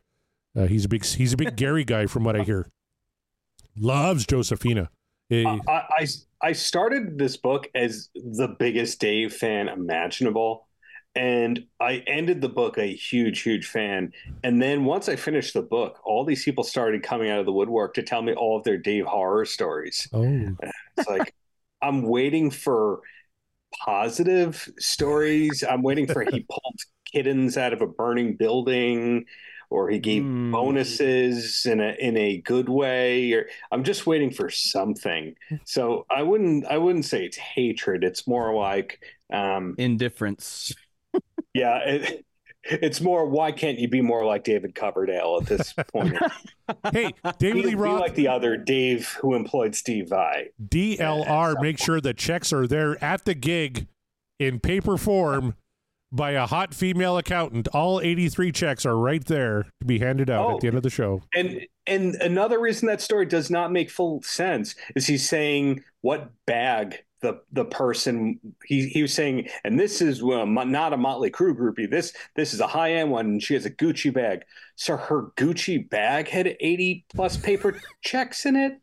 Uh, 0.55 0.65
he's 0.65 0.85
a 0.85 0.89
big 0.89 1.05
he's 1.05 1.33
a 1.33 1.37
big 1.37 1.55
Gary 1.57 1.83
guy, 1.83 2.05
from 2.05 2.23
what 2.23 2.35
I 2.35 2.43
hear. 2.43 2.67
Loves 3.77 4.25
Josephina. 4.25 4.89
I, 5.67 5.83
I 5.99 6.07
I 6.41 6.51
started 6.53 7.17
this 7.17 7.37
book 7.37 7.67
as 7.75 8.09
the 8.13 8.55
biggest 8.59 8.99
Dave 8.99 9.33
fan 9.33 9.67
imaginable, 9.67 10.67
and 11.15 11.65
I 11.79 12.03
ended 12.07 12.41
the 12.41 12.49
book 12.49 12.77
a 12.77 12.93
huge, 12.93 13.41
huge 13.41 13.67
fan. 13.67 14.11
And 14.43 14.61
then 14.61 14.85
once 14.85 15.09
I 15.09 15.15
finished 15.15 15.53
the 15.53 15.61
book, 15.61 15.99
all 16.05 16.25
these 16.25 16.43
people 16.43 16.63
started 16.63 17.03
coming 17.03 17.29
out 17.29 17.39
of 17.39 17.45
the 17.45 17.53
woodwork 17.53 17.95
to 17.95 18.03
tell 18.03 18.21
me 18.21 18.33
all 18.33 18.57
of 18.57 18.63
their 18.63 18.77
Dave 18.77 19.05
horror 19.05 19.45
stories. 19.45 20.07
oh, 20.13 20.55
It's 20.97 21.09
like 21.09 21.33
I'm 21.81 22.03
waiting 22.03 22.51
for 22.51 23.01
positive 23.83 24.69
stories. 24.79 25.63
I'm 25.67 25.81
waiting 25.81 26.07
for 26.07 26.21
he 26.23 26.45
pulled 26.49 26.79
kittens 27.11 27.57
out 27.57 27.73
of 27.73 27.81
a 27.81 27.87
burning 27.87 28.35
building, 28.35 29.25
or 29.75 29.89
he 29.89 29.99
gave 29.99 30.23
Hmm. 30.23 30.51
bonuses 30.51 31.65
in 31.65 31.79
a 31.81 31.95
in 31.99 32.15
a 32.17 32.37
good 32.37 32.69
way 32.69 33.33
or 33.33 33.47
I'm 33.71 33.83
just 33.83 34.07
waiting 34.07 34.31
for 34.31 34.49
something. 34.49 35.35
So 35.65 36.05
I 36.09 36.23
wouldn't 36.23 36.65
I 36.65 36.77
wouldn't 36.77 37.05
say 37.05 37.25
it's 37.25 37.37
hatred. 37.37 38.03
It's 38.03 38.25
more 38.27 38.55
like 38.55 38.99
um 39.31 39.75
Indifference. 39.77 40.73
yeah, 41.53 41.77
it, 41.79 42.25
it's 42.63 42.99
more 43.01 43.27
why 43.29 43.51
can't 43.51 43.77
you 43.77 43.87
be 43.87 44.01
more 44.01 44.25
like 44.25 44.43
David 44.43 44.73
Coverdale 44.75 45.39
at 45.41 45.47
this 45.47 45.73
point? 45.93 46.17
Hey, 46.91 47.11
be, 47.23 47.31
David 47.37 47.63
Lee 47.65 47.69
be 47.71 47.75
Roth, 47.75 47.99
like 47.99 48.15
the 48.15 48.27
other 48.27 48.57
Dave 48.57 49.07
who 49.21 49.35
employed 49.35 49.75
Steve 49.75 50.09
Vai. 50.09 50.49
DLR, 50.67 51.61
make 51.61 51.77
sure 51.77 52.01
the 52.01 52.13
checks 52.15 52.51
are 52.51 52.65
there 52.65 52.97
at 53.03 53.25
the 53.25 53.35
gig 53.35 53.85
in 54.39 54.59
paper 54.59 54.97
form 54.97 55.53
by 56.15 56.31
a 56.31 56.45
hot 56.45 56.73
female 56.73 57.17
accountant. 57.17 57.67
All 57.69 57.99
83 58.01 58.51
checks 58.51 58.85
are 58.85 58.97
right 58.97 59.23
there 59.25 59.63
to 59.81 59.85
be 59.85 59.99
handed 59.99 60.29
out 60.29 60.45
Oh. 60.45 60.55
at 60.55 60.61
the 60.61 60.67
end 60.67 60.77
of 60.77 60.83
the 60.83 60.89
show. 60.89 61.21
And 61.35 61.61
and 61.87 62.15
another 62.15 62.59
reason 62.59 62.87
that 62.87 63.01
story 63.01 63.25
does 63.25 63.49
not 63.51 63.71
make 63.71 63.89
full 63.91 64.21
sense 64.23 64.75
is 64.95 65.05
he's 65.07 65.27
saying 65.27 65.83
what 66.01 66.31
bag 66.47 66.97
the 67.21 67.41
the 67.51 67.65
person 67.65 68.39
he 68.65 68.87
he 68.89 69.01
was 69.01 69.13
saying, 69.13 69.47
and 69.63 69.79
this 69.79 70.01
is 70.01 70.21
uh, 70.21 70.45
not 70.45 70.93
a 70.93 70.97
Motley 70.97 71.31
Crue 71.31 71.55
groupie. 71.55 71.89
This 71.89 72.13
this 72.35 72.53
is 72.53 72.59
a 72.59 72.67
high 72.67 72.93
end 72.93 73.11
one, 73.11 73.25
and 73.25 73.43
she 73.43 73.53
has 73.55 73.65
a 73.65 73.71
Gucci 73.71 74.13
bag. 74.13 74.43
So 74.75 74.97
her 74.97 75.27
Gucci 75.37 75.89
bag 75.89 76.27
had 76.27 76.55
eighty 76.59 77.05
plus 77.15 77.37
paper 77.37 77.79
checks 78.01 78.45
in 78.45 78.55
it. 78.55 78.79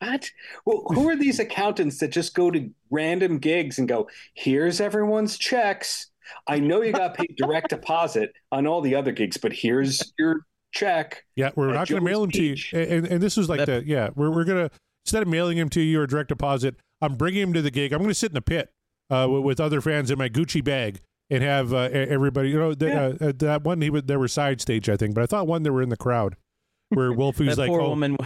What? 0.00 0.30
Well, 0.66 0.82
who 0.88 1.08
are 1.08 1.16
these 1.16 1.38
accountants 1.38 1.98
that 1.98 2.08
just 2.10 2.34
go 2.34 2.50
to 2.50 2.68
random 2.90 3.38
gigs 3.38 3.78
and 3.78 3.88
go, 3.88 4.08
"Here's 4.34 4.80
everyone's 4.80 5.38
checks." 5.38 6.08
I 6.46 6.58
know 6.58 6.82
you 6.82 6.92
got 6.92 7.14
paid 7.14 7.34
direct 7.36 7.70
deposit 7.70 8.32
on 8.50 8.66
all 8.66 8.80
the 8.80 8.94
other 8.94 9.12
gigs, 9.12 9.36
but 9.36 9.52
here's 9.52 10.12
your 10.18 10.46
check. 10.72 11.24
Yeah, 11.36 11.50
we're 11.54 11.72
not 11.72 11.88
going 11.88 12.00
to 12.00 12.04
mail 12.04 12.22
them 12.22 12.30
to 12.32 12.42
you. 12.42 12.56
And, 12.72 13.06
and 13.06 13.22
this 13.22 13.38
is 13.38 13.48
like 13.48 13.58
That- 13.60 13.84
the, 13.84 13.86
yeah, 13.86 14.10
we're, 14.14 14.30
we're 14.30 14.44
going 14.44 14.68
to, 14.68 14.74
instead 15.04 15.22
of 15.22 15.28
mailing 15.28 15.58
him 15.58 15.68
to 15.70 15.80
you 15.80 16.00
or 16.00 16.06
direct 16.06 16.28
deposit, 16.28 16.76
I'm 17.00 17.16
bringing 17.16 17.42
him 17.42 17.52
to 17.54 17.62
the 17.62 17.70
gig. 17.70 17.92
I'm 17.92 17.98
going 17.98 18.10
to 18.10 18.14
sit 18.14 18.30
in 18.30 18.34
the 18.34 18.42
pit 18.42 18.70
uh, 19.10 19.28
with, 19.30 19.42
with 19.42 19.60
other 19.60 19.80
fans 19.80 20.10
in 20.10 20.18
my 20.18 20.28
Gucci 20.28 20.62
bag 20.62 21.00
and 21.30 21.42
have 21.42 21.72
uh, 21.72 21.88
everybody, 21.92 22.50
you 22.50 22.58
know, 22.58 22.74
the, 22.74 22.86
Yeah. 22.86 23.12
uh, 23.20 23.28
uh, 23.28 23.32
that 23.36 23.64
one, 23.64 23.80
he 23.80 23.90
was, 23.90 24.04
there 24.04 24.18
were 24.18 24.28
side 24.28 24.60
stage, 24.60 24.88
I 24.88 24.96
think, 24.96 25.14
but 25.14 25.22
I 25.22 25.26
thought 25.26 25.46
one, 25.46 25.62
there 25.62 25.72
were 25.72 25.82
in 25.82 25.88
the 25.88 25.96
crowd 25.96 26.36
where 26.90 27.10
Wolfie's 27.12 27.56
that 27.56 27.62
like, 27.62 27.68
poor 27.68 27.80
oh, 27.80 27.88
woman. 27.90 28.16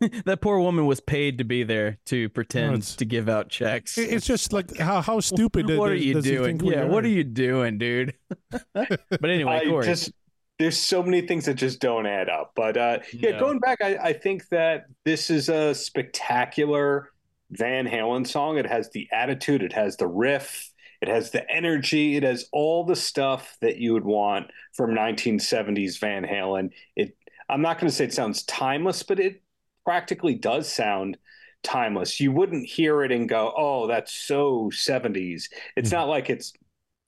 that 0.26 0.40
poor 0.40 0.58
woman 0.58 0.86
was 0.86 1.00
paid 1.00 1.38
to 1.38 1.44
be 1.44 1.62
there 1.64 1.98
to 2.06 2.28
pretend 2.30 2.74
it's- 2.74 2.96
to 2.96 3.04
give 3.04 3.28
out 3.28 3.48
checks. 3.48 3.96
It's 3.98 4.26
just 4.26 4.52
like 4.52 4.76
how 4.78 5.00
how 5.00 5.20
stupid. 5.20 5.66
what 5.66 5.88
does- 5.88 6.00
are 6.00 6.04
you 6.04 6.14
does 6.14 6.24
doing? 6.24 6.58
think 6.58 6.72
Yeah, 6.72 6.82
are? 6.82 6.86
what 6.88 7.04
are 7.04 7.08
you 7.08 7.24
doing, 7.24 7.78
dude? 7.78 8.14
but 8.74 9.24
anyway, 9.24 9.62
I 9.64 9.68
Corey. 9.68 9.86
just 9.86 10.12
there's 10.58 10.78
so 10.78 11.02
many 11.02 11.20
things 11.20 11.44
that 11.46 11.54
just 11.54 11.80
don't 11.80 12.06
add 12.06 12.28
up. 12.30 12.52
But 12.56 12.76
uh, 12.76 12.98
yeah, 13.12 13.32
No. 13.32 13.40
going 13.40 13.58
back, 13.58 13.78
I, 13.82 13.96
I 13.96 14.12
think 14.14 14.48
that 14.48 14.86
this 15.04 15.28
is 15.30 15.48
a 15.50 15.74
spectacular 15.74 17.10
Van 17.50 17.86
Halen 17.86 18.26
song. 18.26 18.58
It 18.58 18.66
has 18.66 18.90
the 18.90 19.08
attitude, 19.12 19.62
it 19.62 19.72
has 19.74 19.96
the 19.98 20.06
riff, 20.06 20.70
it 21.00 21.08
has 21.08 21.30
the 21.30 21.48
energy, 21.50 22.16
it 22.16 22.22
has 22.22 22.48
all 22.52 22.84
the 22.84 22.96
stuff 22.96 23.56
that 23.60 23.76
you 23.76 23.92
would 23.92 24.04
want 24.04 24.50
from 24.74 24.90
1970s 24.90 25.98
Van 26.00 26.24
Halen. 26.24 26.70
It 26.96 27.16
I'm 27.48 27.62
not 27.62 27.78
going 27.78 27.88
to 27.88 27.94
say 27.94 28.04
it 28.04 28.12
sounds 28.14 28.42
timeless, 28.44 29.02
but 29.04 29.20
it 29.20 29.40
practically 29.86 30.34
does 30.34 30.70
sound 30.70 31.16
timeless. 31.62 32.18
You 32.20 32.32
wouldn't 32.32 32.66
hear 32.66 33.04
it 33.04 33.12
and 33.12 33.28
go, 33.28 33.52
"Oh, 33.56 33.86
that's 33.86 34.12
so 34.12 34.68
70s." 34.72 35.44
It's 35.76 35.90
hmm. 35.90 35.96
not 35.96 36.08
like 36.08 36.28
it's 36.28 36.52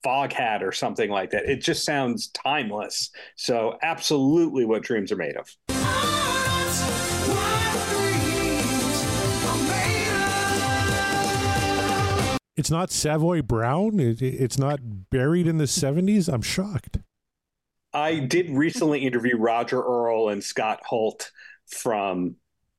Foghat 0.07 0.63
or 0.63 0.71
something 0.71 1.11
like 1.11 1.31
that. 1.31 1.47
It 1.47 1.57
just 1.57 1.85
sounds 1.85 2.29
timeless. 2.29 3.11
So, 3.35 3.77
absolutely 3.83 4.65
what 4.65 4.83
dreams 4.83 5.11
are 5.11 5.17
made 5.17 5.37
of. 5.37 5.49
It's 12.57 12.71
not 12.71 12.91
Savoy 12.91 13.43
Brown. 13.43 13.99
It, 14.01 14.23
it- 14.23 14.35
it's 14.35 14.59
not 14.59 15.11
buried 15.11 15.49
in 15.49 15.59
the 15.59 15.65
70s. 15.65 16.33
I'm 16.33 16.43
shocked. 16.43 16.99
I 17.93 18.21
did 18.21 18.51
recently 18.51 19.05
interview 19.05 19.37
Roger 19.37 19.81
Earl 19.81 20.29
and 20.29 20.45
Scott 20.45 20.81
Holt 20.85 21.33
from 21.67 22.37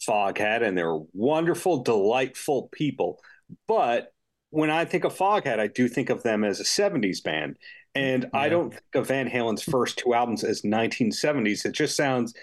Foghat, 0.08 0.64
and 0.64 0.78
they're 0.78 1.00
wonderful, 1.14 1.84
delightful 1.84 2.70
people. 2.72 3.20
But 3.68 4.14
when 4.52 4.70
I 4.70 4.86
think 4.86 5.04
of 5.04 5.16
Foghat, 5.16 5.60
I 5.60 5.68
do 5.68 5.88
think 5.88 6.10
of 6.10 6.24
them 6.24 6.44
as 6.44 6.60
a 6.60 6.64
70s 6.64 7.24
band. 7.24 7.58
And 7.96 8.30
I 8.34 8.50
don't 8.50 8.70
think 8.70 8.96
of 8.96 9.08
Van 9.08 9.28
Halen's 9.30 9.64
first 9.64 9.98
two 9.98 10.14
albums 10.14 10.44
as 10.44 10.62
1970s. 10.62 11.66
It 11.66 11.72
just 11.72 11.96
sounds 11.98 12.34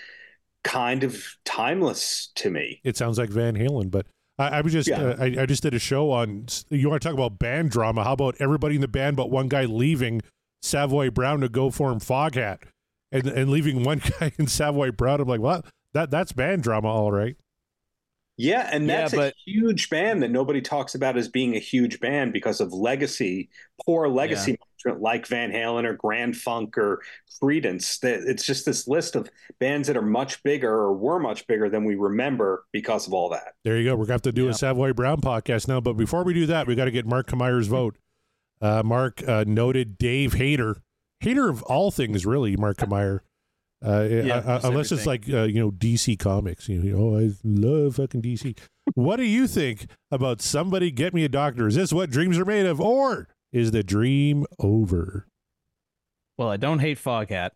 kind 0.64 1.04
of 1.04 1.24
timeless 1.44 2.32
to 2.36 2.50
me. 2.50 2.80
It 2.84 2.96
sounds 2.96 3.16
like 3.16 3.30
Van 3.30 3.54
Halen, 3.54 3.90
but 3.90 4.06
I, 4.38 4.48
I 4.48 4.60
was 4.60 4.72
just 4.72 4.88
Yeah. 4.88 5.00
uh, 5.02 5.16
I, 5.18 5.42
I 5.42 5.46
just 5.46 5.62
did 5.62 5.72
a 5.72 5.78
show 5.78 6.10
on. 6.10 6.46
You 6.68 6.90
want 6.90 7.00
to 7.00 7.08
talk 7.08 7.14
about 7.14 7.38
band 7.38 7.70
drama? 7.70 8.02
How 8.04 8.12
about 8.14 8.34
everybody 8.40 8.74
in 8.74 8.80
the 8.80 8.88
band 8.88 9.16
but 9.16 9.30
one 9.30 9.48
guy 9.48 9.64
leaving 9.64 10.20
Savoy 10.62 11.10
Brown 11.10 11.40
to 11.40 11.48
go 11.48 11.70
form 11.70 12.00
Foghat, 12.00 12.58
and 13.12 13.26
and 13.28 13.50
leaving 13.50 13.84
one 13.84 14.02
guy 14.20 14.32
in 14.38 14.48
Savoy 14.48 14.90
Brown? 14.90 15.20
I'm 15.20 15.28
like, 15.28 15.40
what? 15.40 15.64
That 15.94 16.10
that's 16.10 16.32
band 16.32 16.64
drama, 16.64 16.88
all 16.88 17.12
right. 17.12 17.36
Yeah, 18.38 18.68
and 18.70 18.86
Yeah, 18.86 18.98
that's 19.02 19.14
but- 19.14 19.32
a 19.32 19.50
huge 19.50 19.88
band 19.88 20.22
that 20.22 20.30
nobody 20.30 20.60
talks 20.60 20.94
about 20.94 21.16
as 21.16 21.28
being 21.28 21.56
a 21.56 21.58
huge 21.58 22.00
band 22.00 22.32
because 22.34 22.60
of 22.60 22.72
legacy, 22.72 23.48
poor 23.86 24.08
legacy 24.08 24.58
management 24.84 25.02
like 25.02 25.26
Van 25.26 25.50
Halen 25.50 25.84
or 25.84 25.94
Grand 25.94 26.36
Funk 26.36 26.76
or 26.76 27.00
Creedence. 27.42 27.98
That 28.00 28.20
it's 28.28 28.44
just 28.44 28.66
this 28.66 28.86
list 28.86 29.16
of 29.16 29.30
bands 29.58 29.88
that 29.88 29.96
are 29.96 30.02
much 30.02 30.42
bigger 30.42 30.70
or 30.70 30.92
were 30.92 31.18
much 31.18 31.46
bigger 31.46 31.70
than 31.70 31.84
we 31.84 31.94
remember 31.94 32.64
because 32.72 33.06
of 33.06 33.14
all 33.14 33.30
that. 33.30 33.54
There 33.64 33.78
you 33.78 33.84
go. 33.84 33.92
We're 33.92 34.00
going 34.04 34.06
to 34.08 34.12
have 34.14 34.22
to 34.22 34.32
do 34.32 34.44
Yeah. 34.44 34.50
a 34.50 34.54
Savoy 34.54 34.92
Brown 34.92 35.20
podcast 35.22 35.66
now. 35.66 35.80
But 35.80 35.94
before 35.94 36.22
we 36.22 36.34
do 36.34 36.44
that, 36.46 36.66
we 36.66 36.74
got 36.74 36.84
to 36.86 36.90
get 36.90 37.06
Mark 37.06 37.28
Kameyer's 37.28 37.68
vote. 37.68 37.96
Uh, 38.60 38.82
Mark 38.84 39.26
uh, 39.26 39.44
noted 39.46 39.96
Dave 39.98 40.34
Hater, 40.34 40.76
hater 41.20 41.48
of 41.48 41.62
all 41.64 41.90
things, 41.90 42.24
really. 42.26 42.56
Mark 42.56 42.76
Kameyer. 42.78 43.20
Uh, 43.84 44.02
Yeah, 44.10 44.40
just 44.40 44.64
unless 44.64 44.92
it's 44.92 45.06
like 45.06 45.28
uh, 45.28 45.42
you 45.42 45.60
know 45.60 45.70
DC 45.70 46.18
Comics, 46.18 46.68
you 46.68 46.82
know, 46.82 46.98
oh, 46.98 47.18
I 47.18 47.30
love 47.44 47.96
fucking 47.96 48.22
DC. 48.22 48.58
what 48.94 49.16
do 49.16 49.24
you 49.24 49.46
think 49.46 49.86
about 50.10 50.40
somebody 50.40 50.90
get 50.90 51.12
me 51.14 51.24
a 51.24 51.28
doctor? 51.28 51.66
Is 51.68 51.74
this 51.74 51.92
what 51.92 52.10
dreams 52.10 52.38
are 52.38 52.44
made 52.44 52.66
of, 52.66 52.80
or 52.80 53.28
is 53.52 53.70
the 53.72 53.82
dream 53.82 54.46
over? 54.58 55.26
well, 56.38 56.48
I 56.48 56.56
don't 56.58 56.80
hate 56.80 56.98
Foghat. 56.98 57.50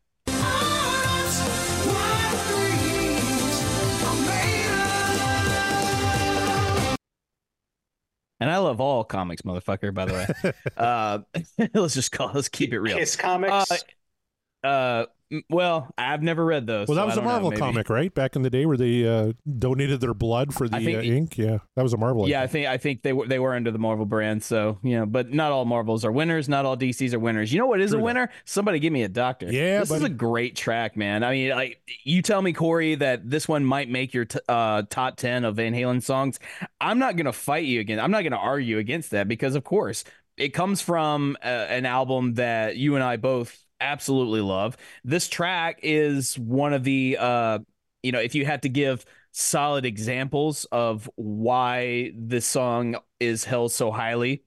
And 8.42 8.50
I 8.50 8.56
love 8.56 8.80
all 8.80 9.04
comics, 9.04 9.42
motherfucker, 9.42 9.92
by 9.92 10.06
the 10.06 10.14
way. 10.14 10.52
uh, 10.76 11.18
let's 11.74 11.94
just 11.94 12.10
call 12.10 12.30
let's 12.34 12.48
keep 12.48 12.72
it 12.72 12.78
real. 12.80 12.96
Kiss 12.96 13.14
Comics. 13.16 13.70
Uh, 13.70 14.66
uh, 14.66 15.06
m- 15.06 15.06
well, 15.48 15.88
I've 15.96 16.22
never 16.22 16.44
read 16.44 16.66
those. 16.66 16.88
Well, 16.88 16.96
that 16.96 17.02
so 17.02 17.06
was 17.06 17.14
a 17.14 17.20
don't 17.20 17.24
know, 17.24 17.30
Marvel 17.30 17.52
comic, 17.52 17.88
right? 17.88 18.12
Back 18.12 18.34
in 18.34 18.42
the 18.42 18.50
day, 18.50 18.66
where 18.66 18.76
they 18.76 19.06
uh, 19.06 19.32
donated 19.58 20.00
their 20.00 20.14
blood 20.14 20.52
for 20.52 20.68
the 20.68 20.78
think 20.78 20.98
uh, 20.98 21.02
ink. 21.02 21.38
Yeah, 21.38 21.58
that 21.76 21.82
was 21.82 21.92
a 21.92 21.96
Marvel. 21.96 22.28
Yeah, 22.28 22.42
I 22.42 22.48
think. 22.48 22.66
I 22.66 22.78
think 22.78 23.02
they 23.02 23.12
were 23.12 23.26
they 23.26 23.38
were 23.38 23.54
under 23.54 23.70
the 23.70 23.78
Marvel 23.78 24.06
brand, 24.06 24.42
so 24.42 24.78
you 24.82 24.98
know, 24.98 25.06
but 25.06 25.32
not 25.32 25.52
all 25.52 25.64
Marvels 25.64 26.04
are 26.04 26.10
winners, 26.10 26.48
not 26.48 26.64
all 26.64 26.76
DCs 26.76 27.14
are 27.14 27.18
winners. 27.18 27.52
You 27.52 27.60
know 27.60 27.66
what 27.66 27.80
is 27.80 27.90
True 27.90 27.98
a 27.98 28.00
that. 28.00 28.04
winner? 28.04 28.30
Somebody 28.44 28.80
give 28.80 28.92
me 28.92 29.04
a 29.04 29.08
doctor. 29.08 29.46
Yeah, 29.46 29.80
this 29.80 29.90
is 29.90 30.02
a 30.02 30.08
great 30.08 30.56
track, 30.56 30.96
man. 30.96 31.22
I 31.22 31.30
mean, 31.30 31.50
like 31.50 31.80
you 32.02 32.22
tell 32.22 32.42
me, 32.42 32.52
Corey, 32.52 32.96
that 32.96 33.28
this 33.28 33.46
one 33.46 33.64
might 33.64 33.88
make 33.88 34.12
your 34.12 34.24
t- 34.24 34.40
uh, 34.48 34.82
top 34.90 35.16
ten 35.16 35.44
of 35.44 35.56
Van 35.56 35.74
Halen 35.74 36.02
songs. 36.02 36.40
I'm 36.80 36.98
not 36.98 37.16
gonna 37.16 37.32
fight 37.32 37.64
you 37.64 37.80
again. 37.80 38.00
I'm 38.00 38.10
not 38.10 38.24
gonna 38.24 38.36
argue 38.36 38.78
against 38.78 39.12
that 39.12 39.28
because, 39.28 39.54
of 39.54 39.62
course, 39.62 40.04
it 40.36 40.48
comes 40.48 40.80
from 40.80 41.36
uh, 41.42 41.46
an 41.46 41.86
album 41.86 42.34
that 42.34 42.76
you 42.76 42.96
and 42.96 43.04
I 43.04 43.16
both 43.16 43.56
absolutely 43.80 44.40
love. 44.40 44.76
This 45.04 45.28
track 45.28 45.80
is 45.82 46.38
one 46.38 46.72
of 46.72 46.84
the 46.84 47.16
uh, 47.18 47.58
you 48.02 48.12
know, 48.12 48.20
if 48.20 48.34
you 48.34 48.46
had 48.46 48.62
to 48.62 48.68
give 48.68 49.04
solid 49.32 49.84
examples 49.84 50.64
of 50.72 51.08
why 51.16 52.12
this 52.16 52.46
song 52.46 52.96
is 53.18 53.44
held 53.44 53.72
so 53.72 53.90
highly. 53.90 54.44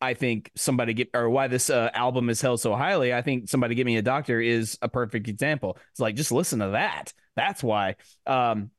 I 0.00 0.14
think 0.14 0.50
somebody 0.56 0.92
get 0.92 1.10
or 1.14 1.30
why 1.30 1.46
this 1.46 1.70
uh, 1.70 1.90
album 1.94 2.30
is 2.30 2.40
held 2.40 2.60
so 2.60 2.74
highly. 2.74 3.14
I 3.14 3.22
think 3.22 3.48
somebody 3.48 3.74
give 3.76 3.86
me 3.86 3.96
a 3.96 4.02
doctor 4.02 4.40
is 4.40 4.76
a 4.82 4.88
perfect 4.88 5.28
example. 5.28 5.78
It's 5.92 6.00
like 6.00 6.16
just 6.16 6.32
listen 6.32 6.58
to 6.58 6.70
that. 6.70 7.12
That's 7.36 7.62
why. 7.62 7.94
Um, 8.26 8.70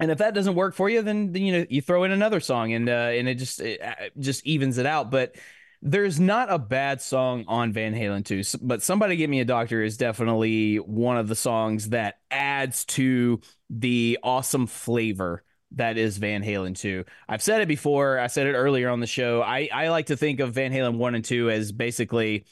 and 0.00 0.10
if 0.10 0.18
that 0.18 0.34
doesn't 0.34 0.56
work 0.56 0.74
for 0.74 0.90
you, 0.90 1.02
then, 1.02 1.30
then 1.30 1.42
you 1.42 1.52
know 1.52 1.66
you 1.70 1.80
throw 1.80 2.02
in 2.02 2.10
another 2.10 2.40
song 2.40 2.72
and 2.72 2.88
uh, 2.88 3.12
and 3.12 3.28
it 3.28 3.36
just 3.36 3.60
it 3.60 3.80
uh, 3.80 3.94
just 4.18 4.44
evens 4.44 4.78
it 4.78 4.86
out. 4.86 5.12
But 5.12 5.36
there's 5.82 6.20
not 6.20 6.50
a 6.50 6.58
bad 6.58 7.02
song 7.02 7.44
on 7.48 7.72
Van 7.72 7.92
Halen 7.92 8.24
2, 8.24 8.58
but 8.64 8.82
Somebody 8.82 9.16
Give 9.16 9.28
Me 9.28 9.40
a 9.40 9.44
Doctor 9.44 9.82
is 9.82 9.96
definitely 9.96 10.76
one 10.76 11.16
of 11.16 11.26
the 11.26 11.34
songs 11.34 11.88
that 11.88 12.20
adds 12.30 12.84
to 12.86 13.40
the 13.68 14.18
awesome 14.22 14.68
flavor 14.68 15.42
that 15.72 15.98
is 15.98 16.18
Van 16.18 16.42
Halen 16.42 16.78
2. 16.78 17.04
I've 17.28 17.42
said 17.42 17.62
it 17.62 17.68
before, 17.68 18.18
I 18.20 18.28
said 18.28 18.46
it 18.46 18.52
earlier 18.52 18.90
on 18.90 19.00
the 19.00 19.06
show. 19.06 19.42
I, 19.42 19.68
I 19.72 19.88
like 19.88 20.06
to 20.06 20.16
think 20.16 20.38
of 20.38 20.52
Van 20.52 20.72
Halen 20.72 20.98
1 20.98 21.14
and 21.16 21.24
2 21.24 21.50
as 21.50 21.72
basically 21.72 22.46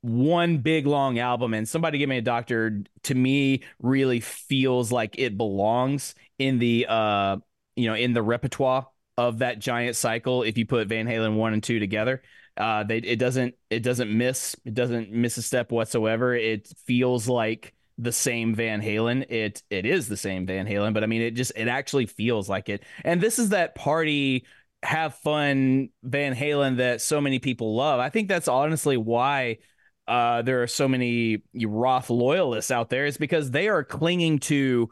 one 0.00 0.58
big 0.58 0.86
long 0.86 1.18
album. 1.18 1.54
And 1.54 1.68
somebody 1.68 1.98
give 1.98 2.08
me 2.08 2.18
a 2.18 2.22
doctor 2.22 2.82
to 3.04 3.14
me 3.14 3.62
really 3.80 4.20
feels 4.20 4.92
like 4.92 5.14
it 5.18 5.36
belongs 5.36 6.14
in 6.38 6.58
the 6.58 6.86
uh 6.88 7.36
you 7.76 7.86
know 7.86 7.94
in 7.94 8.14
the 8.14 8.22
repertoire 8.22 8.88
of 9.18 9.38
that 9.38 9.58
giant 9.58 9.96
cycle. 9.96 10.42
If 10.42 10.56
you 10.56 10.64
put 10.64 10.88
Van 10.88 11.06
Halen 11.06 11.34
one 11.34 11.52
and 11.52 11.62
two 11.62 11.78
together, 11.78 12.22
uh, 12.58 12.82
they 12.82 12.98
it 12.98 13.18
doesn't 13.18 13.54
it 13.70 13.82
doesn't 13.82 14.10
miss 14.10 14.56
it 14.64 14.74
doesn't 14.74 15.10
miss 15.10 15.36
a 15.36 15.42
step 15.42 15.70
whatsoever. 15.70 16.34
It 16.34 16.68
feels 16.86 17.28
like 17.28 17.74
the 17.96 18.12
same 18.12 18.54
Van 18.54 18.82
Halen. 18.82 19.30
It 19.30 19.62
it 19.70 19.86
is 19.86 20.08
the 20.08 20.16
same 20.16 20.46
Van 20.46 20.66
Halen, 20.66 20.92
but 20.92 21.02
I 21.02 21.06
mean 21.06 21.22
it 21.22 21.32
just 21.32 21.52
it 21.56 21.68
actually 21.68 22.06
feels 22.06 22.48
like 22.48 22.68
it. 22.68 22.82
And 23.04 23.20
this 23.20 23.38
is 23.38 23.50
that 23.50 23.74
party 23.74 24.44
have 24.82 25.14
fun 25.14 25.90
Van 26.02 26.34
Halen 26.34 26.78
that 26.78 27.00
so 27.00 27.20
many 27.20 27.38
people 27.38 27.76
love. 27.76 28.00
I 28.00 28.10
think 28.10 28.28
that's 28.28 28.48
honestly 28.48 28.96
why 28.96 29.58
uh, 30.06 30.42
there 30.42 30.62
are 30.62 30.68
so 30.68 30.88
many 30.88 31.42
Roth 31.54 32.10
loyalists 32.10 32.70
out 32.70 32.88
there 32.90 33.06
is 33.06 33.18
because 33.18 33.50
they 33.50 33.68
are 33.68 33.84
clinging 33.84 34.38
to 34.40 34.90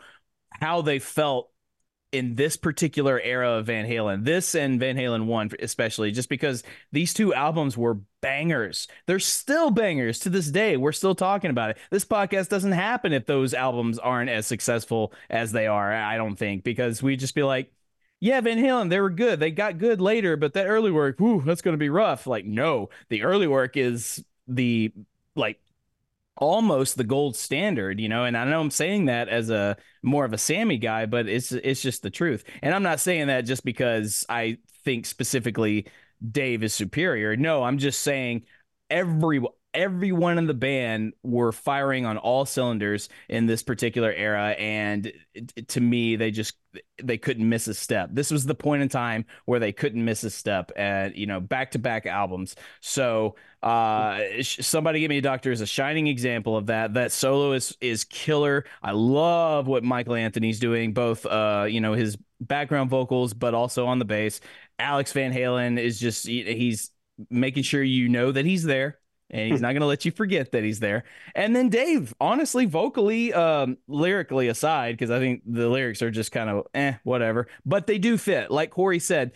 how 0.51 0.83
they 0.83 0.99
felt 0.99 1.51
in 2.13 2.35
this 2.35 2.57
particular 2.57 3.21
era 3.21 3.53
of 3.53 3.67
Van 3.67 3.87
Halen, 3.87 4.25
this 4.25 4.55
and 4.55 4.81
Van 4.81 4.97
Halen 4.97 5.27
1 5.27 5.51
especially, 5.61 6.13
just 6.13 6.29
because 6.29 6.63
these 6.93 7.13
two 7.13 7.35
albums 7.35 7.77
were 7.77 7.99
bangers. 8.21 8.89
They're 9.07 9.19
still 9.19 9.71
bangers 9.71 10.21
to 10.21 10.31
this 10.31 10.51
day. 10.51 10.77
We're 10.77 10.93
still 10.93 11.15
talking 11.15 11.51
about 11.51 11.71
it. 11.71 11.79
This 11.91 12.05
podcast 12.05 12.49
doesn't 12.49 12.73
happen 12.73 13.13
if 13.13 13.27
those 13.27 13.55
albums 13.55 13.99
aren't 13.99 14.31
as 14.31 14.47
successful 14.47 15.13
as 15.29 15.53
they 15.53 15.67
are, 15.67 15.93
I 15.93 16.17
don't 16.17 16.37
think, 16.37 16.65
because 16.65 17.03
we'd 17.03 17.21
just 17.21 17.35
be 17.35 17.43
like, 17.43 17.73
yeah, 18.21 18.41
Van 18.41 18.59
Halen, 18.59 18.89
they 18.89 19.01
were 19.01 19.11
good. 19.11 19.41
They 19.41 19.51
got 19.51 19.79
good 19.79 20.01
later, 20.01 20.37
but 20.37 20.55
that 20.55 20.67
early 20.67 20.91
work, 20.91 21.19
whew, 21.19 21.43
that's 21.45 21.61
going 21.61 21.75
to 21.75 21.79
be 21.79 21.91
rough. 21.91 22.27
Like, 22.27 22.47
no, 22.47 22.89
the 23.11 23.25
early 23.25 23.47
work 23.47 23.77
is 23.77 24.25
the 24.49 24.93
like 25.35 25.61
almost 26.37 26.97
the 26.97 27.05
gold 27.05 27.37
standard, 27.37 28.01
you 28.01 28.09
know. 28.09 28.25
And 28.25 28.37
I 28.37 28.45
know 28.45 28.61
I'm 28.61 28.71
saying 28.71 29.07
that 29.07 29.29
as 29.29 29.51
a 29.51 29.77
more 30.03 30.25
of 30.25 30.33
a 30.33 30.39
Sammy 30.39 30.79
guy, 30.79 31.07
but 31.07 31.29
it's 31.29 31.53
it's 31.53 31.83
just 31.83 32.03
the 32.03 32.11
truth. 32.11 32.45
And 32.63 32.75
I'm 32.75 32.83
not 32.83 33.01
saying 33.01 33.29
that 33.29 33.43
just 33.43 33.65
because 33.65 34.25
I 34.29 34.59
think 34.85 35.07
specifically 35.07 35.87
Dave 36.31 36.63
is 36.63 36.75
superior. 36.75 37.37
No, 37.37 37.63
I'm 37.63 37.79
just 37.79 38.03
saying 38.03 38.45
every 38.91 39.43
everyone 39.77 40.39
in 40.39 40.47
the 40.47 40.55
band 40.55 41.13
were 41.23 41.53
firing 41.53 42.07
on 42.07 42.17
all 42.17 42.47
cylinders 42.47 43.11
in 43.29 43.45
this 43.47 43.63
particular 43.63 44.11
era 44.11 44.51
and 44.59 45.13
to 45.69 45.81
me 45.81 46.17
they 46.17 46.31
just 46.31 46.55
they 47.03 47.19
couldn't 47.19 47.49
miss 47.49 47.69
a 47.69 47.75
step. 47.75 48.11
This 48.13 48.31
was 48.31 48.47
the 48.47 48.55
point 48.55 48.83
in 48.83 48.89
time 48.89 49.27
where 49.45 49.61
they 49.61 49.73
couldn't 49.73 50.05
miss 50.05 50.25
a 50.25 50.31
step 50.31 50.73
and 50.77 51.15
you 51.15 51.27
know 51.27 51.41
back 51.41 51.73
to 51.73 51.79
back 51.79 52.07
albums. 52.07 52.57
So 52.81 53.37
uh 53.63 54.21
somebody 54.41 55.01
give 55.01 55.11
me 55.11 55.19
a 55.19 55.23
doctor 55.23 55.53
is 55.53 55.61
a 55.61 55.67
shining 55.67 56.07
example 56.07 56.57
of 56.57 56.67
that. 56.67 56.95
That 56.95 57.13
solo 57.13 57.53
is 57.53 57.77
is 57.83 58.05
killer. 58.05 58.65
I 58.83 58.93
love 58.93 59.67
what 59.67 59.85
michael 59.85 60.15
anthony's 60.15 60.59
doing 60.59 60.95
both 60.95 61.27
uh 61.27 61.67
you 61.69 61.81
know 61.83 61.93
his 61.93 62.17
background 62.41 62.89
vocals 62.91 63.35
but 63.35 63.53
also 63.53 63.87
on 63.87 63.99
the 63.99 64.07
bass. 64.07 64.41
Alex 64.79 65.13
van 65.13 65.33
halen 65.33 65.79
is 65.79 66.01
just 66.01 66.27
he's 66.27 66.91
making 67.31 67.63
sure 67.63 67.83
you 67.83 68.09
know 68.09 68.33
that 68.33 68.47
he's 68.47 68.63
there 68.63 68.99
and 69.31 69.51
he's 69.51 69.61
not 69.61 69.73
going 69.73 69.81
to 69.81 69.87
let 69.87 70.05
you 70.05 70.13
forget 70.13 70.53
that 70.53 70.65
he's 70.65 70.81
there. 70.81 71.05
And 71.35 71.55
then 71.55 71.69
Dave, 71.69 72.15
honestly, 72.21 72.65
vocally, 72.67 73.33
um, 73.33 73.77
lyrically 73.89 74.49
aside, 74.49 74.93
because 74.93 75.11
I 75.11 75.19
think 75.19 75.43
the 75.47 75.69
lyrics 75.69 76.03
are 76.03 76.11
just 76.11 76.33
kind 76.33 76.49
of 76.49 76.67
eh, 76.75 76.95
whatever, 77.03 77.49
but 77.65 77.87
they 77.87 77.99
do 77.99 78.19
fit. 78.19 78.51
Like 78.51 78.71
Corey 78.71 78.99
said, 78.99 79.33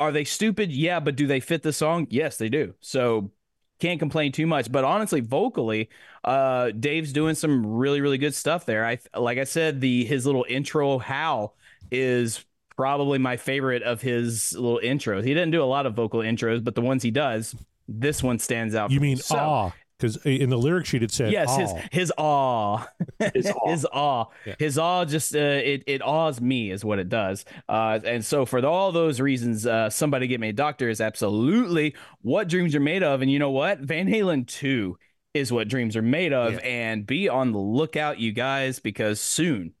are 0.00 0.12
they 0.12 0.24
stupid? 0.24 0.70
Yeah, 0.72 1.00
but 1.00 1.16
do 1.16 1.26
they 1.26 1.40
fit 1.40 1.62
the 1.62 1.72
song? 1.72 2.06
Yes, 2.10 2.36
they 2.36 2.48
do. 2.48 2.74
So 2.80 3.30
can't 3.78 3.98
complain 3.98 4.32
too 4.32 4.46
much. 4.46 4.70
But 4.70 4.84
honestly, 4.84 5.20
vocally, 5.20 5.88
uh, 6.24 6.70
Dave's 6.70 7.12
doing 7.12 7.34
some 7.34 7.66
really, 7.66 8.00
really 8.00 8.18
good 8.18 8.34
stuff 8.34 8.66
there. 8.66 8.84
I 8.84 8.98
like 9.14 9.38
I 9.38 9.44
said, 9.44 9.80
the 9.80 10.04
his 10.04 10.26
little 10.26 10.46
intro 10.48 10.98
how 10.98 11.52
is 11.90 12.44
probably 12.76 13.18
my 13.18 13.36
favorite 13.36 13.82
of 13.82 14.02
his 14.02 14.52
little 14.54 14.80
intros. 14.82 15.24
He 15.24 15.32
didn't 15.32 15.52
do 15.52 15.62
a 15.62 15.64
lot 15.64 15.86
of 15.86 15.94
vocal 15.94 16.20
intros, 16.20 16.62
but 16.62 16.74
the 16.74 16.82
ones 16.82 17.02
he 17.02 17.10
does, 17.10 17.54
this 17.88 18.22
one 18.22 18.38
stands 18.38 18.74
out. 18.74 18.90
You 18.90 18.98
for 18.98 19.02
me. 19.02 19.08
mean 19.08 19.16
So- 19.18 19.36
awe? 19.36 19.70
Because 19.98 20.16
in 20.26 20.50
the 20.50 20.58
lyric 20.58 20.84
sheet 20.84 21.02
it 21.02 21.10
said 21.10 21.32
Yes, 21.32 21.48
awe. 21.48 21.58
his 21.58 21.72
his 21.90 22.12
awe, 22.18 22.86
His 23.32 23.46
awe. 23.50 23.70
his 23.70 23.86
awe, 23.92 24.24
Yeah. 24.44 24.54
his 24.58 24.78
awe. 24.78 25.04
Just 25.06 25.34
uh, 25.34 25.38
it 25.38 25.84
it 25.86 26.02
awes 26.02 26.38
me 26.38 26.70
is 26.70 26.84
what 26.84 26.98
it 26.98 27.08
does. 27.08 27.46
Uh, 27.66 27.98
and 28.04 28.22
so 28.22 28.44
for 28.44 28.62
all 28.66 28.92
those 28.92 29.20
reasons, 29.22 29.66
uh, 29.66 29.88
somebody 29.88 30.26
get 30.26 30.38
me 30.38 30.50
a 30.50 30.52
doctor 30.52 30.90
is 30.90 31.00
absolutely 31.00 31.94
what 32.20 32.46
dreams 32.46 32.74
are 32.74 32.80
made 32.80 33.02
of. 33.02 33.22
And 33.22 33.30
you 33.30 33.38
know 33.38 33.50
what, 33.52 33.78
Van 33.80 34.06
Halen 34.06 34.46
two 34.46 34.98
is 35.32 35.50
what 35.50 35.66
dreams 35.68 35.96
are 35.96 36.02
made 36.02 36.34
of. 36.34 36.52
Yeah. 36.52 36.58
And 36.58 37.06
be 37.06 37.30
on 37.30 37.52
the 37.52 37.58
lookout, 37.58 38.18
you 38.18 38.32
guys, 38.32 38.80
because 38.80 39.18
soon. 39.18 39.72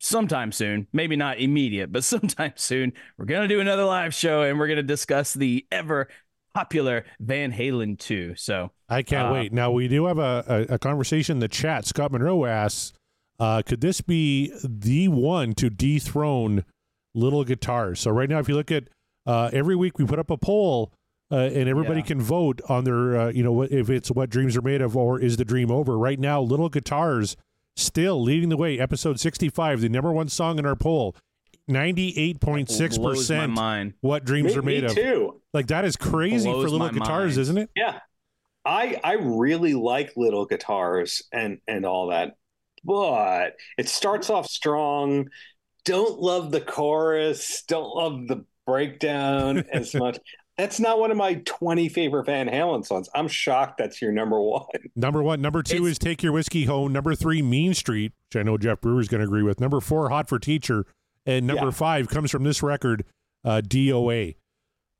Sometime 0.00 0.52
soon, 0.52 0.86
maybe 0.92 1.16
not 1.16 1.38
immediate, 1.40 1.90
but 1.90 2.04
sometime 2.04 2.52
soon, 2.54 2.92
we're 3.16 3.24
gonna 3.24 3.48
do 3.48 3.58
another 3.58 3.84
live 3.84 4.14
show 4.14 4.42
and 4.42 4.56
we're 4.56 4.68
gonna 4.68 4.84
discuss 4.84 5.34
the 5.34 5.66
ever 5.72 6.06
popular 6.58 7.04
Van 7.20 7.52
Halen 7.52 7.98
too. 7.98 8.34
So 8.36 8.70
I 8.88 9.02
can't 9.02 9.28
Uh, 9.28 9.32
wait. 9.34 9.52
Now 9.52 9.70
we 9.70 9.86
do 9.88 10.06
have 10.06 10.18
a, 10.18 10.66
a, 10.70 10.74
a 10.74 10.78
conversation 10.78 11.36
in 11.36 11.40
the 11.40 11.48
chat. 11.48 11.86
Scott 11.86 12.10
Monroe 12.12 12.44
asks, 12.46 12.92
uh, 13.38 13.62
could 13.64 13.80
this 13.80 14.00
be 14.00 14.52
the 14.64 15.08
one 15.08 15.54
to 15.54 15.70
dethrone 15.70 16.64
little 17.14 17.44
guitars? 17.44 18.00
So 18.00 18.10
right 18.10 18.28
now, 18.28 18.40
if 18.40 18.48
you 18.48 18.56
look 18.56 18.72
at 18.72 18.88
uh, 19.26 19.50
every 19.52 19.76
week, 19.76 19.98
we 19.98 20.04
put 20.04 20.18
up 20.18 20.30
a 20.30 20.36
poll. 20.36 20.92
Uh, 21.30 21.50
and 21.52 21.68
everybody 21.68 22.00
Yeah. 22.00 22.06
can 22.06 22.20
vote 22.22 22.62
on 22.70 22.84
their, 22.84 23.14
uh, 23.20 23.28
you 23.30 23.42
know, 23.42 23.52
what 23.52 23.70
if 23.70 23.90
it's 23.90 24.10
what 24.10 24.30
dreams 24.30 24.56
are 24.56 24.62
made 24.62 24.80
of 24.80 24.96
or 24.96 25.20
is 25.20 25.36
the 25.36 25.44
dream 25.44 25.70
over. 25.70 25.98
Right 25.98 26.18
now, 26.18 26.40
Little 26.40 26.70
Guitars 26.70 27.36
still 27.76 28.22
leading 28.22 28.48
the 28.48 28.56
way. 28.56 28.78
Episode 28.80 29.20
sixty-five, 29.20 29.82
the 29.82 29.90
number 29.90 30.10
one 30.10 30.28
song 30.28 30.58
in 30.58 30.64
our 30.64 30.74
poll, 30.74 31.14
ninety-eight 31.68 32.40
point 32.40 32.70
six 32.70 32.98
blows 32.98 33.16
my 33.30 33.36
percent. 33.36 33.52
mind. 33.52 33.94
What 34.00 34.24
dreams 34.24 34.52
Me, 34.54 34.58
are 34.58 34.62
made 34.62 34.82
me 34.84 34.88
of? 34.90 34.94
too. 34.94 35.40
Like 35.52 35.68
that 35.68 35.84
is 35.84 35.96
crazy 35.96 36.50
Blows 36.50 36.64
for 36.64 36.70
little 36.70 36.88
guitars, 36.90 37.32
mind. 37.36 37.38
isn't 37.42 37.58
it? 37.58 37.70
Yeah. 37.76 37.98
I 38.64 39.00
I 39.02 39.12
really 39.14 39.74
like 39.74 40.12
little 40.16 40.44
guitars 40.46 41.22
and 41.32 41.58
and 41.66 41.86
all 41.86 42.08
that. 42.08 42.34
But 42.84 43.54
it 43.76 43.88
starts 43.88 44.30
off 44.30 44.46
strong. 44.46 45.28
Don't 45.84 46.18
love 46.20 46.50
the 46.50 46.60
chorus, 46.60 47.62
don't 47.66 47.94
love 47.94 48.26
the 48.28 48.44
breakdown 48.66 49.64
as 49.72 49.94
much. 49.94 50.18
That's 50.58 50.80
not 50.80 50.98
one 50.98 51.10
of 51.12 51.16
my 51.16 51.34
20 51.46 51.88
favorite 51.88 52.26
Van 52.26 52.48
Halen 52.48 52.84
songs. 52.84 53.08
I'm 53.14 53.28
shocked 53.28 53.78
that's 53.78 54.02
your 54.02 54.10
number 54.10 54.40
one. 54.40 54.66
Number 54.96 55.22
one. 55.22 55.40
Number 55.40 55.62
two 55.62 55.76
It's- 55.76 55.92
is 55.92 55.98
Take 55.98 56.20
Your 56.22 56.32
Whiskey 56.32 56.64
Home. 56.64 56.92
Number 56.92 57.14
three, 57.14 57.42
Mean 57.42 57.74
Street, 57.74 58.12
which 58.28 58.40
I 58.40 58.42
know 58.42 58.58
Jeff 58.58 58.80
Brewer's 58.80 59.06
going 59.06 59.20
to 59.20 59.24
agree 59.24 59.44
with. 59.44 59.60
Number 59.60 59.80
four, 59.80 60.08
Hot 60.10 60.28
for 60.28 60.40
Teacher. 60.40 60.84
And 61.26 61.46
number 61.46 61.66
Yeah. 61.66 61.70
five 61.70 62.08
comes 62.08 62.30
from 62.30 62.44
this 62.44 62.62
record, 62.62 63.04
uh, 63.44 63.60
DOA, 63.64 64.36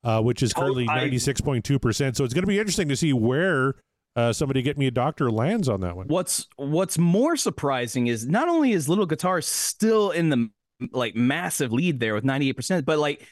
uh, 0.03 0.21
which 0.21 0.43
is 0.43 0.53
Oh, 0.55 0.61
currently 0.61 0.85
96.2%. 0.85 2.15
So 2.15 2.23
it's 2.23 2.33
going 2.33 2.43
to 2.43 2.47
be 2.47 2.59
interesting 2.59 2.89
to 2.89 2.95
see 2.95 3.13
where 3.13 3.75
uh, 4.15 4.33
somebody 4.33 4.61
get 4.61 4.77
me 4.77 4.87
a 4.87 4.91
doctor 4.91 5.31
lands 5.31 5.69
on 5.69 5.81
that 5.81 5.95
one. 5.95 6.07
What's 6.07 6.47
what's 6.57 6.97
more 6.97 7.37
surprising 7.37 8.07
is 8.07 8.27
not 8.27 8.49
only 8.49 8.71
is 8.73 8.89
Little 8.89 9.05
Guitar 9.05 9.39
still 9.41 10.11
in 10.11 10.29
the 10.29 10.49
like 10.91 11.15
massive 11.15 11.71
lead 11.71 11.99
there 11.99 12.13
with 12.15 12.23
98%, 12.23 12.85
but 12.85 12.99
like 12.99 13.25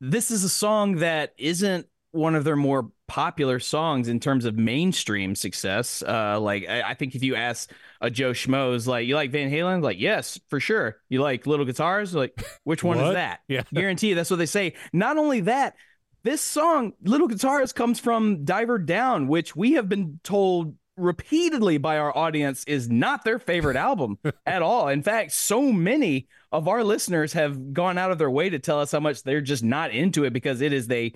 this 0.00 0.30
is 0.30 0.44
a 0.44 0.48
song 0.48 0.96
that 0.96 1.34
isn't 1.36 1.86
one 2.12 2.34
of 2.34 2.44
their 2.44 2.56
more 2.56 2.90
popular 3.06 3.58
songs 3.58 4.08
in 4.08 4.20
terms 4.20 4.44
of 4.44 4.56
mainstream 4.56 5.34
success. 5.34 6.02
Uh, 6.06 6.38
like 6.40 6.68
I, 6.68 6.90
I 6.90 6.94
think 6.94 7.14
if 7.14 7.22
you 7.22 7.34
ask 7.36 7.70
a 8.00 8.10
Joe 8.10 8.30
Schmoes, 8.32 8.86
like 8.86 9.06
you 9.06 9.14
like 9.14 9.30
Van 9.30 9.50
Halen, 9.50 9.82
like 9.82 9.98
yes, 9.98 10.38
for 10.48 10.60
sure. 10.60 10.98
You 11.08 11.20
like 11.20 11.46
Little 11.46 11.66
Guitars, 11.66 12.14
like 12.14 12.44
which 12.64 12.82
one 12.82 12.98
is 12.98 13.14
that? 13.14 13.40
Yeah. 13.48 13.62
Guarantee 13.74 14.14
that's 14.14 14.30
what 14.30 14.36
they 14.38 14.46
say. 14.46 14.74
Not 14.92 15.18
only 15.18 15.40
that, 15.40 15.74
this 16.22 16.40
song, 16.40 16.92
Little 17.02 17.28
Guitars, 17.28 17.72
comes 17.72 17.98
from 17.98 18.44
Diver 18.44 18.78
Down, 18.78 19.26
which 19.26 19.56
we 19.56 19.72
have 19.72 19.88
been 19.88 20.20
told 20.22 20.76
repeatedly 20.96 21.78
by 21.78 21.98
our 21.98 22.16
audience 22.16 22.62
is 22.64 22.90
not 22.90 23.24
their 23.24 23.38
favorite 23.38 23.76
album 23.76 24.18
at 24.46 24.62
all. 24.62 24.88
In 24.88 25.02
fact, 25.02 25.32
so 25.32 25.72
many 25.72 26.28
of 26.52 26.68
our 26.68 26.84
listeners 26.84 27.32
have 27.32 27.72
gone 27.72 27.96
out 27.96 28.10
of 28.10 28.18
their 28.18 28.30
way 28.30 28.50
to 28.50 28.58
tell 28.58 28.80
us 28.80 28.92
how 28.92 29.00
much 29.00 29.22
they're 29.22 29.40
just 29.40 29.64
not 29.64 29.92
into 29.92 30.24
it 30.24 30.32
because 30.32 30.60
it 30.60 30.72
is 30.72 30.86
the 30.88 31.14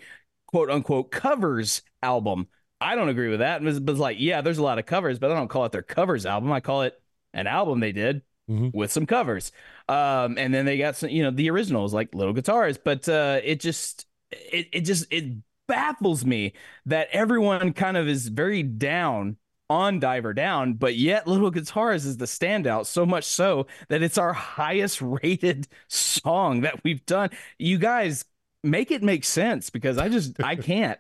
quote 0.55 0.71
unquote 0.71 1.11
covers 1.11 1.83
album. 2.01 2.47
I 2.81 2.95
don't 2.95 3.09
agree 3.09 3.29
with 3.29 3.41
that. 3.41 3.61
But 3.61 3.71
it's 3.71 3.81
but 3.81 3.91
it's 3.91 4.01
like, 4.01 4.19
yeah, 4.21 4.41
there's 4.41 4.59
a 4.59 4.63
lot 4.63 4.79
of 4.79 4.87
covers, 4.87 5.19
but 5.19 5.33
I 5.33 5.35
don't 5.35 5.49
call 5.49 5.65
it 5.65 5.73
their 5.73 5.83
covers 5.83 6.27
album. 6.27 6.53
I 6.53 6.61
call 6.61 6.83
it 6.83 7.01
an 7.33 7.49
album 7.49 7.81
they 7.81 7.91
did 7.91 8.23
Mhm. 8.49 8.73
with 8.73 8.93
some 8.93 9.05
covers. 9.05 9.51
Um, 9.89 10.39
and 10.39 10.55
then 10.55 10.65
they 10.65 10.79
got 10.79 10.95
some, 10.95 11.09
you 11.09 11.25
know, 11.25 11.33
the 11.33 11.51
originals 11.51 11.93
like 11.93 12.15
little 12.15 12.33
guitars, 12.33 12.79
but 12.79 13.09
uh, 13.09 13.41
it 13.43 13.59
just, 13.59 14.07
it, 14.31 14.69
it 14.73 14.81
just, 14.83 15.07
it 15.11 15.25
baffles 15.67 16.25
me 16.25 16.53
that 16.87 17.09
everyone 17.11 17.73
kind 17.73 17.97
of 17.97 18.07
is 18.07 18.29
very 18.29 18.63
down 18.63 19.39
on 19.71 19.99
Diver 19.99 20.35
Down, 20.35 20.75
but 20.75 20.95
yet 20.95 21.27
Little 21.27 21.51
Guitars 21.51 22.05
is 22.05 22.19
the 22.19 22.27
standout 22.27 22.85
so 22.85 23.07
much 23.07 23.25
so 23.25 23.67
that 23.89 24.03
it's 24.03 24.19
our 24.19 24.35
highest 24.35 25.01
rated 25.01 25.67
song 25.89 26.61
that 26.61 26.85
we've 26.85 27.05
done. 27.07 27.31
You 27.59 27.79
guys 27.79 28.27
make 28.65 28.91
it 28.91 29.03
make 29.03 29.25
sense 29.25 29.71
because 29.71 29.99
I 29.99 30.09
just, 30.09 30.43
I 30.43 30.57
can't. 30.71 30.99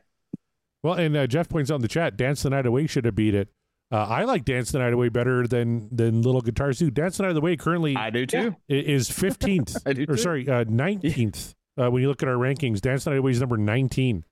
Well, 0.83 0.95
and 0.95 1.17
uh, 1.17 1.27
Jeff 1.27 1.49
points 1.49 1.71
out 1.71 1.77
in 1.77 1.83
the 1.83 1.89
chat, 1.89 2.17
"Dance 2.17 2.43
the 2.43 2.51
Night 2.51 2.67
Away" 2.67 2.87
should 2.87 3.05
have 3.07 3.15
beat 3.15 3.35
it. 3.35 3.49
Uh, 3.91 4.05
I 4.05 4.25
like 4.25 4.45
"Dance 4.45 4.71
the 4.73 4.79
Night 4.81 4.93
Away" 4.93 5.09
better 5.09 5.47
than 5.47 5.89
than 5.95 6.23
"Little 6.23 6.41
Guitars 6.43 6.79
Do." 6.79 6.91
"Dance 6.91 7.17
the 7.17 7.23
Night 7.25 7.37
Away" 7.37 7.57
currently 7.57 7.97
I 7.97 8.11
do 8.11 8.27
too. 8.27 8.55
is 8.69 9.11
fifteenth, 9.11 9.77
I 9.87 9.93
do 9.95 10.05
or 10.09 10.17
sorry, 10.17 10.49
uh, 10.49 10.65
nineteenth. 10.69 11.55
uh, 11.81 11.91
when 11.91 12.03
you 12.03 12.09
look 12.09 12.23
at 12.23 12.29
our 12.29 12.35
rankings, 12.37 12.81
"Dance 12.81 13.05
the 13.05 13.11
Night 13.11 13.19
Away" 13.21 13.31
is 13.31 13.41
number 13.41 13.57
nineteen. 13.57 14.25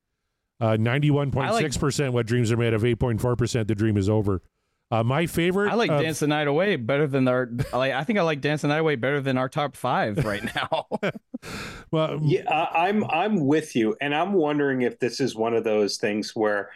Uh, 0.61 0.77
Ninety-one 0.79 1.31
point 1.33 1.53
six 1.57 1.77
percent. 1.77 2.13
What 2.13 2.27
dreams 2.27 2.53
are 2.53 2.57
made 2.57 2.73
of. 2.75 2.85
Eight 2.85 3.01
point 3.01 3.21
four 3.21 3.35
percent. 3.35 3.67
The 3.67 3.75
dream 3.75 3.97
is 3.97 4.09
over. 4.09 4.43
Uh, 4.93 5.03
my 5.03 5.25
favorite. 5.27 5.73
I 5.73 5.75
like 5.75 5.91
of- 5.91 6.03
Dance 6.03 6.19
the 6.21 6.27
Night 6.27 6.47
Away 6.47 6.77
better 6.77 7.07
than 7.07 7.27
our. 7.27 7.49
Like, 7.73 7.93
I 7.93 8.05
think 8.05 8.19
I 8.19 8.23
like 8.23 8.43
Dance 8.43 8.61
the 8.61 8.69
Night 8.69 8.81
Away 8.81 8.97
better 8.97 9.23
than 9.23 9.39
our 9.39 9.49
top 9.49 9.75
five 9.75 10.23
right 10.25 10.45
now. 10.55 10.87
Well, 11.91 12.21
Yeah, 12.23 12.49
I- 12.49 12.89
I'm 12.89 13.03
I'm 13.05 13.47
with 13.47 13.75
you, 13.75 13.97
and 14.01 14.15
I'm 14.15 14.35
wondering 14.35 14.83
if 14.83 14.99
this 14.99 15.19
is 15.19 15.35
one 15.35 15.55
of 15.55 15.65
those 15.65 15.97
things 15.97 16.37
where 16.37 16.71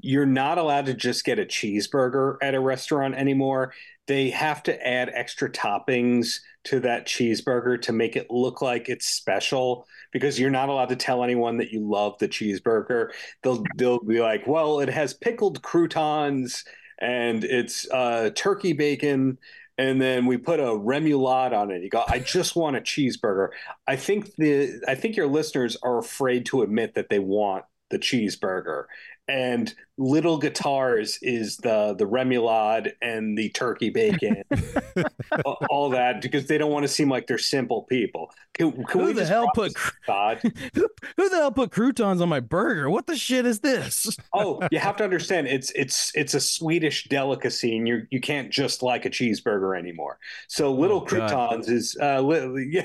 you're 0.00 0.26
not 0.26 0.58
allowed 0.58 0.86
to 0.86 0.94
just 0.94 1.24
get 1.24 1.38
a 1.38 1.44
cheeseburger 1.46 2.36
at 2.42 2.54
a 2.54 2.60
restaurant 2.60 3.14
anymore. 3.14 3.72
They 4.06 4.30
have 4.30 4.62
to 4.64 4.86
add 4.86 5.10
extra 5.14 5.50
toppings 5.50 6.40
to 6.64 6.80
that 6.80 7.06
cheeseburger 7.06 7.80
to 7.82 7.92
make 7.92 8.16
it 8.16 8.30
look 8.30 8.60
like 8.60 8.88
it's 8.88 9.06
special 9.06 9.86
because 10.12 10.38
you're 10.38 10.50
not 10.50 10.68
allowed 10.68 10.90
to 10.90 10.96
tell 10.96 11.24
anyone 11.24 11.56
that 11.58 11.70
you 11.72 11.80
love 11.88 12.18
the 12.18 12.28
cheeseburger. 12.28 13.10
They'll 13.42 13.64
they'll 13.76 14.00
be 14.04 14.20
like, 14.20 14.46
"Well, 14.46 14.80
it 14.80 14.88
has 14.90 15.14
pickled 15.14 15.62
croutons 15.62 16.64
and 16.98 17.44
it's 17.44 17.88
uh, 17.90 18.30
turkey 18.34 18.72
bacon." 18.72 19.38
And 19.76 20.00
then 20.00 20.26
we 20.26 20.36
put 20.36 20.60
a 20.60 20.64
remoulade 20.66 21.52
on 21.52 21.72
it. 21.72 21.82
You 21.82 21.90
go, 21.90 22.04
I 22.06 22.20
just 22.20 22.54
want 22.54 22.76
a 22.76 22.80
cheeseburger. 22.80 23.48
I 23.88 23.96
think 23.96 24.34
the 24.36 24.80
I 24.86 24.94
think 24.94 25.16
your 25.16 25.26
listeners 25.26 25.76
are 25.82 25.98
afraid 25.98 26.46
to 26.46 26.62
admit 26.62 26.94
that 26.94 27.08
they 27.08 27.18
want 27.18 27.64
the 27.90 27.98
cheeseburger. 27.98 28.84
And 29.26 29.72
little 29.96 30.36
guitars 30.36 31.18
is 31.22 31.56
the 31.58 31.94
the 31.96 32.04
remoulade 32.04 32.92
and 33.00 33.38
the 33.38 33.48
turkey 33.50 33.88
bacon, 33.88 34.42
all- 35.70 35.88
that 35.90 36.20
because 36.20 36.46
they 36.46 36.58
don't 36.58 36.72
want 36.72 36.82
to 36.84 36.88
seem 36.88 37.08
like 37.08 37.26
they're 37.26 37.38
simple 37.38 37.84
people. 37.84 38.30
Can, 38.52 38.72
can 38.84 39.00
Who 39.00 39.06
we 39.06 39.12
the 39.14 39.24
hell 39.24 39.50
put 39.54 39.72
aside? 40.04 40.40
who, 40.74 40.88
who 41.16 41.28
the 41.30 41.36
hell 41.36 41.52
put 41.52 41.70
croutons 41.70 42.20
on 42.20 42.28
my 42.28 42.40
burger? 42.40 42.90
What 42.90 43.06
the 43.06 43.16
shit 43.16 43.46
is 43.46 43.60
this? 43.60 44.16
Oh, 44.34 44.60
you 44.72 44.78
have 44.80 44.96
to 44.96 45.04
understand 45.04 45.46
it's 45.46 45.70
it's 45.76 46.10
it's 46.14 46.34
a 46.34 46.40
Swedish 46.40 47.04
delicacy, 47.04 47.76
and 47.78 47.86
you 47.88 48.02
you 48.10 48.20
can't 48.20 48.50
just 48.50 48.82
like 48.82 49.04
a 49.06 49.10
cheeseburger 49.10 49.78
anymore. 49.78 50.18
So 50.48 50.72
little 50.72 50.98
Oh, 50.98 51.04
God. 51.04 51.28
croutons 51.30 51.68
is 51.68 51.96
uh, 52.02 52.20
li- 52.20 52.82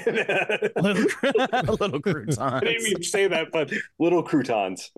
Little, 0.75 1.75
little 1.75 1.99
croutons. 2.01 2.37
I 2.37 2.59
didn't 2.61 2.83
mean 2.83 2.95
to 2.97 3.03
say 3.03 3.27
that, 3.27 3.47
but 3.51 3.71
little 3.99 4.23
croutons. 4.23 4.91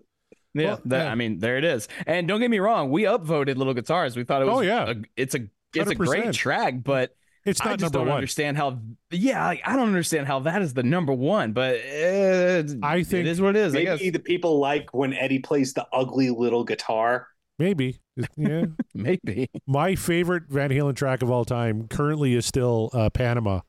Yeah, 0.54 0.66
Well, 0.66 0.82
that, 0.86 1.06
yeah. 1.06 1.12
I 1.12 1.16
mean, 1.16 1.40
there 1.40 1.58
it 1.58 1.64
is. 1.64 1.88
And 2.06 2.28
don't 2.28 2.40
get 2.40 2.52
me 2.52 2.60
wrong, 2.60 2.90
we 2.92 3.04
upvoted 3.04 3.56
Little 3.56 3.74
Guitars. 3.74 4.16
We 4.18 4.24
thought 4.24 4.42
it 4.42 4.46
was. 4.46 4.58
Oh, 4.58 4.62
yeah. 4.62 4.90
a, 4.92 4.96
it's 5.16 5.36
a 5.36 5.48
it's 5.74 5.92
a 5.92 5.96
100%. 5.96 5.98
great 5.98 6.34
track, 6.34 6.84
but 6.84 7.16
it's 7.46 7.62
I 7.62 7.70
not 7.70 7.80
just 7.80 7.94
number 7.94 8.00
don't 8.00 8.08
one. 8.10 8.18
understand 8.18 8.58
how. 8.58 8.80
Yeah, 9.10 9.46
like, 9.46 9.62
I 9.66 9.76
don't 9.76 9.88
understand 9.88 10.28
how 10.28 10.40
that 10.40 10.62
is 10.62 10.74
the 10.74 10.84
number 10.84 11.14
one. 11.14 11.54
But 11.54 11.76
uh, 11.76 12.64
I 12.84 13.04
think 13.04 13.26
it 13.26 13.28
is 13.28 13.42
what 13.42 13.56
it 13.56 13.60
is. 13.62 13.74
I 13.74 13.80
Maybe 13.84 13.86
guess 13.86 14.12
the 14.14 14.20
people 14.20 14.60
like 14.60 14.94
when 14.94 15.14
Eddie 15.14 15.40
plays 15.40 15.74
the 15.74 15.88
ugly 15.94 16.30
little 16.30 16.64
guitar. 16.64 17.28
Maybe. 17.58 18.00
Yeah. 18.36 18.66
maybe. 18.94 19.50
My 19.68 19.96
favorite 19.96 20.44
Van 20.50 20.70
Halen 20.70 20.96
track 20.96 21.22
of 21.22 21.32
all 21.32 21.46
time 21.46 21.88
currently 21.88 22.34
is 22.36 22.46
still 22.46 22.90
uh, 22.94 23.10
Panama, 23.10 23.62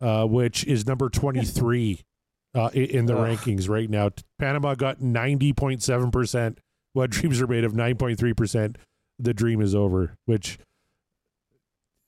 uh, 0.00 0.24
which 0.26 0.64
is 0.64 0.86
number 0.86 1.08
23 1.08 2.00
uh, 2.54 2.70
i- 2.74 2.78
in 2.78 3.06
the 3.06 3.16
Ugh. 3.16 3.26
rankings 3.38 3.68
right 3.68 3.88
now. 3.88 4.10
Panama 4.38 4.74
got 4.74 5.00
90.7%. 5.00 6.58
What 6.92 7.10
Dreams 7.12 7.40
Are 7.40 7.46
Made 7.46 7.64
of 7.64 7.72
9.3%. 7.72 8.76
The 9.18 9.34
Dream 9.34 9.60
is 9.60 9.74
Over, 9.74 10.16
which 10.26 10.58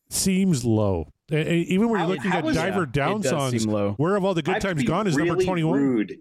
seems 0.08 0.64
low. 0.64 1.08
A- 1.30 1.36
a- 1.36 1.56
even 1.62 1.88
when 1.88 2.00
you're 2.00 2.08
How- 2.08 2.14
looking 2.14 2.32
at 2.32 2.44
is- 2.44 2.56
Diver 2.56 2.82
It 2.84 2.92
Down 2.92 3.22
songs. 3.22 3.66
Where 3.66 4.14
Have 4.14 4.24
All 4.24 4.34
the 4.34 4.42
Good 4.42 4.54
to 4.54 4.60
Times 4.60 4.82
Gone 4.84 5.06
is 5.06 5.16
really 5.16 5.28
number 5.28 5.44
21. 5.44 5.78
Rude, 5.80 6.12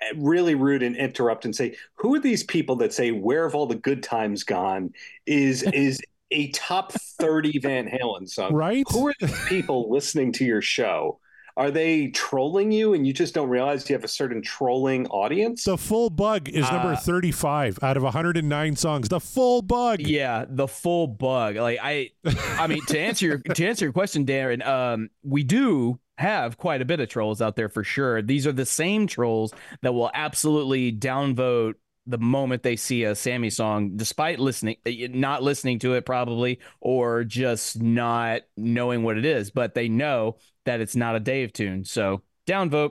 eh, 0.00 0.12
really 0.16 0.54
rude, 0.54 0.82
and 0.82 0.96
interrupt 0.96 1.44
and 1.44 1.54
say, 1.54 1.76
"Who 1.96 2.14
are 2.14 2.18
these 2.20 2.42
people 2.44 2.76
that 2.76 2.92
say 2.92 3.10
where 3.12 3.44
have 3.44 3.54
all 3.54 3.66
the 3.66 3.74
good 3.76 4.02
times 4.02 4.42
gone?" 4.44 4.92
Is 5.26 5.62
is 5.74 6.00
a 6.30 6.48
top 6.50 6.92
thirty 6.92 7.58
Van 7.58 7.88
Halen 7.88 8.28
song? 8.28 8.52
Right? 8.52 8.84
Who 8.90 9.06
are 9.08 9.14
the 9.20 9.34
people 9.48 9.90
listening 9.90 10.32
to 10.32 10.44
your 10.44 10.60
show? 10.62 11.20
Are 11.58 11.72
they 11.72 12.06
trolling 12.08 12.70
you, 12.70 12.94
and 12.94 13.04
you 13.04 13.12
just 13.12 13.34
don't 13.34 13.48
realize 13.48 13.90
you 13.90 13.96
have 13.96 14.04
a 14.04 14.08
certain 14.08 14.40
trolling 14.40 15.08
audience? 15.08 15.64
The 15.64 15.76
Full 15.76 16.08
Bug 16.08 16.48
is 16.48 16.70
number 16.70 16.92
Uh, 16.92 16.96
35 16.96 17.80
out 17.82 17.96
of 17.96 18.04
109 18.04 18.76
songs. 18.76 19.08
The 19.08 19.18
Full 19.18 19.62
Bug. 19.62 20.00
Yeah, 20.00 20.44
the 20.48 20.68
full 20.68 21.08
bug. 21.08 21.56
Like 21.56 21.80
I, 21.82 22.10
I 22.24 22.68
mean, 22.68 22.84
to 22.86 22.98
answer 22.98 23.26
your 23.26 23.38
to 23.38 23.66
answer 23.66 23.84
your 23.86 23.92
question, 23.92 24.24
Darren, 24.24 24.64
um, 24.64 25.10
we 25.24 25.42
do 25.42 25.98
have 26.16 26.58
quite 26.58 26.80
a 26.80 26.84
bit 26.84 27.00
of 27.00 27.08
trolls 27.08 27.42
out 27.42 27.56
there 27.56 27.68
for 27.68 27.82
sure. 27.82 28.22
These 28.22 28.46
are 28.46 28.52
the 28.52 28.64
same 28.66 29.08
trolls 29.08 29.52
that 29.82 29.92
will 29.92 30.10
absolutely 30.14 30.92
downvote 30.92 31.74
the 32.06 32.18
moment 32.18 32.62
they 32.62 32.76
see 32.76 33.04
a 33.04 33.14
Sammy 33.14 33.50
song, 33.50 33.92
despite 33.96 34.38
listening, 34.38 34.76
not 34.86 35.42
listening 35.42 35.78
to 35.80 35.92
it 35.94 36.06
probably, 36.06 36.58
or 36.80 37.22
just 37.24 37.82
not 37.82 38.42
knowing 38.56 39.02
what 39.02 39.18
it 39.18 39.26
is. 39.26 39.50
But 39.50 39.74
they 39.74 39.88
know 39.88 40.38
that 40.68 40.80
it's 40.80 40.94
not 40.94 41.16
a 41.16 41.20
Dave 41.20 41.52
tune, 41.52 41.84
so 41.84 42.22
downvote. 42.46 42.90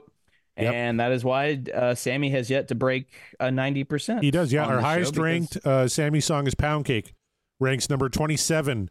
Yep. 0.56 0.74
And 0.74 0.98
that 0.98 1.12
is 1.12 1.24
why 1.24 1.62
uh, 1.72 1.94
Sammy 1.94 2.30
has 2.30 2.50
yet 2.50 2.66
to 2.68 2.74
break 2.74 3.08
a 3.38 3.48
ninety 3.48 3.84
percent. 3.84 4.24
He 4.24 4.32
does, 4.32 4.52
yeah. 4.52 4.66
Our 4.66 4.80
highest 4.80 5.16
ranked 5.16 5.56
uh, 5.64 5.86
Sammy 5.86 6.20
song 6.20 6.48
is 6.48 6.56
Pound 6.56 6.84
Cake, 6.84 7.14
ranks 7.60 7.88
number 7.88 8.08
27 8.08 8.90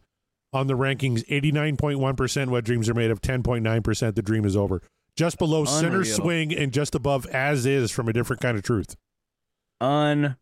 on 0.54 0.66
the 0.66 0.74
rankings, 0.74 1.28
89.1% 1.28 2.48
What 2.48 2.64
Dreams 2.64 2.88
Are 2.88 2.94
Made 2.94 3.10
of, 3.10 3.20
10.9% 3.20 4.14
The 4.14 4.22
Dream 4.22 4.46
Is 4.46 4.56
Over. 4.56 4.80
Just 5.14 5.36
below 5.36 5.66
Unreal. 5.68 6.04
Swing 6.04 6.54
and 6.56 6.72
just 6.72 6.94
above 6.94 7.26
As 7.26 7.66
Is 7.66 7.90
from 7.90 8.08
A 8.08 8.14
Different 8.14 8.40
Kind 8.40 8.56
of 8.56 8.62
Truth. 8.62 8.96
unreal. 9.82 10.36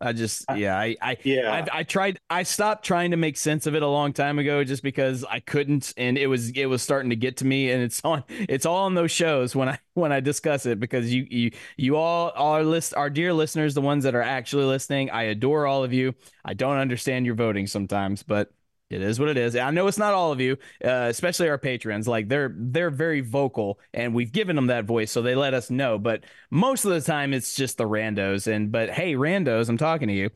I 0.00 0.12
just 0.12 0.44
yeah, 0.54 0.78
I 0.78 0.96
I 1.00 1.16
yeah, 1.22 1.52
I've, 1.52 1.68
I 1.72 1.82
tried. 1.82 2.18
I 2.30 2.42
stopped 2.42 2.84
trying 2.84 3.10
to 3.12 3.16
make 3.16 3.36
sense 3.36 3.66
of 3.66 3.74
it 3.74 3.82
a 3.82 3.86
long 3.86 4.12
time 4.12 4.38
ago, 4.38 4.64
just 4.64 4.82
because 4.82 5.24
I 5.24 5.40
couldn't, 5.40 5.92
and 5.96 6.16
it 6.16 6.26
was 6.26 6.50
it 6.50 6.66
was 6.66 6.82
starting 6.82 7.10
to 7.10 7.16
get 7.16 7.38
to 7.38 7.46
me. 7.46 7.70
And 7.70 7.82
it's 7.82 8.00
on. 8.04 8.24
It's 8.28 8.66
all 8.66 8.84
on 8.84 8.94
those 8.94 9.10
shows 9.10 9.54
when 9.54 9.68
I 9.68 9.78
when 9.94 10.12
I 10.12 10.20
discuss 10.20 10.66
it 10.66 10.80
because 10.80 11.12
you 11.12 11.26
you 11.30 11.50
you 11.76 11.96
all 11.96 12.32
our 12.36 12.64
list 12.64 12.94
our 12.94 13.10
dear 13.10 13.32
listeners, 13.32 13.74
the 13.74 13.80
ones 13.80 14.04
that 14.04 14.14
are 14.14 14.22
actually 14.22 14.64
listening. 14.64 15.10
I 15.10 15.24
adore 15.24 15.66
all 15.66 15.84
of 15.84 15.92
you. 15.92 16.14
I 16.44 16.54
don't 16.54 16.78
understand 16.78 17.26
your 17.26 17.34
voting 17.34 17.66
sometimes, 17.66 18.22
but. 18.22 18.52
It 18.90 19.02
is 19.02 19.20
what 19.20 19.28
it 19.28 19.36
is. 19.36 19.54
I 19.54 19.70
know 19.70 19.86
it's 19.86 19.98
not 19.98 20.14
all 20.14 20.32
of 20.32 20.40
you, 20.40 20.52
uh, 20.82 21.08
especially 21.10 21.48
our 21.50 21.58
patrons. 21.58 22.08
Like 22.08 22.28
they're 22.28 22.54
they're 22.56 22.90
very 22.90 23.20
vocal, 23.20 23.78
and 23.92 24.14
we've 24.14 24.32
given 24.32 24.56
them 24.56 24.68
that 24.68 24.86
voice, 24.86 25.10
so 25.10 25.20
they 25.20 25.34
let 25.34 25.52
us 25.52 25.68
know. 25.70 25.98
But 25.98 26.24
most 26.50 26.86
of 26.86 26.92
the 26.92 27.00
time, 27.02 27.34
it's 27.34 27.54
just 27.54 27.76
the 27.76 27.84
randos. 27.84 28.46
And 28.50 28.72
but 28.72 28.88
hey, 28.88 29.12
randos, 29.14 29.68
I'm 29.68 29.76
talking 29.76 30.08
to 30.08 30.14
you. 30.14 30.30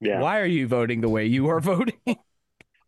yeah. 0.00 0.20
Why 0.20 0.38
are 0.40 0.46
you 0.46 0.68
voting 0.68 1.00
the 1.00 1.08
way 1.08 1.26
you 1.26 1.48
are 1.48 1.58
voting? 1.72 1.98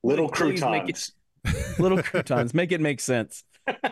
Little 0.05 0.29
Please 0.29 0.61
make 0.63 0.89
it- 0.89 0.95
croutons. 0.95 1.13
Little 1.81 2.03
croutons, 2.03 2.55
make 2.55 2.71
it 2.71 2.81
make 2.81 3.01
sense. 3.01 3.43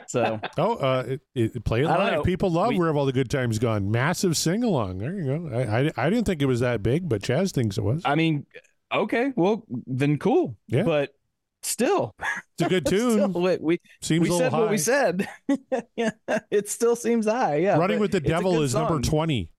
So 0.06 0.40
Oh, 0.58 0.74
uh, 0.76 1.04
it, 1.08 1.20
it, 1.56 1.64
play 1.64 1.80
it 1.82 1.86
live. 1.86 2.12
know. 2.12 2.22
People 2.22 2.50
love 2.52 2.68
We- 2.68 2.78
Where 2.78 2.86
Have 2.88 2.96
All 2.96 3.06
the 3.06 3.12
Good 3.12 3.30
Times 3.30 3.58
Gone. 3.58 3.90
Massive 3.90 4.36
sing 4.36 4.62
along. 4.62 4.98
There 4.98 5.14
you 5.14 5.24
go. 5.24 5.56
I, 5.56 5.80
I, 5.86 5.90
I 5.96 6.10
didn't 6.10 6.26
think 6.26 6.40
it 6.42 6.46
was 6.46 6.60
that 6.60 6.82
big, 6.84 7.08
but 7.08 7.22
Chaz 7.22 7.52
thinks 7.52 7.78
it 7.78 7.82
was. 7.82 8.02
I 8.04 8.14
mean, 8.14 8.46
okay, 8.92 9.32
well 9.36 9.64
then 9.86 10.18
cool. 10.18 10.56
Yeah. 10.68 10.82
But 10.84 11.14
still, 11.62 12.14
It's 12.58 12.66
a 12.66 12.68
good 12.68 12.86
still, 12.86 13.32
tune. 13.32 13.32
we 13.42 13.56
we, 13.60 13.80
Seems 14.00 14.28
we 14.28 14.34
a 14.34 14.38
said 14.38 14.52
high. 14.52 14.60
what 14.60 14.70
we 14.70 14.78
said. 14.78 15.28
yeah, 15.96 16.10
it 16.50 16.68
still 16.68 16.96
seems 16.96 17.26
high. 17.26 17.56
Yeah, 17.56 17.76
Running 17.78 18.00
with 18.00 18.12
the 18.12 18.20
Devil 18.20 18.62
is 18.62 18.74
number 18.74 19.00
20. 19.00 19.50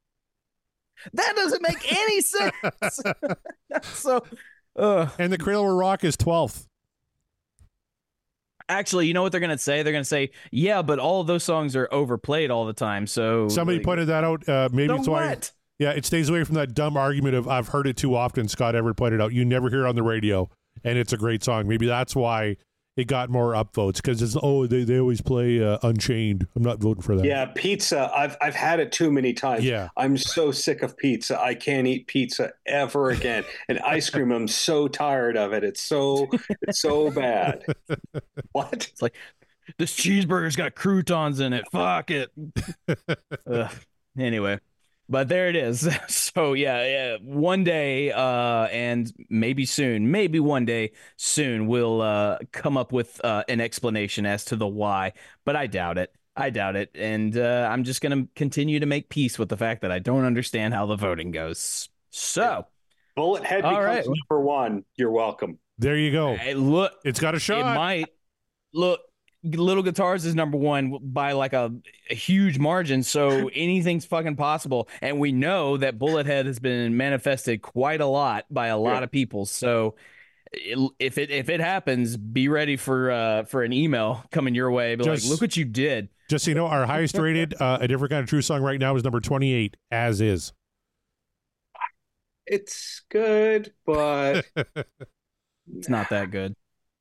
That 1.14 1.34
doesn't 1.36 1.62
make 1.64 1.92
any 1.92 2.22
sense. 2.22 3.02
so, 3.84 4.24
uh, 4.76 5.10
And 5.18 5.32
The 5.34 5.38
Cradle 5.38 5.66
Will 5.66 5.76
Rock 5.76 6.04
is 6.04 6.16
12th. 6.16 6.68
actually, 8.70 9.08
you 9.08 9.14
know 9.14 9.22
what 9.24 9.32
they're 9.32 9.42
gonna 9.42 9.58
say? 9.58 9.82
They're 9.84 9.94
gonna 9.94 10.06
say, 10.06 10.30
yeah, 10.52 10.82
but 10.82 11.00
all 11.00 11.22
of 11.22 11.28
those 11.28 11.44
songs 11.44 11.76
are 11.76 11.88
overplayed 11.92 12.52
all 12.52 12.66
the 12.66 12.74
time. 12.74 13.08
So 13.08 13.48
Somebody 13.50 13.80
like, 13.80 13.86
pointed 13.86 14.08
that 14.10 14.24
out. 14.24 14.48
Uh, 14.48 14.70
maybe 14.72 14.90
so 14.90 14.96
it's 14.96 15.08
why. 15.08 15.38
What? 15.82 15.94
Yeah, 15.94 15.98
it 15.98 16.06
stays 16.06 16.30
away 16.30 16.44
from 16.44 16.56
that 16.56 16.74
dumb 16.74 16.98
argument 16.98 17.36
of 17.36 17.48
I've 17.48 17.70
heard 17.70 17.88
it 17.88 17.98
too 17.98 18.16
often. 18.16 18.48
Scott 18.48 18.76
Everett 18.76 18.98
pointed 18.98 19.22
out 19.22 19.34
you 19.34 19.46
never 19.46 19.70
hear 19.70 19.86
it 19.86 19.90
on 19.90 19.96
the 19.96 20.04
radio, 20.04 20.50
and 20.84 20.98
it's 20.98 21.14
a 21.14 21.18
great 21.18 21.44
song. 21.44 21.68
Maybe 21.68 21.86
that's 21.86 22.16
why 22.16 22.58
it 22.98 23.08
got 23.08 23.30
more 23.30 23.54
upvotes 23.54 23.96
because 23.96 24.22
it's 24.22 24.36
oh 24.42 24.68
they, 24.68 24.84
they 24.84 25.00
always 25.00 25.22
play 25.22 25.64
uh, 25.64 25.78
Unchained. 25.82 26.48
I'm 26.56 26.64
not 26.64 26.80
voting 26.80 27.02
for 27.02 27.16
that. 27.16 27.26
Yeah, 27.26 27.46
pizza. 27.46 28.12
I've 28.14 28.36
I've 28.42 28.56
had 28.56 28.80
it 28.80 28.92
too 28.92 29.12
many 29.12 29.34
times. 29.34 29.64
Yeah. 29.64 29.90
I'm 29.96 30.18
so 30.18 30.52
sick 30.52 30.82
of 30.82 30.98
pizza. 30.98 31.42
I 31.42 31.56
can't 31.56 31.88
eat 31.88 32.08
pizza 32.08 32.52
ever 32.66 33.10
again. 33.10 33.44
And 33.70 33.80
ice 33.80 34.10
cream, 34.10 34.32
I'm 34.32 34.48
so 34.48 34.88
tired 34.88 35.38
of 35.38 35.54
it. 35.54 35.64
It's 35.64 35.82
so 35.82 36.30
it's 36.62 36.82
so 36.82 37.12
bad. 37.12 37.66
What? 38.54 38.90
It's 38.92 39.02
like 39.02 39.16
this 39.78 39.96
cheeseburger's 39.96 40.58
got 40.58 40.76
croutons 40.76 41.40
in 41.40 41.54
it. 41.54 41.64
Fuck 41.72 42.12
it. 42.12 42.30
Ugh. 43.48 43.72
Anyway, 44.18 44.60
but 45.12 45.28
there 45.28 45.48
it 45.50 45.56
is. 45.56 45.88
So 46.08 46.54
yeah, 46.54 46.84
yeah, 46.86 47.18
one 47.22 47.64
day, 47.66 48.12
uh, 48.12 48.66
and 48.72 49.12
maybe 49.30 49.66
soon, 49.66 50.10
maybe 50.12 50.40
one 50.40 50.66
day 50.66 50.94
soon, 51.18 51.68
we'll 51.68 52.02
uh 52.02 52.40
come 52.52 52.78
up 52.78 52.92
with 52.94 53.20
uh, 53.24 53.44
an 53.50 53.60
explanation 53.62 54.26
as 54.26 54.46
to 54.46 54.56
the 54.56 54.68
why. 54.68 55.14
But 55.46 55.56
I 55.58 55.68
doubt 55.68 55.98
it. 55.98 56.16
I 56.36 56.50
doubt 56.50 56.78
it, 56.78 56.92
and 56.96 57.38
uh, 57.38 57.68
I'm 57.70 57.84
just 57.84 58.02
gonna 58.02 58.28
continue 58.36 58.80
to 58.80 58.86
make 58.86 59.10
peace 59.10 59.38
with 59.38 59.50
the 59.50 59.58
fact 59.58 59.82
that 59.82 59.92
I 59.92 60.00
don't 60.00 60.24
understand 60.24 60.74
how 60.74 60.86
the 60.86 60.96
voting 60.96 61.32
goes. 61.32 61.90
So, 62.10 62.66
Bullet 63.18 63.44
Head 63.44 63.66
All 63.66 63.72
becomes 63.72 63.86
right. 63.86 64.06
number 64.06 64.42
one. 64.42 64.86
You're 64.96 65.12
welcome. 65.12 65.60
There 65.78 65.98
you 65.98 66.12
go. 66.14 66.36
hey, 66.36 66.54
look, 66.54 66.94
It's 67.04 67.20
got 67.20 67.36
a 67.36 67.40
shot. 67.40 67.60
it 67.60 67.76
might 67.76 68.08
look. 68.74 69.02
Little 69.44 69.82
guitars 69.82 70.24
is 70.26 70.36
number 70.36 70.58
one 70.58 71.00
by 71.02 71.32
like 71.32 71.54
a, 71.54 71.74
a 72.10 72.16
huge 72.16 72.60
margin, 72.60 73.02
so 73.02 73.48
anything's 73.56 74.06
fucking 74.06 74.36
possible. 74.36 74.88
And 75.02 75.20
we 75.20 75.32
know 75.32 75.78
that 75.78 75.98
Bullethead 75.98 76.46
has 76.46 76.60
been 76.60 76.96
manifested 76.96 77.62
quite 77.64 78.02
a 78.02 78.06
lot 78.06 78.46
by 78.52 78.68
a 78.68 78.78
lot 78.78 78.98
Yeah. 79.00 79.04
of 79.06 79.12
people. 79.12 79.46
So 79.48 79.96
it, 80.52 80.78
if 81.00 81.18
it 81.18 81.32
if 81.32 81.50
it 81.50 81.60
happens, 81.60 82.18
be 82.18 82.50
ready 82.50 82.76
for 82.76 83.10
uh 83.10 83.44
for 83.46 83.64
an 83.64 83.74
email 83.74 84.24
coming 84.32 84.54
your 84.54 84.70
way. 84.70 84.96
Be 84.96 85.04
Just- 85.06 85.26
like, 85.26 85.32
look 85.32 85.42
what 85.42 85.58
you 85.58 85.66
did. 85.66 86.10
Just 86.30 86.46
so 86.46 86.52
you 86.52 86.56
know, 86.56 86.68
our 86.68 86.86
highest 86.86 87.18
rated, 87.18 87.60
uh, 87.60 87.80
a 87.82 87.88
different 87.88 88.12
kind 88.12 88.24
of 88.24 88.30
true 88.30 88.42
song 88.42 88.62
right 88.62 88.80
now 88.80 88.96
is 88.96 89.04
number 89.04 89.20
28, 89.20 89.76
as 89.92 90.22
is. 90.22 90.54
It's 92.46 93.02
good, 93.10 93.74
but 93.86 94.46
It's 95.76 95.90
not 95.90 96.10
that 96.10 96.32
good. 96.32 96.56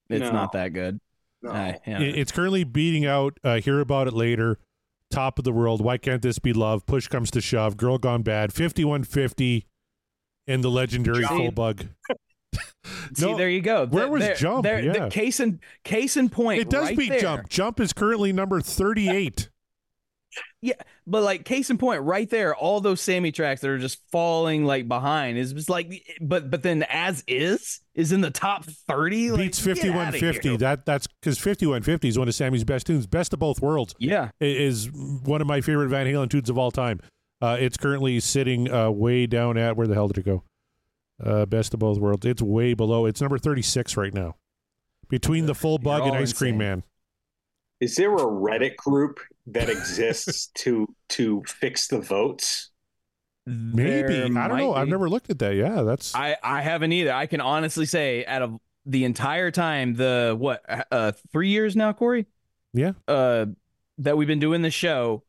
It's 0.09 0.21
No. 0.21 0.33
not 0.33 0.53
that 0.53 0.73
good. 0.73 1.01
No. 1.43 1.51
Uh, 1.51 1.73
yeah. 1.87 2.01
It's 2.01 2.33
currently 2.33 2.65
beating 2.65 3.07
out 3.07 3.39
uh, 3.45 3.57
Hear 3.61 3.81
About 3.81 4.07
It 4.09 4.15
Later, 4.15 4.59
Top 5.11 5.39
of 5.39 5.45
the 5.45 5.53
World, 5.53 5.83
Why 5.85 5.99
Can't 5.99 6.23
This 6.23 6.39
Be 6.39 6.53
Love, 6.53 6.87
Push 6.87 7.09
Comes 7.09 7.31
to 7.33 7.41
Shove, 7.41 7.77
Girl 7.77 7.99
Gone 7.99 8.23
Bad, 8.23 8.53
5150, 8.53 9.67
and 10.47 10.62
the 10.65 10.71
legendary 10.71 11.23
See? 11.25 11.29
Full 11.29 11.51
Bug. 11.53 11.87
See, 13.15 13.27
no, 13.27 13.37
there 13.37 13.49
you 13.51 13.61
go. 13.61 13.87
where 13.87 14.05
Th- 14.05 14.12
was 14.12 14.23
there- 14.23 14.35
Jump? 14.35 14.62
there- 14.65 14.81
the 14.93 14.99
Yeah. 14.99 15.09
case 15.09 15.39
in 15.41 15.61
case 15.85 16.17
in 16.17 16.29
point. 16.29 16.61
It 16.61 16.71
does 16.71 16.89
right 16.89 16.97
beat 16.99 17.09
there. 17.11 17.21
Jump. 17.21 17.49
Jump 17.49 17.81
is 17.81 17.93
currently 17.93 18.33
number 18.33 18.61
38. 20.62 20.77
But 21.07 21.23
like 21.23 21.44
case 21.44 21.70
in 21.70 21.78
point, 21.78 22.02
right 22.02 22.28
there, 22.28 22.55
all 22.55 22.81
those 22.81 23.01
Sammy 23.01 23.32
tracks 23.32 23.61
that 23.61 23.70
are 23.70 23.78
just 23.78 24.01
falling 24.11 24.65
like 24.65 24.89
behind 24.89 25.39
is 25.39 25.52
just 25.52 25.70
like, 25.70 25.93
but 26.20 26.51
but 26.51 26.62
then 26.62 26.85
as 26.89 27.24
is 27.27 27.81
is 27.94 28.12
in 28.12 28.20
the 28.20 28.31
top 28.31 28.65
thirty. 28.65 29.31
Like, 29.31 29.40
Beats 29.40 29.59
5150. 29.59 30.59
That 30.59 30.86
That's 30.86 31.07
because 31.07 31.39
5150 31.39 32.09
is 32.09 32.19
one 32.19 32.28
of 32.28 32.35
Sammy's 32.35 32.65
best 32.65 32.86
tunes. 32.86 33.07
Best 33.07 33.32
of 33.32 33.39
both 33.39 33.61
worlds. 33.61 33.94
Yeah, 33.98 34.31
is 34.40 34.90
one 34.93 35.40
of 35.40 35.47
my 35.47 35.61
favorite 35.61 35.89
Van 35.89 36.07
Halen 36.07 36.31
tunes 36.31 36.51
of 36.51 36.59
all 36.59 36.70
time. 36.70 37.01
Uh, 37.43 37.57
it's 37.59 37.77
currently 37.77 38.20
sitting 38.20 38.70
uh, 38.70 38.90
way 38.90 39.27
down 39.27 39.57
at 39.57 39.77
where 39.77 39.86
the 39.86 39.94
hell 39.94 40.09
did 40.09 40.19
it 40.19 40.24
go? 40.24 40.44
Uh, 41.23 41.47
best 41.47 41.74
of 41.74 41.81
both 41.81 41.98
worlds. 41.98 42.24
It's 42.27 42.43
way 42.43 42.74
below. 42.74 43.07
It's 43.07 43.20
number 43.20 43.39
thirty 43.39 43.62
six 43.62 43.97
right 43.97 44.15
now, 44.15 44.36
between 45.09 45.47
the 45.47 45.55
full 45.55 45.78
bug 45.78 46.02
and 46.02 46.12
all 46.12 46.16
Ice 46.16 46.32
Cream. 46.32 46.59
Man. 46.59 46.85
Is 47.81 47.97
there 47.97 48.15
a 48.15 48.19
Reddit 48.19 48.77
group 48.77 49.20
that 49.47 49.69
exists 49.69 50.47
to 50.57 50.87
to 51.11 51.43
fix 51.47 51.89
the 51.89 52.01
votes? 52.01 52.71
Maybe 53.47 54.03
There 54.03 54.25
I 54.25 54.29
don't 54.29 54.35
might 54.35 54.59
know. 54.59 54.75
I've 54.75 54.89
never 54.89 55.09
looked 55.09 55.31
at 55.31 55.39
that. 55.41 55.55
Yeah, 55.55 55.83
that's 55.83 56.15
I 56.15 56.37
I 56.43 56.61
haven't 56.62 56.93
either. 56.93 57.12
I 57.12 57.27
can 57.27 57.41
honestly 57.41 57.87
say, 57.87 58.25
out 58.27 58.43
of 58.43 58.57
the 58.87 59.05
entire 59.05 59.51
time, 59.51 59.95
the 59.95 60.37
what 60.39 60.62
uh 60.93 61.12
three 61.33 61.49
years 61.49 61.75
now, 61.75 61.93
Corey, 61.93 62.27
yeah. 62.73 62.93
uh, 63.09 63.47
that 63.99 64.17
we've 64.17 64.29
been 64.29 64.41
doing 64.41 64.62
the 64.62 64.71
show. 64.71 65.25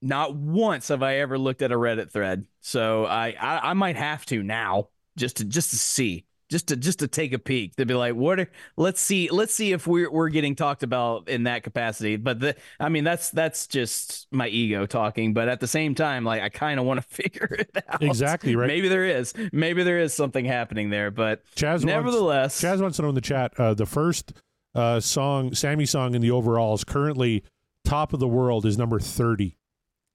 Not 0.00 0.34
once 0.34 0.88
have 0.88 1.02
I 1.02 1.18
ever 1.18 1.38
looked 1.38 1.62
at 1.62 1.70
a 1.70 1.76
Reddit 1.76 2.10
thread, 2.12 2.46
so 2.60 3.06
I, 3.06 3.34
I 3.40 3.70
I 3.70 3.72
might 3.74 3.96
have 3.96 4.26
to 4.26 4.42
now 4.42 4.88
just 5.16 5.36
to 5.36 5.44
just 5.44 5.70
to 5.70 5.76
see, 5.76 6.26
just 6.52 6.68
to 6.68 6.76
just 6.76 7.00
to 7.00 7.08
take 7.08 7.32
a 7.32 7.38
peek 7.38 7.74
to 7.76 7.86
be 7.86 7.94
like, 7.94 8.14
what? 8.14 8.38
Are, 8.38 8.48
let's 8.76 9.00
see, 9.00 9.30
let's 9.30 9.54
see 9.54 9.72
if 9.72 9.86
we're 9.86 10.10
we're 10.10 10.28
getting 10.28 10.54
talked 10.54 10.82
about 10.82 11.28
in 11.28 11.44
that 11.44 11.64
capacity. 11.64 12.16
But 12.16 12.40
the, 12.40 12.56
I 12.78 12.90
mean, 12.90 13.02
that's 13.02 13.30
that's 13.30 13.66
just 13.66 14.28
my 14.30 14.46
ego 14.46 14.86
talking. 14.86 15.32
But 15.34 15.48
at 15.48 15.60
the 15.60 15.66
same 15.66 15.94
time, 15.94 16.24
like 16.24 16.42
I 16.42 16.50
kind 16.50 16.78
of 16.78 16.86
want 16.86 17.00
to 17.00 17.06
figure 17.08 17.56
it 17.58 17.70
out. 17.88 18.02
Exactly, 18.02 18.54
right. 18.54 18.68
Maybe 18.68 18.88
there 18.88 19.06
is, 19.06 19.32
maybe 19.50 19.82
there 19.82 19.98
is 19.98 20.14
something 20.14 20.44
happening 20.44 20.90
there. 20.90 21.10
But 21.10 21.42
Chaz 21.56 21.70
wants, 21.70 21.84
nevertheless, 21.86 22.60
Chaz 22.60 22.80
wants 22.80 22.96
to 22.96 23.02
know 23.02 23.08
in 23.08 23.14
the 23.14 23.20
chat. 23.20 23.58
Uh, 23.58 23.74
the 23.74 23.86
first 23.86 24.34
uh, 24.74 25.00
song, 25.00 25.54
Sammy 25.54 25.86
song 25.86 26.14
in 26.14 26.20
the 26.20 26.30
overalls, 26.30 26.84
currently 26.84 27.42
top 27.84 28.12
of 28.12 28.20
the 28.20 28.28
world 28.28 28.66
is 28.66 28.78
number 28.78 29.00
30. 29.00 29.56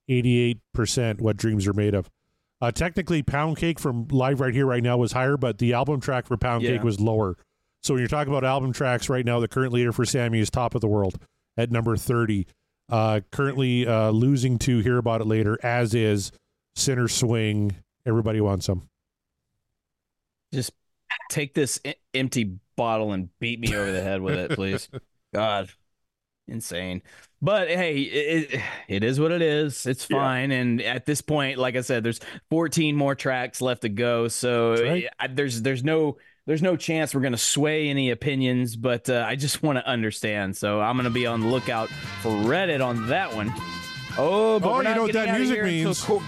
88% 0.09 1.19
what 1.19 1.35
dreams 1.35 1.67
are 1.67 1.73
made 1.73 1.93
of. 1.93 2.09
Uh, 2.59 2.71
technically, 2.71 3.21
Pound 3.21 3.57
Cake 3.57 3.79
from 3.79 4.07
Live 4.09 4.39
Right 4.39 4.53
Here 4.53 4.65
Right 4.65 4.81
Now 4.81 4.97
was 4.97 5.11
higher, 5.11 5.37
but 5.37 5.59
the 5.59 5.73
album 5.73 5.99
track 6.01 6.25
for 6.25 6.37
Pound 6.37 6.63
Yeah. 6.63 6.71
Cake 6.71 6.83
was 6.83 6.99
lower. 6.99 7.37
So 7.83 7.93
when 7.93 8.01
you're 8.01 8.07
talking 8.07 8.33
about 8.33 8.43
album 8.43 8.73
tracks 8.73 9.09
right 9.09 9.23
now, 9.25 9.39
the 9.39 9.47
current 9.47 9.71
leader 9.73 9.91
for 9.91 10.05
Sammy 10.05 10.39
is 10.39 10.49
top 10.49 10.73
of 10.75 10.81
the 10.81 10.87
world 10.87 11.19
at 11.55 11.71
number 11.71 11.95
30. 11.95 12.47
Uh, 12.89 13.19
currently 13.31 13.85
uh, 13.85 14.09
losing 14.09 14.57
to 14.59 14.79
Hear 14.79 14.97
About 14.97 15.21
It 15.21 15.27
Later, 15.27 15.59
as 15.61 15.93
is 15.93 16.31
Sinner 16.75 17.07
Swing. 17.07 17.75
Everybody 18.05 18.41
wants 18.41 18.65
some. 18.65 18.87
just 20.53 20.71
take 21.29 21.53
this 21.53 21.79
empty 22.13 22.57
bottle 22.75 23.11
and 23.11 23.29
beat 23.39 23.59
me 23.59 23.75
over 23.75 23.91
the 23.91 24.01
head 24.01 24.21
with 24.21 24.35
it, 24.35 24.51
please. 24.51 24.89
God, 25.33 25.69
insane. 26.47 27.01
But 27.41 27.67
hey, 27.67 27.99
it, 27.99 28.61
it, 28.87 29.03
is 29.03 29.19
what 29.19 29.31
it 29.31 29.41
is. 29.41 29.85
It's 29.85 30.07
Yeah. 30.09 30.17
fine. 30.17 30.51
And 30.51 30.81
at 30.81 31.05
this 31.05 31.21
point, 31.21 31.57
like 31.59 31.75
I 31.75 31.81
said, 31.81 32.03
there's 32.03 32.19
14 32.49 32.95
more 32.95 33.13
tracks 33.15 33.61
left 33.61 33.83
to 33.83 33.89
go. 33.89 34.27
So 34.27 34.73
right. 34.73 35.07
I, 35.19 35.27
there's 35.27 35.61
there's 35.61 35.83
no 35.83 36.17
there's 36.47 36.63
no 36.63 36.75
chance 36.75 37.13
we're 37.13 37.21
gonna 37.21 37.37
sway 37.37 37.89
any 37.89 38.09
opinions. 38.09 38.75
But 38.75 39.09
uh, 39.09 39.23
I 39.27 39.35
just 39.35 39.61
want 39.63 39.77
to 39.77 39.87
understand. 39.87 40.57
So 40.57 40.81
I'm 40.81 40.97
gonna 40.97 41.09
be 41.11 41.27
on 41.27 41.41
the 41.41 41.47
lookout 41.47 41.89
for 42.21 42.31
Reddit 42.31 42.83
on 42.83 43.07
that 43.09 43.35
one. 43.35 43.53
Oh, 44.17 44.59
but 44.59 44.69
Oh, 44.69 44.77
you 44.81 44.95
know 44.95 45.03
what 45.03 45.13
that 45.13 45.37
music 45.37 45.63
means. 45.63 46.01
co- 46.03 46.23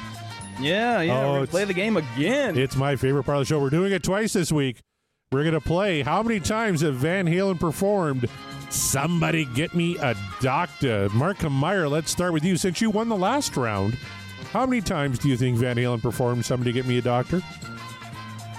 yeah, 0.60 1.02
yeah. 1.02 1.26
Oh, 1.26 1.46
play 1.48 1.64
the 1.66 1.74
game 1.74 1.98
again. 1.98 2.58
It's 2.58 2.76
my 2.76 2.96
favorite 2.98 3.24
part 3.24 3.38
of 3.38 3.42
the 3.42 3.46
show. 3.46 3.60
We're 3.60 3.70
doing 3.72 3.94
it 3.94 4.04
twice 4.04 4.34
this 4.34 4.52
week. 4.52 4.82
We're 5.32 5.44
going 5.44 5.54
to 5.54 5.62
play 5.62 6.02
How 6.02 6.22
Many 6.22 6.40
Times 6.40 6.82
Have 6.82 6.96
Van 6.96 7.26
Halen 7.28 7.60
Performed? 7.60 8.28
Somebody 8.70 9.46
Get 9.46 9.74
Me 9.74 9.98
a 9.98 10.16
Doctor. 10.42 11.10
Mark 11.10 11.42
Meyer, 11.50 11.88
let's 11.88 12.12
start 12.12 12.34
with 12.34 12.44
you. 12.44 12.56
Since 12.56 12.82
you 12.82 12.90
won 12.90 13.10
the 13.10 13.16
last 13.18 13.58
round, 13.58 13.96
how 14.52 14.66
many 14.66 14.82
times 14.82 15.20
do 15.20 15.28
you 15.30 15.38
think 15.38 15.58
Van 15.58 15.76
Halen 15.76 16.02
performed 16.02 16.46
Somebody 16.46 16.72
Get 16.72 16.86
Me 16.86 17.00
a 17.00 17.02
Doctor? 17.02 17.42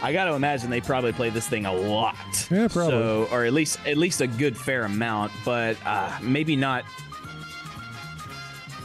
I 0.03 0.13
got 0.13 0.25
to 0.25 0.35
imagine 0.35 0.71
they 0.71 0.81
probably 0.81 1.13
play 1.13 1.31
this 1.31 1.47
thing 1.47 1.67
a 1.67 1.73
lot. 1.73 2.17
Yeah, 2.51 2.69
probably. 2.69 2.91
So, 2.93 3.29
or 3.31 3.45
at 3.45 3.53
least 3.53 3.79
at 3.87 3.99
least 3.99 4.21
a 4.21 4.27
good 4.27 4.57
fair 4.57 4.85
amount, 4.85 5.33
but 5.45 5.77
uh, 5.85 6.19
maybe 6.23 6.57
not. 6.57 6.85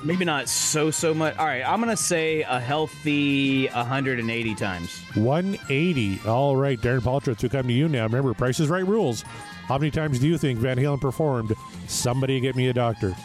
Maybe 0.06 0.24
not 0.24 0.48
so 0.48 0.92
so 0.92 1.16
much. 1.16 1.36
All 1.38 1.48
right, 1.48 1.64
I'm 1.64 1.80
gonna 1.80 1.98
say 1.98 2.44
a 2.44 2.60
healthy 2.60 3.66
180 3.70 4.54
times. 4.54 5.02
180. 5.16 6.20
All 6.28 6.56
right, 6.56 6.80
Darren 6.80 7.00
Paltrowitz, 7.00 7.42
we 7.42 7.50
come 7.50 7.66
to 7.66 7.74
you 7.74 7.90
now. 7.90 8.04
Remember, 8.04 8.36
Price 8.36 8.60
is 8.60 8.70
Right 8.70 8.86
rules. 8.86 9.24
How 9.68 9.80
many 9.80 9.90
times 9.90 10.20
do 10.20 10.28
you 10.28 10.38
think 10.38 10.60
Van 10.60 10.78
Halen 10.78 11.02
performed 11.02 11.56
Somebody 11.88 12.40
Get 12.40 12.56
Me 12.56 12.68
a 12.68 12.74
Doctor? 12.74 13.16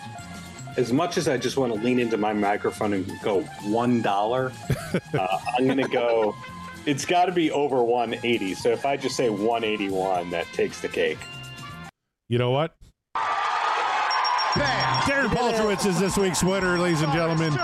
As 0.79 0.91
much 0.91 1.19
as 1.19 1.29
I 1.29 1.37
just 1.37 1.59
want 1.59 1.75
to 1.75 1.79
lean 1.79 1.99
into 1.99 2.17
my 2.17 2.33
microphone 2.33 2.95
and 2.95 3.21
go 3.21 3.43
one 3.65 4.01
dollar, 4.01 4.51
uh, 5.13 5.39
I'm 5.59 5.67
going 5.67 5.77
to 5.77 5.89
go. 5.89 6.35
It's 6.87 7.05
got 7.05 7.27
to 7.27 7.33
be 7.33 7.51
over 7.51 7.85
180. 7.85 8.55
So 8.55 8.71
if 8.71 8.87
I 8.87 8.97
just 8.97 9.17
say 9.17 9.29
181, 9.29 10.31
that 10.31 10.47
takes 10.55 10.81
the 10.81 10.89
cake. 10.89 11.19
You 12.29 12.39
know 12.39 12.53
what? 12.53 12.75
Darren 15.03 15.29
Paltrowitz 15.29 15.87
is 15.87 15.99
this 15.99 16.17
week's 16.17 16.43
winner, 16.43 16.79
ladies 16.79 17.01
and 17.03 17.13
gentlemen. 17.13 17.55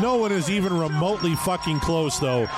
No 0.00 0.16
one 0.16 0.32
is 0.32 0.48
even 0.50 0.78
remotely 0.78 1.34
fucking 1.36 1.80
close, 1.80 2.18
though. 2.18 2.48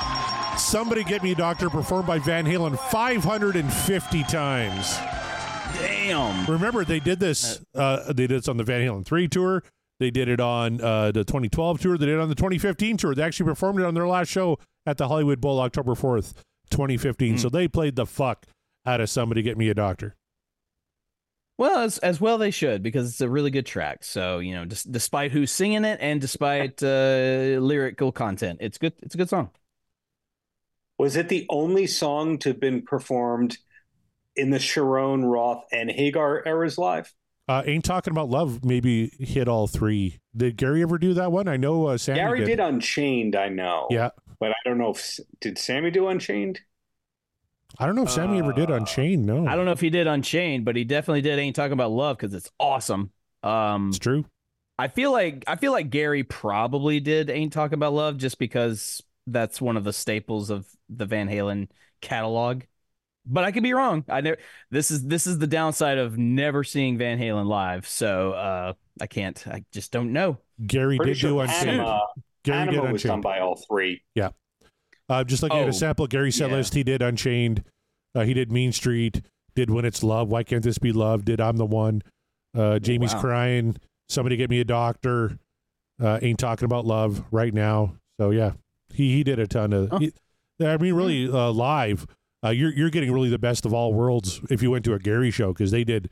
Somebody 0.59 1.05
Get 1.05 1.23
Me 1.23 1.33
a 1.33 1.35
Doctor 1.35 1.71
performed 1.71 2.07
by 2.07 2.19
Van 2.19 2.45
Halen 2.45 2.79
550 2.91 4.23
times. 4.25 4.97
Damn. 5.79 6.45
Remember, 6.47 6.85
they 6.85 7.01
did 7.01 7.21
this. 7.21 7.61
Uh, 7.75 8.13
they 8.13 8.27
did 8.27 8.31
this 8.43 8.49
on 8.49 8.57
the 8.57 8.65
Van 8.65 8.87
Halen 8.87 9.05
3 9.07 9.29
tour. 9.29 9.63
They 9.99 10.11
did 10.11 10.29
it 10.29 10.41
on 10.41 10.81
uh, 10.81 11.13
the 11.13 11.25
2012 11.25 11.81
tour. 11.81 11.99
They 11.99 12.07
did 12.07 12.17
it 12.17 12.21
on 12.21 12.29
the 12.29 12.35
2015 12.35 12.97
tour. 12.97 13.15
They 13.15 13.23
actually 13.23 13.47
performed 13.49 13.81
it 13.81 13.87
on 13.87 13.95
their 13.95 14.07
last 14.07 14.29
show 14.29 14.59
at 14.87 14.97
the 14.99 15.09
Hollywood 15.09 15.41
Bowl 15.41 15.61
October 15.61 15.95
4th, 15.95 16.35
2015. 16.71 17.39
So 17.39 17.49
they 17.49 17.69
played 17.69 17.97
the 17.97 18.07
fuck 18.07 18.47
out 18.85 19.01
of 19.01 19.09
Somebody 19.09 19.43
Get 19.43 19.57
Me 19.57 19.69
a 19.69 19.75
Doctor. 19.75 20.17
Well, 21.61 21.81
as 21.81 21.99
as 21.99 22.23
well 22.23 22.39
they 22.39 22.51
should 22.51 22.83
because 22.83 23.11
it's 23.11 23.21
a 23.21 23.29
really 23.29 23.51
good 23.51 23.67
track. 23.67 24.03
So 24.03 24.39
you 24.39 24.55
know, 24.55 24.65
dis- 24.65 24.83
despite 24.83 25.31
who's 25.31 25.53
singing 25.53 25.85
it 25.85 25.99
and 26.01 26.19
despite 26.19 26.83
uh, 26.83 27.59
lyrical 27.61 28.13
content, 28.13 28.61
it's 28.63 28.79
good. 28.79 28.95
It's 29.03 29.15
a 29.15 29.19
good 29.19 29.29
song. 29.29 29.51
Was 30.99 31.17
it 31.17 31.29
the 31.29 31.45
only 31.51 31.87
song 31.87 32.39
to 32.39 32.49
have 32.49 32.61
been 32.61 32.81
performed 32.81 33.59
in 34.37 34.49
the 34.49 34.57
Cherone 34.57 35.31
Roth 35.31 35.65
and 35.71 35.91
Hagar 35.91 36.43
eras 36.47 36.79
live? 36.79 37.13
Uh, 37.47 37.63
Ain't 37.67 37.85
Talking 37.85 38.13
About 38.13 38.31
Love 38.31 38.65
maybe 38.65 39.11
hit 39.19 39.47
all 39.47 39.67
three. 39.67 40.19
Did 40.35 40.57
Gary 40.57 40.81
ever 40.81 40.97
do 40.97 41.13
that 41.13 41.31
one? 41.31 41.47
I 41.47 41.59
know 41.59 41.89
uh, 41.89 41.99
Sammy 41.99 42.21
Gary 42.21 42.39
did. 42.39 42.47
did 42.47 42.61
Unchained, 42.61 43.37
I 43.37 43.51
know. 43.51 43.87
Yeah. 43.91 44.11
But 44.39 44.53
I 44.53 44.57
don't 44.65 44.79
know 44.79 44.93
if 44.93 45.21
did 45.43 45.59
Sammy 45.59 45.91
do 45.91 46.09
Unchained? 46.09 46.61
I 47.79 47.87
don't 47.87 47.95
know 47.95 48.03
if 48.03 48.11
Sammy 48.11 48.39
ever 48.39 48.53
did 48.53 48.71
Uh, 48.71 48.75
Unchained. 48.75 49.25
No. 49.25 49.47
I 49.47 49.55
don't 49.57 49.65
know 49.65 49.73
if 49.73 49.81
he 49.81 49.91
did 49.91 50.07
Unchained, 50.07 50.65
but 50.65 50.77
he 50.77 50.85
definitely 50.85 51.23
did 51.23 51.39
Ain't 51.39 51.57
Talking 51.57 51.73
About 51.73 51.93
Love 51.93 52.17
because 52.17 52.35
it's 52.35 52.51
awesome. 52.59 53.11
Um, 53.43 53.89
It's 53.89 53.99
true. 53.99 54.25
I 54.79 54.89
feel 54.89 55.13
like 55.13 55.45
I 55.47 55.57
feel 55.57 55.73
like 55.73 55.91
Gary 55.91 56.25
probably 56.25 57.01
did 57.01 57.31
Ain't 57.31 57.53
Talking 57.53 57.75
About 57.75 57.93
Love 57.93 58.17
just 58.17 58.39
because 58.39 59.03
that's 59.27 59.61
one 59.61 59.77
of 59.77 59.85
the 59.85 59.93
staples 59.93 60.51
of 60.51 60.67
the 60.89 61.07
Van 61.07 61.29
Halen 61.29 61.69
catalog. 62.01 62.63
But 63.27 63.45
I 63.45 63.53
could 63.53 63.63
be 63.63 63.75
wrong. 63.75 64.05
I 64.09 64.23
never 64.23 64.39
this 64.71 64.91
is 64.91 65.05
this 65.05 65.27
is 65.27 65.39
the 65.39 65.47
downside 65.47 65.99
of 65.99 66.17
never 66.17 66.65
seeing 66.65 66.97
Van 66.97 67.19
Halen 67.19 67.47
live. 67.47 67.87
So 67.87 68.33
uh 68.33 68.73
I 69.01 69.07
can't 69.07 69.47
I 69.47 69.65
just 69.73 69.93
don't 69.93 70.13
know. 70.15 70.39
Gary 70.67 70.97
Pretty 70.97 71.13
did 71.13 71.21
do 71.21 71.29
sure 71.29 71.43
Unchained. 71.43 71.69
Anima, 71.71 72.01
Gary 72.43 72.67
did 72.67 72.75
Anima 72.79 72.93
was 72.93 73.03
done 73.03 73.21
by 73.21 73.41
all 73.41 73.57
three. 73.69 74.03
Uh, 75.11 75.25
just 75.25 75.43
looking 75.43 75.59
at 75.59 75.67
Oh, 75.67 75.69
a 75.69 75.73
sample, 75.73 76.07
Gary 76.07 76.31
set 76.31 76.51
yeah. 76.51 76.63
he 76.73 76.83
did 76.85 77.03
Unchained. 77.03 77.65
Uh, 78.15 78.21
he 78.23 78.33
did 78.33 78.51
Mean 78.53 78.73
Street. 78.73 79.23
Did 79.57 79.69
When 79.69 79.85
It's 79.85 80.03
Love. 80.03 80.29
Why 80.29 80.43
Can't 80.45 80.63
This 80.63 80.79
Be 80.79 80.93
Love? 80.93 81.25
Did 81.25 81.41
I'm 81.41 81.57
the 81.57 81.67
One. 81.67 82.03
Uh, 82.57 82.79
Jamie's 82.79 83.13
wow. 83.15 83.21
Crying. 83.21 83.77
Somebody 84.09 84.37
Get 84.37 84.49
Me 84.51 84.61
a 84.61 84.65
Doctor. 84.65 85.39
Uh, 86.03 86.19
Ain't 86.23 86.39
Talking 86.39 86.65
About 86.65 86.87
Love 86.87 87.25
right 87.31 87.53
now. 87.53 87.97
So, 88.21 88.31
yeah, 88.31 88.53
he, 88.93 89.13
he 89.17 89.25
did 89.25 89.39
a 89.39 89.47
ton 89.47 89.73
of. 89.73 89.89
Oh. 89.93 89.99
he- 89.99 90.13
I 90.63 90.77
mean, 90.77 90.93
really, 90.95 91.27
uh, 91.27 91.51
live, 91.51 92.07
uh, 92.45 92.51
you're, 92.51 92.71
you're 92.73 92.91
getting 92.91 93.11
really 93.11 93.31
the 93.31 93.39
best 93.39 93.65
of 93.65 93.73
all 93.73 93.95
worlds 93.95 94.41
if 94.51 94.63
you 94.63 94.71
went 94.71 94.85
to 94.85 94.93
a 94.93 94.99
Gary 94.99 95.31
show 95.31 95.55
because 95.55 95.71
they 95.71 95.85
did, 95.85 96.11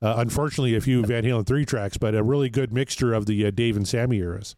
uh, 0.00 0.14
unfortunately, 0.18 0.76
a 0.76 0.80
few 0.80 1.04
Van 1.04 1.24
Halen 1.24 1.44
3 1.44 1.64
tracks, 1.64 1.96
but 1.98 2.14
a 2.14 2.22
really 2.22 2.48
good 2.48 2.72
mixture 2.72 3.12
of 3.12 3.26
the 3.26 3.44
uh, 3.44 3.50
Dave 3.50 3.76
and 3.76 3.88
Sammy 3.88 4.18
eras. 4.18 4.54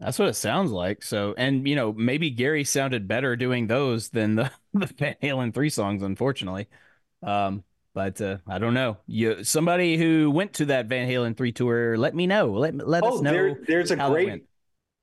That's 0.00 0.18
what 0.18 0.28
it 0.28 0.34
sounds 0.34 0.70
like. 0.70 1.02
So 1.02 1.34
and 1.38 1.66
you 1.68 1.76
know, 1.76 1.92
maybe 1.92 2.30
Gary 2.30 2.64
sounded 2.64 3.06
better 3.08 3.36
doing 3.36 3.66
those 3.66 4.08
than 4.10 4.34
the, 4.36 4.50
the 4.74 4.86
Van 4.86 5.16
Halen 5.22 5.54
three 5.54 5.70
songs, 5.70 6.02
unfortunately. 6.02 6.68
Um, 7.22 7.64
but 7.94 8.20
uh, 8.20 8.38
I 8.46 8.58
don't 8.58 8.74
know. 8.74 8.98
You 9.06 9.44
somebody 9.44 9.96
who 9.96 10.30
went 10.30 10.54
to 10.54 10.66
that 10.66 10.86
Van 10.86 11.08
Halen 11.08 11.36
three 11.36 11.52
tour, 11.52 11.96
let 11.96 12.14
me 12.14 12.26
know. 12.26 12.50
Let 12.52 12.74
let 12.86 13.04
Oh, 13.04 13.16
us 13.16 13.22
know. 13.22 13.32
there, 13.32 13.58
there's 13.66 13.90
a 13.92 13.96
great 13.96 14.44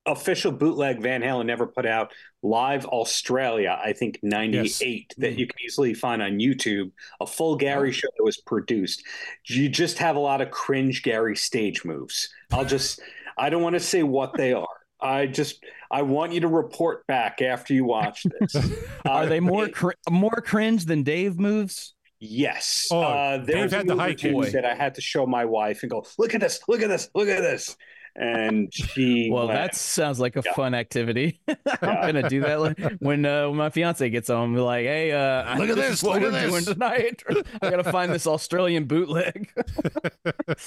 official 0.08 0.52
bootleg 0.52 1.00
Van 1.00 1.22
Halen 1.22 1.46
never 1.46 1.68
put 1.68 1.86
out 1.86 2.12
live 2.42 2.86
Australia, 2.88 3.80
I 3.84 3.94
think 3.94 4.20
98 4.24 5.14
that 5.20 5.36
Mm. 5.36 5.38
you 5.38 5.48
can 5.48 5.56
easily 5.64 5.94
find 5.94 6.22
on 6.24 6.40
YouTube. 6.40 6.92
A 7.22 7.28
full 7.28 7.56
Gary 7.56 7.90
Oh. 7.90 7.92
show 7.92 8.08
that 8.18 8.24
was 8.24 8.38
produced. 8.38 9.04
You 9.46 9.70
just 9.70 10.00
have 10.00 10.16
a 10.16 10.20
lot 10.20 10.42
of 10.42 10.50
cringe 10.50 11.04
Gary 11.04 11.36
stage 11.36 11.86
moves. 11.86 12.30
I'll 12.52 12.66
just, 12.66 13.00
I 13.38 13.50
don't 13.52 13.62
want 13.62 13.76
to 13.76 13.80
say 13.80 14.02
what 14.02 14.34
they 14.36 14.54
are. 14.54 14.68
I 15.02 15.26
just, 15.28 15.64
I 15.90 16.02
want 16.04 16.32
you 16.34 16.42
to 16.42 16.48
report 16.48 17.06
back 17.08 17.42
after 17.42 17.74
you 17.74 17.86
watch 17.86 18.26
this. 18.40 18.56
Are 19.06 19.24
Uh, 19.24 19.26
they 19.26 19.40
more 19.40 19.66
it- 19.66 19.74
cr- 19.74 19.92
more 20.10 20.42
cringe 20.46 20.86
than 20.86 21.04
Dave 21.04 21.40
moves? 21.40 21.94
Yes. 22.20 22.88
Oh, 22.92 23.02
uh, 23.02 23.38
Dave 23.38 23.48
there's 23.48 23.74
a 23.74 23.78
had 23.78 23.88
the 23.88 23.96
move 23.96 24.00
high 24.02 24.14
two 24.14 24.42
that 24.52 24.64
I 24.64 24.76
had 24.76 24.94
to 24.96 25.02
show 25.02 25.26
my 25.26 25.44
wife 25.46 25.82
and 25.82 25.90
go, 25.90 26.06
look 26.20 26.36
at 26.36 26.42
this, 26.42 26.60
look 26.68 26.82
at 26.82 26.88
this, 26.90 27.10
look 27.16 27.28
at 27.28 27.42
this. 27.42 27.76
And 28.16 28.74
she, 28.74 29.30
Well, 29.32 29.48
went, 29.48 29.58
that 29.58 29.76
sounds 29.76 30.20
like 30.20 30.36
a 30.36 30.44
Yeah. 30.46 30.54
fun 30.54 30.74
activity. 30.74 31.40
I'm 31.48 31.56
Yeah. 31.82 32.06
gonna 32.12 32.30
do 32.30 32.42
that 32.42 32.60
like, 32.60 32.80
when 33.00 33.26
uh, 33.26 33.48
when 33.48 33.58
my 33.58 33.70
fiance 33.70 34.10
gets 34.10 34.28
home. 34.28 34.54
Be 34.54 34.60
like, 34.62 34.86
hey, 34.86 35.12
uh, 35.12 35.58
Look 35.58 35.70
at 35.70 35.76
this 35.76 35.90
this, 35.92 36.04
what 36.04 36.22
look 36.22 36.34
at 36.34 36.42
we're 36.44 36.50
doing 36.50 36.66
this." 36.66 36.74
tonight. 36.74 37.24
I 37.62 37.70
gotta 37.70 37.90
find 37.92 38.12
this 38.12 38.28
Australian 38.28 38.86
bootleg. 38.86 39.50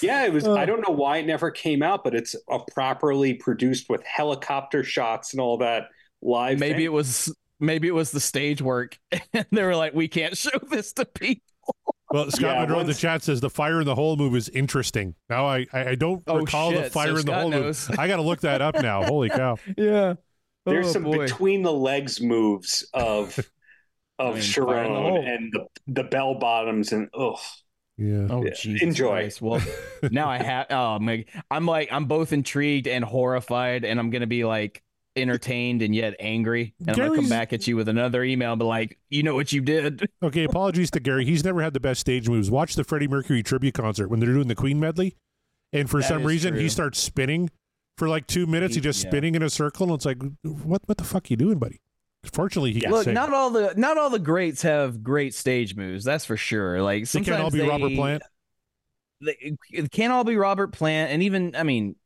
Yeah, 0.01 0.25
it 0.25 0.33
was. 0.33 0.47
I 0.47 0.65
don't 0.65 0.81
know 0.87 0.95
why 0.95 1.19
it 1.19 1.27
never 1.27 1.51
came 1.51 1.83
out, 1.83 2.05
but 2.05 2.15
it's 2.15 2.35
a 2.51 2.59
properly 2.73 3.35
produced 3.35 3.89
with 3.89 4.03
helicopter 4.05 4.83
shots 4.83 5.33
and 5.33 5.41
all 5.41 5.59
that 5.59 5.89
live. 6.23 6.59
maybe 6.59 6.75
thing. 6.79 6.85
it 6.87 6.93
was 6.93 7.35
maybe 7.61 7.87
it 7.89 7.95
was 7.95 8.11
the 8.11 8.21
stage 8.21 8.61
work, 8.63 8.99
and 9.33 9.47
they 9.53 9.63
were 9.63 9.77
like, 9.77 9.95
we 9.95 10.09
can't 10.09 10.37
show 10.37 10.59
this 10.71 10.93
to 10.95 11.05
people. 11.05 11.43
Well, 12.13 12.31
Scott 12.31 12.59
Yeah, 12.59 12.61
Monroe 12.61 12.81
in 12.81 12.87
the 12.87 12.95
chat 12.95 13.23
says 13.23 13.41
the 13.41 13.51
fire 13.51 13.81
in 13.81 13.87
the 13.87 13.95
hole 13.95 14.17
move 14.17 14.37
is 14.37 14.49
interesting. 14.51 15.15
Now 15.29 15.47
I 15.47 15.67
I, 15.73 15.91
I 15.91 15.95
don't 15.95 16.23
Oh, 16.27 16.39
recall 16.39 16.73
the 16.73 16.85
fire 16.85 17.09
So 17.09 17.15
in 17.19 17.27
the 17.27 17.33
Scott 17.33 17.41
hole 17.41 17.51
knows. 17.51 17.89
move. 17.89 17.99
I 17.99 18.07
got 18.09 18.17
to 18.17 18.23
look 18.23 18.41
that 18.43 18.61
up 18.63 18.79
now. 18.79 19.05
Holy 19.05 19.31
cow! 19.31 19.59
Yeah, 19.77 20.15
There's 20.69 20.87
Oh, 20.89 20.93
some 20.93 21.05
boy. 21.05 21.27
between 21.27 21.63
the 21.63 21.73
legs 21.73 22.21
moves 22.21 22.87
of 22.95 23.51
of 24.19 24.35
I 24.35 24.39
mean, 24.39 24.55
the. 24.55 24.55
Cherone 24.55 25.19
and 25.27 25.53
the 25.53 25.67
the 25.89 26.05
bell 26.05 26.37
bottoms 26.39 26.93
and 26.93 27.09
ugh. 27.15 27.39
Yeah. 27.97 28.27
Oh, 28.31 28.45
Yeah, 28.45 28.51
Jesus 28.51 28.83
enjoy. 28.83 29.11
Christ. 29.11 29.43
Well, 29.43 29.61
now 30.11 30.29
I 30.29 30.39
have. 30.39 30.67
Oh, 30.71 30.99
my, 30.99 31.25
I'm 31.51 31.67
like, 31.67 31.91
I'm 31.93 32.07
both 32.07 32.33
intrigued 32.33 32.89
and 32.89 33.05
horrified, 33.05 33.85
and 33.85 34.01
I'm 34.01 34.11
gonna 34.11 34.27
be 34.27 34.45
like 34.45 34.83
entertained 35.17 35.83
and 35.83 35.95
yet 35.95 36.15
angry. 36.19 36.75
And 36.81 36.91
I'm 36.91 36.97
gonna 36.97 37.17
come 37.17 37.29
back 37.29 37.53
at 37.53 37.67
you 37.67 37.77
with 37.77 37.89
another 37.89 38.25
email, 38.25 38.53
and 38.53 38.59
be 38.59 38.65
like, 38.65 38.99
you 39.11 39.23
know 39.23 39.35
what 39.35 39.53
you 39.53 39.61
did? 39.61 40.09
Okay. 40.23 40.45
Apologies 40.45 40.91
to 40.93 41.01
Gary. 41.01 41.25
He's 41.25 41.45
never 41.45 41.63
had 41.63 41.73
the 41.75 41.81
best 41.81 42.01
stage 42.01 42.29
moves. 42.29 42.51
Watch 42.51 42.75
the 42.75 42.85
Freddie 42.85 43.09
Mercury 43.09 43.43
tribute 43.43 43.75
concert 43.75 44.09
when 44.09 44.21
they're 44.21 44.33
doing 44.33 44.49
the 44.49 44.55
Queen 44.55 44.81
medley, 44.81 45.17
and 45.73 45.89
for 45.89 46.01
That 46.01 46.09
some 46.09 46.25
reason 46.25 46.57
he 46.57 46.69
starts 46.69 46.99
spinning 46.99 47.51
for 47.99 48.09
like 48.09 48.27
two 48.27 48.47
minutes. 48.47 48.75
He's 48.75 48.83
just 48.85 49.05
Yeah. 49.05 49.11
spinning 49.11 49.35
in 49.35 49.43
a 49.43 49.51
circle, 49.51 49.87
and 49.87 49.95
it's 49.95 50.05
like, 50.07 50.19
what 50.43 50.83
what 50.87 50.99
the 50.99 51.05
fuck 51.05 51.31
you 51.31 51.37
doing, 51.37 51.59
buddy? 51.59 51.81
Fortunately, 52.33 52.73
he 52.73 52.81
can 52.81 52.91
Look, 52.91 53.07
not 53.07 53.33
all 53.35 53.51
the 53.51 53.75
not 53.77 53.99
all 53.99 54.09
the 54.11 54.19
greats 54.19 54.63
have 54.63 55.03
great 55.03 55.35
stage 55.35 55.77
moves. 55.77 56.05
That's 56.05 56.25
for 56.25 56.37
sure. 56.39 56.81
Like 56.83 57.09
they 57.09 57.21
can't 57.21 57.43
all 57.43 57.51
be 57.51 57.59
they- 57.59 57.69
Robert 57.69 57.95
Plant. 57.95 58.23
they, 59.21 59.57
it 59.71 59.91
can't 59.91 60.13
all 60.13 60.25
be 60.25 60.37
Robert 60.37 60.73
Plant, 60.73 61.13
and 61.13 61.23
even 61.23 61.55
I 61.55 61.63
mean, 61.65 61.97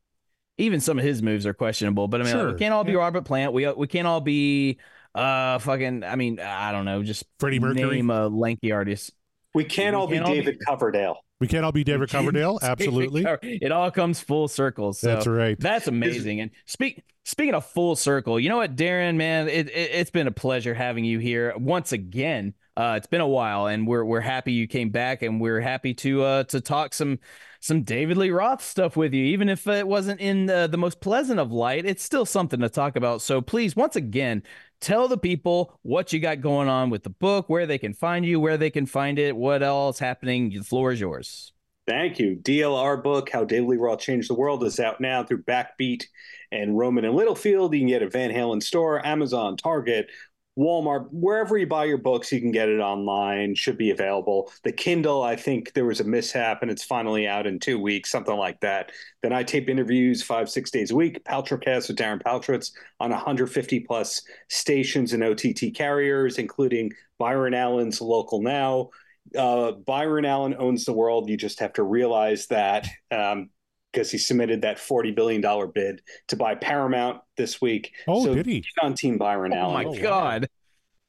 even 0.59 0.79
some 0.79 0.99
of 0.99 1.03
his 1.05 1.23
moves 1.23 1.45
are 1.45 1.53
questionable. 1.53 2.07
But 2.07 2.21
I 2.21 2.23
mean, 2.25 2.33
Sure, 2.33 2.51
we 2.53 2.59
can't 2.59 2.73
all 2.73 2.83
be 2.83 2.91
yeah. 2.91 2.99
Robert 2.99 3.25
Plant. 3.25 3.53
We 3.53 3.67
we 3.71 3.87
can't 3.87 4.05
all 4.07 4.21
be 4.21 4.77
uh 5.15 5.57
fucking. 5.59 6.03
I 6.03 6.15
mean, 6.15 6.39
I 6.39 6.71
don't 6.71 6.85
know. 6.85 7.01
Just 7.01 7.23
Freddie 7.39 7.59
Mercury. 7.59 7.95
name 7.97 8.09
a 8.11 8.27
lanky 8.27 8.71
artist. 8.71 9.11
We 9.55 9.63
can't 9.63 9.95
We 9.95 9.99
all 10.01 10.07
be 10.07 10.13
can't 10.17 10.25
all 10.27 10.33
be- 10.33 10.39
David 10.41 10.57
Coverdale. 10.65 11.17
We 11.39 11.47
can't 11.47 11.63
all 11.63 11.71
be 11.71 11.83
David 11.85 12.09
Coverdale. 12.09 12.59
Absolutely, 12.61 13.25
it 13.41 13.71
all 13.71 13.89
comes 13.91 14.19
full 14.19 14.47
circle. 14.49 14.91
So 14.93 15.07
that's 15.07 15.25
right. 15.25 15.57
That's 15.59 15.87
amazing. 15.87 16.41
And 16.41 16.51
speak 16.65 17.01
speaking 17.23 17.53
of 17.55 17.65
full 17.65 17.95
circle, 17.95 18.39
you 18.39 18.49
know 18.49 18.57
what, 18.57 18.75
Darren, 18.75 19.15
man, 19.15 19.47
it, 19.47 19.69
it 19.69 19.89
it's 19.93 20.11
been 20.11 20.27
a 20.27 20.31
pleasure 20.31 20.73
having 20.73 21.05
you 21.05 21.17
here 21.17 21.53
once 21.57 21.93
again. 21.93 22.53
Uh, 22.75 22.95
it's 22.97 23.07
been 23.07 23.21
a 23.21 23.27
while, 23.27 23.67
and 23.67 23.87
we're 23.87 24.03
we're 24.03 24.19
happy 24.19 24.51
you 24.51 24.67
came 24.67 24.89
back, 24.89 25.21
and 25.21 25.39
we're 25.39 25.61
happy 25.61 25.93
to 25.95 26.23
uh 26.23 26.43
to 26.45 26.59
talk 26.61 26.93
some 26.93 27.19
some 27.59 27.83
David 27.83 28.17
Lee 28.17 28.31
Roth 28.31 28.63
stuff 28.63 28.95
with 28.95 29.13
you, 29.13 29.23
even 29.25 29.49
if 29.49 29.67
it 29.67 29.87
wasn't 29.87 30.21
in 30.21 30.45
the, 30.45 30.67
the 30.69 30.77
most 30.77 31.01
pleasant 31.01 31.39
of 31.39 31.51
light. 31.51 31.85
It's 31.85 32.03
still 32.03 32.25
something 32.25 32.59
to 32.61 32.69
talk 32.69 32.95
about. 32.95 33.21
So 33.21 33.41
please, 33.41 33.75
once 33.75 33.95
again, 33.95 34.43
tell 34.79 35.07
the 35.07 35.17
people 35.17 35.77
what 35.81 36.13
you 36.13 36.19
got 36.19 36.41
going 36.41 36.69
on 36.69 36.89
with 36.89 37.03
the 37.03 37.09
book, 37.09 37.49
where 37.49 37.67
they 37.67 37.77
can 37.77 37.93
find 37.93 38.25
you, 38.25 38.39
where 38.39 38.57
they 38.57 38.69
can 38.69 38.85
find 38.85 39.19
it, 39.19 39.35
what 39.35 39.61
else 39.61 39.97
is 39.97 39.99
happening. 39.99 40.49
The 40.49 40.63
floor 40.63 40.91
is 40.91 40.99
yours. 40.99 41.53
Thank 41.89 42.19
you. 42.19 42.35
DLR 42.35 43.01
book, 43.01 43.31
How 43.31 43.43
David 43.43 43.67
Lee 43.67 43.77
Roth 43.77 43.99
Changed 43.99 44.29
the 44.29 44.35
World, 44.35 44.63
is 44.63 44.79
out 44.79 45.01
now 45.01 45.23
through 45.23 45.41
Backbeat 45.41 46.05
and 46.51 46.77
Rowman 46.77 47.03
and 47.03 47.15
Littlefield. 47.15 47.73
You 47.73 47.79
can 47.79 47.87
get 47.87 48.03
it 48.03 48.05
at 48.05 48.11
Van 48.11 48.29
Halen 48.29 48.61
store, 48.61 49.03
Amazon, 49.03 49.57
Target, 49.57 50.07
Walmart, 50.59 51.07
wherever 51.11 51.57
you 51.57 51.65
buy 51.65 51.85
your 51.85 51.97
books, 51.97 52.33
you 52.33 52.41
can 52.41 52.51
get 52.51 52.67
it 52.67 52.81
online. 52.81 53.55
Should 53.55 53.77
be 53.77 53.91
available. 53.91 54.51
The 54.65 54.73
Kindle, 54.73 55.23
I 55.23 55.37
think 55.37 55.71
there 55.71 55.85
was 55.85 56.01
a 56.01 56.03
mishap 56.03 56.61
and 56.61 56.69
it's 56.69 56.83
finally 56.83 57.27
out 57.27 57.47
in 57.47 57.59
two 57.59 57.79
weeks, 57.79 58.11
something 58.11 58.35
like 58.35 58.59
that. 58.59 58.91
Then 59.23 59.31
I 59.31 59.43
tape 59.43 59.69
interviews 59.69 60.21
five, 60.21 60.49
six 60.49 60.69
days 60.69 60.91
a 60.91 60.95
week. 60.97 61.23
Paltrocast 61.23 61.87
with 61.87 61.97
Darren 61.97 62.21
Paltrowitz 62.21 62.71
on 62.99 63.11
150 63.11 63.79
plus 63.81 64.21
stations 64.49 65.13
and 65.13 65.23
OTT 65.23 65.73
carriers, 65.73 66.37
including 66.37 66.91
Byron 67.17 67.53
Allen's 67.53 68.01
Local 68.01 68.41
Now. 68.41 68.89
Uh, 69.37 69.71
Byron 69.71 70.25
Allen 70.25 70.55
owns 70.59 70.83
the 70.83 70.93
world. 70.93 71.29
You 71.29 71.37
just 71.37 71.61
have 71.61 71.73
to 71.73 71.83
realize 71.83 72.47
that 72.47 72.85
um, 73.11 73.49
because 73.91 74.11
he 74.11 74.17
submitted 74.17 74.61
that 74.61 74.77
$40 74.77 75.15
billion 75.15 75.41
bid 75.73 76.01
to 76.27 76.35
buy 76.35 76.55
Paramount 76.55 77.21
this 77.37 77.61
week. 77.61 77.91
Oh, 78.07 78.23
So 78.25 78.35
did 78.35 78.45
he? 78.45 78.61
get 78.61 78.83
on 78.83 78.93
Team 78.93 79.17
Byron 79.17 79.53
Oh 79.53 79.57
Allen. 79.57 79.73
my 79.73 79.85
Oh, 79.85 79.91
wow. 79.91 79.97
God. 80.01 80.49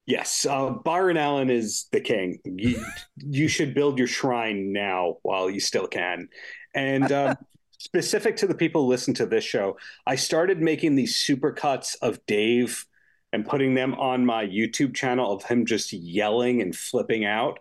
Yes, 0.07 0.45
uh, 0.45 0.71
Byron 0.71 1.17
Allen 1.17 1.51
is 1.51 1.87
the 1.93 2.01
king. 2.01 2.39
You, 2.45 2.85
you 3.17 3.49
should 3.49 3.75
build 3.75 3.99
your 3.99 4.09
shrine 4.09 4.73
now 4.73 5.19
while 5.23 5.49
you 5.51 5.61
still 5.61 5.87
can. 5.87 6.29
And 6.75 7.13
um, 7.13 7.37
specific 7.79 8.37
to 8.39 8.47
the 8.47 8.55
people 8.55 8.83
who 8.85 8.89
listen 8.89 9.15
to 9.15 9.27
this 9.27 9.45
show, 9.45 9.77
I 10.07 10.17
started 10.17 10.61
making 10.61 10.97
these 10.97 11.17
super 11.17 11.53
cuts 11.53 11.95
of 11.97 12.25
Dave 12.27 12.87
and 13.33 13.47
putting 13.47 13.75
them 13.75 13.95
on 13.95 14.27
my 14.27 14.45
YouTube 14.45 14.95
channel 14.97 15.31
of 15.33 15.45
him 15.45 15.65
just 15.65 15.93
yelling 15.93 16.61
and 16.63 16.75
flipping 16.75 17.25
out. 17.25 17.61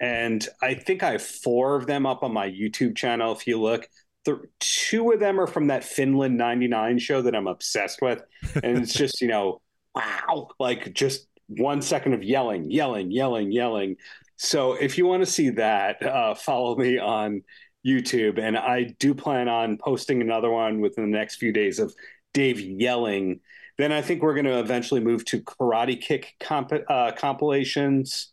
And 0.00 0.46
I 0.62 0.74
think 0.74 1.02
I 1.02 1.12
have 1.12 1.22
four 1.22 1.76
of 1.76 1.86
them 1.86 2.06
up 2.06 2.22
on 2.22 2.32
my 2.32 2.48
YouTube 2.48 2.96
channel. 2.96 3.32
If 3.32 3.46
you 3.46 3.60
look, 3.60 3.86
the, 4.24 4.40
two 4.60 5.10
of 5.10 5.20
them 5.20 5.40
are 5.40 5.46
from 5.46 5.68
that 5.68 5.84
Finland 5.84 6.36
99 6.36 6.98
show 6.98 7.22
that 7.22 7.34
I'm 7.34 7.46
obsessed 7.46 8.00
with. 8.00 8.22
And 8.62 8.78
it's 8.78 8.92
just, 8.92 9.20
you 9.20 9.28
know, 9.28 9.60
wow, 9.94 10.48
like 10.58 10.92
just 10.92 11.26
one 11.48 11.82
second 11.82 12.14
of 12.14 12.22
yelling, 12.22 12.70
yelling, 12.70 13.10
yelling, 13.10 13.52
yelling. 13.52 13.96
So 14.36 14.74
if 14.74 14.96
you 14.96 15.06
want 15.06 15.22
to 15.22 15.30
see 15.30 15.50
that, 15.50 16.02
uh, 16.02 16.34
follow 16.34 16.76
me 16.76 16.98
on 16.98 17.42
YouTube, 17.86 18.38
and 18.38 18.56
I 18.56 18.94
do 18.98 19.14
plan 19.14 19.48
on 19.48 19.76
posting 19.76 20.20
another 20.20 20.50
one 20.50 20.80
within 20.80 21.10
the 21.10 21.16
next 21.16 21.36
few 21.36 21.52
days 21.52 21.78
of 21.78 21.94
Dave 22.32 22.60
yelling. 22.60 23.40
Then 23.78 23.92
I 23.92 24.02
think 24.02 24.22
we're 24.22 24.34
going 24.34 24.46
to 24.46 24.60
eventually 24.60 25.00
move 25.00 25.24
to 25.26 25.42
Karate 25.42 26.00
Kick 26.00 26.34
comp- 26.40 26.72
uh, 26.88 27.12
compilations. 27.12 28.32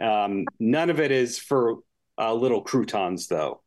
Um, 0.00 0.44
none 0.58 0.90
of 0.90 1.00
it 1.00 1.10
is 1.10 1.38
for 1.38 1.76
uh, 2.18 2.34
Little 2.34 2.62
Croutons, 2.62 3.26
though. 3.26 3.62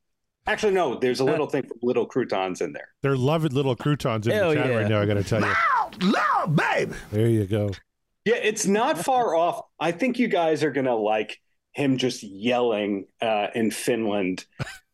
Actually, 0.45 0.73
no. 0.73 0.95
There's 0.95 1.19
a 1.19 1.23
little 1.23 1.47
thing 1.47 1.63
for 1.63 1.75
Little 1.81 2.05
Croutons 2.05 2.61
in 2.61 2.73
there. 2.73 2.89
They're 3.01 3.15
loving 3.15 3.53
little 3.53 3.75
croutons 3.75 4.27
in 4.27 4.33
Hell 4.33 4.49
the 4.49 4.55
chat 4.55 4.67
yeah. 4.67 4.75
right 4.75 4.89
now. 4.89 5.01
I 5.01 5.05
got 5.05 5.13
to 5.13 5.23
tell 5.23 5.41
you. 5.41 5.53
Loud, 6.01 6.55
baby. 6.55 6.93
There 7.11 7.29
you 7.29 7.45
go. 7.45 7.71
Yeah, 8.25 8.35
it's 8.35 8.65
not 8.65 8.97
far 8.97 9.35
off. 9.35 9.61
I 9.79 9.91
think 9.91 10.17
you 10.17 10.27
guys 10.27 10.63
are 10.63 10.71
gonna 10.71 10.95
like 10.95 11.39
him 11.73 11.97
just 11.97 12.23
yelling 12.23 13.07
uh, 13.21 13.47
in 13.53 13.69
Finland. 13.69 14.45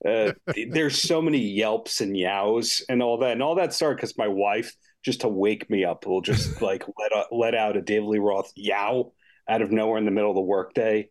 Uh, 0.05 0.31
there's 0.71 1.01
so 1.01 1.21
many 1.21 1.37
yelps 1.37 2.01
and 2.01 2.17
yows 2.17 2.83
and 2.89 3.03
all 3.03 3.19
that, 3.19 3.33
and 3.33 3.43
all 3.43 3.55
that 3.55 3.73
started 3.73 3.97
because 3.97 4.17
my 4.17 4.27
wife, 4.27 4.75
just 5.03 5.21
to 5.21 5.27
wake 5.27 5.69
me 5.69 5.85
up, 5.85 6.07
will 6.07 6.21
just 6.21 6.59
like 6.63 6.83
let 6.97 7.15
out, 7.15 7.27
let 7.31 7.53
out 7.53 7.77
a 7.77 7.81
David 7.81 8.07
Lee 8.07 8.19
Roth 8.19 8.51
yow 8.55 9.13
out 9.47 9.61
of 9.61 9.71
nowhere 9.71 9.97
in 9.97 10.05
the 10.05 10.11
middle 10.11 10.31
of 10.31 10.35
the 10.35 10.41
workday. 10.41 11.09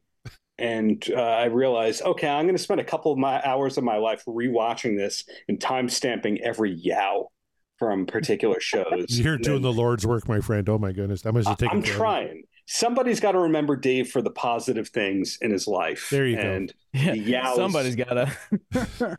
And 0.58 1.04
uh, 1.14 1.20
I 1.20 1.44
realized, 1.46 2.02
okay, 2.02 2.28
I'm 2.28 2.44
going 2.46 2.56
to 2.56 2.62
spend 2.62 2.80
a 2.80 2.84
couple 2.84 3.12
of 3.12 3.18
my 3.18 3.40
hours 3.44 3.78
of 3.78 3.84
my 3.84 3.96
life 3.96 4.24
rewatching 4.26 4.96
this 4.96 5.24
and 5.48 5.60
time 5.60 5.88
stamping 5.88 6.40
every 6.40 6.72
yow 6.74 7.30
from 7.78 8.06
particular 8.06 8.58
shows. 8.60 9.06
You're 9.10 9.34
And 9.34 9.44
doing 9.44 9.62
then- 9.62 9.70
the 9.70 9.72
Lord's 9.72 10.04
work, 10.06 10.26
my 10.28 10.40
friend. 10.40 10.68
Oh 10.68 10.78
my 10.78 10.90
goodness, 10.92 11.22
that 11.22 11.32
must 11.32 11.46
have 11.48 11.58
taken. 11.58 11.76
I'm 11.78 11.82
forever. 11.82 11.98
trying. 11.98 12.42
Somebody's 12.66 13.18
got 13.20 13.32
to 13.32 13.38
remember 13.38 13.76
Dave 13.76 14.10
for 14.10 14.20
the 14.20 14.30
positive 14.30 14.88
things 14.88 15.38
in 15.40 15.50
his 15.52 15.66
life. 15.66 16.08
There 16.10 16.26
you 16.26 16.36
go. 16.36 16.42
and 16.42 16.74
Yeah, 16.92 17.54
somebody's 17.54 17.96
gotta. 17.96 18.30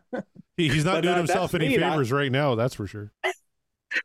He- 0.57 0.67
He's 0.67 0.83
not 0.83 0.95
But, 0.95 1.01
doing 1.01 1.13
uh, 1.15 1.17
himself 1.19 1.55
any 1.55 1.69
me, 1.69 1.77
not- 1.77 1.91
favors 1.93 2.11
right 2.11 2.31
now. 2.31 2.55
That's 2.55 2.75
for 2.75 2.85
sure. 2.85 3.11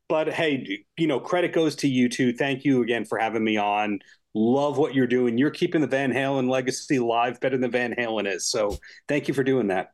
But 0.09 0.33
hey, 0.33 0.85
you 0.97 1.07
know, 1.09 1.21
credit 1.21 1.53
goes 1.53 1.75
to 1.77 1.89
you 1.89 2.09
two. 2.09 2.33
Thank 2.33 2.65
you 2.65 2.83
again 2.83 3.05
for 3.05 3.19
having 3.19 3.43
me 3.45 3.57
on. 3.59 3.99
Love 4.35 4.79
what 4.79 4.95
you're 4.95 5.07
doing. 5.07 5.39
You're 5.39 5.51
keeping 5.51 5.81
the 5.81 5.87
Van 5.87 6.13
Halen 6.13 6.49
legacy 6.51 6.99
live 6.99 7.41
better 7.41 7.57
than 7.57 7.71
Van 7.71 7.95
Halen 7.95 8.27
is. 8.33 8.49
So 8.49 8.77
thank 9.09 9.29
you 9.29 9.35
for 9.35 9.45
doing 9.45 9.69
that. 9.69 9.91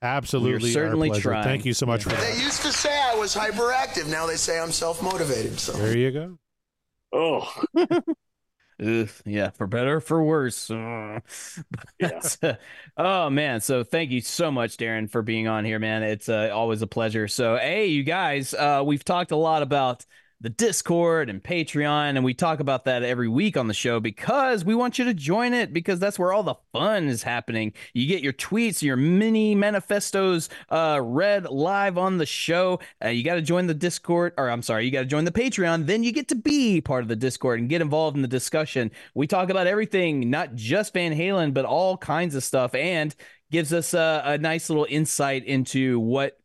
Absolutely, 0.00 0.70
our 0.70 0.72
certainly 0.74 1.08
pleasure. 1.08 1.30
trying. 1.30 1.44
Thank 1.44 1.64
you 1.64 1.74
so 1.74 1.84
much 1.84 2.04
for 2.04 2.10
They 2.10 2.16
that. 2.16 2.40
used 2.40 2.62
to 2.62 2.72
say 2.72 2.98
I 2.98 3.14
was 3.16 3.34
hyperactive. 3.34 4.08
Now 4.08 4.26
they 4.26 4.36
say 4.36 4.58
I'm 4.58 4.70
self 4.72 5.02
motivated. 5.02 5.58
So 5.58 5.72
There 5.72 5.96
you 5.96 6.10
go. 6.12 6.38
Oh, 7.12 7.52
Ugh, 8.80 9.08
yeah, 9.26 9.50
for 9.50 9.66
better 9.66 9.96
or 9.96 10.00
for 10.00 10.22
worse. 10.22 10.70
Ugh. 10.70 11.20
That's, 11.98 12.40
uh, 12.44 12.54
oh 12.96 13.28
man, 13.28 13.60
so 13.60 13.82
thank 13.82 14.12
you 14.12 14.20
so 14.20 14.52
much, 14.52 14.76
Darren, 14.76 15.10
for 15.10 15.20
being 15.22 15.48
on 15.48 15.64
here, 15.64 15.80
man. 15.80 16.04
It's 16.04 16.28
uh, 16.28 16.50
always 16.54 16.80
a 16.80 16.86
pleasure. 16.86 17.26
So, 17.26 17.56
hey, 17.56 17.86
you 17.86 18.04
guys, 18.04 18.54
uh, 18.54 18.82
we've 18.86 19.02
talked 19.04 19.32
a 19.32 19.36
lot 19.36 19.62
about 19.62 20.06
the 20.40 20.48
Discord 20.48 21.28
and 21.28 21.42
Patreon, 21.42 22.10
and 22.10 22.24
we 22.24 22.32
talk 22.32 22.60
about 22.60 22.84
that 22.84 23.02
every 23.02 23.26
week 23.26 23.56
on 23.56 23.66
the 23.66 23.74
show 23.74 23.98
because 23.98 24.64
we 24.64 24.72
want 24.72 24.96
you 24.96 25.04
to 25.06 25.14
join 25.14 25.52
it 25.52 25.72
because 25.72 25.98
that's 25.98 26.16
where 26.16 26.32
all 26.32 26.44
the 26.44 26.54
fun 26.72 27.08
is 27.08 27.24
happening. 27.24 27.72
You 27.92 28.06
get 28.06 28.22
your 28.22 28.32
tweets, 28.32 28.80
your 28.80 28.96
mini 28.96 29.56
manifestos 29.56 30.48
uh, 30.70 31.00
read 31.02 31.46
live 31.46 31.98
on 31.98 32.18
the 32.18 32.26
show. 32.26 32.78
Uh, 33.04 33.08
you 33.08 33.24
got 33.24 33.34
to 33.34 33.42
join 33.42 33.66
the 33.66 33.74
Discord, 33.74 34.32
or 34.38 34.48
I'm 34.48 34.62
sorry, 34.62 34.84
you 34.84 34.92
got 34.92 35.00
to 35.00 35.06
join 35.06 35.24
the 35.24 35.32
Patreon. 35.32 35.86
Then 35.86 36.04
you 36.04 36.12
get 36.12 36.28
to 36.28 36.36
be 36.36 36.80
part 36.80 37.02
of 37.02 37.08
the 37.08 37.16
Discord 37.16 37.58
and 37.58 37.68
get 37.68 37.82
involved 37.82 38.14
in 38.16 38.22
the 38.22 38.28
discussion. 38.28 38.92
We 39.14 39.26
talk 39.26 39.50
about 39.50 39.66
everything, 39.66 40.30
not 40.30 40.54
just 40.54 40.94
Van 40.94 41.12
Halen, 41.12 41.52
but 41.52 41.64
all 41.64 41.96
kinds 41.96 42.36
of 42.36 42.44
stuff, 42.44 42.76
and 42.76 43.12
gives 43.50 43.72
us 43.72 43.94
a, 43.94 44.22
a 44.24 44.38
nice 44.38 44.70
little 44.70 44.86
insight 44.88 45.44
into 45.44 45.98
what 45.98 46.37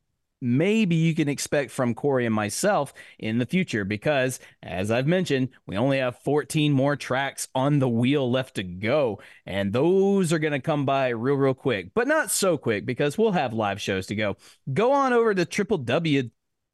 maybe 0.43 0.95
you 0.95 1.15
can 1.15 1.29
expect 1.29 1.71
from 1.71 1.95
Corey 1.95 2.25
and 2.25 2.35
myself 2.35 2.93
in 3.17 3.37
the 3.37 3.45
future 3.45 3.85
because 3.85 4.39
as 4.61 4.91
I've 4.91 5.07
mentioned, 5.07 5.49
we 5.65 5.77
only 5.77 5.99
have 5.99 6.19
14 6.19 6.71
more 6.71 6.95
tracks 6.95 7.47
on 7.55 7.79
the 7.79 7.89
wheel 7.89 8.29
left 8.29 8.55
to 8.55 8.63
go 8.63 9.21
and 9.45 9.71
those 9.71 10.33
are 10.33 10.39
going 10.39 10.53
to 10.53 10.59
come 10.59 10.85
by 10.85 11.09
real 11.09 11.35
real 11.35 11.53
quick, 11.53 11.93
but 11.93 12.07
not 12.07 12.29
so 12.29 12.57
quick 12.57 12.85
because 12.85 13.17
we'll 13.17 13.31
have 13.31 13.53
live 13.53 13.81
shows 13.81 14.07
to 14.07 14.15
go. 14.15 14.37
Go 14.73 14.91
on 14.91 15.13
over 15.13 15.33
to 15.33 15.45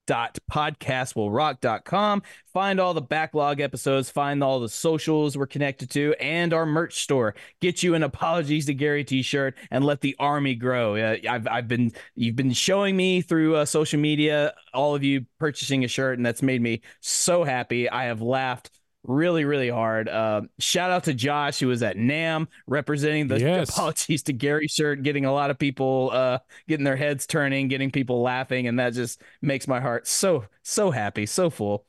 www.podcastwillrock.com, 0.10 2.24
find 2.52 2.80
all 2.80 2.94
the 2.94 3.02
backlog 3.02 3.60
episodes, 3.60 4.10
find 4.10 4.44
all 4.44 4.60
the 4.60 4.70
socials 4.70 5.38
we're 5.38 5.46
connected 5.46 5.92
to 5.92 6.16
and 6.20 6.52
our 6.54 6.66
merch 6.66 7.04
store. 7.04 7.36
Get 7.62 7.84
you 7.84 7.94
an 7.96 8.04
apologies 8.04 8.66
to 8.66 8.74
Gary 8.74 9.04
t-shirt 9.04 9.56
and 9.72 9.86
let 9.86 10.02
the 10.02 10.16
army 10.20 10.56
grow. 10.56 10.96
Uh, 10.96 11.18
I've 11.30 11.48
I've 11.48 11.68
been 11.68 11.92
you've 12.16 12.36
been 12.36 12.54
showing 12.54 12.98
me 12.98 13.22
through 13.22 13.56
uh, 13.56 13.66
social 13.66 14.00
media 14.00 14.54
all 14.74 14.96
of 14.96 15.04
you 15.04 15.26
purchasing 15.40 15.84
a 15.84 15.88
shirt 15.88 16.18
and 16.18 16.26
that's 16.26 16.42
made 16.42 16.62
me 16.62 16.82
so 17.02 17.44
happy. 17.44 17.90
I 17.90 18.06
have 18.06 18.22
laughed 18.22 18.72
really 19.10 19.44
really 19.44 19.70
hard. 19.70 20.08
Uh, 20.08 20.42
shout 20.60 20.92
out 20.92 21.04
to 21.06 21.14
Josh 21.14 21.60
who 21.60 21.68
was 21.68 21.82
at 21.84 21.98
NAMM 21.98 22.48
representing 22.68 23.28
the 23.28 23.40
Yes. 23.40 23.70
apologies 23.70 24.24
to 24.24 24.34
Gary 24.34 24.68
shirt, 24.68 25.04
getting 25.04 25.26
a 25.26 25.34
lot 25.34 25.50
of 25.50 25.58
people 25.58 26.12
uh, 26.14 26.40
getting 26.68 26.84
their 26.84 26.96
heads 26.96 27.26
turning, 27.26 27.68
getting 27.68 27.92
people 27.92 28.22
laughing, 28.22 28.68
and 28.68 28.80
that 28.80 28.94
just 28.94 29.22
makes 29.42 29.68
my 29.68 29.80
heart 29.80 30.08
so 30.08 30.46
so 30.64 30.92
happy, 30.92 31.26
so 31.26 31.50
full. 31.50 31.86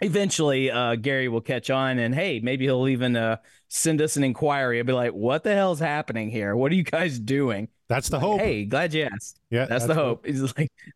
Eventually, 0.00 0.70
uh, 0.70 0.94
Gary 0.94 1.26
will 1.28 1.40
catch 1.40 1.70
on, 1.70 1.98
and 1.98 2.14
hey, 2.14 2.38
maybe 2.40 2.66
he'll 2.66 2.86
even 2.86 3.16
uh, 3.16 3.38
send 3.68 4.02
us 4.02 4.16
an 4.16 4.24
inquiry. 4.24 4.78
I'll 4.78 4.84
be 4.84 4.92
like, 4.92 5.12
"What 5.12 5.42
the 5.42 5.54
hell's 5.54 5.80
happening 5.80 6.30
here? 6.30 6.54
What 6.54 6.70
are 6.70 6.74
you 6.74 6.82
guys 6.84 7.18
doing?" 7.18 7.68
That's 7.88 8.08
the 8.08 8.18
hope. 8.18 8.40
Hey, 8.40 8.64
glad 8.64 8.92
you 8.94 9.04
asked. 9.04 9.40
yeah, 9.48 9.64
That's, 9.66 9.86
the 9.86 9.94
hope. 9.94 10.26
He's 10.26 10.42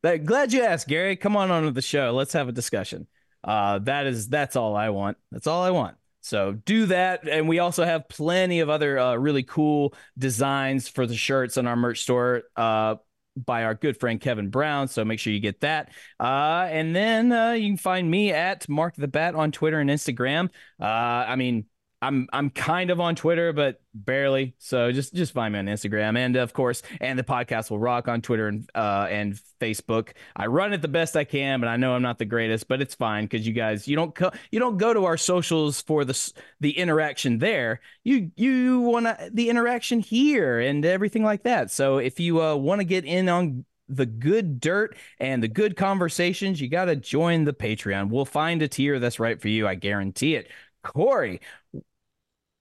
like, 0.03 0.25
glad 0.25 0.53
you 0.53 0.63
asked, 0.63 0.89
Gary. 0.89 1.17
Come 1.17 1.37
on 1.37 1.51
onto 1.51 1.71
the 1.71 1.83
show. 1.83 2.13
Let's 2.13 2.33
have 2.33 2.49
a 2.49 2.53
discussion. 2.53 3.07
Uh, 3.43 3.79
that 3.81 4.07
is 4.07 4.29
that's 4.29 4.57
all 4.57 4.77
I 4.77 4.91
want. 4.91 5.17
That's 5.31 5.47
all 5.47 5.63
I 5.63 5.71
want. 5.71 5.97
So 6.23 6.53
do 6.53 6.87
that, 6.87 7.27
and 7.27 7.49
we 7.49 7.61
also 7.61 7.85
have 7.85 8.09
plenty 8.09 8.61
of 8.61 8.69
other 8.69 8.99
uh, 8.99 9.15
really 9.17 9.43
cool 9.43 9.95
designs 10.19 10.87
for 10.87 11.07
the 11.07 11.17
shirts 11.17 11.57
on 11.57 11.67
our 11.67 11.77
merch 11.77 12.03
store. 12.03 12.43
Uh, 12.57 12.97
by 13.37 13.65
our 13.65 13.75
good 13.75 13.99
friend 13.99 14.21
Kevin 14.21 14.51
Brown. 14.51 14.89
So 14.89 15.05
make 15.05 15.19
sure 15.19 15.33
you 15.33 15.41
get 15.41 15.61
that. 15.61 15.91
Uh, 16.19 16.67
and 16.71 16.95
then 16.95 17.33
uh, 17.33 17.53
you 17.53 17.69
can 17.69 17.77
find 17.77 18.11
me 18.11 18.33
at 18.33 18.69
Mark 18.69 18.97
the 18.97 19.09
Bat 19.09 19.35
on 19.35 19.53
Twitter 19.53 19.79
and 19.81 19.89
Instagram. 19.89 20.51
Uh, 20.81 20.85
I 20.85 21.37
mean, 21.37 21.67
I'm 22.03 22.29
I'm 22.33 22.49
kind 22.49 22.91
of 22.91 22.99
on 22.99 23.15
Twitter, 23.15 23.53
but 23.53 23.83
barely. 23.93 24.55
So 24.59 24.91
just 24.91 25.15
just 25.15 25.33
find 25.33 25.53
me 25.53 25.59
on 25.59 25.67
Instagram, 25.67 26.17
and 26.17 26.35
of 26.37 26.55
course, 26.55 26.83
and 27.01 27.19
the 27.19 27.23
podcast 27.23 27.71
will 27.71 27.79
rock 27.79 28.09
on 28.09 28.23
Twitter 28.23 28.49
and 28.49 28.69
uh 28.75 29.07
and 29.11 29.39
Facebook. 29.61 30.13
I 30.35 30.47
run 30.47 30.73
it 30.73 30.81
the 30.81 30.89
best 30.89 31.15
I 31.15 31.25
can, 31.25 31.61
but 31.61 31.69
I 31.69 31.77
know 31.77 31.95
I'm 31.95 32.03
not 32.03 32.19
the 32.19 32.25
greatest, 32.25 32.69
but 32.69 32.81
it's 32.81 32.95
fine 32.95 33.25
because 33.27 33.47
you 33.47 33.53
guys 33.53 33.87
you 33.87 33.97
don't 33.97 34.15
co- 34.15 34.33
you 34.51 34.59
don't 34.59 34.79
go 34.79 34.95
to 34.95 35.05
our 35.05 35.19
socials 35.19 35.83
for 35.83 36.07
the 36.07 36.33
the 36.61 36.79
interaction 36.79 37.39
there. 37.39 37.81
You 38.03 38.31
you 38.37 38.81
want 38.81 39.07
the 39.35 39.51
interaction 39.51 40.01
here 40.01 40.59
and 40.59 40.85
everything 40.87 41.23
like 41.23 41.43
that. 41.43 41.71
So 41.71 41.99
if 41.99 42.19
you 42.19 42.41
uh, 42.43 42.57
want 42.57 42.81
to 42.81 42.85
get 42.85 43.05
in 43.05 43.29
on 43.29 43.67
the 43.91 44.07
good 44.07 44.61
dirt 44.61 44.97
and 45.19 45.43
the 45.43 45.49
good 45.49 45.77
conversations, 45.77 46.61
you 46.61 46.69
got 46.69 46.87
to 46.87 46.97
join 46.97 47.45
the 47.45 47.53
Patreon. 47.53 48.09
We'll 48.09 48.25
find 48.25 48.63
a 48.63 48.69
tier 48.69 48.99
that's 48.99 49.21
right 49.21 49.41
for 49.41 49.49
you. 49.49 49.67
I 49.67 49.75
guarantee 49.75 50.37
it. 50.37 50.49
Corey, 50.83 51.41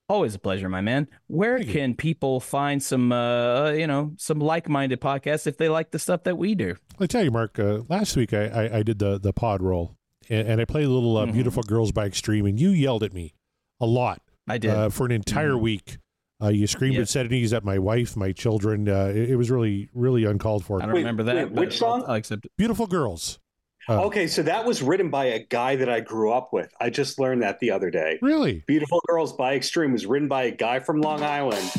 always 0.10 0.36
a 0.36 0.40
pleasure, 0.40 0.68
my 0.68 0.82
man. 0.82 1.08
Where 1.28 1.58
Thank 1.58 1.68
you. 1.68 1.74
can 1.74 1.96
people 1.96 2.40
find 2.40 2.82
some, 2.84 3.12
uh, 3.12 3.70
you 3.72 3.88
know, 3.88 4.14
some 4.18 4.40
like-minded 4.40 5.00
podcasts 5.00 5.48
if 5.48 5.58
they 5.58 5.70
like 5.70 5.92
the 5.92 6.00
stuff 6.00 6.24
that 6.24 6.38
we 6.38 6.56
do? 6.56 6.76
I 7.00 7.06
tell 7.06 7.24
you, 7.24 7.32
Mark. 7.32 7.58
Uh, 7.60 7.84
last 7.88 8.18
week 8.18 8.34
I, 8.34 8.48
I, 8.48 8.78
I 8.80 8.84
did 8.84 9.00
the 9.00 9.18
the 9.20 9.32
pod 9.32 9.62
roll, 9.62 9.96
and, 10.30 10.48
and 10.48 10.62
I 10.62 10.66
played 10.66 10.86
a 10.86 10.90
little 10.90 11.16
uh, 11.18 11.26
Mhm. 11.26 11.34
"Beautiful 11.34 11.64
Girls" 11.64 11.92
by 11.92 12.06
Extreme, 12.06 12.46
and 12.48 12.60
you 12.60 12.72
yelled 12.72 13.04
at 13.04 13.14
me 13.14 13.34
a 13.80 13.86
lot 13.86 14.22
I 14.48 14.58
did. 14.58 14.72
uh, 14.72 14.90
for 14.90 15.06
an 15.06 15.12
entire 15.14 15.52
Mhm. 15.54 15.62
week. 15.62 15.98
Uh, 16.42 16.48
you 16.48 16.68
screamed 16.68 16.96
Yes. 16.96 17.04
obscenities 17.04 17.52
at 17.54 17.66
my 17.66 17.78
wife, 17.78 18.16
my 18.16 18.32
children. 18.32 18.88
Uh, 18.88 19.08
it, 19.14 19.32
it 19.32 19.36
was 19.36 19.52
really, 19.52 19.90
really 19.94 20.24
uncalled 20.24 20.64
for. 20.66 20.82
I 20.82 20.86
don't 20.86 20.94
Wait, 20.96 21.02
remember 21.02 21.24
that. 21.24 21.36
wait, 21.36 21.52
which 21.52 21.78
song? 21.78 22.02
I'll, 22.04 22.12
I'll 22.12 22.16
accept 22.16 22.46
it. 22.46 22.52
Beautiful 22.58 22.88
girls. 22.88 23.40
Uh, 23.88 24.04
Okay, 24.06 24.28
so 24.28 24.44
that 24.44 24.66
was 24.66 24.82
written 24.82 25.10
by 25.10 25.26
a 25.26 25.40
guy 25.40 25.76
that 25.76 25.90
I 25.90 26.00
grew 26.00 26.32
up 26.32 26.52
with. 26.54 26.74
I 26.80 26.90
just 26.90 27.20
learned 27.20 27.42
that 27.44 27.60
the 27.60 27.72
other 27.72 27.90
day. 27.90 28.20
Really? 28.22 28.64
Beautiful 28.68 29.02
Girls 29.08 29.34
by 29.34 29.56
Extreme 29.56 29.94
was 29.94 30.06
written 30.06 30.28
by 30.28 30.44
a 30.44 30.52
guy 30.52 30.80
from 30.80 31.02
Long 31.02 31.24
Island 31.24 31.72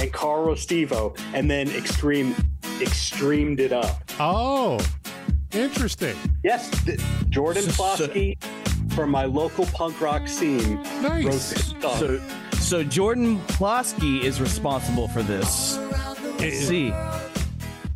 and 0.00 0.12
Carl 0.12 0.46
Restivo, 0.46 1.16
and 1.34 1.50
then 1.50 1.68
Extreme 1.70 2.34
extremed 2.80 3.60
it 3.60 3.72
up. 3.72 4.02
Oh, 4.18 4.80
interesting. 5.52 6.16
Yes, 6.42 6.70
th- 6.84 7.00
Jordan 7.28 7.62
So- 7.62 7.70
Plosky 7.82 8.42
from 8.94 9.10
my 9.10 9.24
local 9.24 9.66
punk 9.66 10.00
rock 10.00 10.26
scene 10.28 10.76
wrote 11.02 11.24
Nice. 11.24 11.50
this 11.52 11.66
song. 11.80 11.98
So, 11.98 12.20
so 12.58 12.82
Jordan 12.82 13.38
Plosky 13.46 14.22
is 14.24 14.40
responsible 14.40 15.06
for 15.08 15.22
this. 15.22 15.78
Let's 16.40 16.58
see. 16.66 16.92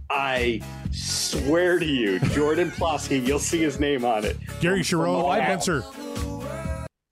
I 0.09 0.61
swear 0.97 1.79
to 1.79 1.85
you, 1.85 2.19
Jordan 2.31 2.71
Plosky, 2.71 3.25
you'll 3.25 3.39
see 3.39 3.61
his 3.61 3.79
name 3.79 4.05
on 4.05 4.25
it. 4.25 4.37
Gary 4.61 4.83
From- 4.83 5.01
from 5.01 5.07
Sharon, 5.07 5.13
Long 5.13 5.37
Spencer. 5.37 5.83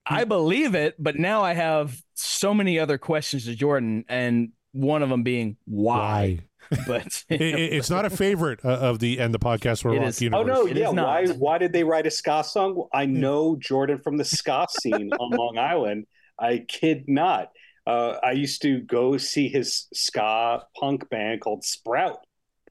I 0.07 0.25
believe 0.25 0.75
it, 0.75 0.95
but 0.99 1.17
now 1.17 1.43
I 1.43 1.55
have 1.55 1.97
so 2.15 2.53
many 2.53 2.79
other 2.79 2.99
questions 2.99 3.47
to 3.47 3.55
Jordan, 3.55 4.05
and 4.09 4.51
one 4.73 5.03
of 5.03 5.09
them 5.09 5.23
being 5.23 5.57
why. 5.65 6.41
but 6.87 7.25
It, 7.29 7.41
it- 7.41 7.73
it's 7.75 7.91
not 7.91 8.05
a 8.05 8.11
favorite 8.11 8.61
uh, 8.65 8.69
of 8.69 8.99
the 8.99 9.19
and 9.19 9.33
the 9.35 9.39
podcast 9.39 9.83
for 9.83 9.95
It 9.95 9.99
rock 9.99 10.09
is- 10.09 10.23
universe. 10.23 10.41
Oh 10.59 10.63
no, 10.65 10.67
It 10.67 10.77
yeah. 10.77 10.91
Why 10.91 11.27
why 11.29 11.59
did 11.59 11.73
they 11.73 11.85
write 11.85 12.07
a 12.07 12.11
ska 12.11 12.43
song? 12.45 12.87
I 12.93 13.07
know 13.07 13.57
Jordan 13.57 13.99
from 13.99 14.17
the 14.17 14.25
ska 14.25 14.67
scene 14.81 15.11
on 15.13 15.31
Long 15.37 15.59
Island. 15.59 16.07
I 16.39 16.65
kid 16.69 17.05
not. 17.07 17.51
Uh, 17.87 18.17
I 18.23 18.33
used 18.33 18.63
to 18.63 18.81
go 18.81 19.19
see 19.19 19.49
his 19.49 19.87
ska 19.93 20.63
punk 20.81 21.09
band 21.11 21.43
called 21.43 21.65
Sprout 21.65 22.19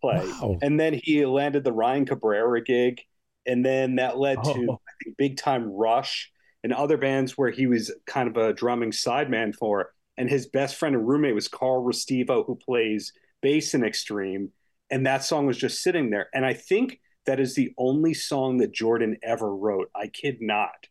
play, 0.03 0.19
Wow. 0.41 0.57
and 0.61 0.79
then 0.79 0.93
he 1.01 1.25
landed 1.25 1.63
the 1.63 1.71
Ryan 1.71 2.05
Cabrera 2.05 2.61
gig, 2.63 3.01
and 3.45 3.65
then 3.65 3.95
that 3.95 4.17
led 4.17 4.43
to 4.43 4.49
Oh. 4.69 4.81
I 4.87 4.91
think 5.03 5.17
Big 5.17 5.37
Time 5.37 5.69
Rush 5.71 6.31
and 6.63 6.73
other 6.73 6.97
bands 6.97 7.37
where 7.37 7.49
he 7.51 7.67
was 7.67 7.91
kind 8.05 8.27
of 8.29 8.35
a 8.37 8.53
drumming 8.53 8.91
sideman 8.91 9.55
for. 9.55 9.93
And 10.17 10.29
his 10.29 10.45
best 10.47 10.75
friend 10.75 10.93
and 10.95 11.07
roommate 11.07 11.33
was 11.35 11.47
Carl 11.47 11.83
Restivo, 11.83 12.45
who 12.45 12.55
plays 12.55 13.13
bass 13.41 13.73
in 13.73 13.83
Extreme, 13.83 14.51
and 14.91 15.05
that 15.07 15.23
song 15.23 15.45
was 15.47 15.57
just 15.57 15.81
sitting 15.81 16.09
there. 16.09 16.27
And 16.33 16.45
I 16.45 16.53
think 16.53 16.99
that 17.25 17.39
is 17.39 17.55
the 17.55 17.73
only 17.77 18.13
song 18.13 18.57
that 18.57 18.71
Jordan 18.73 19.17
ever 19.23 19.55
wrote. 19.55 19.89
I 19.95 20.07
kid 20.07 20.37
not. 20.41 20.87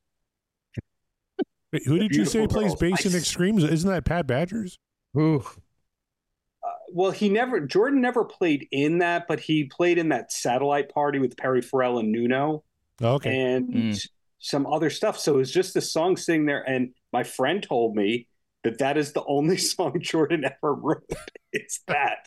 Wait, 1.73 1.87
who 1.87 1.99
did 1.99 2.15
you 2.15 2.25
say 2.25 2.41
Beautiful 2.41 2.61
plays 2.63 2.75
Girls. 2.75 2.81
bass 3.03 3.07
in 3.07 3.15
I- 3.15 3.19
Extremes? 3.19 3.65
Isn't 3.65 3.91
that 3.91 4.05
Pat 4.05 4.27
Badgers? 4.27 4.79
Ooh, 5.17 5.45
well, 6.93 7.11
he 7.11 7.29
never 7.29 7.61
Jordan 7.61 8.01
never 8.01 8.25
played 8.25 8.69
in 8.71 8.99
that, 8.99 9.27
but 9.29 9.41
he 9.41 9.65
played 9.65 9.99
in 9.99 10.11
that 10.11 10.33
satellite 10.33 10.89
party 10.91 11.19
with 11.19 11.37
Perry 11.37 11.63
Farrell 11.63 11.99
and 11.99 12.13
Nuno 12.13 12.65
Okay. 13.03 13.35
and 13.37 13.69
Mm. 13.69 14.09
some 14.39 14.67
other 14.67 14.91
stuff. 14.91 15.19
So 15.19 15.35
it 15.35 15.39
was 15.39 15.53
just 15.53 15.75
this 15.75 15.93
song 15.93 16.17
sitting 16.17 16.47
there, 16.47 16.63
and 16.69 16.91
my 17.13 17.23
friend 17.23 17.63
told 17.63 17.97
me 17.97 18.29
that 18.65 18.79
that 18.79 18.97
is 18.97 19.13
the 19.13 19.25
only 19.27 19.57
song 19.59 19.99
Jordan 20.01 20.45
ever 20.45 20.75
wrote. 20.75 21.05
It's 21.53 21.81
that. 21.89 22.27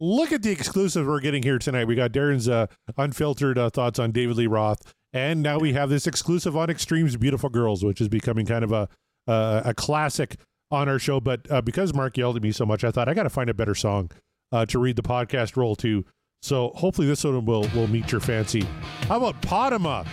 Look 0.00 0.32
at 0.32 0.42
the 0.42 0.50
exclusive 0.50 1.06
we're 1.06 1.20
getting 1.20 1.42
here 1.42 1.58
tonight. 1.58 1.86
We 1.86 1.94
got 1.94 2.12
Darren's 2.12 2.48
uh, 2.48 2.66
unfiltered 2.98 3.56
uh, 3.56 3.70
thoughts 3.70 3.98
on 3.98 4.10
David 4.12 4.36
Lee 4.36 4.46
Roth, 4.48 4.92
and 5.12 5.40
now 5.42 5.58
we 5.58 5.72
have 5.72 5.88
this 5.88 6.06
exclusive 6.06 6.56
on 6.56 6.68
Extremes 6.68 7.16
"Beautiful 7.16 7.48
Girls," 7.48 7.84
which 7.84 8.00
is 8.00 8.08
becoming 8.08 8.44
kind 8.44 8.64
of 8.64 8.72
a 8.72 8.88
uh, 9.26 9.62
a 9.64 9.72
classic 9.72 10.36
on 10.74 10.88
our 10.88 10.98
show. 10.98 11.20
But 11.20 11.50
uh, 11.50 11.62
because 11.62 11.94
Mark 11.94 12.16
yelled 12.16 12.36
at 12.36 12.42
me 12.42 12.52
so 12.52 12.66
much, 12.66 12.84
I 12.84 12.90
thought 12.90 13.08
I 13.08 13.14
got 13.14 13.24
to 13.24 13.30
find 13.30 13.48
a 13.48 13.54
better 13.54 13.74
song 13.74 14.10
uh, 14.52 14.66
to 14.66 14.78
read 14.78 14.96
the 14.96 15.02
podcast 15.02 15.56
roll 15.56 15.76
to. 15.76 16.04
So 16.42 16.72
hopefully 16.74 17.06
this 17.06 17.24
one 17.24 17.44
will 17.46 17.66
will 17.74 17.86
meet 17.88 18.12
your 18.12 18.20
fancy. 18.20 18.66
How 19.08 19.16
about 19.16 19.40
Podima? 19.40 20.06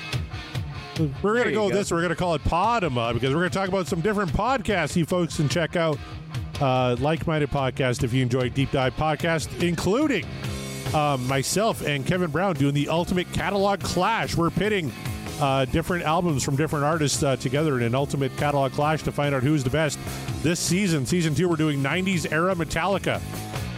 We're 1.21 1.37
gonna 1.37 1.51
go, 1.51 1.69
go. 1.69 1.75
this. 1.75 1.91
We're 1.91 2.01
gonna 2.01 2.15
call 2.15 2.35
it 2.35 2.43
Podima 2.43 3.13
because 3.13 3.33
we're 3.33 3.41
gonna 3.41 3.49
talk 3.49 3.69
about 3.69 3.87
some 3.87 4.01
different 4.01 4.31
podcasts 4.31 4.95
you 4.95 5.05
folks 5.05 5.37
can 5.37 5.49
check 5.49 5.75
out. 5.75 5.97
Uh, 6.59 6.95
like-minded 6.99 7.49
podcast 7.49 8.03
if 8.03 8.13
you 8.13 8.21
enjoy 8.21 8.47
deep 8.47 8.69
dive 8.71 8.93
podcast, 8.95 9.63
including 9.63 10.23
um, 10.93 11.25
myself 11.27 11.81
and 11.85 12.05
Kevin 12.05 12.29
Brown 12.29 12.53
doing 12.53 12.73
the 12.75 12.87
ultimate 12.87 13.31
catalog 13.33 13.79
clash. 13.79 14.35
We're 14.35 14.51
pitting 14.51 14.91
uh, 15.41 15.65
different 15.65 16.03
albums 16.03 16.43
from 16.43 16.55
different 16.55 16.85
artists 16.85 17.23
uh, 17.23 17.35
together 17.35 17.77
in 17.77 17.83
an 17.83 17.95
ultimate 17.95 18.35
catalog 18.37 18.71
clash 18.71 19.01
to 19.03 19.11
find 19.11 19.33
out 19.33 19.41
who's 19.41 19.63
the 19.63 19.69
best. 19.69 19.97
This 20.43 20.59
season, 20.59 21.05
season 21.05 21.33
two, 21.33 21.49
we're 21.49 21.55
doing 21.55 21.81
90s 21.81 22.31
era 22.31 22.53
Metallica. 22.53 23.19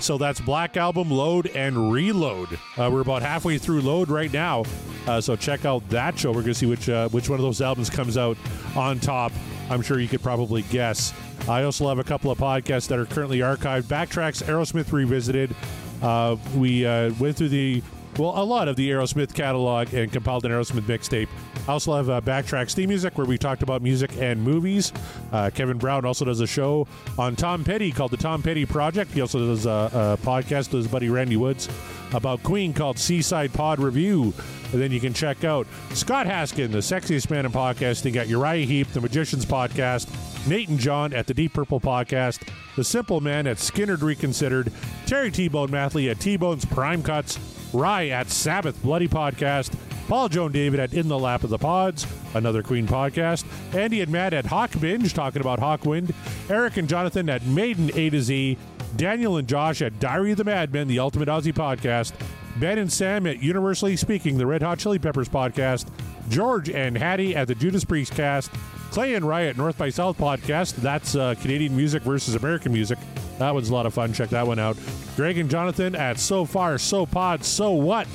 So 0.01 0.17
that's 0.17 0.41
Black 0.41 0.75
Album, 0.75 1.09
Load, 1.09 1.47
and 1.47 1.91
Reload. 1.91 2.59
Uh, 2.77 2.89
we're 2.91 2.99
about 2.99 3.21
halfway 3.21 3.57
through 3.57 3.81
Load 3.81 4.09
right 4.09 4.31
now. 4.33 4.65
Uh, 5.07 5.21
so 5.21 5.37
check 5.37 5.63
out 5.63 5.87
that 5.89 6.19
show. 6.19 6.29
We're 6.29 6.41
going 6.41 6.47
to 6.47 6.53
see 6.53 6.65
which 6.65 6.89
uh, 6.89 7.07
which 7.09 7.29
one 7.29 7.39
of 7.39 7.43
those 7.43 7.61
albums 7.61 7.89
comes 7.89 8.17
out 8.17 8.37
on 8.75 8.99
top. 8.99 9.31
I'm 9.69 9.81
sure 9.81 9.99
you 9.99 10.09
could 10.09 10.21
probably 10.21 10.63
guess. 10.63 11.13
I 11.47 11.63
also 11.63 11.87
have 11.87 11.99
a 11.99 12.03
couple 12.03 12.31
of 12.31 12.37
podcasts 12.37 12.87
that 12.89 12.99
are 12.99 13.05
currently 13.05 13.39
archived. 13.39 13.83
Backtracks 13.83 14.43
Aerosmith 14.43 14.91
Revisited. 14.91 15.55
Uh, 16.01 16.35
we 16.55 16.83
went 16.83 17.37
through 17.37 17.49
the 17.49 17.81
well, 18.17 18.33
a 18.35 18.43
lot 18.43 18.67
of 18.67 18.75
the 18.75 18.89
Aerosmith 18.89 19.33
catalog 19.33 19.93
and 19.93 20.11
compiled 20.11 20.45
an 20.45 20.51
Aerosmith 20.51 20.81
mixtape. 20.81 21.27
I 21.67 21.71
also 21.71 21.95
have 21.95 22.09
uh, 22.09 22.21
Backtracks 22.21 22.73
theme 22.73 22.89
music 22.89 23.17
where 23.17 23.25
we 23.25 23.37
talked 23.37 23.63
about 23.63 23.81
music 23.81 24.11
and 24.17 24.41
movies. 24.41 24.91
Uh, 25.31 25.49
Kevin 25.53 25.77
Brown 25.77 26.05
also 26.05 26.25
does 26.25 26.39
a 26.39 26.47
show 26.47 26.87
on 27.17 27.35
Tom 27.35 27.63
Petty 27.63 27.91
called 27.91 28.11
the 28.11 28.17
Tom 28.17 28.43
Petty 28.43 28.65
Project. 28.65 29.11
He 29.11 29.21
also 29.21 29.39
does 29.39 29.65
a, 29.65 29.69
a 29.69 30.25
podcast 30.25 30.71
with 30.71 30.83
his 30.83 30.87
buddy 30.87 31.09
Randy 31.09 31.37
Woods 31.37 31.69
about 32.13 32.43
Queen 32.43 32.73
called 32.73 32.99
Seaside 32.99 33.53
Pod 33.53 33.79
Review. 33.79 34.33
And 34.71 34.81
then 34.81 34.91
you 34.91 34.99
can 34.99 35.13
check 35.13 35.43
out 35.43 35.67
Scott 35.91 36.25
Haskin, 36.25 36.71
the 36.71 36.79
sexiest 36.79 37.29
man 37.29 37.45
in 37.45 37.51
podcasting, 37.51 38.15
at 38.15 38.27
Uriah 38.27 38.65
Heep, 38.65 38.87
the 38.89 39.01
Magicians 39.01 39.45
Podcast, 39.45 40.07
Nate 40.47 40.69
and 40.69 40.79
John 40.79 41.13
at 41.13 41.27
the 41.27 41.33
Deep 41.33 41.53
Purple 41.53 41.79
Podcast, 41.79 42.47
The 42.75 42.83
Simple 42.83 43.21
Man 43.21 43.45
at 43.45 43.57
Skynyrd 43.57 44.01
Reconsidered, 44.01 44.71
Terry 45.05 45.31
T-Bone 45.31 45.69
Mathley 45.69 46.09
at 46.09 46.19
T-Bone's 46.19 46.65
Prime 46.65 47.03
Cuts, 47.03 47.37
Rye 47.73 48.09
at 48.09 48.29
Sabbath 48.29 48.81
Bloody 48.83 49.07
Podcast, 49.07 49.75
Paul 50.07 50.29
Joan 50.29 50.51
David 50.51 50.79
at 50.79 50.93
In 50.93 51.07
the 51.07 51.17
Lap 51.17 51.43
of 51.43 51.49
the 51.49 51.57
Pods, 51.57 52.05
another 52.35 52.61
Queen 52.61 52.87
podcast, 52.87 53.45
Andy 53.73 54.01
and 54.01 54.11
Matt 54.11 54.33
at 54.33 54.45
Hawk 54.45 54.71
Binge 54.79 55.13
talking 55.13 55.41
about 55.41 55.59
Hawkwind, 55.59 56.13
Eric 56.49 56.77
and 56.77 56.87
Jonathan 56.87 57.29
at 57.29 57.45
Maiden 57.45 57.89
A 57.95 58.09
to 58.11 58.21
Z, 58.21 58.57
Daniel 58.95 59.37
and 59.37 59.47
Josh 59.47 59.81
at 59.81 59.99
Diary 59.99 60.31
of 60.31 60.37
the 60.37 60.43
Madmen, 60.43 60.87
the 60.87 60.99
Ultimate 60.99 61.29
Aussie 61.29 61.53
podcast, 61.53 62.13
Ben 62.57 62.77
and 62.77 62.91
Sam 62.91 63.25
at 63.25 63.41
Universally 63.41 63.95
Speaking, 63.95 64.37
the 64.37 64.45
Red 64.45 64.61
Hot 64.61 64.77
Chili 64.77 64.99
Peppers 64.99 65.29
podcast, 65.29 65.87
George 66.29 66.69
and 66.69 66.95
Hattie 66.95 67.35
at 67.35 67.47
the 67.47 67.55
Judas 67.55 67.83
Priest 67.83 68.13
cast, 68.13 68.51
Clay 68.93 69.15
and 69.15 69.25
at 69.25 69.57
North 69.57 69.75
by 69.75 69.89
South 69.89 70.19
podcast. 70.19 70.75
That's 70.75 71.15
uh, 71.15 71.33
Canadian 71.41 71.75
music 71.75 72.03
versus 72.03 72.35
American 72.35 72.71
music. 72.71 72.99
That 73.39 73.51
one's 73.51 73.69
a 73.69 73.73
lot 73.73 73.87
of 73.87 73.93
fun. 73.95 74.13
Check 74.13 74.29
that 74.29 74.45
one 74.45 74.59
out. 74.59 74.77
Greg 75.15 75.39
and 75.39 75.49
Jonathan 75.49 75.95
at 75.95 76.19
So 76.19 76.45
Far, 76.45 76.77
So 76.77 77.07
Pod, 77.07 77.43
So 77.43 77.71
What, 77.71 78.07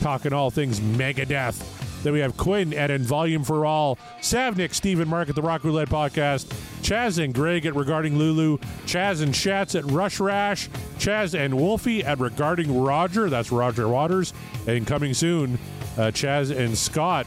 talking 0.00 0.32
all 0.32 0.50
things 0.50 0.80
Megadeth. 0.80 2.02
Then 2.02 2.14
we 2.14 2.18
have 2.18 2.36
Quinn 2.36 2.74
at 2.74 2.90
In 2.90 3.04
Volume 3.04 3.44
for 3.44 3.64
All, 3.64 3.96
Savnik, 4.20 4.74
Stephen 4.74 5.06
Mark 5.06 5.28
at 5.28 5.36
the 5.36 5.40
Rock 5.40 5.62
Roulette 5.62 5.88
Podcast, 5.88 6.46
Chaz 6.82 7.22
and 7.22 7.32
Greg 7.32 7.64
at 7.64 7.76
Regarding 7.76 8.18
Lulu, 8.18 8.58
Chaz 8.86 9.22
and 9.22 9.34
Schatz 9.34 9.76
at 9.76 9.84
Rush 9.84 10.18
Rash, 10.18 10.68
Chaz 10.98 11.38
and 11.38 11.56
Wolfie 11.56 12.02
at 12.02 12.18
Regarding 12.18 12.82
Roger, 12.82 13.30
that's 13.30 13.52
Roger 13.52 13.86
Waters, 13.86 14.32
and 14.66 14.84
coming 14.84 15.14
soon, 15.14 15.60
uh, 15.96 16.10
Chaz 16.10 16.50
and 16.50 16.76
Scott 16.76 17.24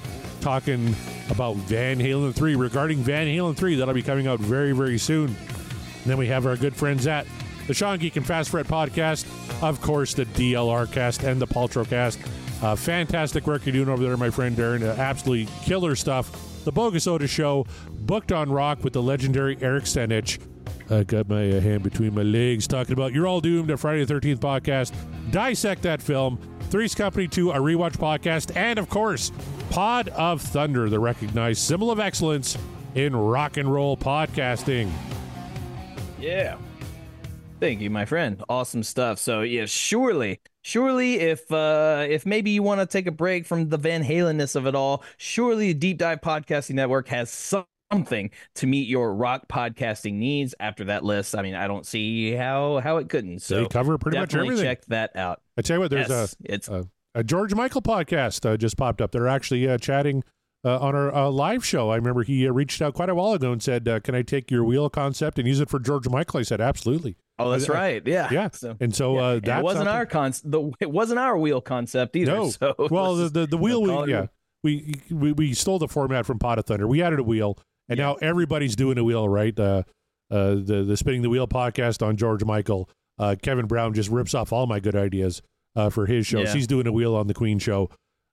talking 0.48 0.96
about 1.30 1.58
Van 1.58 2.00
Halen 2.00 2.34
3, 2.34 2.56
regarding 2.56 3.00
Van 3.00 3.28
Halen 3.28 3.54
3, 3.54 3.76
that'll 3.76 3.94
be 3.94 4.02
coming 4.02 4.28
out 4.28 4.40
very, 4.40 4.72
very 4.72 4.98
soon. 4.98 5.26
And 5.26 6.06
then 6.06 6.18
we 6.18 6.28
have 6.28 6.46
our 6.46 6.56
good 6.56 6.74
friends 6.74 7.06
at 7.06 7.28
the 7.68 7.74
Sean 7.74 8.00
Geek 8.00 8.16
and 8.16 8.26
Fast 8.26 8.52
Fred 8.52 8.66
podcast, 8.66 9.26
of 9.62 9.82
course, 9.82 10.14
the 10.14 10.24
DLRCast 10.24 11.28
and 11.28 11.42
the 11.42 11.48
Paltrocast. 11.48 12.18
Uh, 12.64 12.78
fantastic 12.78 13.46
work 13.46 13.66
you're 13.66 13.74
doing 13.74 13.90
over 13.90 14.02
there, 14.02 14.16
my 14.16 14.30
friend 14.30 14.56
Darren. 14.56 14.84
Uh, 14.84 14.98
absolutely 14.98 15.54
killer 15.66 15.98
stuff. 15.98 16.64
The 16.64 16.72
Bogus 16.72 17.08
Oda 17.08 17.28
Show, 17.28 17.66
booked 17.90 18.32
on 18.32 18.50
rock 18.50 18.86
with 18.86 18.94
the 18.94 19.02
legendary 19.02 19.58
Eric 19.60 19.84
Stenich. 19.84 20.40
I 20.90 21.04
got 21.04 21.28
my 21.28 21.52
uh, 21.52 21.60
hand 21.60 21.84
between 21.84 22.16
my 22.16 22.24
legs 22.24 22.68
talking 22.68 22.94
about 22.94 23.12
You're 23.12 23.28
All 23.28 23.42
Doomed, 23.42 23.70
a 23.70 23.76
Friday 23.76 24.06
the 24.06 24.14
13th 24.14 24.40
podcast. 24.40 24.94
Dissect 25.30 25.82
that 25.82 26.02
film. 26.02 26.40
Three's 26.70 26.94
Company 26.94 27.28
2, 27.28 27.52
a 27.52 27.56
rewatch 27.56 27.98
podcast. 27.98 28.56
And 28.56 28.78
of 28.78 28.90
course, 28.90 29.32
Pod 29.70 30.10
of 30.10 30.42
Thunder, 30.42 30.90
the 30.90 31.00
recognized 31.00 31.62
symbol 31.62 31.92
of 31.92 32.00
excellence 32.00 32.58
in 32.96 33.16
rock 33.16 33.58
and 33.58 33.72
roll 33.72 33.96
podcasting. 33.96 34.92
Yeah. 36.20 36.58
Thank 37.60 37.82
you, 37.82 37.90
my 37.90 38.06
friend. 38.06 38.44
Awesome 38.50 38.84
stuff. 38.84 39.18
So 39.18 39.42
yeah, 39.42 39.66
surely, 39.66 40.42
surely, 40.62 41.20
if 41.20 41.52
uh 41.52 42.06
if 42.08 42.26
maybe 42.26 42.52
you 42.52 42.62
want 42.62 42.82
to 42.82 42.86
take 42.86 43.08
a 43.08 43.12
break 43.12 43.46
from 43.46 43.70
the 43.70 43.78
Van 43.78 44.04
Halenness 44.04 44.56
of 44.56 44.68
it 44.68 44.76
all, 44.76 45.04
surely 45.18 45.74
Deep 45.74 45.98
Dive 45.98 46.22
Podcasting 46.22 46.76
Network 46.76 47.08
has 47.08 47.32
something 47.92 48.32
to 48.56 48.68
meet 48.68 48.88
your 48.88 49.14
rock 49.14 49.48
podcasting 49.48 50.14
needs. 50.14 50.56
After 50.60 50.86
that 50.86 51.04
list, 51.04 51.36
I 51.36 51.42
mean, 51.42 51.56
I 51.56 51.68
don't 51.68 51.86
see 51.86 52.34
how 52.34 52.80
how 52.80 52.98
it 52.98 53.10
couldn't. 53.10 53.40
So 53.40 53.62
they 53.62 53.68
cover 53.68 53.98
pretty 53.98 54.18
much 54.18 54.36
everything. 54.36 54.64
check 54.64 54.86
that 54.86 55.16
out. 55.16 55.42
I 55.58 55.62
tell 55.62 55.78
you 55.78 55.82
what, 55.82 55.92
there's 55.92 56.10
yes, 56.10 56.36
a 56.46 56.54
it's 56.54 56.68
a, 56.68 56.88
a 57.16 57.24
George 57.24 57.54
Michael 57.54 57.82
podcast 57.82 58.50
uh, 58.50 58.58
just 58.58 58.78
popped 58.78 59.02
up. 59.02 59.12
They're 59.12 59.28
actually 59.28 59.68
uh, 59.68 59.78
chatting 59.78 60.24
uh, 60.64 60.80
on 60.80 60.96
our 60.96 61.14
uh, 61.14 61.30
live 61.30 61.66
show. 61.66 61.90
I 61.90 61.96
remember 61.96 62.24
he 62.24 62.48
uh, 62.48 62.52
reached 62.52 62.82
out 62.82 62.94
quite 62.94 63.10
a 63.10 63.16
while 63.16 63.34
ago 63.34 63.52
and 63.52 63.62
said, 63.62 63.88
uh, 63.88 64.00
"Can 64.00 64.16
I 64.16 64.22
take 64.22 64.52
your 64.52 64.64
wheel 64.64 64.90
concept 64.90 65.40
and 65.40 65.48
use 65.48 65.60
it 65.60 65.70
for 65.70 65.80
George 65.80 66.08
Michael?" 66.10 66.40
I 66.40 66.44
said, 66.44 66.62
"Absolutely." 66.62 67.18
oh, 67.40 67.52
that's 67.52 67.70
uh, 67.70 67.74
right. 67.74 68.02
Yeah, 68.06 68.30
Yeah. 68.32 68.50
So 68.52 68.76
And 68.80 68.96
so 68.96 69.16
yeah. 69.16 69.22
uh, 69.22 69.60
it 69.60 69.64
wasn't 69.64 69.86
something- 69.86 69.88
our 69.88 70.06
con 70.06 70.34
the 70.44 70.72
it 70.80 70.92
wasn't 70.92 71.20
our 71.20 71.38
wheel 71.38 71.62
concept 71.62 72.16
either. 72.16 72.34
No. 72.36 72.50
So 72.50 72.76
well, 72.90 73.16
the 73.16 73.30
the, 73.30 73.48
the 73.48 73.58
wheel, 73.66 73.82
you 73.82 73.88
know, 73.88 73.94
call 73.94 74.06
we, 74.06 74.12
yeah, 74.12 74.26
we, 74.64 74.96
we 75.12 75.32
we 75.34 75.54
stole 75.54 75.80
the 75.80 75.88
format 75.88 76.26
from 76.26 76.40
Pod 76.40 76.60
of 76.60 76.66
Thunder. 76.66 76.88
We 76.88 77.02
added 77.02 77.20
a 77.20 77.24
wheel, 77.24 77.58
and 77.90 77.98
now 77.98 78.16
everybody's 78.16 78.76
doing 78.76 78.98
a 78.98 79.04
wheel, 79.04 79.28
right? 79.30 79.58
Uh, 79.60 79.84
uh, 80.30 80.56
the 80.56 80.84
the 80.88 80.98
Spinning 80.98 81.22
the 81.22 81.30
Wheel 81.30 81.48
podcast 81.48 82.06
on 82.06 82.18
George 82.18 82.44
Michael. 82.44 82.90
Uh, 83.20 83.36
Kevin 83.42 83.66
Brown 83.66 83.94
just 83.94 84.10
rips 84.10 84.34
off 84.36 84.52
all 84.54 84.68
my 84.68 84.80
good 84.80 84.96
ideas 84.96 85.42
uh, 85.76 85.90
for 85.90 86.06
his 86.06 86.28
shows. 86.28 86.48
Yeah. 86.50 86.54
He's 86.54 86.68
doing 86.68 86.86
a 86.88 86.92
wheel 86.92 87.16
on 87.16 87.28
the 87.28 87.34
Queen 87.34 87.60
show. 87.60 87.90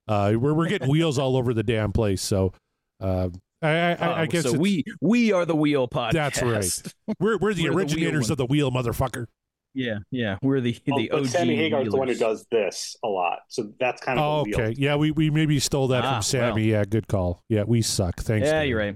Uh, 0.07 0.33
we're 0.37 0.53
we're 0.53 0.67
getting 0.67 0.89
wheels 0.89 1.17
all 1.17 1.35
over 1.37 1.53
the 1.53 1.63
damn 1.63 1.91
place. 1.91 2.21
So, 2.21 2.53
uh, 3.01 3.29
I 3.61 3.69
I, 3.69 3.91
I, 3.93 4.07
I 4.07 4.23
Oh, 4.23 4.25
guess 4.27 4.43
so. 4.43 4.53
We 4.53 4.83
we 5.01 5.31
are 5.31 5.45
the 5.45 5.55
wheel 5.55 5.87
podcast. 5.87 6.11
That's 6.11 6.41
right. 6.41 6.93
we're 7.19 7.37
we're 7.37 7.53
the 7.53 7.69
we're 7.69 7.77
originators 7.77 8.25
one. 8.25 8.31
of 8.33 8.37
the 8.37 8.45
wheel, 8.45 8.71
motherfucker. 8.71 9.25
Yeah, 9.73 9.97
yeah. 10.11 10.37
We're 10.41 10.61
the 10.61 10.77
Oh, 10.91 10.97
the 10.99 11.09
but 11.09 11.19
OG. 11.21 11.27
Sammy 11.27 11.55
Hagar's 11.55 11.89
the 11.89 11.97
one 11.97 12.07
who 12.07 12.15
does 12.15 12.45
this 12.51 12.95
a 13.03 13.07
lot, 13.07 13.39
so 13.49 13.71
that's 13.79 14.01
kind 14.01 14.17
of 14.19 14.23
Oh, 14.47 14.51
okay. 14.53 14.73
Yeah, 14.77 14.95
we, 14.95 15.11
we 15.11 15.29
maybe 15.29 15.59
stole 15.59 15.87
that 15.89 16.05
Ah, 16.05 16.13
from 16.13 16.21
Sammy. 16.21 16.71
well. 16.71 16.79
Yeah, 16.79 16.85
good 16.85 17.07
call. 17.09 17.41
Yeah, 17.49 17.63
we 17.63 17.81
suck. 17.81 18.21
Thanks. 18.21 18.45
Yeah, 18.47 18.61
Dave. 18.61 18.69
you're 18.69 18.79
right. 18.79 18.95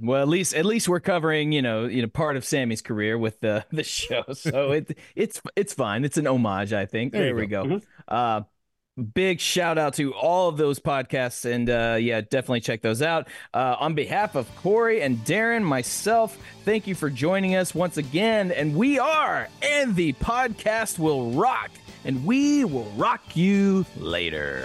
Well, 0.00 0.22
at 0.22 0.28
least 0.28 0.54
at 0.54 0.64
least 0.64 0.88
we're 0.88 1.00
covering 1.00 1.52
you 1.52 1.62
know 1.62 1.86
you 1.86 2.02
know 2.02 2.08
part 2.08 2.36
of 2.36 2.44
Sammy's 2.44 2.82
career 2.82 3.16
with 3.18 3.40
the 3.40 3.64
the 3.72 3.82
show, 3.84 4.24
so 4.32 4.72
it 4.78 4.96
it's 5.16 5.40
it's 5.56 5.74
fine. 5.74 6.04
It's 6.04 6.16
an 6.18 6.26
homage, 6.26 6.72
I 6.72 6.86
think. 6.86 7.12
There 7.12 7.24
There, 7.24 7.34
we 7.34 7.46
go. 7.46 7.64
go. 7.66 7.80
Uh, 8.08 8.42
big 9.12 9.40
shout 9.40 9.76
out 9.76 9.94
to 9.94 10.14
all 10.14 10.48
of 10.48 10.56
those 10.56 10.78
podcasts, 10.78 11.44
and 11.50 11.68
uh, 11.68 11.96
yeah, 12.00 12.20
definitely 12.20 12.60
check 12.60 12.80
those 12.82 13.02
out. 13.02 13.26
Uh, 13.52 13.76
on 13.80 13.94
behalf 13.94 14.36
of 14.36 14.48
Corey 14.56 15.02
and 15.02 15.18
Darren, 15.24 15.64
myself, 15.64 16.38
thank 16.64 16.86
you 16.86 16.94
for 16.94 17.10
joining 17.10 17.56
us 17.56 17.74
once 17.74 17.96
again, 17.96 18.52
and 18.52 18.76
we 18.76 18.98
are, 19.00 19.48
and 19.62 19.96
the 19.96 20.12
podcast 20.14 20.98
will 20.98 21.32
rock, 21.32 21.70
and 22.04 22.24
we 22.24 22.64
will 22.64 22.90
rock 22.96 23.36
you 23.36 23.84
later. 23.96 24.64